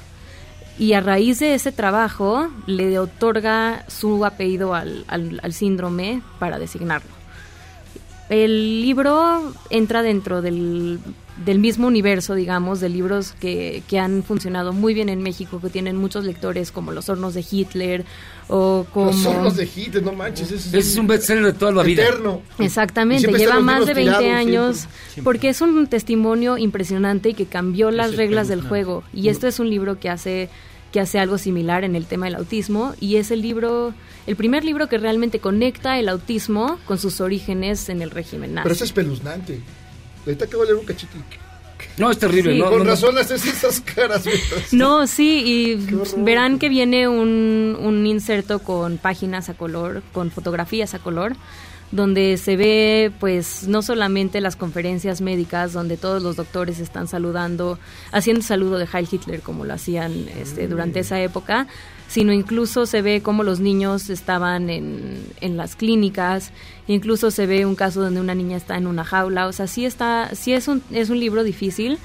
y 0.80 0.94
a 0.94 1.02
raíz 1.02 1.40
de 1.40 1.54
ese 1.56 1.72
trabajo 1.72 2.50
le 2.68 3.00
otorga 3.00 3.86
su 3.88 4.26
apellido 4.26 4.74
al- 4.76 5.06
al 5.08 5.54
síndrome 5.54 6.22
para 6.40 6.60
designarlo. 6.60 7.10
El 8.30 8.82
libro 8.82 9.54
entra 9.70 10.02
dentro 10.02 10.42
del, 10.42 11.00
del 11.46 11.60
mismo 11.60 11.88
universo, 11.88 12.36
digamos, 12.36 12.80
de 12.80 12.90
libros 12.90 13.34
que, 13.40 13.84
que 13.88 14.00
han 14.00 14.24
funcionado 14.24 14.74
muy 14.74 14.94
bien 14.94 15.10
en 15.10 15.22
México, 15.22 15.60
que 15.62 15.70
tienen 15.70 15.96
muchos 15.96 16.26
lectores, 16.26 16.72
como 16.72 16.92
Los 16.92 17.10
hornos 17.10 17.34
de 17.34 17.46
Hitler 17.50 18.06
o 18.48 18.86
como... 18.94 19.12
Los 19.12 19.26
hornos 19.26 19.56
de 19.56 19.66
Hitler, 19.66 20.04
no 20.04 20.14
manches. 20.14 20.52
Ese 20.52 20.70
Ese 20.70 20.78
es 20.78 20.98
un 20.98 21.08
bestseller 21.08 21.46
de 21.46 21.54
toda 21.54 21.72
la 21.72 21.84
vida. 21.84 22.04
Eterno. 22.04 22.42
Exactamente, 22.60 23.32
lleva 23.32 23.60
más 23.60 23.86
de 23.86 23.94
libros 23.94 24.20
20 24.20 24.20
tirados, 24.20 24.48
años 24.48 24.78
siempre. 24.78 25.24
porque 25.24 25.50
es 25.50 25.62
un 25.62 25.88
testimonio 25.88 26.58
impresionante 26.58 27.30
y 27.30 27.34
que 27.34 27.46
cambió 27.46 27.92
las 27.92 28.16
reglas 28.16 28.48
del 28.48 28.62
juego. 28.62 29.04
Y 29.14 29.30
esto 29.30 29.48
es 29.48 29.60
un 29.60 29.70
libro 29.70 30.00
que 30.00 30.10
hace 30.10 30.50
que 30.92 31.02
hace 31.02 31.20
algo 31.20 31.38
similar 31.38 31.84
en 31.84 31.96
el 31.98 32.06
tema 32.06 32.28
del 32.28 32.36
autismo 32.36 32.94
y 33.02 33.18
es 33.18 33.30
el 33.30 33.42
libro, 33.42 33.94
el 34.26 34.36
primer 34.38 34.64
libro 34.64 34.88
que 34.88 34.98
realmente 34.98 35.40
conecta 35.40 36.00
el 36.00 36.08
autismo 36.08 36.80
con 36.86 36.98
sus 36.98 37.20
orígenes 37.20 37.90
en 37.90 38.02
el 38.02 38.10
régimen 38.10 38.54
nazi. 38.54 38.64
Pero 38.64 38.76
es 38.76 38.82
espeluznante. 38.82 39.60
Ahorita 40.28 40.46
acabo 40.46 40.64
de 40.64 40.68
leer 40.70 40.80
un 40.80 40.86
cachito. 40.86 41.18
No, 41.98 42.12
es 42.12 42.18
terrible. 42.20 42.54
Sí. 42.54 42.60
no, 42.60 42.66
Con 42.70 42.80
no, 42.80 42.84
no. 42.84 42.90
razón 42.92 43.18
haces 43.18 43.46
esas 43.46 43.82
caras. 43.82 44.24
No, 44.72 45.08
sí, 45.08 45.44
y 45.46 45.88
verán 46.24 46.60
que 46.60 46.70
viene 46.70 47.08
un, 47.08 47.78
un 47.80 48.06
inserto 48.06 48.60
con 48.60 48.98
páginas 48.98 49.50
a 49.50 49.54
color, 49.56 50.04
con 50.14 50.30
fotografías 50.32 50.94
a 50.94 51.00
color, 51.00 51.36
donde 51.92 52.38
se 52.38 52.58
ve 52.58 53.12
pues 53.20 53.68
no 53.68 53.82
solamente 53.82 54.42
las 54.42 54.56
conferencias 54.56 55.22
médicas 55.22 55.72
donde 55.74 55.98
todos 55.98 56.22
los 56.22 56.36
doctores 56.36 56.80
están 56.80 57.08
saludando, 57.08 57.80
haciendo 58.12 58.42
saludo 58.44 58.78
de 58.78 58.88
Heil 58.92 59.08
Hitler 59.10 59.42
como 59.42 59.64
lo 59.66 59.74
hacían 59.74 60.28
este, 60.38 60.68
durante 60.68 61.00
esa 61.00 61.22
época, 61.22 61.68
sino 62.08 62.32
incluso 62.34 62.86
se 62.86 63.02
ve 63.02 63.22
cómo 63.22 63.44
los 63.44 63.60
niños 63.60 64.10
estaban 64.10 64.70
en, 64.70 65.18
en 65.42 65.58
las 65.58 65.76
clínicas, 65.76 66.52
incluso 66.88 67.32
se 67.32 67.46
ve 67.46 67.66
un 67.66 67.76
caso 67.76 68.02
donde 68.02 68.22
una 68.22 68.34
niña 68.36 68.58
está 68.58 68.78
en 68.78 68.88
una 68.88 69.04
jaula, 69.04 69.48
o 69.48 69.52
sea, 69.54 69.68
sí 69.68 69.86
está, 69.86 70.30
sí 70.34 70.54
es 70.54 70.68
un, 70.68 70.82
es 70.92 71.10
un 71.10 71.20
libro 71.20 71.44
difícil, 71.44 71.98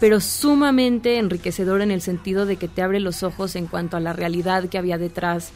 pero 0.00 0.20
sumamente 0.20 1.18
enriquecedor 1.18 1.80
en 1.80 1.90
el 1.90 2.00
sentido 2.02 2.46
de 2.46 2.56
que 2.56 2.68
te 2.68 2.82
abre 2.82 3.00
los 3.00 3.22
ojos 3.22 3.56
en 3.56 3.66
cuanto 3.66 3.96
a 3.96 4.00
la 4.00 4.12
realidad 4.12 4.68
que 4.68 4.78
había 4.78 4.98
detrás 4.98 5.50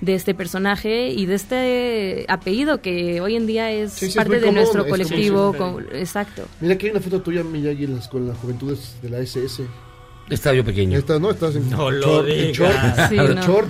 de 0.00 0.14
este 0.14 0.32
personaje 0.32 1.08
y 1.10 1.26
de 1.26 1.34
este 1.34 2.24
apellido 2.28 2.80
que 2.80 3.20
hoy 3.20 3.34
en 3.34 3.48
día 3.48 3.72
es 3.72 3.94
Sí, 3.94 3.98
sí, 4.04 4.06
es 4.10 4.14
parte 4.14 4.34
de 4.36 4.40
común, 4.42 4.54
nuestro 4.54 4.84
es 4.84 4.88
colectivo. 4.90 5.52
con- 5.58 5.86
exacto. 5.92 6.44
Mira 6.60 6.78
que 6.78 6.86
hay 6.86 6.92
una 6.92 7.00
foto 7.00 7.20
tuya, 7.22 7.42
Miyagi, 7.42 7.84
en 7.84 7.96
las, 7.96 8.06
con 8.06 8.28
las 8.28 8.38
juventudes 8.38 8.94
de 9.02 9.10
la 9.10 9.18
SS. 9.18 9.64
Estaba 10.30 10.54
yo 10.56 10.64
pequeño. 10.64 10.98
Esta, 10.98 11.18
¿no? 11.18 11.30
Estás 11.30 11.56
en 11.56 11.70
No 11.70 11.90
lo 11.90 12.00
short, 12.06 12.28
en 12.28 12.52
short, 12.52 12.76
Sí, 13.08 13.16
no. 13.16 13.42
short. 13.42 13.68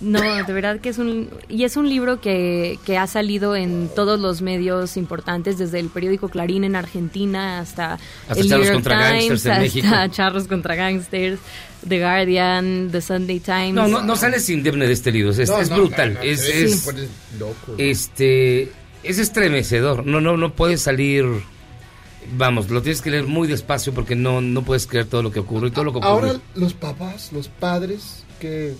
No, 0.00 0.20
de 0.20 0.52
verdad 0.52 0.78
que 0.78 0.90
es 0.90 0.98
un... 0.98 1.28
Y 1.48 1.64
es 1.64 1.76
un 1.76 1.88
libro 1.88 2.20
que, 2.20 2.78
que 2.86 2.96
ha 2.96 3.08
salido 3.08 3.56
en 3.56 3.90
todos 3.96 4.20
los 4.20 4.42
medios 4.42 4.96
importantes, 4.96 5.58
desde 5.58 5.80
el 5.80 5.88
periódico 5.88 6.28
Clarín 6.28 6.62
en 6.62 6.76
Argentina 6.76 7.58
hasta, 7.58 7.94
Hasta 8.28 8.34
el 8.34 8.40
New 8.42 8.48
Charros 8.48 8.64
York 8.66 8.74
contra 8.76 8.94
Times, 8.98 9.10
Gangsters 9.28 9.44
en 9.46 9.50
hasta 9.50 9.60
México. 9.60 9.88
Charros 10.14 10.46
contra 10.46 10.74
Gangsters, 10.76 11.40
The 11.88 11.98
Guardian, 11.98 12.88
The 12.92 13.00
Sunday 13.00 13.40
Times. 13.40 13.74
No, 13.74 13.88
no, 13.88 14.00
no 14.02 14.14
sales 14.14 14.48
indemne 14.50 14.86
de 14.86 14.92
este 14.92 15.10
libro. 15.10 15.32
Es, 15.32 15.48
No, 15.48 15.58
es 15.60 15.68
no, 15.68 15.76
brutal. 15.78 16.14
no, 16.14 16.20
no, 16.20 16.24
es, 16.24 16.40
sí, 16.42 16.52
es- 16.52 16.88
este, 17.78 18.70
es 19.02 19.18
estremecedor. 19.18 20.06
No, 20.06 20.20
no, 20.20 20.36
no 20.36 20.52
puedes 20.52 20.80
salir. 20.80 21.24
Vamos, 22.36 22.68
lo 22.70 22.82
tienes 22.82 23.00
que 23.02 23.10
leer 23.10 23.26
muy 23.26 23.48
despacio 23.48 23.92
porque 23.94 24.14
no, 24.14 24.40
no 24.40 24.62
puedes 24.62 24.86
creer 24.86 25.06
todo 25.06 25.22
lo 25.22 25.30
que 25.32 25.40
ocurre 25.40 25.68
y 25.68 25.70
todo 25.70 25.84
lo 25.84 25.92
que 25.92 25.98
ocurre. 25.98 26.10
Ahora 26.10 26.40
los 26.54 26.74
papás, 26.74 27.32
los 27.32 27.48
padres, 27.48 28.24
que... 28.40 28.74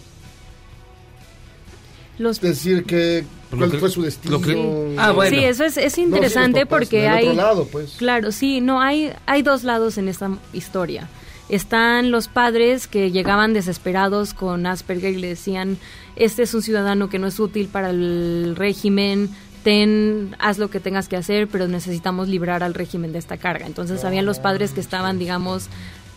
Los 2.19 2.41
decir 2.41 2.85
que 2.85 3.25
Lo 3.53 3.59
cuál 3.59 3.71
que- 3.71 3.79
fue 3.79 3.91
su 3.91 4.03
destino. 4.03 4.41
que- 4.41 4.95
Ah, 4.99 5.13
bueno. 5.13 5.37
Sí, 5.37 5.45
eso 5.45 5.65
es, 5.65 5.77
es 5.77 5.85
No, 5.85 5.91
sí, 5.95 6.01
interesante 6.03 6.61
papás, 6.67 6.79
porque 6.79 7.07
hay... 7.09 7.29
otro 7.29 7.37
lado, 7.37 7.69
pues. 7.71 7.93
Claro, 7.97 8.33
sí, 8.33 8.61
no, 8.61 8.81
hay, 8.83 9.13
hay 9.27 9.43
dos 9.43 9.63
lados 9.63 9.99
en 9.99 10.09
esta 10.09 10.31
historia. 10.53 11.09
Están 11.49 12.11
los 12.11 12.29
padres 12.29 12.89
que 12.89 13.11
llegaban 13.13 13.55
desesperados 13.55 14.35
con 14.35 14.67
Asperger 14.67 15.15
y 15.15 15.19
le 15.19 15.29
decían, 15.29 15.79
este 16.17 16.43
es 16.43 16.53
un 16.55 16.63
ciudadano 16.63 17.09
que 17.09 17.19
no 17.21 17.29
es 17.29 17.39
útil 17.41 17.69
para 17.69 17.91
el 17.91 18.55
régimen, 18.57 19.31
ten, 19.63 20.35
haz 20.39 20.59
lo 20.59 20.71
que 20.71 20.81
tengas 20.81 21.09
que 21.09 21.17
hacer, 21.17 21.49
pero 21.49 21.69
necesitamos 21.69 22.29
librar 22.29 22.63
al 22.63 22.75
régimen 22.75 23.13
de 23.13 23.19
esta 23.19 23.37
carga. 23.37 23.67
Entonces 23.67 24.05
habían 24.05 24.27
los 24.27 24.39
padres 24.39 24.73
que 24.73 24.81
estaban, 24.81 25.19
digamos, 25.19 25.69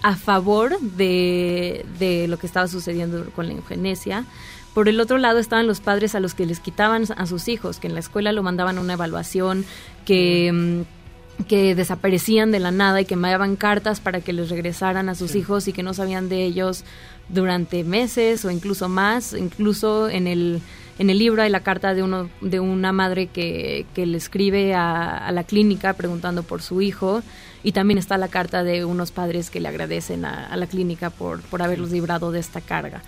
a 0.01 0.15
favor 0.15 0.79
de, 0.79 1.85
de 1.99 2.27
lo 2.27 2.37
que 2.37 2.47
estaba 2.47 2.67
sucediendo 2.67 3.25
con 3.35 3.47
la 3.47 3.53
eugenesia. 3.53 4.25
Por 4.73 4.87
el 4.87 4.99
otro 4.99 5.17
lado 5.17 5.39
estaban 5.39 5.67
los 5.67 5.81
padres 5.81 6.15
a 6.15 6.19
los 6.19 6.33
que 6.33 6.45
les 6.45 6.59
quitaban 6.59 7.03
a 7.17 7.25
sus 7.25 7.47
hijos, 7.49 7.79
que 7.79 7.87
en 7.87 7.93
la 7.93 7.99
escuela 7.99 8.31
lo 8.31 8.41
mandaban 8.41 8.77
a 8.77 8.81
una 8.81 8.93
evaluación, 8.93 9.65
que, 10.05 10.51
mm, 10.51 11.00
que 11.43 11.75
desaparecían 11.75 12.51
de 12.51 12.59
la 12.59 12.71
nada 12.71 13.01
y 13.01 13.05
que 13.05 13.15
enviaban 13.15 13.55
cartas 13.55 13.99
para 13.99 14.21
que 14.21 14.33
les 14.33 14.49
regresaran 14.49 15.09
a 15.09 15.15
sus 15.15 15.35
hijos 15.35 15.67
y 15.67 15.73
que 15.73 15.83
no 15.83 15.93
sabían 15.93 16.29
de 16.29 16.43
ellos 16.43 16.83
durante 17.29 17.83
meses 17.83 18.43
o 18.45 18.51
incluso 18.51 18.89
más. 18.89 19.33
Incluso 19.33 20.09
en 20.09 20.27
el, 20.27 20.61
en 20.99 21.09
el 21.09 21.19
libro 21.19 21.41
hay 21.41 21.49
la 21.49 21.61
carta 21.61 21.93
de, 21.93 22.03
uno, 22.03 22.29
de 22.41 22.59
una 22.59 22.91
madre 22.91 23.27
que, 23.27 23.85
que 23.93 24.05
le 24.05 24.17
escribe 24.17 24.73
a, 24.73 25.17
a 25.17 25.31
la 25.31 25.43
clínica 25.43 25.93
preguntando 25.93 26.43
por 26.43 26.61
su 26.61 26.81
hijo 26.81 27.21
y 27.63 27.71
también 27.71 27.97
está 27.97 28.17
la 28.17 28.27
carta 28.27 28.63
de 28.63 28.85
unos 28.85 29.11
padres 29.11 29.49
que 29.49 29.59
le 29.59 29.67
agradecen 29.67 30.25
a, 30.25 30.47
a 30.47 30.57
la 30.57 30.67
clínica 30.67 31.09
por, 31.09 31.41
por 31.41 31.61
haberlos 31.61 31.91
librado 31.91 32.31
de 32.31 32.39
esta 32.39 32.61
carga. 32.61 33.01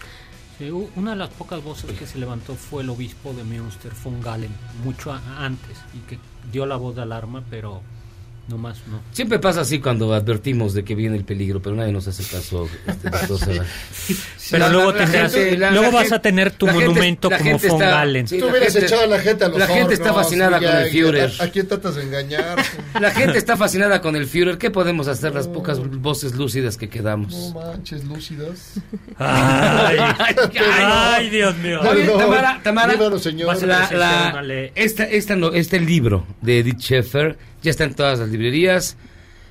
Sí, 0.59 0.69
una 0.95 1.11
de 1.11 1.17
las 1.17 1.29
pocas 1.29 1.63
voces 1.63 1.97
que 1.97 2.05
se 2.05 2.19
levantó 2.19 2.53
fue 2.53 2.83
el 2.83 2.89
obispo 2.91 3.33
de 3.33 3.43
Münster, 3.43 3.91
von 4.03 4.21
Galen, 4.21 4.51
mucho 4.83 5.11
antes, 5.11 5.79
y 5.95 6.07
que 6.07 6.19
dio 6.51 6.67
la 6.67 6.75
voz 6.75 6.95
de 6.95 7.01
alarma, 7.01 7.43
pero 7.49 7.81
no 8.47 8.57
más 8.57 8.77
no. 8.87 8.99
Siempre 9.13 9.39
pasa 9.39 9.61
así 9.61 9.79
cuando 9.79 10.13
advertimos 10.13 10.73
de 10.73 10.83
que 10.83 10.95
viene 10.95 11.15
el 11.15 11.23
peligro, 11.23 11.61
pero 11.61 11.75
nadie 11.77 11.93
nos 11.93 12.07
hace 12.07 12.23
caso. 12.23 12.67
Este, 12.85 13.09
doctor 13.29 13.39
Seba. 13.39 13.65
Pero 14.51 14.69
luego 14.69 14.91
la 14.91 14.97
tendrás- 15.05 15.33
gente- 15.33 15.57
la- 15.57 15.71
luego 15.71 15.85
la 15.85 15.91
vas 15.91 16.01
gente- 16.03 16.15
a 16.15 16.21
tener 16.21 16.51
tu 16.51 16.65
gente- 16.67 16.81
monumento 16.85 17.29
la 17.29 17.37
como 17.37 17.49
gente 17.51 17.67
von 17.69 17.79
Galen. 17.79 18.27
sí, 18.27 18.37
Tú 18.39 18.45
la 18.45 18.51
hubieras 18.51 18.73
gente- 18.73 18.85
echado 18.87 19.03
a 19.03 19.07
la 19.07 19.19
gente 19.19 19.45
a 19.45 19.47
los 19.47 19.59
La 19.59 19.67
gente 19.67 19.93
está 19.93 20.09
hornos, 20.11 20.23
fascinada 20.25 20.59
con 20.59 20.67
el. 20.77 20.89
Führer. 20.91 21.31
¿A, 21.39 21.47
quién 21.47 21.67
tratas 21.67 21.95
de 21.95 22.03
engañar? 22.03 22.57
La 22.99 23.11
gente 23.11 23.37
está 23.37 23.55
fascinada 23.63 24.01
con 24.01 24.15
el 24.17 24.27
Führer. 24.27 24.57
¿Qué 24.57 24.69
podemos 24.71 25.07
hacer 25.07 25.33
las 25.33 25.47
pocas 25.47 25.79
voces 25.79 26.35
lúcidas 26.35 26.77
que 26.77 26.89
quedamos? 26.89 27.33
No 27.33 27.61
manches, 27.61 28.03
lúcidas. 28.03 28.73
Ay, 29.17 29.97
ay, 30.19 30.35
ay, 30.59 31.29
Dios 31.29 31.55
mío. 31.59 31.79
No, 31.81 32.17
Tamara, 32.17 32.59
Tamara, 32.61 32.93
dímelo, 32.93 33.19
señor. 33.19 33.55
la- 33.65 34.33
esta, 34.75 35.03
esta 35.05 35.35
no- 35.37 35.53
este 35.53 35.79
libro 35.79 36.25
de 36.41 36.59
Edith 36.59 36.79
Schaeffer 36.79 37.37
ya 37.63 37.71
está 37.71 37.85
en 37.85 37.95
todas 37.95 38.19
las 38.19 38.29
librerías. 38.29 38.97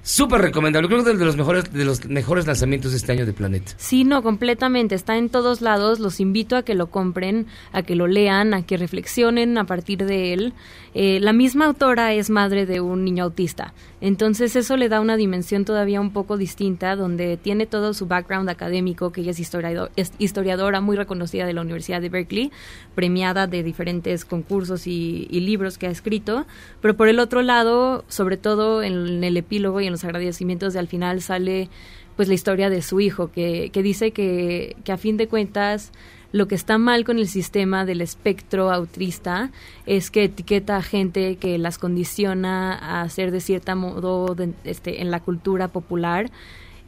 Súper 0.05 0.41
recomendable. 0.41 0.89
Creo 0.89 1.05
que 1.05 1.13
es 1.13 1.19
de 1.19 1.25
los 1.25 1.37
mejores 1.37 1.73
de 1.73 1.85
los 1.85 2.05
mejores 2.07 2.47
lanzamientos 2.47 2.91
de 2.91 2.97
este 2.97 3.13
año 3.13 3.25
de 3.25 3.33
Planeta. 3.33 3.73
Sí, 3.77 4.03
no, 4.03 4.23
completamente. 4.25 4.97
Está 4.97 5.17
en 5.17 5.29
todos 5.29 5.61
lados. 5.61 6.01
Los 6.01 6.19
invito 6.19 6.57
a 6.57 6.65
que 6.65 6.75
lo 6.75 6.89
compren, 6.91 7.47
a 7.73 7.83
que 7.83 7.95
lo 7.95 8.09
lean, 8.09 8.53
a 8.53 8.63
que 8.67 8.77
reflexionen 8.77 9.57
a 9.59 9.65
partir 9.65 10.05
de 10.05 10.33
él. 10.33 10.55
Eh, 10.95 11.21
la 11.21 11.33
misma 11.33 11.67
autora 11.67 12.13
es 12.13 12.29
madre 12.29 12.67
de 12.67 12.81
un 12.81 13.05
niño 13.05 13.25
autista. 13.25 13.73
Entonces 14.01 14.57
eso 14.57 14.77
le 14.77 14.89
da 14.89 15.01
una 15.01 15.17
dimensión 15.17 15.65
todavía 15.65 16.01
un 16.01 16.13
poco 16.13 16.37
distinta, 16.37 16.97
donde 16.97 17.39
tiene 17.39 17.67
todo 17.67 17.95
su 17.95 18.07
background 18.07 18.51
académico, 18.51 19.11
que 19.11 19.23
ella 19.23 19.31
es, 19.31 19.41
historiado- 19.41 19.91
es 19.97 20.13
historiadora 20.19 20.81
muy 20.81 20.97
reconocida 20.97 21.47
de 21.47 21.55
la 21.55 21.63
Universidad 21.63 22.03
de 22.03 22.11
Berkeley, 22.11 22.53
premiada 22.95 23.47
de 23.47 23.63
diferentes 23.63 24.25
concursos 24.25 24.87
y, 24.87 25.29
libros 25.31 25.79
que 25.79 25.87
ha 25.87 25.91
escrito. 25.91 26.47
Pero 26.81 26.97
por 26.97 27.09
el 27.09 27.19
otro 27.19 27.43
lado, 27.43 28.05
sobre 28.09 28.37
todo 28.37 28.83
en 28.83 29.25
el 29.25 29.37
epílogo 29.37 29.81
y 29.81 29.87
en 29.87 29.93
los 29.93 30.05
agradecimientos 30.05 30.73
de 30.75 30.79
al 30.79 30.89
final 30.89 31.21
sale 31.23 31.69
pues 32.17 32.29
la 32.29 32.35
historia 32.35 32.69
de 32.69 32.83
su 32.83 33.01
hijo, 33.01 33.33
que, 33.33 33.71
que 33.73 33.83
dice 33.83 34.11
que 34.13 34.77
a 34.87 34.97
fin 34.99 35.17
de 35.17 35.29
cuentas 35.29 35.91
lo 36.33 36.49
que 36.49 36.55
está 36.55 36.79
mal 36.79 37.05
con 37.05 37.19
el 37.19 37.29
sistema 37.29 37.85
del 37.85 38.01
espectro 38.01 38.73
autista 38.73 39.51
es 39.87 40.11
que 40.11 40.25
etiqueta 40.25 40.79
a 40.79 40.83
gente 40.83 41.37
que 41.37 41.59
las 41.59 41.79
condiciona 41.79 43.03
a 43.03 43.09
ser 43.11 43.31
de 43.31 43.41
cierta 43.41 43.75
modo 43.75 44.35
este, 44.65 45.03
en 45.03 45.11
la 45.11 45.21
cultura 45.21 45.69
popular 45.69 46.31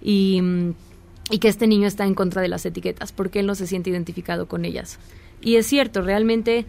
y, 0.02 0.40
mm, 0.42 0.74
y 1.30 1.38
que 1.38 1.48
este 1.48 1.66
niño 1.66 1.86
está 1.86 2.06
en 2.06 2.14
contra 2.14 2.40
de 2.42 2.48
las 2.48 2.64
etiquetas 2.64 3.12
porque 3.12 3.40
él 3.40 3.46
no 3.46 3.54
se 3.54 3.66
siente 3.66 3.90
identificado 3.90 4.46
con 4.46 4.64
ellas. 4.64 4.98
Y 5.42 5.56
es 5.56 5.66
cierto, 5.66 6.00
realmente 6.00 6.64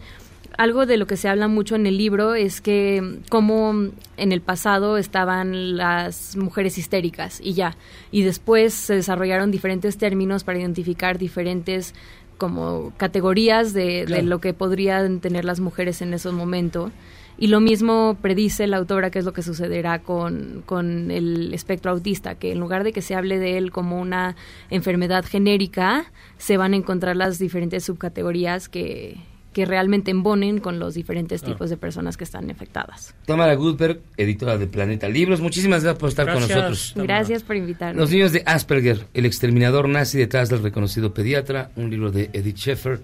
algo 0.56 0.86
de 0.86 0.96
lo 0.96 1.06
que 1.06 1.16
se 1.16 1.28
habla 1.28 1.48
mucho 1.48 1.74
en 1.74 1.86
el 1.86 1.98
libro 1.98 2.34
es 2.34 2.60
que 2.60 3.00
mm, 3.02 3.28
como 3.28 3.72
mm, 3.72 3.90
en 4.16 4.32
el 4.32 4.40
pasado 4.40 4.98
estaban 4.98 5.76
las 5.76 6.36
mujeres 6.36 6.78
histéricas 6.78 7.40
y 7.42 7.54
ya, 7.54 7.76
y 8.10 8.22
después 8.22 8.74
se 8.74 8.94
desarrollaron 8.94 9.50
diferentes 9.50 9.98
términos 9.98 10.44
para 10.44 10.58
identificar 10.58 11.18
diferentes 11.18 11.94
como 12.38 12.92
categorías 12.96 13.72
de, 13.72 14.06
de 14.06 14.22
lo 14.22 14.40
que 14.40 14.52
podrían 14.54 15.20
tener 15.20 15.44
las 15.44 15.60
mujeres 15.60 16.02
en 16.02 16.14
ese 16.14 16.30
momento. 16.30 16.90
Y 17.38 17.48
lo 17.48 17.60
mismo 17.60 18.16
predice 18.22 18.66
la 18.66 18.78
autora 18.78 19.10
que 19.10 19.18
es 19.18 19.24
lo 19.24 19.34
que 19.34 19.42
sucederá 19.42 19.98
con, 19.98 20.62
con 20.64 21.10
el 21.10 21.52
espectro 21.52 21.90
autista, 21.90 22.34
que 22.36 22.52
en 22.52 22.60
lugar 22.60 22.82
de 22.82 22.92
que 22.92 23.02
se 23.02 23.14
hable 23.14 23.38
de 23.38 23.58
él 23.58 23.70
como 23.70 24.00
una 24.00 24.36
enfermedad 24.70 25.24
genérica, 25.24 26.10
se 26.38 26.56
van 26.56 26.72
a 26.72 26.76
encontrar 26.76 27.14
las 27.14 27.38
diferentes 27.38 27.84
subcategorías 27.84 28.70
que, 28.70 29.18
que 29.56 29.64
realmente 29.64 30.10
embonen 30.10 30.58
con 30.58 30.78
los 30.78 30.92
diferentes 30.92 31.40
Claro. 31.40 31.54
tipos 31.54 31.70
de 31.70 31.78
personas 31.78 32.18
que 32.18 32.24
están 32.24 32.50
afectadas. 32.50 33.14
Tamara 33.24 33.54
Goodberg, 33.54 34.00
editora 34.18 34.58
de 34.58 34.66
Planeta 34.66 35.08
Libros. 35.08 35.40
Muchísimas 35.40 35.82
gracias 35.82 35.98
por 35.98 36.10
estar 36.10 36.30
con 36.30 36.42
nosotros. 36.42 36.92
Gracias 36.94 37.42
por 37.42 37.56
invitarme. 37.56 37.98
Los 37.98 38.10
niños 38.10 38.32
de 38.32 38.42
Asperger, 38.44 39.06
el 39.14 39.24
exterminador 39.24 39.88
nazi 39.88 40.18
detrás 40.18 40.50
del 40.50 40.62
reconocido 40.62 41.14
pediatra, 41.14 41.70
un 41.74 41.88
libro 41.88 42.10
de 42.12 42.28
Edith 42.34 42.58
Schaeffer 42.58 43.00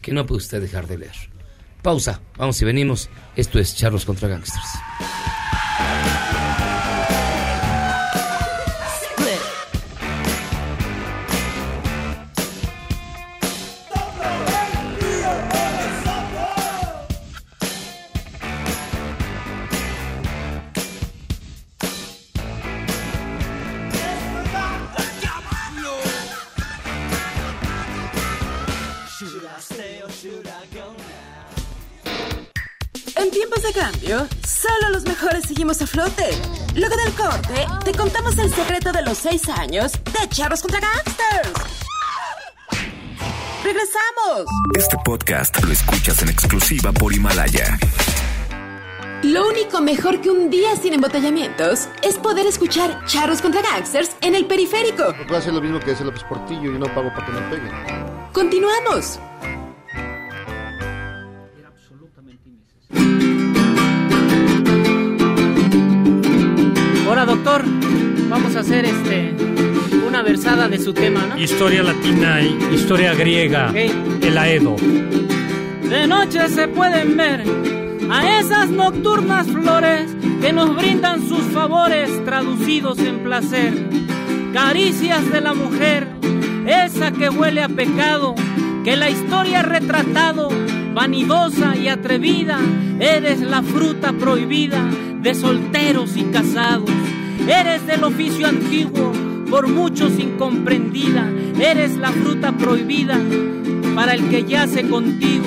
que 0.00 0.12
no 0.12 0.24
puede 0.26 0.36
usted 0.38 0.60
dejar 0.60 0.86
de 0.86 0.98
leer. 0.98 1.16
Pausa, 1.82 2.20
vamos 2.38 2.62
y 2.62 2.64
venimos. 2.64 3.10
Esto 3.34 3.58
es 3.58 3.74
Charlos 3.74 4.04
contra 4.04 4.28
Gangsters. 4.28 4.68
Solo 34.06 34.90
los 34.92 35.04
mejores 35.04 35.44
seguimos 35.46 35.82
a 35.82 35.86
flote. 35.86 36.30
Luego 36.74 36.96
del 36.96 37.12
corte, 37.14 37.66
te 37.84 37.92
contamos 37.92 38.38
el 38.38 38.52
secreto 38.54 38.92
de 38.92 39.02
los 39.02 39.18
seis 39.18 39.48
años 39.48 39.92
de 39.92 40.28
Charros 40.28 40.62
contra 40.62 40.80
Gangsters. 40.80 41.52
¡Regresamos! 43.64 44.46
Este 44.76 44.96
podcast 45.04 45.60
lo 45.64 45.72
escuchas 45.72 46.22
en 46.22 46.28
exclusiva 46.28 46.92
por 46.92 47.12
Himalaya. 47.12 47.78
Lo 49.24 49.48
único 49.48 49.80
mejor 49.80 50.20
que 50.20 50.30
un 50.30 50.50
día 50.50 50.76
sin 50.76 50.92
embotellamientos 50.92 51.88
es 52.02 52.16
poder 52.16 52.46
escuchar 52.46 53.04
Charros 53.06 53.42
contra 53.42 53.62
Gangsters 53.62 54.10
en 54.20 54.36
el 54.36 54.46
periférico. 54.46 55.14
Puedo 55.26 55.38
hacer 55.38 55.52
lo 55.52 55.60
mismo 55.60 55.80
que 55.80 55.92
hace 55.92 56.04
López 56.04 56.22
Portillo 56.24 56.76
y 56.76 56.78
no 56.78 56.86
pago 56.94 57.12
para 57.12 57.26
que 57.26 57.32
me 57.32 57.40
peguen. 57.50 57.72
Continuamos. 58.32 59.18
Vamos 68.56 68.70
a 68.70 68.74
hacer 68.74 68.84
este 68.86 69.34
una 70.06 70.22
versada 70.22 70.68
de 70.68 70.78
su 70.78 70.94
tema, 70.94 71.20
¿no? 71.26 71.38
Historia 71.38 71.82
latina 71.82 72.40
y 72.40 72.74
historia 72.74 73.12
griega, 73.14 73.70
el 73.74 74.38
Aedo. 74.38 74.76
De 75.82 76.06
noche 76.06 76.48
se 76.48 76.66
pueden 76.68 77.18
ver 77.18 77.44
a 78.10 78.38
esas 78.38 78.70
nocturnas 78.70 79.46
flores 79.48 80.10
que 80.40 80.54
nos 80.54 80.74
brindan 80.74 81.28
sus 81.28 81.42
favores 81.52 82.24
traducidos 82.24 82.98
en 82.98 83.18
placer. 83.18 83.74
Caricias 84.54 85.30
de 85.30 85.40
la 85.42 85.52
mujer, 85.52 86.08
esa 86.66 87.10
que 87.10 87.28
huele 87.28 87.62
a 87.62 87.68
pecado, 87.68 88.34
que 88.84 88.96
la 88.96 89.10
historia 89.10 89.60
ha 89.60 89.64
retratado, 89.64 90.48
vanidosa 90.94 91.76
y 91.76 91.88
atrevida. 91.88 92.58
Eres 93.00 93.40
la 93.40 93.62
fruta 93.62 94.14
prohibida 94.14 94.82
de 95.20 95.34
solteros 95.34 96.16
y 96.16 96.22
casados. 96.24 97.05
Eres 97.48 97.86
del 97.86 98.02
oficio 98.04 98.46
antiguo, 98.46 99.12
por 99.48 99.68
muchos 99.68 100.18
incomprendida. 100.18 101.30
Eres 101.60 101.96
la 101.96 102.10
fruta 102.10 102.52
prohibida 102.52 103.18
para 103.94 104.14
el 104.14 104.28
que 104.28 104.44
yace 104.44 104.88
contigo. 104.88 105.46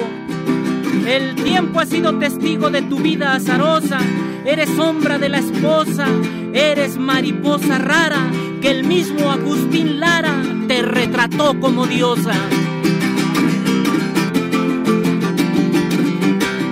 El 1.05 1.35
tiempo 1.35 1.79
ha 1.79 1.85
sido 1.85 2.17
testigo 2.17 2.69
de 2.69 2.83
tu 2.83 2.99
vida 2.99 3.33
azarosa. 3.33 3.99
Eres 4.45 4.69
sombra 4.69 5.17
de 5.17 5.29
la 5.29 5.39
esposa. 5.39 6.07
Eres 6.53 6.97
mariposa 6.97 7.77
rara 7.77 8.27
que 8.61 8.71
el 8.71 8.85
mismo 8.85 9.31
Agustín 9.31 9.99
Lara 9.99 10.41
te 10.67 10.81
retrató 10.81 11.59
como 11.59 11.85
diosa. 11.85 12.33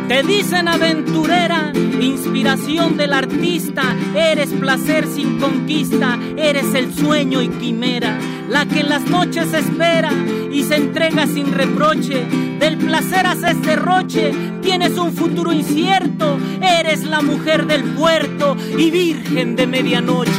Te 0.08 0.24
dicen 0.24 0.70
aventurera, 0.70 1.74
inspiración 2.00 2.96
del 2.96 3.12
artista, 3.12 3.84
eres 4.16 4.54
placer 4.54 5.06
sin 5.06 5.38
conquista, 5.38 6.18
eres 6.38 6.74
el 6.76 6.94
sueño 6.96 7.42
y 7.42 7.50
quimera, 7.50 8.18
la 8.48 8.66
que 8.66 8.80
en 8.80 8.90
las 8.90 9.02
noches 9.10 9.54
espera 9.54 10.10
y 10.50 10.64
se 10.64 10.78
entrega 10.78 11.28
sin 11.28 11.54
reproche, 11.54 12.26
del 12.58 12.78
placer 12.78 13.28
haces 13.28 13.62
derroche, 13.64 14.32
tienes 14.62 14.98
un 14.98 15.12
futuro 15.12 15.52
incierto, 15.52 16.38
eres 16.62 17.04
la 17.04 17.22
mujer 17.22 17.68
del 17.68 17.84
puerto 17.84 18.56
y 18.78 18.90
virgen 18.90 19.58
de 19.58 19.68
medianoche. 19.68 20.32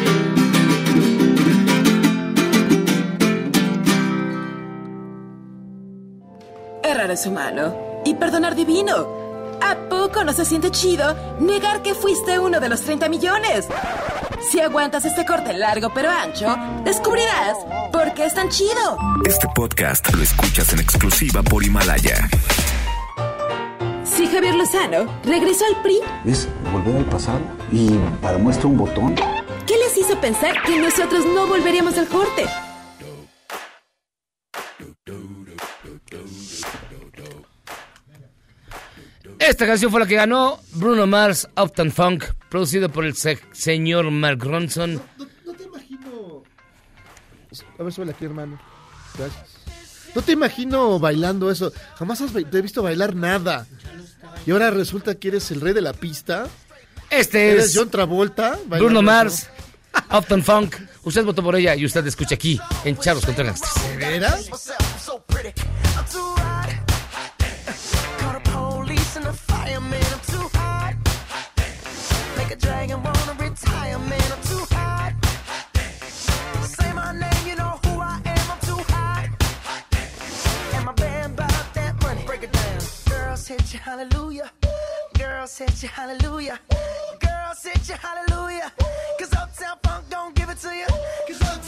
Errar 6.82 7.10
es 7.10 7.26
humano 7.26 8.02
y 8.06 8.14
perdonar 8.14 8.56
divino. 8.56 9.17
¿A 9.60 9.76
poco 9.88 10.24
no 10.24 10.32
se 10.32 10.44
siente 10.44 10.70
chido 10.70 11.14
negar 11.40 11.82
que 11.82 11.94
fuiste 11.94 12.38
uno 12.38 12.60
de 12.60 12.68
los 12.68 12.80
30 12.82 13.08
millones? 13.08 13.66
Si 14.50 14.60
aguantas 14.60 15.04
este 15.04 15.24
corte 15.26 15.52
largo 15.52 15.90
pero 15.92 16.10
ancho, 16.10 16.56
descubrirás 16.84 17.56
por 17.92 18.14
qué 18.14 18.26
es 18.26 18.34
tan 18.34 18.48
chido. 18.48 18.96
Este 19.24 19.48
podcast 19.54 20.12
lo 20.14 20.22
escuchas 20.22 20.72
en 20.72 20.80
exclusiva 20.80 21.42
por 21.42 21.64
Himalaya. 21.64 22.28
Si 24.04 24.26
Javier 24.26 24.54
Lozano 24.54 25.06
regresó 25.24 25.64
al 25.66 25.82
PRI, 25.82 26.00
Es 26.24 26.48
volver 26.72 26.96
al 26.96 27.04
pasado 27.04 27.40
y 27.70 27.90
para 28.22 28.38
muestra 28.38 28.68
un 28.68 28.78
botón. 28.78 29.14
¿qué 29.66 29.76
les 29.76 29.96
hizo 29.98 30.18
pensar 30.20 30.62
que 30.64 30.78
nosotros 30.80 31.26
no 31.26 31.46
volveríamos 31.46 31.98
al 31.98 32.08
corte? 32.08 32.46
Esta 39.48 39.66
canción 39.66 39.90
fue 39.90 40.00
la 40.00 40.06
que 40.06 40.14
ganó 40.14 40.60
Bruno 40.72 41.06
Mars, 41.06 41.48
Uptown 41.56 41.90
Funk, 41.90 42.24
producido 42.50 42.90
por 42.90 43.04
el 43.06 43.16
se- 43.16 43.38
señor 43.52 44.10
Mark 44.10 44.38
Ronson. 44.44 45.00
No 45.46 45.54
te 45.54 45.64
imagino. 45.64 46.42
A 47.78 47.82
ver, 47.82 47.92
súbele 47.92 48.12
aquí, 48.12 48.26
hermano. 48.26 48.60
Gracias. 49.16 49.44
No 50.14 50.22
te 50.22 50.32
imagino 50.32 50.98
bailando 50.98 51.50
eso. 51.50 51.72
Jamás 51.98 52.20
has 52.20 52.32
te 52.32 52.58
he 52.58 52.62
visto 52.62 52.82
bailar 52.82 53.14
nada. 53.14 53.66
Y 54.46 54.50
ahora 54.50 54.70
resulta 54.70 55.14
que 55.14 55.28
eres 55.28 55.50
el 55.50 55.60
rey 55.62 55.72
de 55.72 55.80
la 55.80 55.92
pista. 55.94 56.46
Este 57.10 57.52
¿Eres 57.52 57.66
es 57.70 57.76
John 57.76 57.90
Travolta. 57.90 58.50
bailando 58.66 58.84
Bruno? 58.84 59.02
Mars, 59.02 59.48
Uptown 60.12 60.42
Funk. 60.44 60.76
Usted 61.04 61.24
votó 61.24 61.42
por 61.42 61.56
ella 61.56 61.74
y 61.74 61.86
usted 61.86 62.06
escucha 62.06 62.34
aquí 62.34 62.60
en 62.84 62.98
Charlos 62.98 63.24
contra 63.24 63.44
Gangsters. 63.44 63.88
¿De 63.90 63.96
veras? 63.96 64.50
And 69.74 69.92
the 69.92 69.96
I'm 69.96 70.20
too 70.32 70.48
hot. 70.54 70.94
Make 72.36 72.50
a 72.50 72.56
dragon 72.56 73.02
wanna 73.02 73.34
retire, 73.38 73.98
man, 73.98 74.32
I'm 74.34 74.42
too 74.42 74.64
hot. 74.74 75.12
Say 76.62 76.92
my 76.92 77.12
name, 77.12 77.46
you 77.46 77.56
know 77.56 77.78
who 77.84 78.00
I 78.00 78.20
am, 78.24 78.50
I'm 78.52 78.60
too 78.60 78.82
hot. 78.92 79.28
And 80.74 80.84
my 80.84 80.92
band 80.92 81.36
bought 81.36 81.74
that 81.74 82.00
money, 82.02 82.22
break 82.24 82.42
it 82.44 82.52
down. 82.52 82.80
Girls 83.08 83.46
hit 83.46 83.72
you, 83.72 83.78
hallelujah. 83.78 84.50
Girls 85.18 85.58
hit 85.58 85.82
you, 85.82 85.88
hallelujah. 85.88 86.58
Girls 87.20 87.62
hit 87.62 87.88
you, 87.88 87.94
hallelujah. 87.94 88.72
Cause 89.18 89.32
Uptown 89.34 89.76
Funk 89.82 90.04
don't 90.10 90.34
give 90.34 90.48
it 90.48 90.58
to 90.58 90.74
you. 90.74 90.86
Cause 91.26 91.42
Uptown 91.42 91.67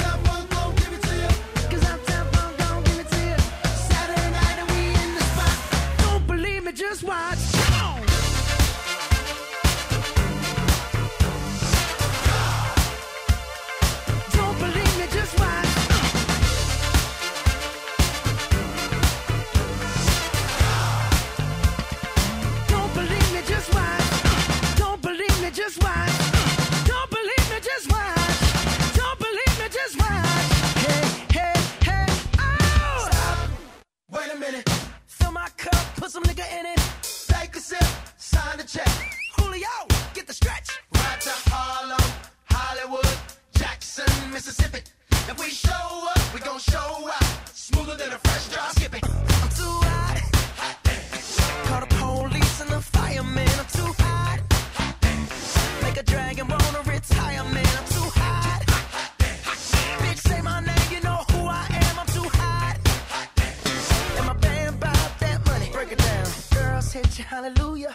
to 41.20 41.30
Harlem, 41.50 42.00
Hollywood, 42.48 43.18
Jackson, 43.52 44.08
Mississippi. 44.32 44.80
If 45.28 45.38
we 45.38 45.50
show 45.50 46.08
up, 46.16 46.34
we 46.34 46.40
gon' 46.40 46.58
show 46.58 47.10
out. 47.12 47.24
Smoother 47.52 47.94
than 47.96 48.12
a 48.12 48.18
fresh 48.18 48.48
drop. 48.48 48.70
Skip 48.72 48.94
it. 48.94 49.04
I'm 49.04 49.50
too 49.50 49.76
hot. 49.84 50.16
Call 51.68 51.80
the 51.80 51.94
police 51.96 52.60
and 52.62 52.70
the 52.70 52.80
fireman. 52.80 53.48
I'm 53.60 53.66
too 53.66 53.92
hot. 53.98 54.40
Make 55.82 55.98
a 55.98 56.02
dragon 56.02 56.48
wanna 56.48 56.82
retire, 56.86 57.44
man. 57.52 57.72
I'm 57.78 57.88
too 57.96 58.08
hot. 58.16 58.62
Bitch, 60.00 60.20
say 60.26 60.40
my 60.40 60.60
name, 60.60 60.88
you 60.90 61.00
know 61.02 61.20
who 61.32 61.40
I 61.44 61.66
am. 61.84 61.98
I'm 61.98 62.06
too 62.16 62.28
hot. 62.40 62.76
And 64.16 64.26
my 64.26 64.34
band 64.34 64.80
bought 64.80 65.12
that 65.20 65.44
money. 65.44 65.68
Break 65.70 65.92
it 65.92 65.98
down. 65.98 66.26
Girls 66.54 66.92
hit 66.92 67.18
you, 67.18 67.24
hallelujah. 67.24 67.94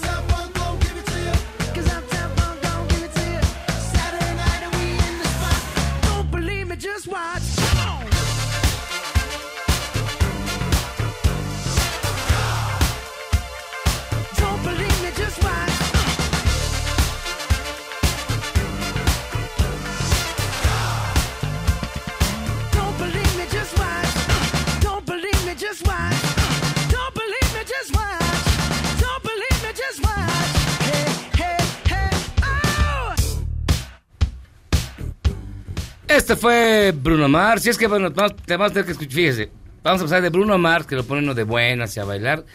Este 36.15 36.35
fue 36.35 36.93
Bruno 36.95 37.27
Mars. 37.29 37.65
Y 37.65 37.69
es 37.69 37.77
que, 37.77 37.87
bueno, 37.87 38.11
te 38.11 38.21
vamos 38.57 38.71
a 38.71 38.73
tener 38.73 38.85
que 38.85 38.91
escuchar. 38.91 39.13
Fíjese, 39.13 39.51
vamos 39.83 40.01
a 40.01 40.05
pasar 40.05 40.21
de 40.21 40.29
Bruno 40.29 40.57
Mars, 40.57 40.85
que 40.85 40.95
lo 40.95 41.03
pone 41.03 41.21
uno 41.21 41.33
de 41.33 41.43
buenas 41.43 41.95
y 41.95 41.99
a 41.99 42.03
bailar, 42.03 42.45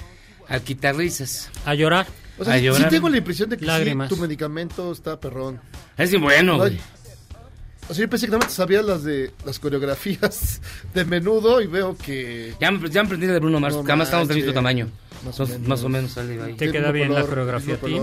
a 0.48 0.60
quitar 0.60 0.96
risas. 0.96 1.50
A 1.64 1.74
llorar. 1.74 2.06
O 2.38 2.44
sea, 2.44 2.54
a 2.54 2.58
sí 2.58 2.64
llorar. 2.64 2.88
tengo 2.90 3.08
la 3.08 3.16
impresión 3.16 3.48
de 3.48 3.56
que 3.56 3.62
sí, 3.64 3.66
Lágrimas. 3.66 4.08
tu 4.08 4.16
medicamento 4.16 4.92
está 4.92 5.18
perrón. 5.18 5.58
Es 5.96 6.18
bueno, 6.20 6.52
Ay, 6.54 6.58
güey. 6.58 6.80
O 7.88 7.94
sea, 7.94 8.04
yo 8.04 8.10
pensé 8.10 8.26
que 8.26 8.32
nada 8.32 8.44
más 8.44 8.52
sabías 8.52 8.84
las 8.84 9.04
de 9.04 9.30
las 9.44 9.58
coreografías 9.58 10.60
de 10.94 11.04
menudo 11.04 11.62
y 11.62 11.66
veo 11.66 11.96
que. 11.96 12.54
Ya, 12.60 12.70
me- 12.70 12.90
ya 12.90 13.02
aprendí 13.02 13.26
de 13.26 13.38
Bruno 13.38 13.58
Mars, 13.60 13.74
No 13.74 13.80
porque 13.80 13.92
además 13.92 14.08
estamos 14.08 14.28
del 14.28 14.36
mismo 14.38 14.52
tamaño. 14.52 14.88
Más 15.24 15.38
o 15.40 15.42
Más, 15.44 15.50
menos. 15.52 15.68
más 15.68 15.82
o 15.84 15.88
menos 15.88 16.10
sale 16.12 16.42
ahí. 16.42 16.54
Te 16.54 16.70
queda 16.70 16.90
bien 16.92 17.14
la 17.14 17.22
coreografía 17.24 17.74
a 17.74 17.78
ti. 17.78 17.98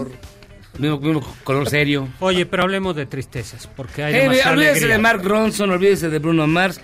Mismo, 0.78 1.00
mismo 1.00 1.36
color 1.44 1.70
serio. 1.70 2.08
Oye, 2.20 2.46
pero 2.46 2.64
hablemos 2.64 2.96
de 2.96 3.06
tristezas, 3.06 3.68
porque 3.68 4.04
hay 4.04 4.14
Hey, 4.14 4.22
demasiada 4.22 4.52
olvídese 4.54 4.72
alegría. 4.72 4.96
de 4.96 5.02
Mark 5.02 5.22
Ronson, 5.24 5.70
olvídese 5.72 6.10
de 6.10 6.20
Bruno 6.20 6.48
Mars. 6.48 6.82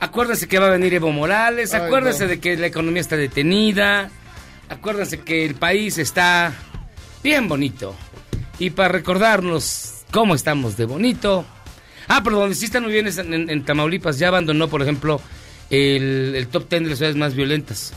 Acuérdense 0.00 0.48
que 0.48 0.58
va 0.58 0.66
a 0.66 0.70
venir 0.70 0.94
Evo 0.94 1.10
Morales, 1.12 1.72
Ay, 1.74 1.82
acuérdense 1.82 2.24
no. 2.24 2.30
de 2.30 2.40
que 2.40 2.56
la 2.56 2.66
economía 2.66 3.00
está 3.00 3.16
detenida, 3.16 4.10
acuérdense 4.68 5.20
que 5.20 5.44
el 5.44 5.54
país 5.54 5.98
está 5.98 6.52
bien 7.22 7.48
bonito. 7.48 7.94
Y 8.58 8.70
para 8.70 8.88
recordarnos 8.88 10.02
cómo 10.10 10.34
estamos 10.34 10.76
de 10.76 10.84
bonito. 10.86 11.44
Ah, 12.08 12.22
pero 12.24 12.38
donde 12.40 12.54
sí 12.56 12.64
están 12.64 12.82
muy 12.84 12.92
bien 12.92 13.06
es 13.06 13.18
en, 13.18 13.32
en- 13.34 13.50
en 13.50 13.64
Tamaulipas. 13.64 14.18
Ya 14.18 14.28
abandonó, 14.28 14.66
por 14.68 14.82
ejemplo, 14.82 15.20
el, 15.70 16.32
el 16.34 16.48
top 16.48 16.68
10 16.68 16.82
de 16.82 16.88
las 16.88 16.98
ciudades 16.98 17.16
más 17.16 17.34
violentas. 17.34 17.92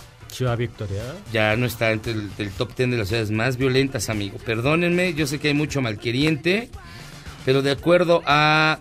Ya 1.32 1.56
no 1.56 1.66
está 1.66 1.92
entre 1.92 2.14
el, 2.14 2.30
el 2.38 2.52
top 2.52 2.76
10 2.76 2.92
de 2.92 2.98
las 2.98 3.08
ciudades 3.08 3.32
más 3.32 3.58
violentas, 3.58 4.10
amigo. 4.10 4.38
Perdónenme, 4.46 5.14
yo 5.14 5.28
sé 5.28 5.40
que 5.40 5.50
hay 5.50 5.54
mucho 5.54 5.82
malqueriente, 5.82 6.70
pero 7.46 7.62
de 7.62 7.72
acuerdo 7.72 8.22
a 8.26 8.80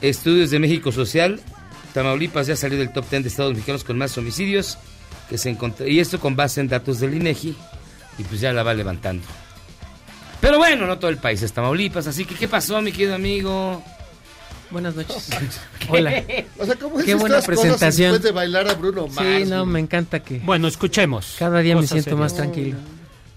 estudios 0.00 0.50
de 0.50 0.58
México 0.58 0.92
Social, 0.92 1.40
Tamaulipas 1.94 2.46
ya 2.46 2.56
salió 2.56 2.78
del 2.78 2.92
top 2.92 3.08
10 3.08 3.22
de 3.22 3.28
estados 3.28 3.52
mexicanos 3.52 3.84
con 3.84 3.98
más 3.98 4.16
homicidios 4.18 4.78
que 5.28 5.38
se 5.38 5.50
encontró 5.50 5.86
y 5.88 5.98
esto 5.98 6.20
con 6.20 6.36
base 6.36 6.60
en 6.60 6.68
datos 6.68 7.00
del 7.00 7.14
INEGI 7.14 7.56
y 8.18 8.24
pues 8.24 8.40
ya 8.40 8.52
la 8.52 8.62
va 8.62 8.74
levantando. 8.74 9.24
Pero 10.40 10.58
bueno, 10.58 10.86
no 10.86 10.98
todo 10.98 11.10
el 11.10 11.16
país 11.16 11.42
es 11.42 11.52
Tamaulipas, 11.52 12.06
así 12.06 12.24
que 12.24 12.34
¿qué 12.34 12.48
pasó, 12.48 12.80
mi 12.82 12.92
querido 12.92 13.14
amigo? 13.14 13.82
Buenas 14.70 14.94
noches. 14.96 15.30
Hola. 15.88 16.22
O 16.58 16.66
sea, 16.66 16.74
¿cómo 16.76 16.96
Qué 16.96 17.02
dices 17.04 17.20
buena 17.20 17.38
estas 17.38 17.54
cosas 17.56 17.62
presentación. 17.64 18.12
después 18.12 18.22
de 18.22 18.32
bailar 18.32 18.68
a 18.68 18.74
Bruno 18.74 19.06
Mars? 19.08 19.28
Sí, 19.38 19.44
no, 19.48 19.64
me 19.66 19.78
encanta 19.80 20.20
que 20.20 20.40
Bueno, 20.40 20.66
escuchemos. 20.68 21.36
cada 21.38 21.60
día 21.60 21.76
me 21.76 21.86
siento 21.86 22.16
más 22.16 22.34
tranquilo. 22.34 22.76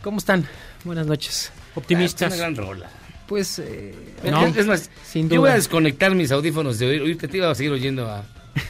¿Cómo 0.04 0.18
están? 0.18 0.48
Buenas 0.84 1.06
noches. 1.08 1.52
Optimistas. 1.76 2.32
Ah, 2.32 2.36
es 2.36 2.42
una 2.42 2.50
gran 2.50 2.56
rola. 2.56 2.90
Pues, 3.28 3.60
eh, 3.60 3.94
No, 4.24 4.46
es 4.48 4.66
más, 4.66 4.90
sin 5.06 5.30
yo 5.30 5.42
voy 5.42 5.50
a 5.50 5.52
duda. 5.52 5.56
desconectar 5.58 6.16
mis 6.16 6.32
audífonos 6.32 6.80
de 6.80 6.88
oír. 6.88 7.02
Oírte 7.04 7.28
te 7.28 7.38
iba 7.38 7.52
a 7.52 7.54
seguir 7.56 7.72
oyendo 7.74 8.10
a, 8.10 8.20
a 8.20 8.24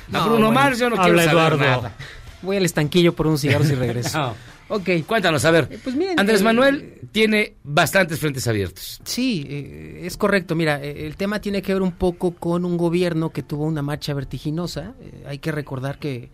No, 0.09 0.23
Bruno 0.25 0.47
bueno. 0.47 0.51
Mars. 0.51 0.79
Yo 0.79 0.89
no 0.89 0.97
Habla 0.97 1.05
quiero 1.05 1.17
saber 1.39 1.53
Eduardo. 1.53 1.81
nada. 1.81 1.95
Voy 2.41 2.57
al 2.57 2.65
estanquillo 2.65 3.13
por 3.13 3.27
un 3.27 3.37
cigarro 3.37 3.63
si 3.63 3.75
regreso. 3.75 4.17
No. 4.17 4.48
Ok. 4.69 4.89
Cuéntanos, 5.05 5.43
a 5.45 5.51
ver. 5.51 5.79
pues 5.83 5.95
miren, 5.95 6.19
Andrés 6.19 6.41
eh, 6.41 6.43
Manuel 6.43 6.93
tiene 7.11 7.55
bastantes 7.63 8.19
frentes 8.19 8.47
abiertos. 8.47 9.01
Sí, 9.03 9.45
eh, 9.49 10.01
es 10.03 10.15
correcto. 10.15 10.55
Mira, 10.55 10.81
eh, 10.81 11.05
el 11.05 11.15
tema 11.15 11.41
tiene 11.41 11.61
que 11.61 11.73
ver 11.73 11.81
un 11.81 11.91
poco 11.91 12.31
con 12.31 12.65
un 12.65 12.77
gobierno 12.77 13.31
que 13.31 13.43
tuvo 13.43 13.65
una 13.65 13.81
marcha 13.81 14.13
vertiginosa. 14.13 14.93
Eh, 15.01 15.25
hay 15.27 15.39
que 15.39 15.51
recordar 15.51 15.97
que 15.99 16.29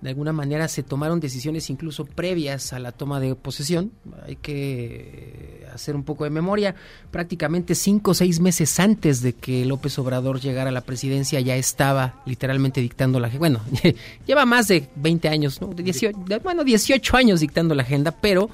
de 0.00 0.10
alguna 0.10 0.32
manera 0.32 0.68
se 0.68 0.84
tomaron 0.84 1.18
decisiones 1.18 1.70
incluso 1.70 2.04
previas 2.04 2.72
a 2.72 2.78
la 2.78 2.92
toma 2.92 3.18
de 3.18 3.34
posesión. 3.34 3.90
Hay 4.24 4.36
que 4.36 5.62
eh, 5.64 5.66
hacer 5.74 5.96
un 5.96 6.04
poco 6.04 6.24
de 6.24 6.30
memoria. 6.30 6.76
Prácticamente 7.10 7.74
cinco 7.74 8.12
o 8.12 8.14
seis 8.14 8.38
meses 8.38 8.78
antes 8.78 9.22
de 9.22 9.32
que 9.32 9.64
López 9.64 9.98
Obrador 9.98 10.40
llegara 10.40 10.70
a 10.70 10.72
la 10.72 10.82
presidencia 10.82 11.40
ya 11.40 11.56
estaba 11.56 12.22
literalmente 12.26 12.80
dictando 12.80 13.18
la 13.18 13.26
agenda. 13.26 13.38
Bueno, 13.38 13.60
lleva 14.26 14.46
más 14.46 14.68
de 14.68 14.88
20 14.94 15.28
años, 15.28 15.60
¿no? 15.60 15.68
18, 15.68 16.16
bueno, 16.44 16.62
18 16.62 17.16
años 17.16 17.40
dictando 17.40 17.74
la 17.74 17.82
agenda, 17.82 18.12
pero 18.12 18.50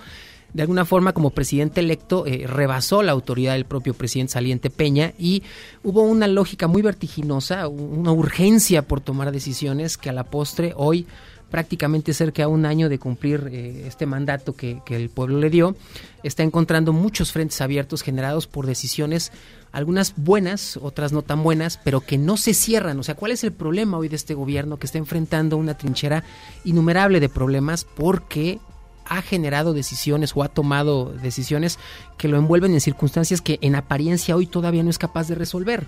de 0.55 0.63
alguna 0.63 0.85
forma 0.85 1.13
como 1.13 1.31
presidente 1.31 1.81
electo 1.81 2.27
eh, 2.27 2.47
rebasó 2.47 3.03
la 3.03 3.13
autoridad 3.13 3.55
del 3.55 3.67
propio 3.67 3.93
presidente 3.93 4.35
saliente 4.35 4.71
Peña 4.71 5.13
y 5.19 5.43
hubo 5.83 6.03
una 6.03 6.29
lógica 6.29 6.69
muy 6.69 6.81
vertiginosa, 6.81 7.67
una 7.69 8.13
urgencia 8.13 8.83
por 8.83 9.01
tomar 9.01 9.33
decisiones 9.33 9.99
que 9.99 10.11
a 10.11 10.13
la 10.13 10.25
postre 10.25 10.73
hoy 10.77 11.07
prácticamente 11.55 12.13
cerca 12.15 12.43
a 12.43 12.49
un 12.49 12.67
año 12.67 12.89
de 12.89 12.99
cumplir 12.99 13.49
eh, 13.53 13.85
este 13.87 14.07
mandato 14.07 14.57
que, 14.57 14.83
que 14.85 14.97
el 14.97 15.09
pueblo 15.09 15.39
le 15.39 15.51
dio, 15.51 15.77
está 16.25 16.43
encontrando 16.43 16.93
muchos 16.93 17.31
frentes 17.31 17.61
abiertos 17.61 18.03
generados 18.03 18.49
por 18.49 18.67
decisiones, 18.67 19.31
algunas 19.71 20.15
buenas, 20.17 20.77
otras 20.83 21.13
no 21.13 21.23
tan 21.23 21.45
buenas, 21.45 21.79
pero 21.85 22.01
que 22.01 22.19
no 22.19 22.37
se 22.37 22.55
cierran. 22.55 22.99
O 22.99 23.05
sea, 23.05 23.15
¿cuál 23.15 23.31
es 23.31 23.45
el 23.45 23.53
problema 23.53 23.99
hoy 23.99 24.09
de 24.09 24.17
este 24.17 24.35
gobierno 24.35 24.81
que 24.81 24.87
está 24.87 24.99
enfrentando 24.99 25.57
una 25.57 25.79
trinchera 25.79 26.25
innumerable 26.65 27.21
de 27.21 27.29
problemas 27.29 27.85
porque 27.85 28.59
ha 29.05 29.23
generado 29.23 29.75
decisiones 29.75 30.33
o 30.35 30.43
ha 30.43 30.49
tomado 30.49 31.13
decisiones 31.13 31.79
que 32.19 32.27
lo 32.27 32.37
envuelven 32.37 32.75
en 32.75 32.81
circunstancias 32.81 33.41
que 33.41 33.61
en 33.63 33.77
apariencia 33.77 34.35
hoy 34.35 34.49
todavía 34.49 34.83
no 34.83 34.91
es 34.91 34.99
capaz 34.99 35.29
de 35.29 35.37
resolver. 35.37 35.87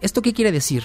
¿Esto 0.00 0.22
qué 0.22 0.32
quiere 0.32 0.50
decir? 0.50 0.82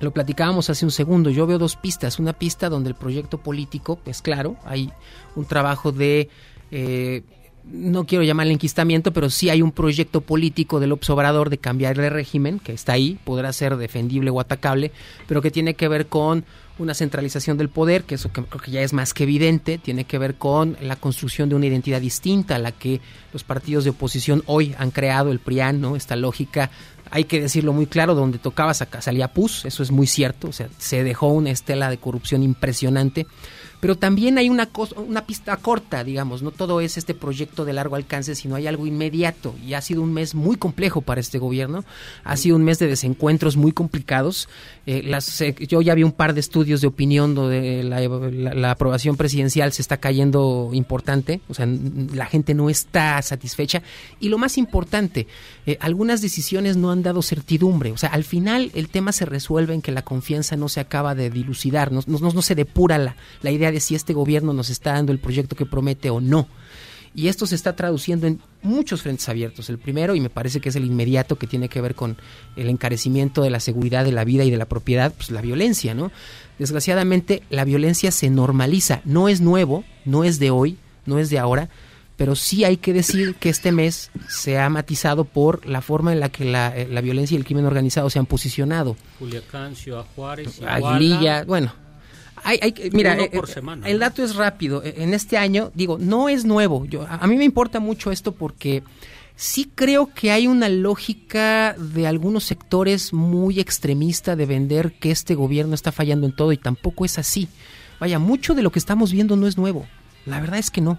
Lo 0.00 0.12
platicábamos 0.12 0.70
hace 0.70 0.84
un 0.84 0.90
segundo. 0.90 1.30
Yo 1.30 1.46
veo 1.46 1.58
dos 1.58 1.76
pistas. 1.76 2.18
Una 2.18 2.32
pista 2.32 2.68
donde 2.68 2.90
el 2.90 2.94
proyecto 2.94 3.38
político, 3.38 3.96
pues 3.96 4.22
claro, 4.22 4.56
hay 4.64 4.90
un 5.36 5.44
trabajo 5.44 5.92
de, 5.92 6.28
eh, 6.70 7.22
no 7.64 8.04
quiero 8.04 8.24
llamarle 8.24 8.52
enquistamiento, 8.52 9.12
pero 9.12 9.30
sí 9.30 9.50
hay 9.50 9.62
un 9.62 9.72
proyecto 9.72 10.20
político 10.20 10.80
del 10.80 10.92
observador 10.92 11.50
de 11.50 11.58
cambiar 11.58 11.98
el 11.98 12.10
régimen, 12.10 12.58
que 12.58 12.72
está 12.72 12.94
ahí, 12.94 13.18
podrá 13.24 13.52
ser 13.52 13.76
defendible 13.76 14.30
o 14.30 14.40
atacable, 14.40 14.92
pero 15.28 15.42
que 15.42 15.50
tiene 15.50 15.74
que 15.74 15.88
ver 15.88 16.06
con 16.06 16.44
una 16.78 16.94
centralización 16.94 17.58
del 17.58 17.68
poder, 17.68 18.04
que 18.04 18.14
eso 18.14 18.32
que 18.32 18.42
creo 18.42 18.62
que 18.62 18.70
ya 18.70 18.80
es 18.80 18.92
más 18.92 19.12
que 19.12 19.24
evidente, 19.24 19.78
tiene 19.78 20.04
que 20.04 20.18
ver 20.18 20.36
con 20.36 20.76
la 20.80 20.96
construcción 20.96 21.48
de 21.48 21.54
una 21.54 21.66
identidad 21.66 22.00
distinta 22.00 22.56
a 22.56 22.58
la 22.58 22.72
que 22.72 23.00
los 23.32 23.44
partidos 23.44 23.84
de 23.84 23.90
oposición 23.90 24.42
hoy 24.46 24.74
han 24.78 24.90
creado, 24.90 25.30
el 25.30 25.40
PRIAN, 25.40 25.80
¿no? 25.80 25.94
Esta 25.94 26.16
lógica, 26.16 26.70
hay 27.10 27.24
que 27.24 27.40
decirlo 27.40 27.72
muy 27.72 27.86
claro, 27.86 28.14
donde 28.14 28.38
tocaba 28.38 28.72
salía 28.74 29.28
PUS, 29.28 29.64
eso 29.64 29.82
es 29.82 29.90
muy 29.90 30.06
cierto, 30.06 30.48
o 30.48 30.52
sea, 30.52 30.68
se 30.78 31.02
dejó 31.02 31.28
una 31.28 31.50
estela 31.50 31.90
de 31.90 31.98
corrupción 31.98 32.42
impresionante, 32.42 33.26
pero 33.80 33.96
también 33.96 34.36
hay 34.38 34.48
una, 34.50 34.66
cosa, 34.66 35.00
una 35.00 35.24
pista 35.26 35.56
corta, 35.56 36.04
digamos, 36.04 36.42
no 36.42 36.50
todo 36.50 36.80
es 36.80 36.98
este 36.98 37.14
proyecto 37.14 37.64
de 37.64 37.72
largo 37.72 37.96
alcance, 37.96 38.34
sino 38.34 38.54
hay 38.54 38.66
algo 38.66 38.86
inmediato 38.86 39.54
y 39.66 39.74
ha 39.74 39.80
sido 39.80 40.02
un 40.02 40.12
mes 40.12 40.34
muy 40.34 40.56
complejo 40.56 41.00
para 41.00 41.20
este 41.20 41.38
gobierno, 41.38 41.84
ha 42.24 42.36
sido 42.36 42.56
un 42.56 42.64
mes 42.64 42.78
de 42.78 42.86
desencuentros 42.88 43.56
muy 43.56 43.72
complicados. 43.72 44.48
Eh, 44.86 45.02
las, 45.04 45.40
eh, 45.40 45.54
yo 45.68 45.80
ya 45.82 45.94
vi 45.94 46.02
un 46.02 46.12
par 46.12 46.34
de 46.34 46.40
estudios 46.40 46.80
de 46.80 46.86
opinión 46.88 47.34
donde 47.34 47.82
la, 47.82 48.70
aprobación 48.70 49.16
presidencial 49.16 49.72
se 49.72 49.82
está 49.82 49.96
cayendo 49.96 50.70
importante, 50.72 51.40
o 51.48 51.54
sea, 51.54 51.66
la 51.66 52.26
gente 52.26 52.54
no 52.54 52.70
está 52.70 53.20
satisfecha 53.22 53.82
y 54.20 54.28
lo 54.28 54.38
más 54.38 54.58
importante, 54.58 55.26
eh, 55.66 55.76
algunas 55.80 56.20
decisiones 56.22 56.76
no 56.76 56.90
han 56.90 57.02
dado 57.02 57.22
certidumbre, 57.22 57.92
o 57.92 57.96
sea, 57.96 58.10
al 58.10 58.24
final 58.24 58.70
el 58.74 58.88
tema 58.88 59.12
se 59.12 59.24
resuelve 59.24 59.74
en 59.74 59.82
que 59.82 59.92
la 59.92 60.02
confianza 60.02 60.56
no 60.56 60.68
se 60.68 60.80
acaba 60.80 61.14
de 61.14 61.30
dilucidar, 61.30 61.92
no, 61.92 62.00
no- 62.06 62.18
no 62.18 62.42
se 62.42 62.54
depura 62.54 62.98
la, 62.98 63.16
la 63.42 63.50
idea 63.50 63.69
de 63.70 63.80
si 63.80 63.94
este 63.94 64.12
gobierno 64.12 64.52
nos 64.52 64.70
está 64.70 64.92
dando 64.92 65.12
el 65.12 65.18
proyecto 65.18 65.56
que 65.56 65.66
promete 65.66 66.10
o 66.10 66.20
no. 66.20 66.48
Y 67.14 67.26
esto 67.26 67.44
se 67.46 67.56
está 67.56 67.74
traduciendo 67.74 68.28
en 68.28 68.40
muchos 68.62 69.02
frentes 69.02 69.28
abiertos. 69.28 69.68
El 69.68 69.78
primero, 69.78 70.14
y 70.14 70.20
me 70.20 70.30
parece 70.30 70.60
que 70.60 70.68
es 70.68 70.76
el 70.76 70.84
inmediato, 70.84 71.36
que 71.36 71.48
tiene 71.48 71.68
que 71.68 71.80
ver 71.80 71.96
con 71.96 72.16
el 72.56 72.68
encarecimiento 72.68 73.42
de 73.42 73.50
la 73.50 73.58
seguridad 73.58 74.04
de 74.04 74.12
la 74.12 74.24
vida 74.24 74.44
y 74.44 74.50
de 74.50 74.56
la 74.56 74.66
propiedad, 74.66 75.12
pues 75.12 75.30
la 75.30 75.40
violencia, 75.40 75.92
¿no? 75.92 76.12
Desgraciadamente, 76.58 77.42
la 77.50 77.64
violencia 77.64 78.12
se 78.12 78.30
normaliza. 78.30 79.00
No 79.04 79.28
es 79.28 79.40
nuevo, 79.40 79.82
no 80.04 80.22
es 80.22 80.38
de 80.38 80.50
hoy, 80.50 80.76
no 81.04 81.18
es 81.18 81.30
de 81.30 81.40
ahora, 81.40 81.68
pero 82.16 82.36
sí 82.36 82.64
hay 82.64 82.76
que 82.76 82.92
decir 82.92 83.34
que 83.34 83.48
este 83.48 83.72
mes 83.72 84.10
se 84.28 84.58
ha 84.58 84.68
matizado 84.68 85.24
por 85.24 85.66
la 85.66 85.80
forma 85.80 86.12
en 86.12 86.20
la 86.20 86.28
que 86.28 86.44
la, 86.44 86.76
eh, 86.76 86.86
la 86.86 87.00
violencia 87.00 87.34
y 87.34 87.38
el 87.38 87.44
crimen 87.44 87.64
organizado 87.64 88.08
se 88.08 88.18
han 88.18 88.26
posicionado. 88.26 88.96
Culiacán, 89.18 89.74
Ciudad 89.74 90.04
Juárez, 90.14 90.58
Iguala. 90.58 90.74
Aguililla, 90.74 91.44
bueno. 91.44 91.72
Hay, 92.44 92.58
hay 92.62 92.72
que- 92.72 92.90
mira, 92.90 93.14
Uno 93.14 93.22
eh, 93.24 93.30
por 93.32 93.48
eh, 93.48 93.52
semana, 93.52 93.88
el 93.88 93.98
dato 93.98 94.22
es 94.24 94.34
rápido. 94.36 94.82
Eh, 94.84 94.94
En 94.98 95.14
este 95.14 95.36
año, 95.36 95.70
digo, 95.74 95.98
no 95.98 96.28
es 96.28 96.44
nuevo. 96.44 96.84
Yo, 96.86 97.06
a 97.08 97.26
mí 97.26 97.36
me 97.36 97.44
importa 97.44 97.80
mucho 97.80 98.10
esto 98.12 98.32
porque 98.32 98.82
sí 99.36 99.70
creo 99.74 100.12
que 100.14 100.30
hay 100.32 100.46
una 100.46 100.68
lógica 100.68 101.74
de 101.78 102.06
algunos 102.06 102.44
sectores 102.44 103.12
muy 103.12 103.58
extremista 103.60 104.36
de 104.36 104.46
vender 104.46 104.92
que 104.92 105.10
este 105.10 105.34
gobierno 105.34 105.74
está 105.74 105.92
fallando 105.92 106.26
en 106.26 106.34
todo 106.36 106.52
y 106.52 106.56
tampoco 106.58 107.04
es 107.04 107.18
así. 107.18 107.48
Vaya, 107.98 108.18
mucho 108.18 108.54
de 108.54 108.62
lo 108.62 108.70
que 108.72 108.78
estamos 108.78 109.12
viendo 109.12 109.36
no 109.36 109.46
es 109.46 109.56
nuevo. 109.56 109.86
La 110.26 110.40
verdad 110.40 110.58
es 110.58 110.70
que 110.70 110.80
no. 110.80 110.98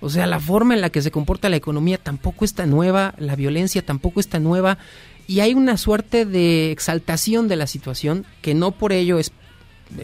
O 0.00 0.08
sea, 0.08 0.26
la 0.26 0.40
forma 0.40 0.74
en 0.74 0.80
la 0.80 0.90
que 0.90 1.02
se 1.02 1.10
comporta 1.10 1.48
la 1.50 1.56
economía 1.56 1.98
tampoco 1.98 2.44
está 2.44 2.64
nueva, 2.64 3.14
la 3.18 3.36
violencia 3.36 3.84
tampoco 3.84 4.18
está 4.18 4.38
nueva 4.38 4.78
y 5.26 5.40
hay 5.40 5.52
una 5.54 5.76
suerte 5.76 6.24
de 6.24 6.72
exaltación 6.72 7.48
de 7.48 7.56
la 7.56 7.66
situación 7.66 8.24
que 8.40 8.54
no 8.54 8.70
por 8.72 8.92
ello 8.92 9.18
es 9.18 9.30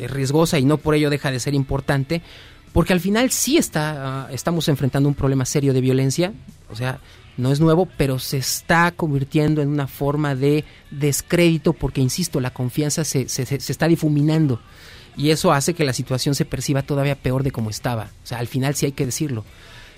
riesgosa 0.09 0.59
y 0.59 0.65
no 0.65 0.79
por 0.79 0.95
ello 0.95 1.11
deja 1.11 1.31
de 1.31 1.41
ser 1.41 1.55
importante, 1.55 2.23
porque 2.73 2.93
al 2.93 3.01
final 3.01 3.31
sí 3.31 3.57
está, 3.57 4.25
ah, 4.25 4.29
estamos 4.33 4.69
enfrentando 4.69 5.09
un 5.09 5.15
problema 5.15 5.45
serio 5.45 5.73
de 5.73 5.81
violencia, 5.81 6.33
o 6.71 6.77
sea, 6.77 6.99
no 7.37 7.53
es 7.53 7.61
nuevo, 7.61 7.87
pero 7.97 8.19
se 8.19 8.39
está 8.39 8.93
convirtiendo 8.93 9.61
en 9.63 9.69
una 9.69 9.87
forma 9.87 10.35
de 10.35 10.65
descrédito 10.91 11.73
porque, 11.75 12.01
insisto, 12.01 12.41
la 12.41 12.51
confianza 12.53 13.05
se, 13.05 13.29
se- 13.29 13.45
se 13.47 13.73
está 13.73 13.89
difuminando 13.89 14.61
y 15.17 15.31
eso 15.31 15.53
hace 15.53 15.75
que 15.75 15.85
la 15.85 15.93
situación 15.93 16.35
se 16.35 16.45
perciba 16.45 16.83
todavía 16.83 17.15
peor 17.15 17.43
de 17.43 17.51
como 17.51 17.71
estaba. 17.71 18.11
O 18.25 18.27
sea, 18.27 18.39
al 18.39 18.47
final 18.47 18.75
sí 18.75 18.87
hay 18.87 18.93
que 18.93 19.07
decirlo. 19.07 19.45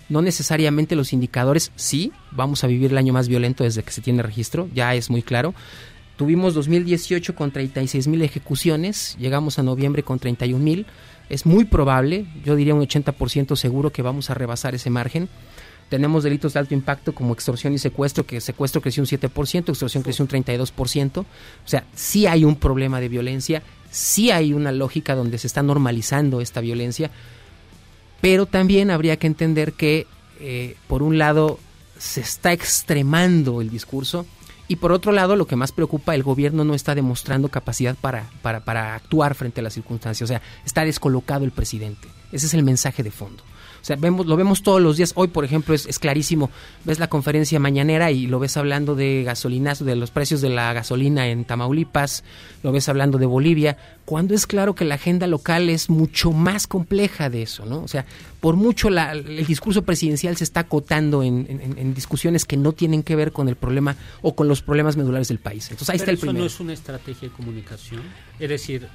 No 0.08 0.22
necesariamente 0.22 0.96
los 0.96 1.12
indicadores, 1.12 1.70
sí, 1.76 2.12
vamos 2.30 2.64
a 2.64 2.66
vivir 2.66 2.90
el 2.92 2.98
año 2.98 3.12
más 3.12 3.28
violento 3.28 3.62
desde 3.64 3.82
que 3.82 3.90
se 3.92 4.00
tiene 4.00 4.22
registro, 4.22 4.68
ya 4.74 4.94
es 4.94 5.10
muy 5.10 5.22
claro. 5.22 5.54
Tuvimos 6.18 6.52
2018 6.52 7.36
con 7.36 7.52
36 7.52 8.08
mil 8.08 8.22
ejecuciones, 8.22 9.16
llegamos 9.20 9.60
a 9.60 9.62
noviembre 9.62 10.02
con 10.02 10.18
31 10.18 10.58
mil. 10.58 10.84
Es 11.28 11.46
muy 11.46 11.64
probable, 11.64 12.26
yo 12.44 12.56
diría 12.56 12.74
un 12.74 12.84
80% 12.84 13.54
seguro 13.54 13.92
que 13.92 14.02
vamos 14.02 14.28
a 14.28 14.34
rebasar 14.34 14.74
ese 14.74 14.90
margen. 14.90 15.28
Tenemos 15.88 16.24
delitos 16.24 16.54
de 16.54 16.58
alto 16.58 16.74
impacto 16.74 17.14
como 17.14 17.34
extorsión 17.34 17.72
y 17.72 17.78
secuestro, 17.78 18.26
que 18.26 18.40
secuestro 18.40 18.82
creció 18.82 19.00
un 19.00 19.06
7%, 19.06 19.68
extorsión 19.68 20.02
creció 20.02 20.24
un 20.24 20.28
32%. 20.28 21.18
O 21.20 21.24
sea, 21.64 21.84
sí 21.94 22.26
hay 22.26 22.44
un 22.44 22.56
problema 22.56 22.98
de 22.98 23.08
violencia, 23.08 23.62
sí 23.88 24.32
hay 24.32 24.52
una 24.52 24.72
lógica 24.72 25.14
donde 25.14 25.38
se 25.38 25.46
está 25.46 25.62
normalizando 25.62 26.40
esta 26.40 26.60
violencia, 26.60 27.12
pero 28.20 28.46
también 28.46 28.90
habría 28.90 29.18
que 29.18 29.28
entender 29.28 29.72
que, 29.74 30.08
eh, 30.40 30.74
por 30.88 31.04
un 31.04 31.16
lado, 31.16 31.60
se 31.96 32.22
está 32.22 32.52
extremando 32.52 33.60
el 33.60 33.70
discurso 33.70 34.26
y 34.68 34.76
por 34.76 34.92
otro 34.92 35.12
lado, 35.12 35.34
lo 35.34 35.46
que 35.46 35.56
más 35.56 35.72
preocupa, 35.72 36.14
el 36.14 36.22
gobierno 36.22 36.62
no 36.62 36.74
está 36.74 36.94
demostrando 36.94 37.48
capacidad 37.48 37.96
para, 37.96 38.28
para, 38.42 38.60
para 38.60 38.94
actuar 38.94 39.34
frente 39.34 39.60
a 39.60 39.64
las 39.64 39.72
circunstancias. 39.72 40.28
O 40.28 40.30
sea, 40.30 40.42
está 40.66 40.84
descolocado 40.84 41.46
el 41.46 41.50
presidente. 41.50 42.06
Ese 42.32 42.46
es 42.46 42.54
el 42.54 42.62
mensaje 42.62 43.02
de 43.02 43.10
fondo. 43.10 43.42
O 43.80 43.84
sea, 43.88 43.96
vemos, 43.96 44.26
lo 44.26 44.36
vemos 44.36 44.62
todos 44.62 44.80
los 44.80 44.96
días. 44.96 45.12
Hoy, 45.14 45.28
por 45.28 45.44
ejemplo, 45.44 45.74
es, 45.74 45.86
es 45.86 45.98
clarísimo. 45.98 46.50
Ves 46.84 46.98
la 46.98 47.08
conferencia 47.08 47.58
mañanera 47.60 48.10
y 48.10 48.26
lo 48.26 48.38
ves 48.38 48.56
hablando 48.56 48.94
de 48.94 49.22
gasolinas, 49.24 49.84
de 49.84 49.96
los 49.96 50.10
precios 50.10 50.40
de 50.40 50.50
la 50.50 50.72
gasolina 50.72 51.28
en 51.28 51.44
Tamaulipas, 51.44 52.24
lo 52.62 52.72
ves 52.72 52.88
hablando 52.88 53.18
de 53.18 53.26
Bolivia, 53.26 53.76
cuando 54.04 54.34
es 54.34 54.46
claro 54.46 54.74
que 54.74 54.84
la 54.84 54.96
agenda 54.96 55.26
local 55.26 55.68
es 55.70 55.90
mucho 55.90 56.32
más 56.32 56.66
compleja 56.66 57.30
de 57.30 57.42
eso, 57.42 57.64
¿no? 57.66 57.82
O 57.82 57.88
sea, 57.88 58.04
por 58.40 58.56
mucho 58.56 58.88
la- 58.90 59.12
el 59.12 59.46
discurso 59.46 59.82
presidencial 59.82 60.36
se 60.36 60.44
está 60.44 60.60
acotando 60.60 61.22
en, 61.22 61.46
en- 61.48 61.78
en 61.78 61.94
discusiones 61.94 62.44
que 62.44 62.56
no 62.56 62.72
tienen 62.72 63.02
que 63.02 63.16
ver 63.16 63.32
con 63.32 63.48
el 63.48 63.56
problema 63.56 63.96
o 64.22 64.34
con 64.34 64.48
los 64.48 64.62
problemas 64.62 64.96
medulares 64.96 65.28
del 65.28 65.38
país. 65.38 65.64
Entonces 65.70 65.90
ahí 65.90 65.98
Pero 65.98 66.02
está 66.02 66.10
el 66.12 66.16
eso 66.16 66.20
primero. 66.26 66.40
no 66.40 66.46
es 66.46 66.60
una 66.60 66.72
estrategia 66.72 67.28
de 67.28 67.34
comunicación. 67.34 68.02
Es 68.38 68.48
decir, 68.48 68.88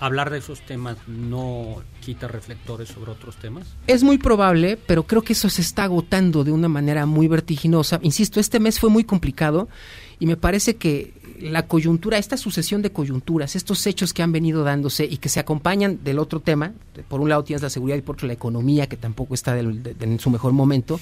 hablar 0.00 0.30
de 0.30 0.38
esos 0.38 0.60
temas 0.62 0.96
no 1.06 1.82
quita 2.00 2.26
reflectores 2.26 2.88
sobre 2.88 3.12
otros 3.12 3.36
temas. 3.36 3.66
Es 3.86 4.02
muy 4.02 4.18
probable, 4.18 4.76
pero 4.86 5.04
creo 5.06 5.22
que 5.22 5.34
eso 5.34 5.48
se 5.50 5.60
está 5.60 5.84
agotando 5.84 6.42
de 6.42 6.52
una 6.52 6.68
manera 6.68 7.06
muy 7.06 7.28
vertiginosa. 7.28 8.00
Insisto, 8.02 8.40
este 8.40 8.58
mes 8.60 8.80
fue 8.80 8.90
muy 8.90 9.04
complicado 9.04 9.68
y 10.18 10.26
me 10.26 10.36
parece 10.36 10.76
que 10.76 11.12
la 11.40 11.66
coyuntura, 11.66 12.18
esta 12.18 12.36
sucesión 12.36 12.82
de 12.82 12.92
coyunturas, 12.92 13.56
estos 13.56 13.86
hechos 13.86 14.12
que 14.12 14.22
han 14.22 14.32
venido 14.32 14.62
dándose 14.64 15.04
y 15.06 15.16
que 15.18 15.28
se 15.30 15.40
acompañan 15.40 16.00
del 16.04 16.18
otro 16.18 16.40
tema, 16.40 16.72
por 17.08 17.20
un 17.20 17.28
lado 17.30 17.44
tienes 17.44 17.62
la 17.62 17.70
seguridad 17.70 17.96
y 17.96 18.02
por 18.02 18.16
otro 18.16 18.26
la 18.26 18.34
economía, 18.34 18.86
que 18.88 18.96
tampoco 18.98 19.32
está 19.34 19.54
del- 19.54 19.82
de- 19.82 19.94
de- 19.94 20.04
en 20.04 20.20
su 20.20 20.28
mejor 20.28 20.52
momento, 20.52 21.00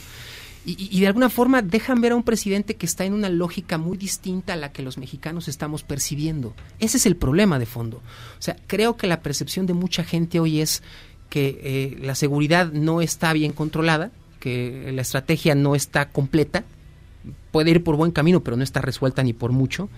y, 0.77 0.89
y- 0.91 1.01
de 1.01 1.07
alguna 1.07 1.29
forma 1.31 1.63
dejan 1.63 2.01
ver 2.01 2.13
a 2.13 2.17
un 2.17 2.23
presidente 2.23 2.77
que 2.77 2.87
está 2.87 3.05
en 3.05 3.13
una 3.15 3.29
lógica 3.29 3.79
muy 3.79 3.97
distinta 3.97 4.53
a 4.53 4.57
la 4.57 4.73
que 4.73 4.83
los 4.83 4.99
mexicanos 4.99 5.49
estamos 5.49 5.83
percibiendo. 5.83 6.55
Ese 6.79 6.97
es 6.99 7.07
el 7.07 7.17
problema 7.17 7.59
de 7.59 7.67
fondo. 7.67 7.99
O 8.39 8.43
sea, 8.43 8.57
creo 8.67 8.97
que 8.97 9.07
la 9.07 9.21
percepción 9.21 9.67
de 9.67 9.75
mucha 9.75 10.05
gente 10.05 10.41
hoy 10.41 10.61
es 10.61 10.83
que 11.31 11.61
eh, 11.63 11.99
la 12.01 12.15
seguridad 12.15 12.73
no 12.73 13.01
está 13.01 13.33
bien 13.33 13.53
controlada, 13.53 14.11
que 14.41 14.91
la 14.95 15.03
estrategia 15.03 15.55
no 15.55 15.75
está 15.75 16.09
completa, 16.11 16.65
puede 17.51 17.71
ir 17.71 17.83
por 17.85 17.97
buen 17.97 18.13
camino, 18.13 18.41
pero 18.43 18.57
no 18.57 18.63
está 18.65 18.81
resuelta 18.81 19.23
ni 19.23 19.33
por 19.33 19.53
mucho, 19.53 19.89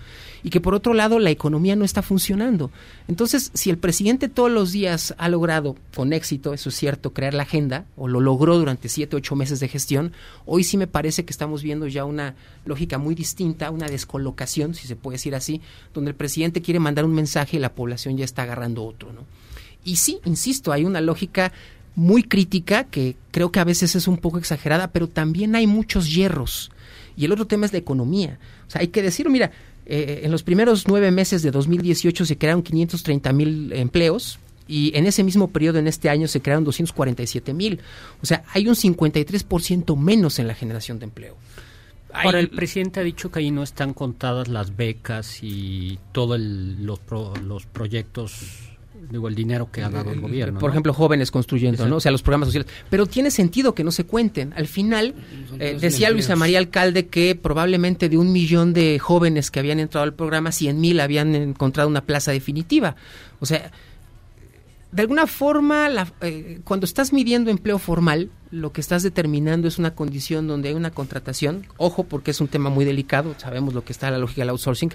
y 0.43 0.49
que 0.49 0.61
por 0.61 0.73
otro 0.73 0.93
lado 0.93 1.19
la 1.19 1.29
economía 1.29 1.75
no 1.75 1.85
está 1.85 2.01
funcionando. 2.01 2.71
Entonces, 3.07 3.51
si 3.53 3.69
el 3.69 3.77
presidente 3.77 4.29
todos 4.29 4.51
los 4.51 4.71
días 4.71 5.13
ha 5.17 5.29
logrado 5.29 5.75
con 5.95 6.13
éxito, 6.13 6.53
eso 6.53 6.69
es 6.69 6.75
cierto, 6.75 7.13
crear 7.13 7.33
la 7.33 7.43
agenda, 7.43 7.85
o 7.95 8.07
lo 8.07 8.19
logró 8.19 8.57
durante 8.57 8.89
siete, 8.89 9.15
ocho 9.15 9.35
meses 9.35 9.59
de 9.59 9.67
gestión, 9.67 10.13
hoy 10.45 10.63
sí 10.63 10.77
me 10.77 10.87
parece 10.87 11.25
que 11.25 11.31
estamos 11.31 11.63
viendo 11.63 11.87
ya 11.87 12.05
una 12.05 12.35
lógica 12.65 12.97
muy 12.97 13.15
distinta, 13.15 13.71
una 13.71 13.87
descolocación, 13.87 14.73
si 14.73 14.87
se 14.87 14.95
puede 14.95 15.15
decir 15.15 15.35
así, 15.35 15.61
donde 15.93 16.11
el 16.11 16.15
presidente 16.15 16.61
quiere 16.61 16.79
mandar 16.79 17.05
un 17.05 17.13
mensaje 17.13 17.57
y 17.57 17.59
la 17.59 17.73
población 17.73 18.17
ya 18.17 18.25
está 18.25 18.43
agarrando 18.43 18.83
otro, 18.83 19.13
¿no? 19.13 19.21
Y 19.83 19.95
sí, 19.95 20.19
insisto, 20.25 20.71
hay 20.71 20.85
una 20.85 21.01
lógica 21.01 21.51
muy 21.95 22.23
crítica 22.23 22.85
que 22.85 23.15
creo 23.31 23.51
que 23.51 23.59
a 23.59 23.65
veces 23.65 23.95
es 23.95 24.07
un 24.07 24.17
poco 24.17 24.37
exagerada, 24.37 24.91
pero 24.91 25.07
también 25.07 25.55
hay 25.55 25.67
muchos 25.67 26.13
hierros. 26.13 26.71
Y 27.17 27.25
el 27.25 27.31
otro 27.31 27.45
tema 27.45 27.65
es 27.65 27.73
la 27.73 27.79
economía. 27.79 28.39
O 28.67 28.71
sea, 28.71 28.81
hay 28.81 28.87
que 28.87 29.01
decirlo, 29.01 29.31
mira, 29.31 29.51
eh, 29.85 30.21
en 30.23 30.31
los 30.31 30.43
primeros 30.43 30.87
nueve 30.87 31.11
meses 31.11 31.41
de 31.43 31.51
2018 31.51 32.25
se 32.25 32.37
crearon 32.37 32.61
530 32.63 33.33
mil 33.33 33.73
empleos 33.73 34.39
y 34.67 34.95
en 34.95 35.05
ese 35.05 35.23
mismo 35.23 35.49
periodo, 35.49 35.79
en 35.79 35.87
este 35.87 36.09
año, 36.09 36.27
se 36.29 36.41
crearon 36.41 36.63
247 36.63 37.53
mil. 37.53 37.79
O 38.21 38.25
sea, 38.25 38.43
hay 38.53 38.67
un 38.69 38.75
53% 38.75 39.97
menos 39.97 40.39
en 40.39 40.47
la 40.47 40.53
generación 40.55 40.97
de 40.99 41.05
empleo. 41.05 41.35
Ahora, 42.13 42.39
el 42.39 42.49
presidente 42.49 42.99
ha 42.99 43.03
dicho 43.03 43.31
que 43.31 43.39
ahí 43.39 43.51
no 43.51 43.63
están 43.63 43.93
contadas 43.93 44.47
las 44.47 44.75
becas 44.77 45.39
y 45.43 45.97
todos 46.11 46.39
los, 46.39 46.99
pro- 46.99 47.33
los 47.45 47.65
proyectos, 47.65 48.33
digo, 49.09 49.27
el 49.27 49.35
dinero 49.35 49.69
que 49.71 49.83
ha 49.83 49.89
dado 49.89 50.11
el, 50.11 50.19
gobierno. 50.21 50.59
Por 50.59 50.69
¿no? 50.69 50.73
ejemplo, 50.73 50.93
jóvenes 50.93 51.31
construyendo, 51.31 51.75
Exacto. 51.75 51.89
¿no? 51.89 51.95
O 51.97 51.99
sea, 51.99 52.11
los 52.11 52.21
programas 52.21 52.47
sociales. 52.47 52.71
Pero 52.89 53.05
tiene 53.05 53.31
sentido 53.31 53.73
que 53.73 53.83
no 53.83 53.91
se 53.91 54.05
cuenten. 54.05 54.53
Al 54.55 54.67
final, 54.67 55.15
eh, 55.59 55.77
decía 55.79 56.09
Luisa. 56.11 56.35
María 56.35 56.59
Alcalde 56.59 57.07
que 57.07 57.35
probablemente 57.35 58.09
de 58.09 58.17
un 58.17 58.31
millón 58.31 58.73
de 58.73 58.99
jóvenes 58.99 59.51
que 59.51 59.59
habían 59.59 59.79
entrado 59.79 60.03
al 60.03 60.13
programa, 60.13 60.51
100 60.51 60.79
mil 60.79 60.99
habían 60.99 61.35
encontrado 61.35 61.89
una 61.89 62.01
plaza 62.01 62.31
definitiva. 62.31 62.95
O 63.39 63.45
sea, 63.45 63.71
de 64.91 65.01
alguna 65.01 65.25
forma, 65.25 65.87
la- 65.89 66.11
eh, 66.21 66.59
cuando 66.65 66.85
estás 66.85 67.13
midiendo 67.13 67.49
empleo 67.49 67.79
formal, 67.79 68.29
lo 68.51 68.73
que 68.73 68.81
estás 68.81 69.03
determinando 69.03 69.67
es 69.69 69.77
una 69.79 69.95
condición 69.95 70.47
donde 70.47 70.67
hay 70.69 70.75
una 70.75 70.91
contratación. 70.91 71.65
Ojo, 71.77 72.03
porque 72.03 72.31
es 72.31 72.41
un 72.41 72.49
tema 72.49 72.69
muy 72.69 72.83
delicado, 72.83 73.33
sabemos 73.37 73.73
lo 73.73 73.85
que 73.85 73.93
está 73.93 74.11
la 74.11 74.17
lógica 74.17 74.41
del 74.41 74.49
outsourcing. 74.49 74.91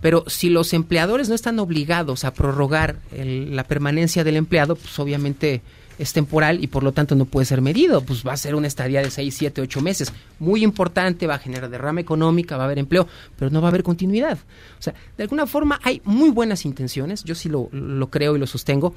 Pero 0.00 0.24
si 0.26 0.48
los 0.50 0.72
empleadores 0.72 1.28
no 1.28 1.34
están 1.34 1.58
obligados 1.58 2.24
a 2.24 2.32
prorrogar 2.32 2.96
el- 3.16 3.54
la 3.54 3.64
permanencia 3.64 4.24
del 4.24 4.36
empleado, 4.36 4.76
pues 4.76 4.98
obviamente 4.98 5.60
es 5.98 6.14
temporal 6.14 6.64
y 6.64 6.66
por 6.68 6.82
lo 6.82 6.92
tanto 6.92 7.14
no 7.14 7.26
puede 7.26 7.44
ser 7.44 7.60
medido. 7.60 8.00
Pues 8.00 8.26
va 8.26 8.32
a 8.32 8.36
ser 8.38 8.54
una 8.54 8.66
estadía 8.66 9.02
de 9.02 9.10
6, 9.10 9.34
7, 9.36 9.60
8 9.60 9.82
meses. 9.82 10.12
Muy 10.38 10.64
importante, 10.64 11.26
va 11.26 11.34
a 11.34 11.38
generar 11.38 11.68
derrama 11.68 12.00
económica, 12.00 12.56
va 12.56 12.62
a 12.62 12.66
haber 12.66 12.78
empleo, 12.78 13.06
pero 13.38 13.50
no 13.50 13.60
va 13.60 13.68
a 13.68 13.70
haber 13.70 13.82
continuidad. 13.82 14.38
O 14.78 14.82
sea, 14.82 14.94
de 15.18 15.22
alguna 15.24 15.46
forma 15.46 15.78
hay 15.82 16.00
muy 16.04 16.30
buenas 16.30 16.64
intenciones, 16.64 17.22
yo 17.24 17.34
sí 17.34 17.50
lo, 17.50 17.68
lo 17.72 18.08
creo 18.08 18.34
y 18.34 18.38
lo 18.38 18.46
sostengo, 18.46 18.94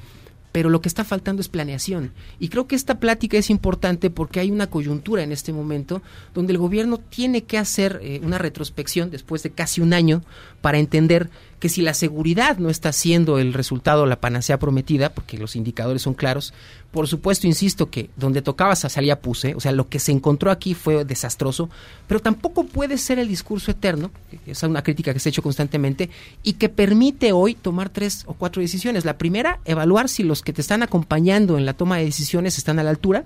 pero 0.53 0.69
lo 0.69 0.80
que 0.80 0.88
está 0.88 1.03
faltando 1.03 1.41
es 1.41 1.49
planeación. 1.49 2.13
Y 2.39 2.47
creo 2.47 2.67
que 2.67 2.75
esta 2.75 2.99
plática 2.99 3.38
es 3.38 3.49
importante 3.49 4.09
porque 4.09 4.39
hay 4.39 4.51
una 4.51 4.67
coyuntura 4.67 5.23
en 5.23 5.34
este 5.34 5.51
momento 5.51 6.01
donde 6.34 6.53
el 6.53 6.59
gobierno 6.59 6.99
tiene 6.99 7.43
que 7.43 7.57
hacer 7.57 7.99
eh, 8.03 8.21
una 8.23 8.38
retrospección 8.38 9.09
después 9.09 9.41
de 9.43 9.49
casi 9.49 9.81
un 9.81 9.93
año 9.93 10.21
para 10.61 10.77
entender 10.77 11.30
que 11.64 11.69
si 11.69 11.81
la 11.81 11.94
seguridad 11.94 12.57
no 12.57 12.69
está 12.69 12.91
siendo 12.91 13.40
el 13.40 13.53
resultado, 13.53 14.06
la 14.06 14.19
panacea 14.19 14.60
prometida, 14.60 15.14
porque 15.14 15.38
los 15.38 15.56
indicadores 15.56 16.02
son 16.02 16.14
claros, 16.14 16.53
por 16.91 17.07
supuesto, 17.07 17.48
insisto 17.48 17.90
que 17.90 18.10
donde 18.18 18.41
tocaba 18.41 18.76
sa- 18.76 18.90
salía 18.90 19.22
puse, 19.22 19.56
o 19.56 19.61
sea, 19.61 19.72
lo 19.72 19.88
que 19.88 19.99
se 19.99 20.11
encontró 20.11 20.52
aquí 20.52 20.73
fue 20.73 21.06
desastroso, 21.06 21.69
pero 22.06 22.19
tampoco 22.19 22.65
puede 22.65 22.98
ser 22.98 23.18
el 23.18 23.30
discurso 23.30 23.72
eterno, 23.72 24.11
que 24.44 24.52
es 24.52 24.61
una 24.64 24.84
crítica 24.84 25.14
que 25.14 25.19
se 25.22 25.30
ha 25.30 25.31
hecho 25.31 25.41
constantemente, 25.41 26.10
y 26.44 26.53
que 26.56 26.68
permite 26.68 27.31
hoy 27.31 27.56
tomar 27.56 27.90
tres 27.90 28.23
o 28.26 28.34
cuatro 28.34 28.61
decisiones. 28.61 29.06
La 29.06 29.18
primera, 29.18 29.61
evaluar 29.64 30.10
si 30.10 30.23
los 30.23 30.41
que 30.41 30.52
te 30.52 30.60
están 30.60 30.84
acompañando 30.84 31.57
en 31.57 31.65
la 31.65 31.72
toma 31.76 31.95
de 31.95 32.03
decisiones 32.03 32.57
están 32.57 32.77
a 32.77 32.84
la 32.84 32.90
altura. 32.90 33.23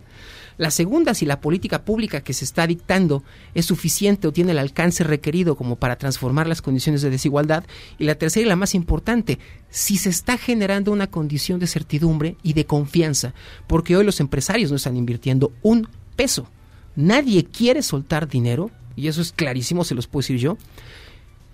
La 0.58 0.72
segunda, 0.72 1.14
si 1.14 1.26
la 1.26 1.40
política 1.40 1.86
pública 1.86 2.22
que 2.22 2.34
se 2.34 2.44
está 2.44 2.66
dictando 2.66 3.24
es 3.54 3.66
suficiente 3.68 4.28
o 4.28 4.34
tiene 4.34 4.52
el 4.52 4.60
alcance 4.60 5.04
requerido 5.04 5.56
como 5.56 5.76
para 5.76 5.98
transformar 5.98 6.48
las 6.48 6.64
condiciones 6.64 7.02
de 7.04 7.12
desigualdad. 7.12 7.64
Y 8.00 8.06
la 8.06 8.16
tercera 8.16 8.46
y 8.46 8.50
la 8.50 8.56
más 8.56 8.74
importante, 8.74 9.38
si 9.70 9.98
se 9.98 10.10
está 10.10 10.38
generando 10.38 10.92
una 10.92 11.08
condición 11.08 11.60
de 11.60 11.68
certidumbre 11.68 12.38
y 12.42 12.54
de 12.54 12.66
confianza, 12.66 13.34
porque 13.68 13.96
hoy 13.96 14.04
los 14.04 14.20
empresarios 14.20 14.72
no 14.72 14.78
están 14.78 14.98
invirtiendo 14.98 15.54
un 15.62 15.88
peso. 16.16 16.50
Nadie 16.96 17.46
quiere 17.46 17.84
soltar 17.84 18.28
dinero, 18.28 18.72
y 18.96 19.08
eso 19.08 19.22
es 19.22 19.32
clarísimo, 19.32 19.84
se 19.84 19.94
los 19.94 20.08
puedo 20.08 20.24
decir 20.24 20.40
yo, 20.40 20.58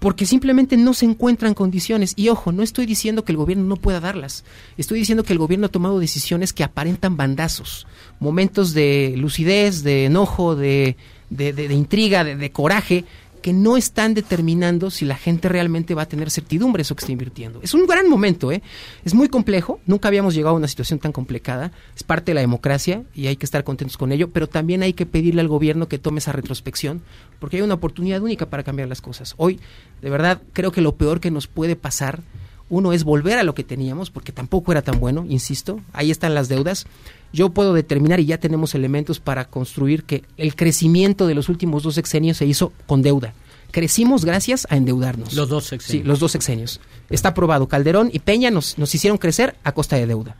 porque 0.03 0.25
simplemente 0.25 0.75
no 0.75 0.93
se 0.93 1.05
encuentran 1.05 1.53
condiciones. 1.53 2.11
Y 2.17 2.27
ojo, 2.27 2.51
no 2.51 2.61
estoy 2.61 2.85
diciendo 2.85 3.23
que 3.23 3.31
el 3.31 3.37
gobierno 3.37 3.63
no 3.63 3.77
pueda 3.77 4.01
darlas. 4.01 4.43
Estoy 4.77 4.99
diciendo 4.99 5.23
que 5.23 5.31
el 5.31 5.39
gobierno 5.39 5.67
ha 5.67 5.71
tomado 5.71 5.97
decisiones 5.97 6.51
que 6.51 6.65
aparentan 6.65 7.15
bandazos, 7.15 7.87
momentos 8.23 8.73
de 8.73 9.13
lucidez, 9.17 9.83
de 9.83 10.05
enojo, 10.05 10.55
de, 10.55 10.95
de, 11.29 11.73
intriga, 11.73 12.23
de, 12.23 12.51
coraje, 12.51 13.05
que 13.43 13.51
no 13.51 13.75
están 13.75 14.13
determinando 14.13 14.89
si 14.89 15.03
la 15.03 15.17
gente 15.17 15.49
realmente 15.49 15.93
va 15.93 16.03
a 16.03 16.05
tener 16.07 16.31
certidumbre 16.31 16.81
eso 16.81 16.95
que 16.95 17.01
está 17.01 17.11
invirtiendo. 17.11 17.59
Es 17.61 17.73
un 17.73 17.85
gran 17.85 18.09
momento, 18.09 18.53
¿eh? 18.53 18.63
Es 19.03 19.13
muy 19.13 19.27
complejo, 19.27 19.81
nunca 19.85 20.07
habíamos 20.07 20.33
llegado 20.33 20.55
a 20.55 20.57
una 20.57 20.69
situación 20.69 20.99
tan 20.99 21.11
complicada, 21.11 21.73
es 21.93 22.03
parte 22.03 22.31
de 22.31 22.35
la 22.35 22.41
democracia 22.41 23.03
y 23.13 23.27
hay 23.27 23.35
que 23.35 23.45
estar 23.45 23.65
contentos 23.65 23.97
con 23.97 24.13
ello, 24.13 24.29
pero 24.29 24.47
también 24.47 24.81
hay 24.81 24.93
que 24.93 25.05
pedirle 25.05 25.41
al 25.41 25.49
gobierno 25.49 25.89
que 25.89 25.99
tome 25.99 26.19
esa 26.19 26.31
retrospección, 26.31 27.01
porque 27.39 27.57
hay 27.57 27.63
una 27.63 27.73
oportunidad 27.73 28.21
única 28.21 28.49
para 28.49 28.63
cambiar 28.63 28.87
las 28.87 29.01
cosas. 29.01 29.33
Hoy, 29.35 29.59
de 30.01 30.09
verdad, 30.09 30.41
creo 30.53 30.71
que 30.71 30.81
lo 30.81 30.95
peor 30.95 31.19
que 31.19 31.29
nos 31.29 31.47
puede 31.47 31.75
pasar, 31.75 32.21
uno 32.69 32.93
es 32.93 33.03
volver 33.03 33.37
a 33.37 33.43
lo 33.43 33.53
que 33.53 33.65
teníamos, 33.65 34.09
porque 34.09 34.31
tampoco 34.31 34.71
era 34.71 34.81
tan 34.81 35.01
bueno, 35.01 35.25
insisto, 35.27 35.81
ahí 35.91 36.11
están 36.11 36.33
las 36.33 36.47
deudas. 36.47 36.87
Yo 37.33 37.49
puedo 37.49 37.73
determinar 37.73 38.19
y 38.19 38.25
ya 38.25 38.37
tenemos 38.37 38.75
elementos 38.75 39.19
para 39.19 39.45
construir 39.45 40.03
que 40.03 40.23
el 40.37 40.55
crecimiento 40.55 41.27
de 41.27 41.33
los 41.33 41.49
últimos 41.49 41.83
dos 41.83 41.95
sexenios 41.95 42.37
se 42.37 42.45
hizo 42.45 42.71
con 42.85 43.01
deuda. 43.01 43.33
Crecimos 43.71 44.23
gracias 44.23 44.67
a 44.69 44.77
endeudarnos. 44.77 45.33
Los 45.33 45.49
dos 45.49 45.65
sexenios. 45.65 46.03
Sí, 46.03 46.07
los 46.07 46.19
dos 46.19 46.31
sexenios. 46.31 46.79
Está 47.09 47.33
probado. 47.33 47.67
Calderón 47.67 48.11
y 48.13 48.19
Peña 48.19 48.51
nos, 48.51 48.77
nos 48.77 48.93
hicieron 48.93 49.17
crecer 49.17 49.55
a 49.63 49.71
costa 49.71 49.95
de 49.95 50.05
deuda. 50.05 50.35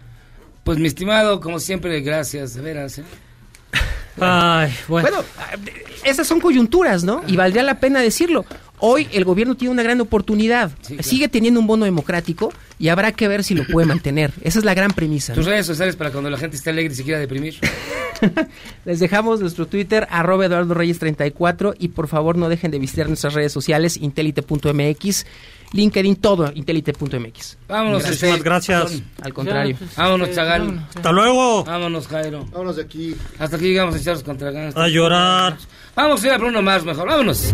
Pues 0.64 0.78
mi 0.78 0.88
estimado, 0.88 1.42
como 1.42 1.60
siempre, 1.60 2.00
gracias, 2.02 2.54
de 2.54 2.62
veras. 2.62 3.00
¿eh? 3.00 3.04
Ay, 4.20 4.72
bueno. 4.88 5.10
esas 6.04 6.28
son 6.28 6.40
coyunturas, 6.40 7.04
¿no? 7.04 7.24
Y 7.28 7.36
valdría 7.36 7.64
la 7.64 7.80
pena 7.80 8.02
decirlo. 8.02 8.46
Hoy 8.86 9.08
el 9.14 9.24
gobierno 9.24 9.56
tiene 9.56 9.72
una 9.72 9.82
gran 9.82 10.02
oportunidad. 10.02 10.70
Sigue 11.00 11.30
teniendo 11.30 11.58
un 11.62 11.68
bono 11.68 11.86
democrático 11.86 12.52
y 12.78 12.90
habrá 12.90 13.14
que 13.14 13.30
ver 13.30 13.46
si 13.46 13.56
lo 13.56 13.66
puede 13.66 13.88
mantener. 13.88 14.34
Esa 14.42 14.60
es 14.60 14.66
la 14.66 14.74
gran 14.74 14.92
premisa. 14.92 15.32
¿no? 15.32 15.38
Tus 15.38 15.46
redes 15.46 15.66
sociales 15.66 15.96
para 15.96 16.12
cuando 16.12 16.30
la 16.30 16.38
gente 16.38 16.58
esté 16.58 16.72
alegre 16.72 16.92
y 16.92 16.98
se 16.98 17.04
quiera 17.06 17.18
deprimir. 17.18 17.56
Les 18.86 19.00
dejamos 19.00 19.40
nuestro 19.40 19.68
Twitter, 19.68 20.06
arroba 20.12 20.48
Eduardo 20.48 20.74
Reyes 20.74 21.00
34 21.00 21.76
y 21.80 21.88
por 21.88 22.10
favor 22.10 22.38
no 22.38 22.50
dejen 22.50 22.72
de 22.72 22.80
visitar 22.80 23.08
nuestras 23.08 23.34
redes 23.34 23.54
sociales, 23.54 23.96
intelite.mx 23.96 25.26
LinkedIn, 25.72 26.18
todo, 26.18 26.52
intelite.mx. 26.54 27.58
Vámonos, 27.70 28.04
Gracias. 28.04 28.24
este, 28.32 28.44
gracias. 28.44 29.02
Al 29.22 29.34
contrario. 29.34 29.78
Vámonos, 29.96 30.32
Chagal. 30.32 30.62
vámonos. 30.62 30.84
Hasta 30.94 31.12
luego. 31.14 31.64
Vámonos, 31.64 32.08
Jairo. 32.10 32.46
Vámonos 32.52 32.76
de 32.76 32.82
aquí. 32.84 33.16
Hasta 33.40 33.56
aquí 33.56 33.66
llegamos 33.68 33.96
a 33.96 33.98
echarnos 33.98 34.24
contra 34.24 34.52
Gangsters. 34.52 34.86
A 34.86 34.90
llorar. 34.90 35.58
Vamos 35.96 36.22
a 36.22 36.28
ir 36.28 36.34
a 36.34 36.38
Bruno 36.38 36.62
Mars 36.62 36.84
mejor. 36.84 37.08
Vámonos. 37.08 37.54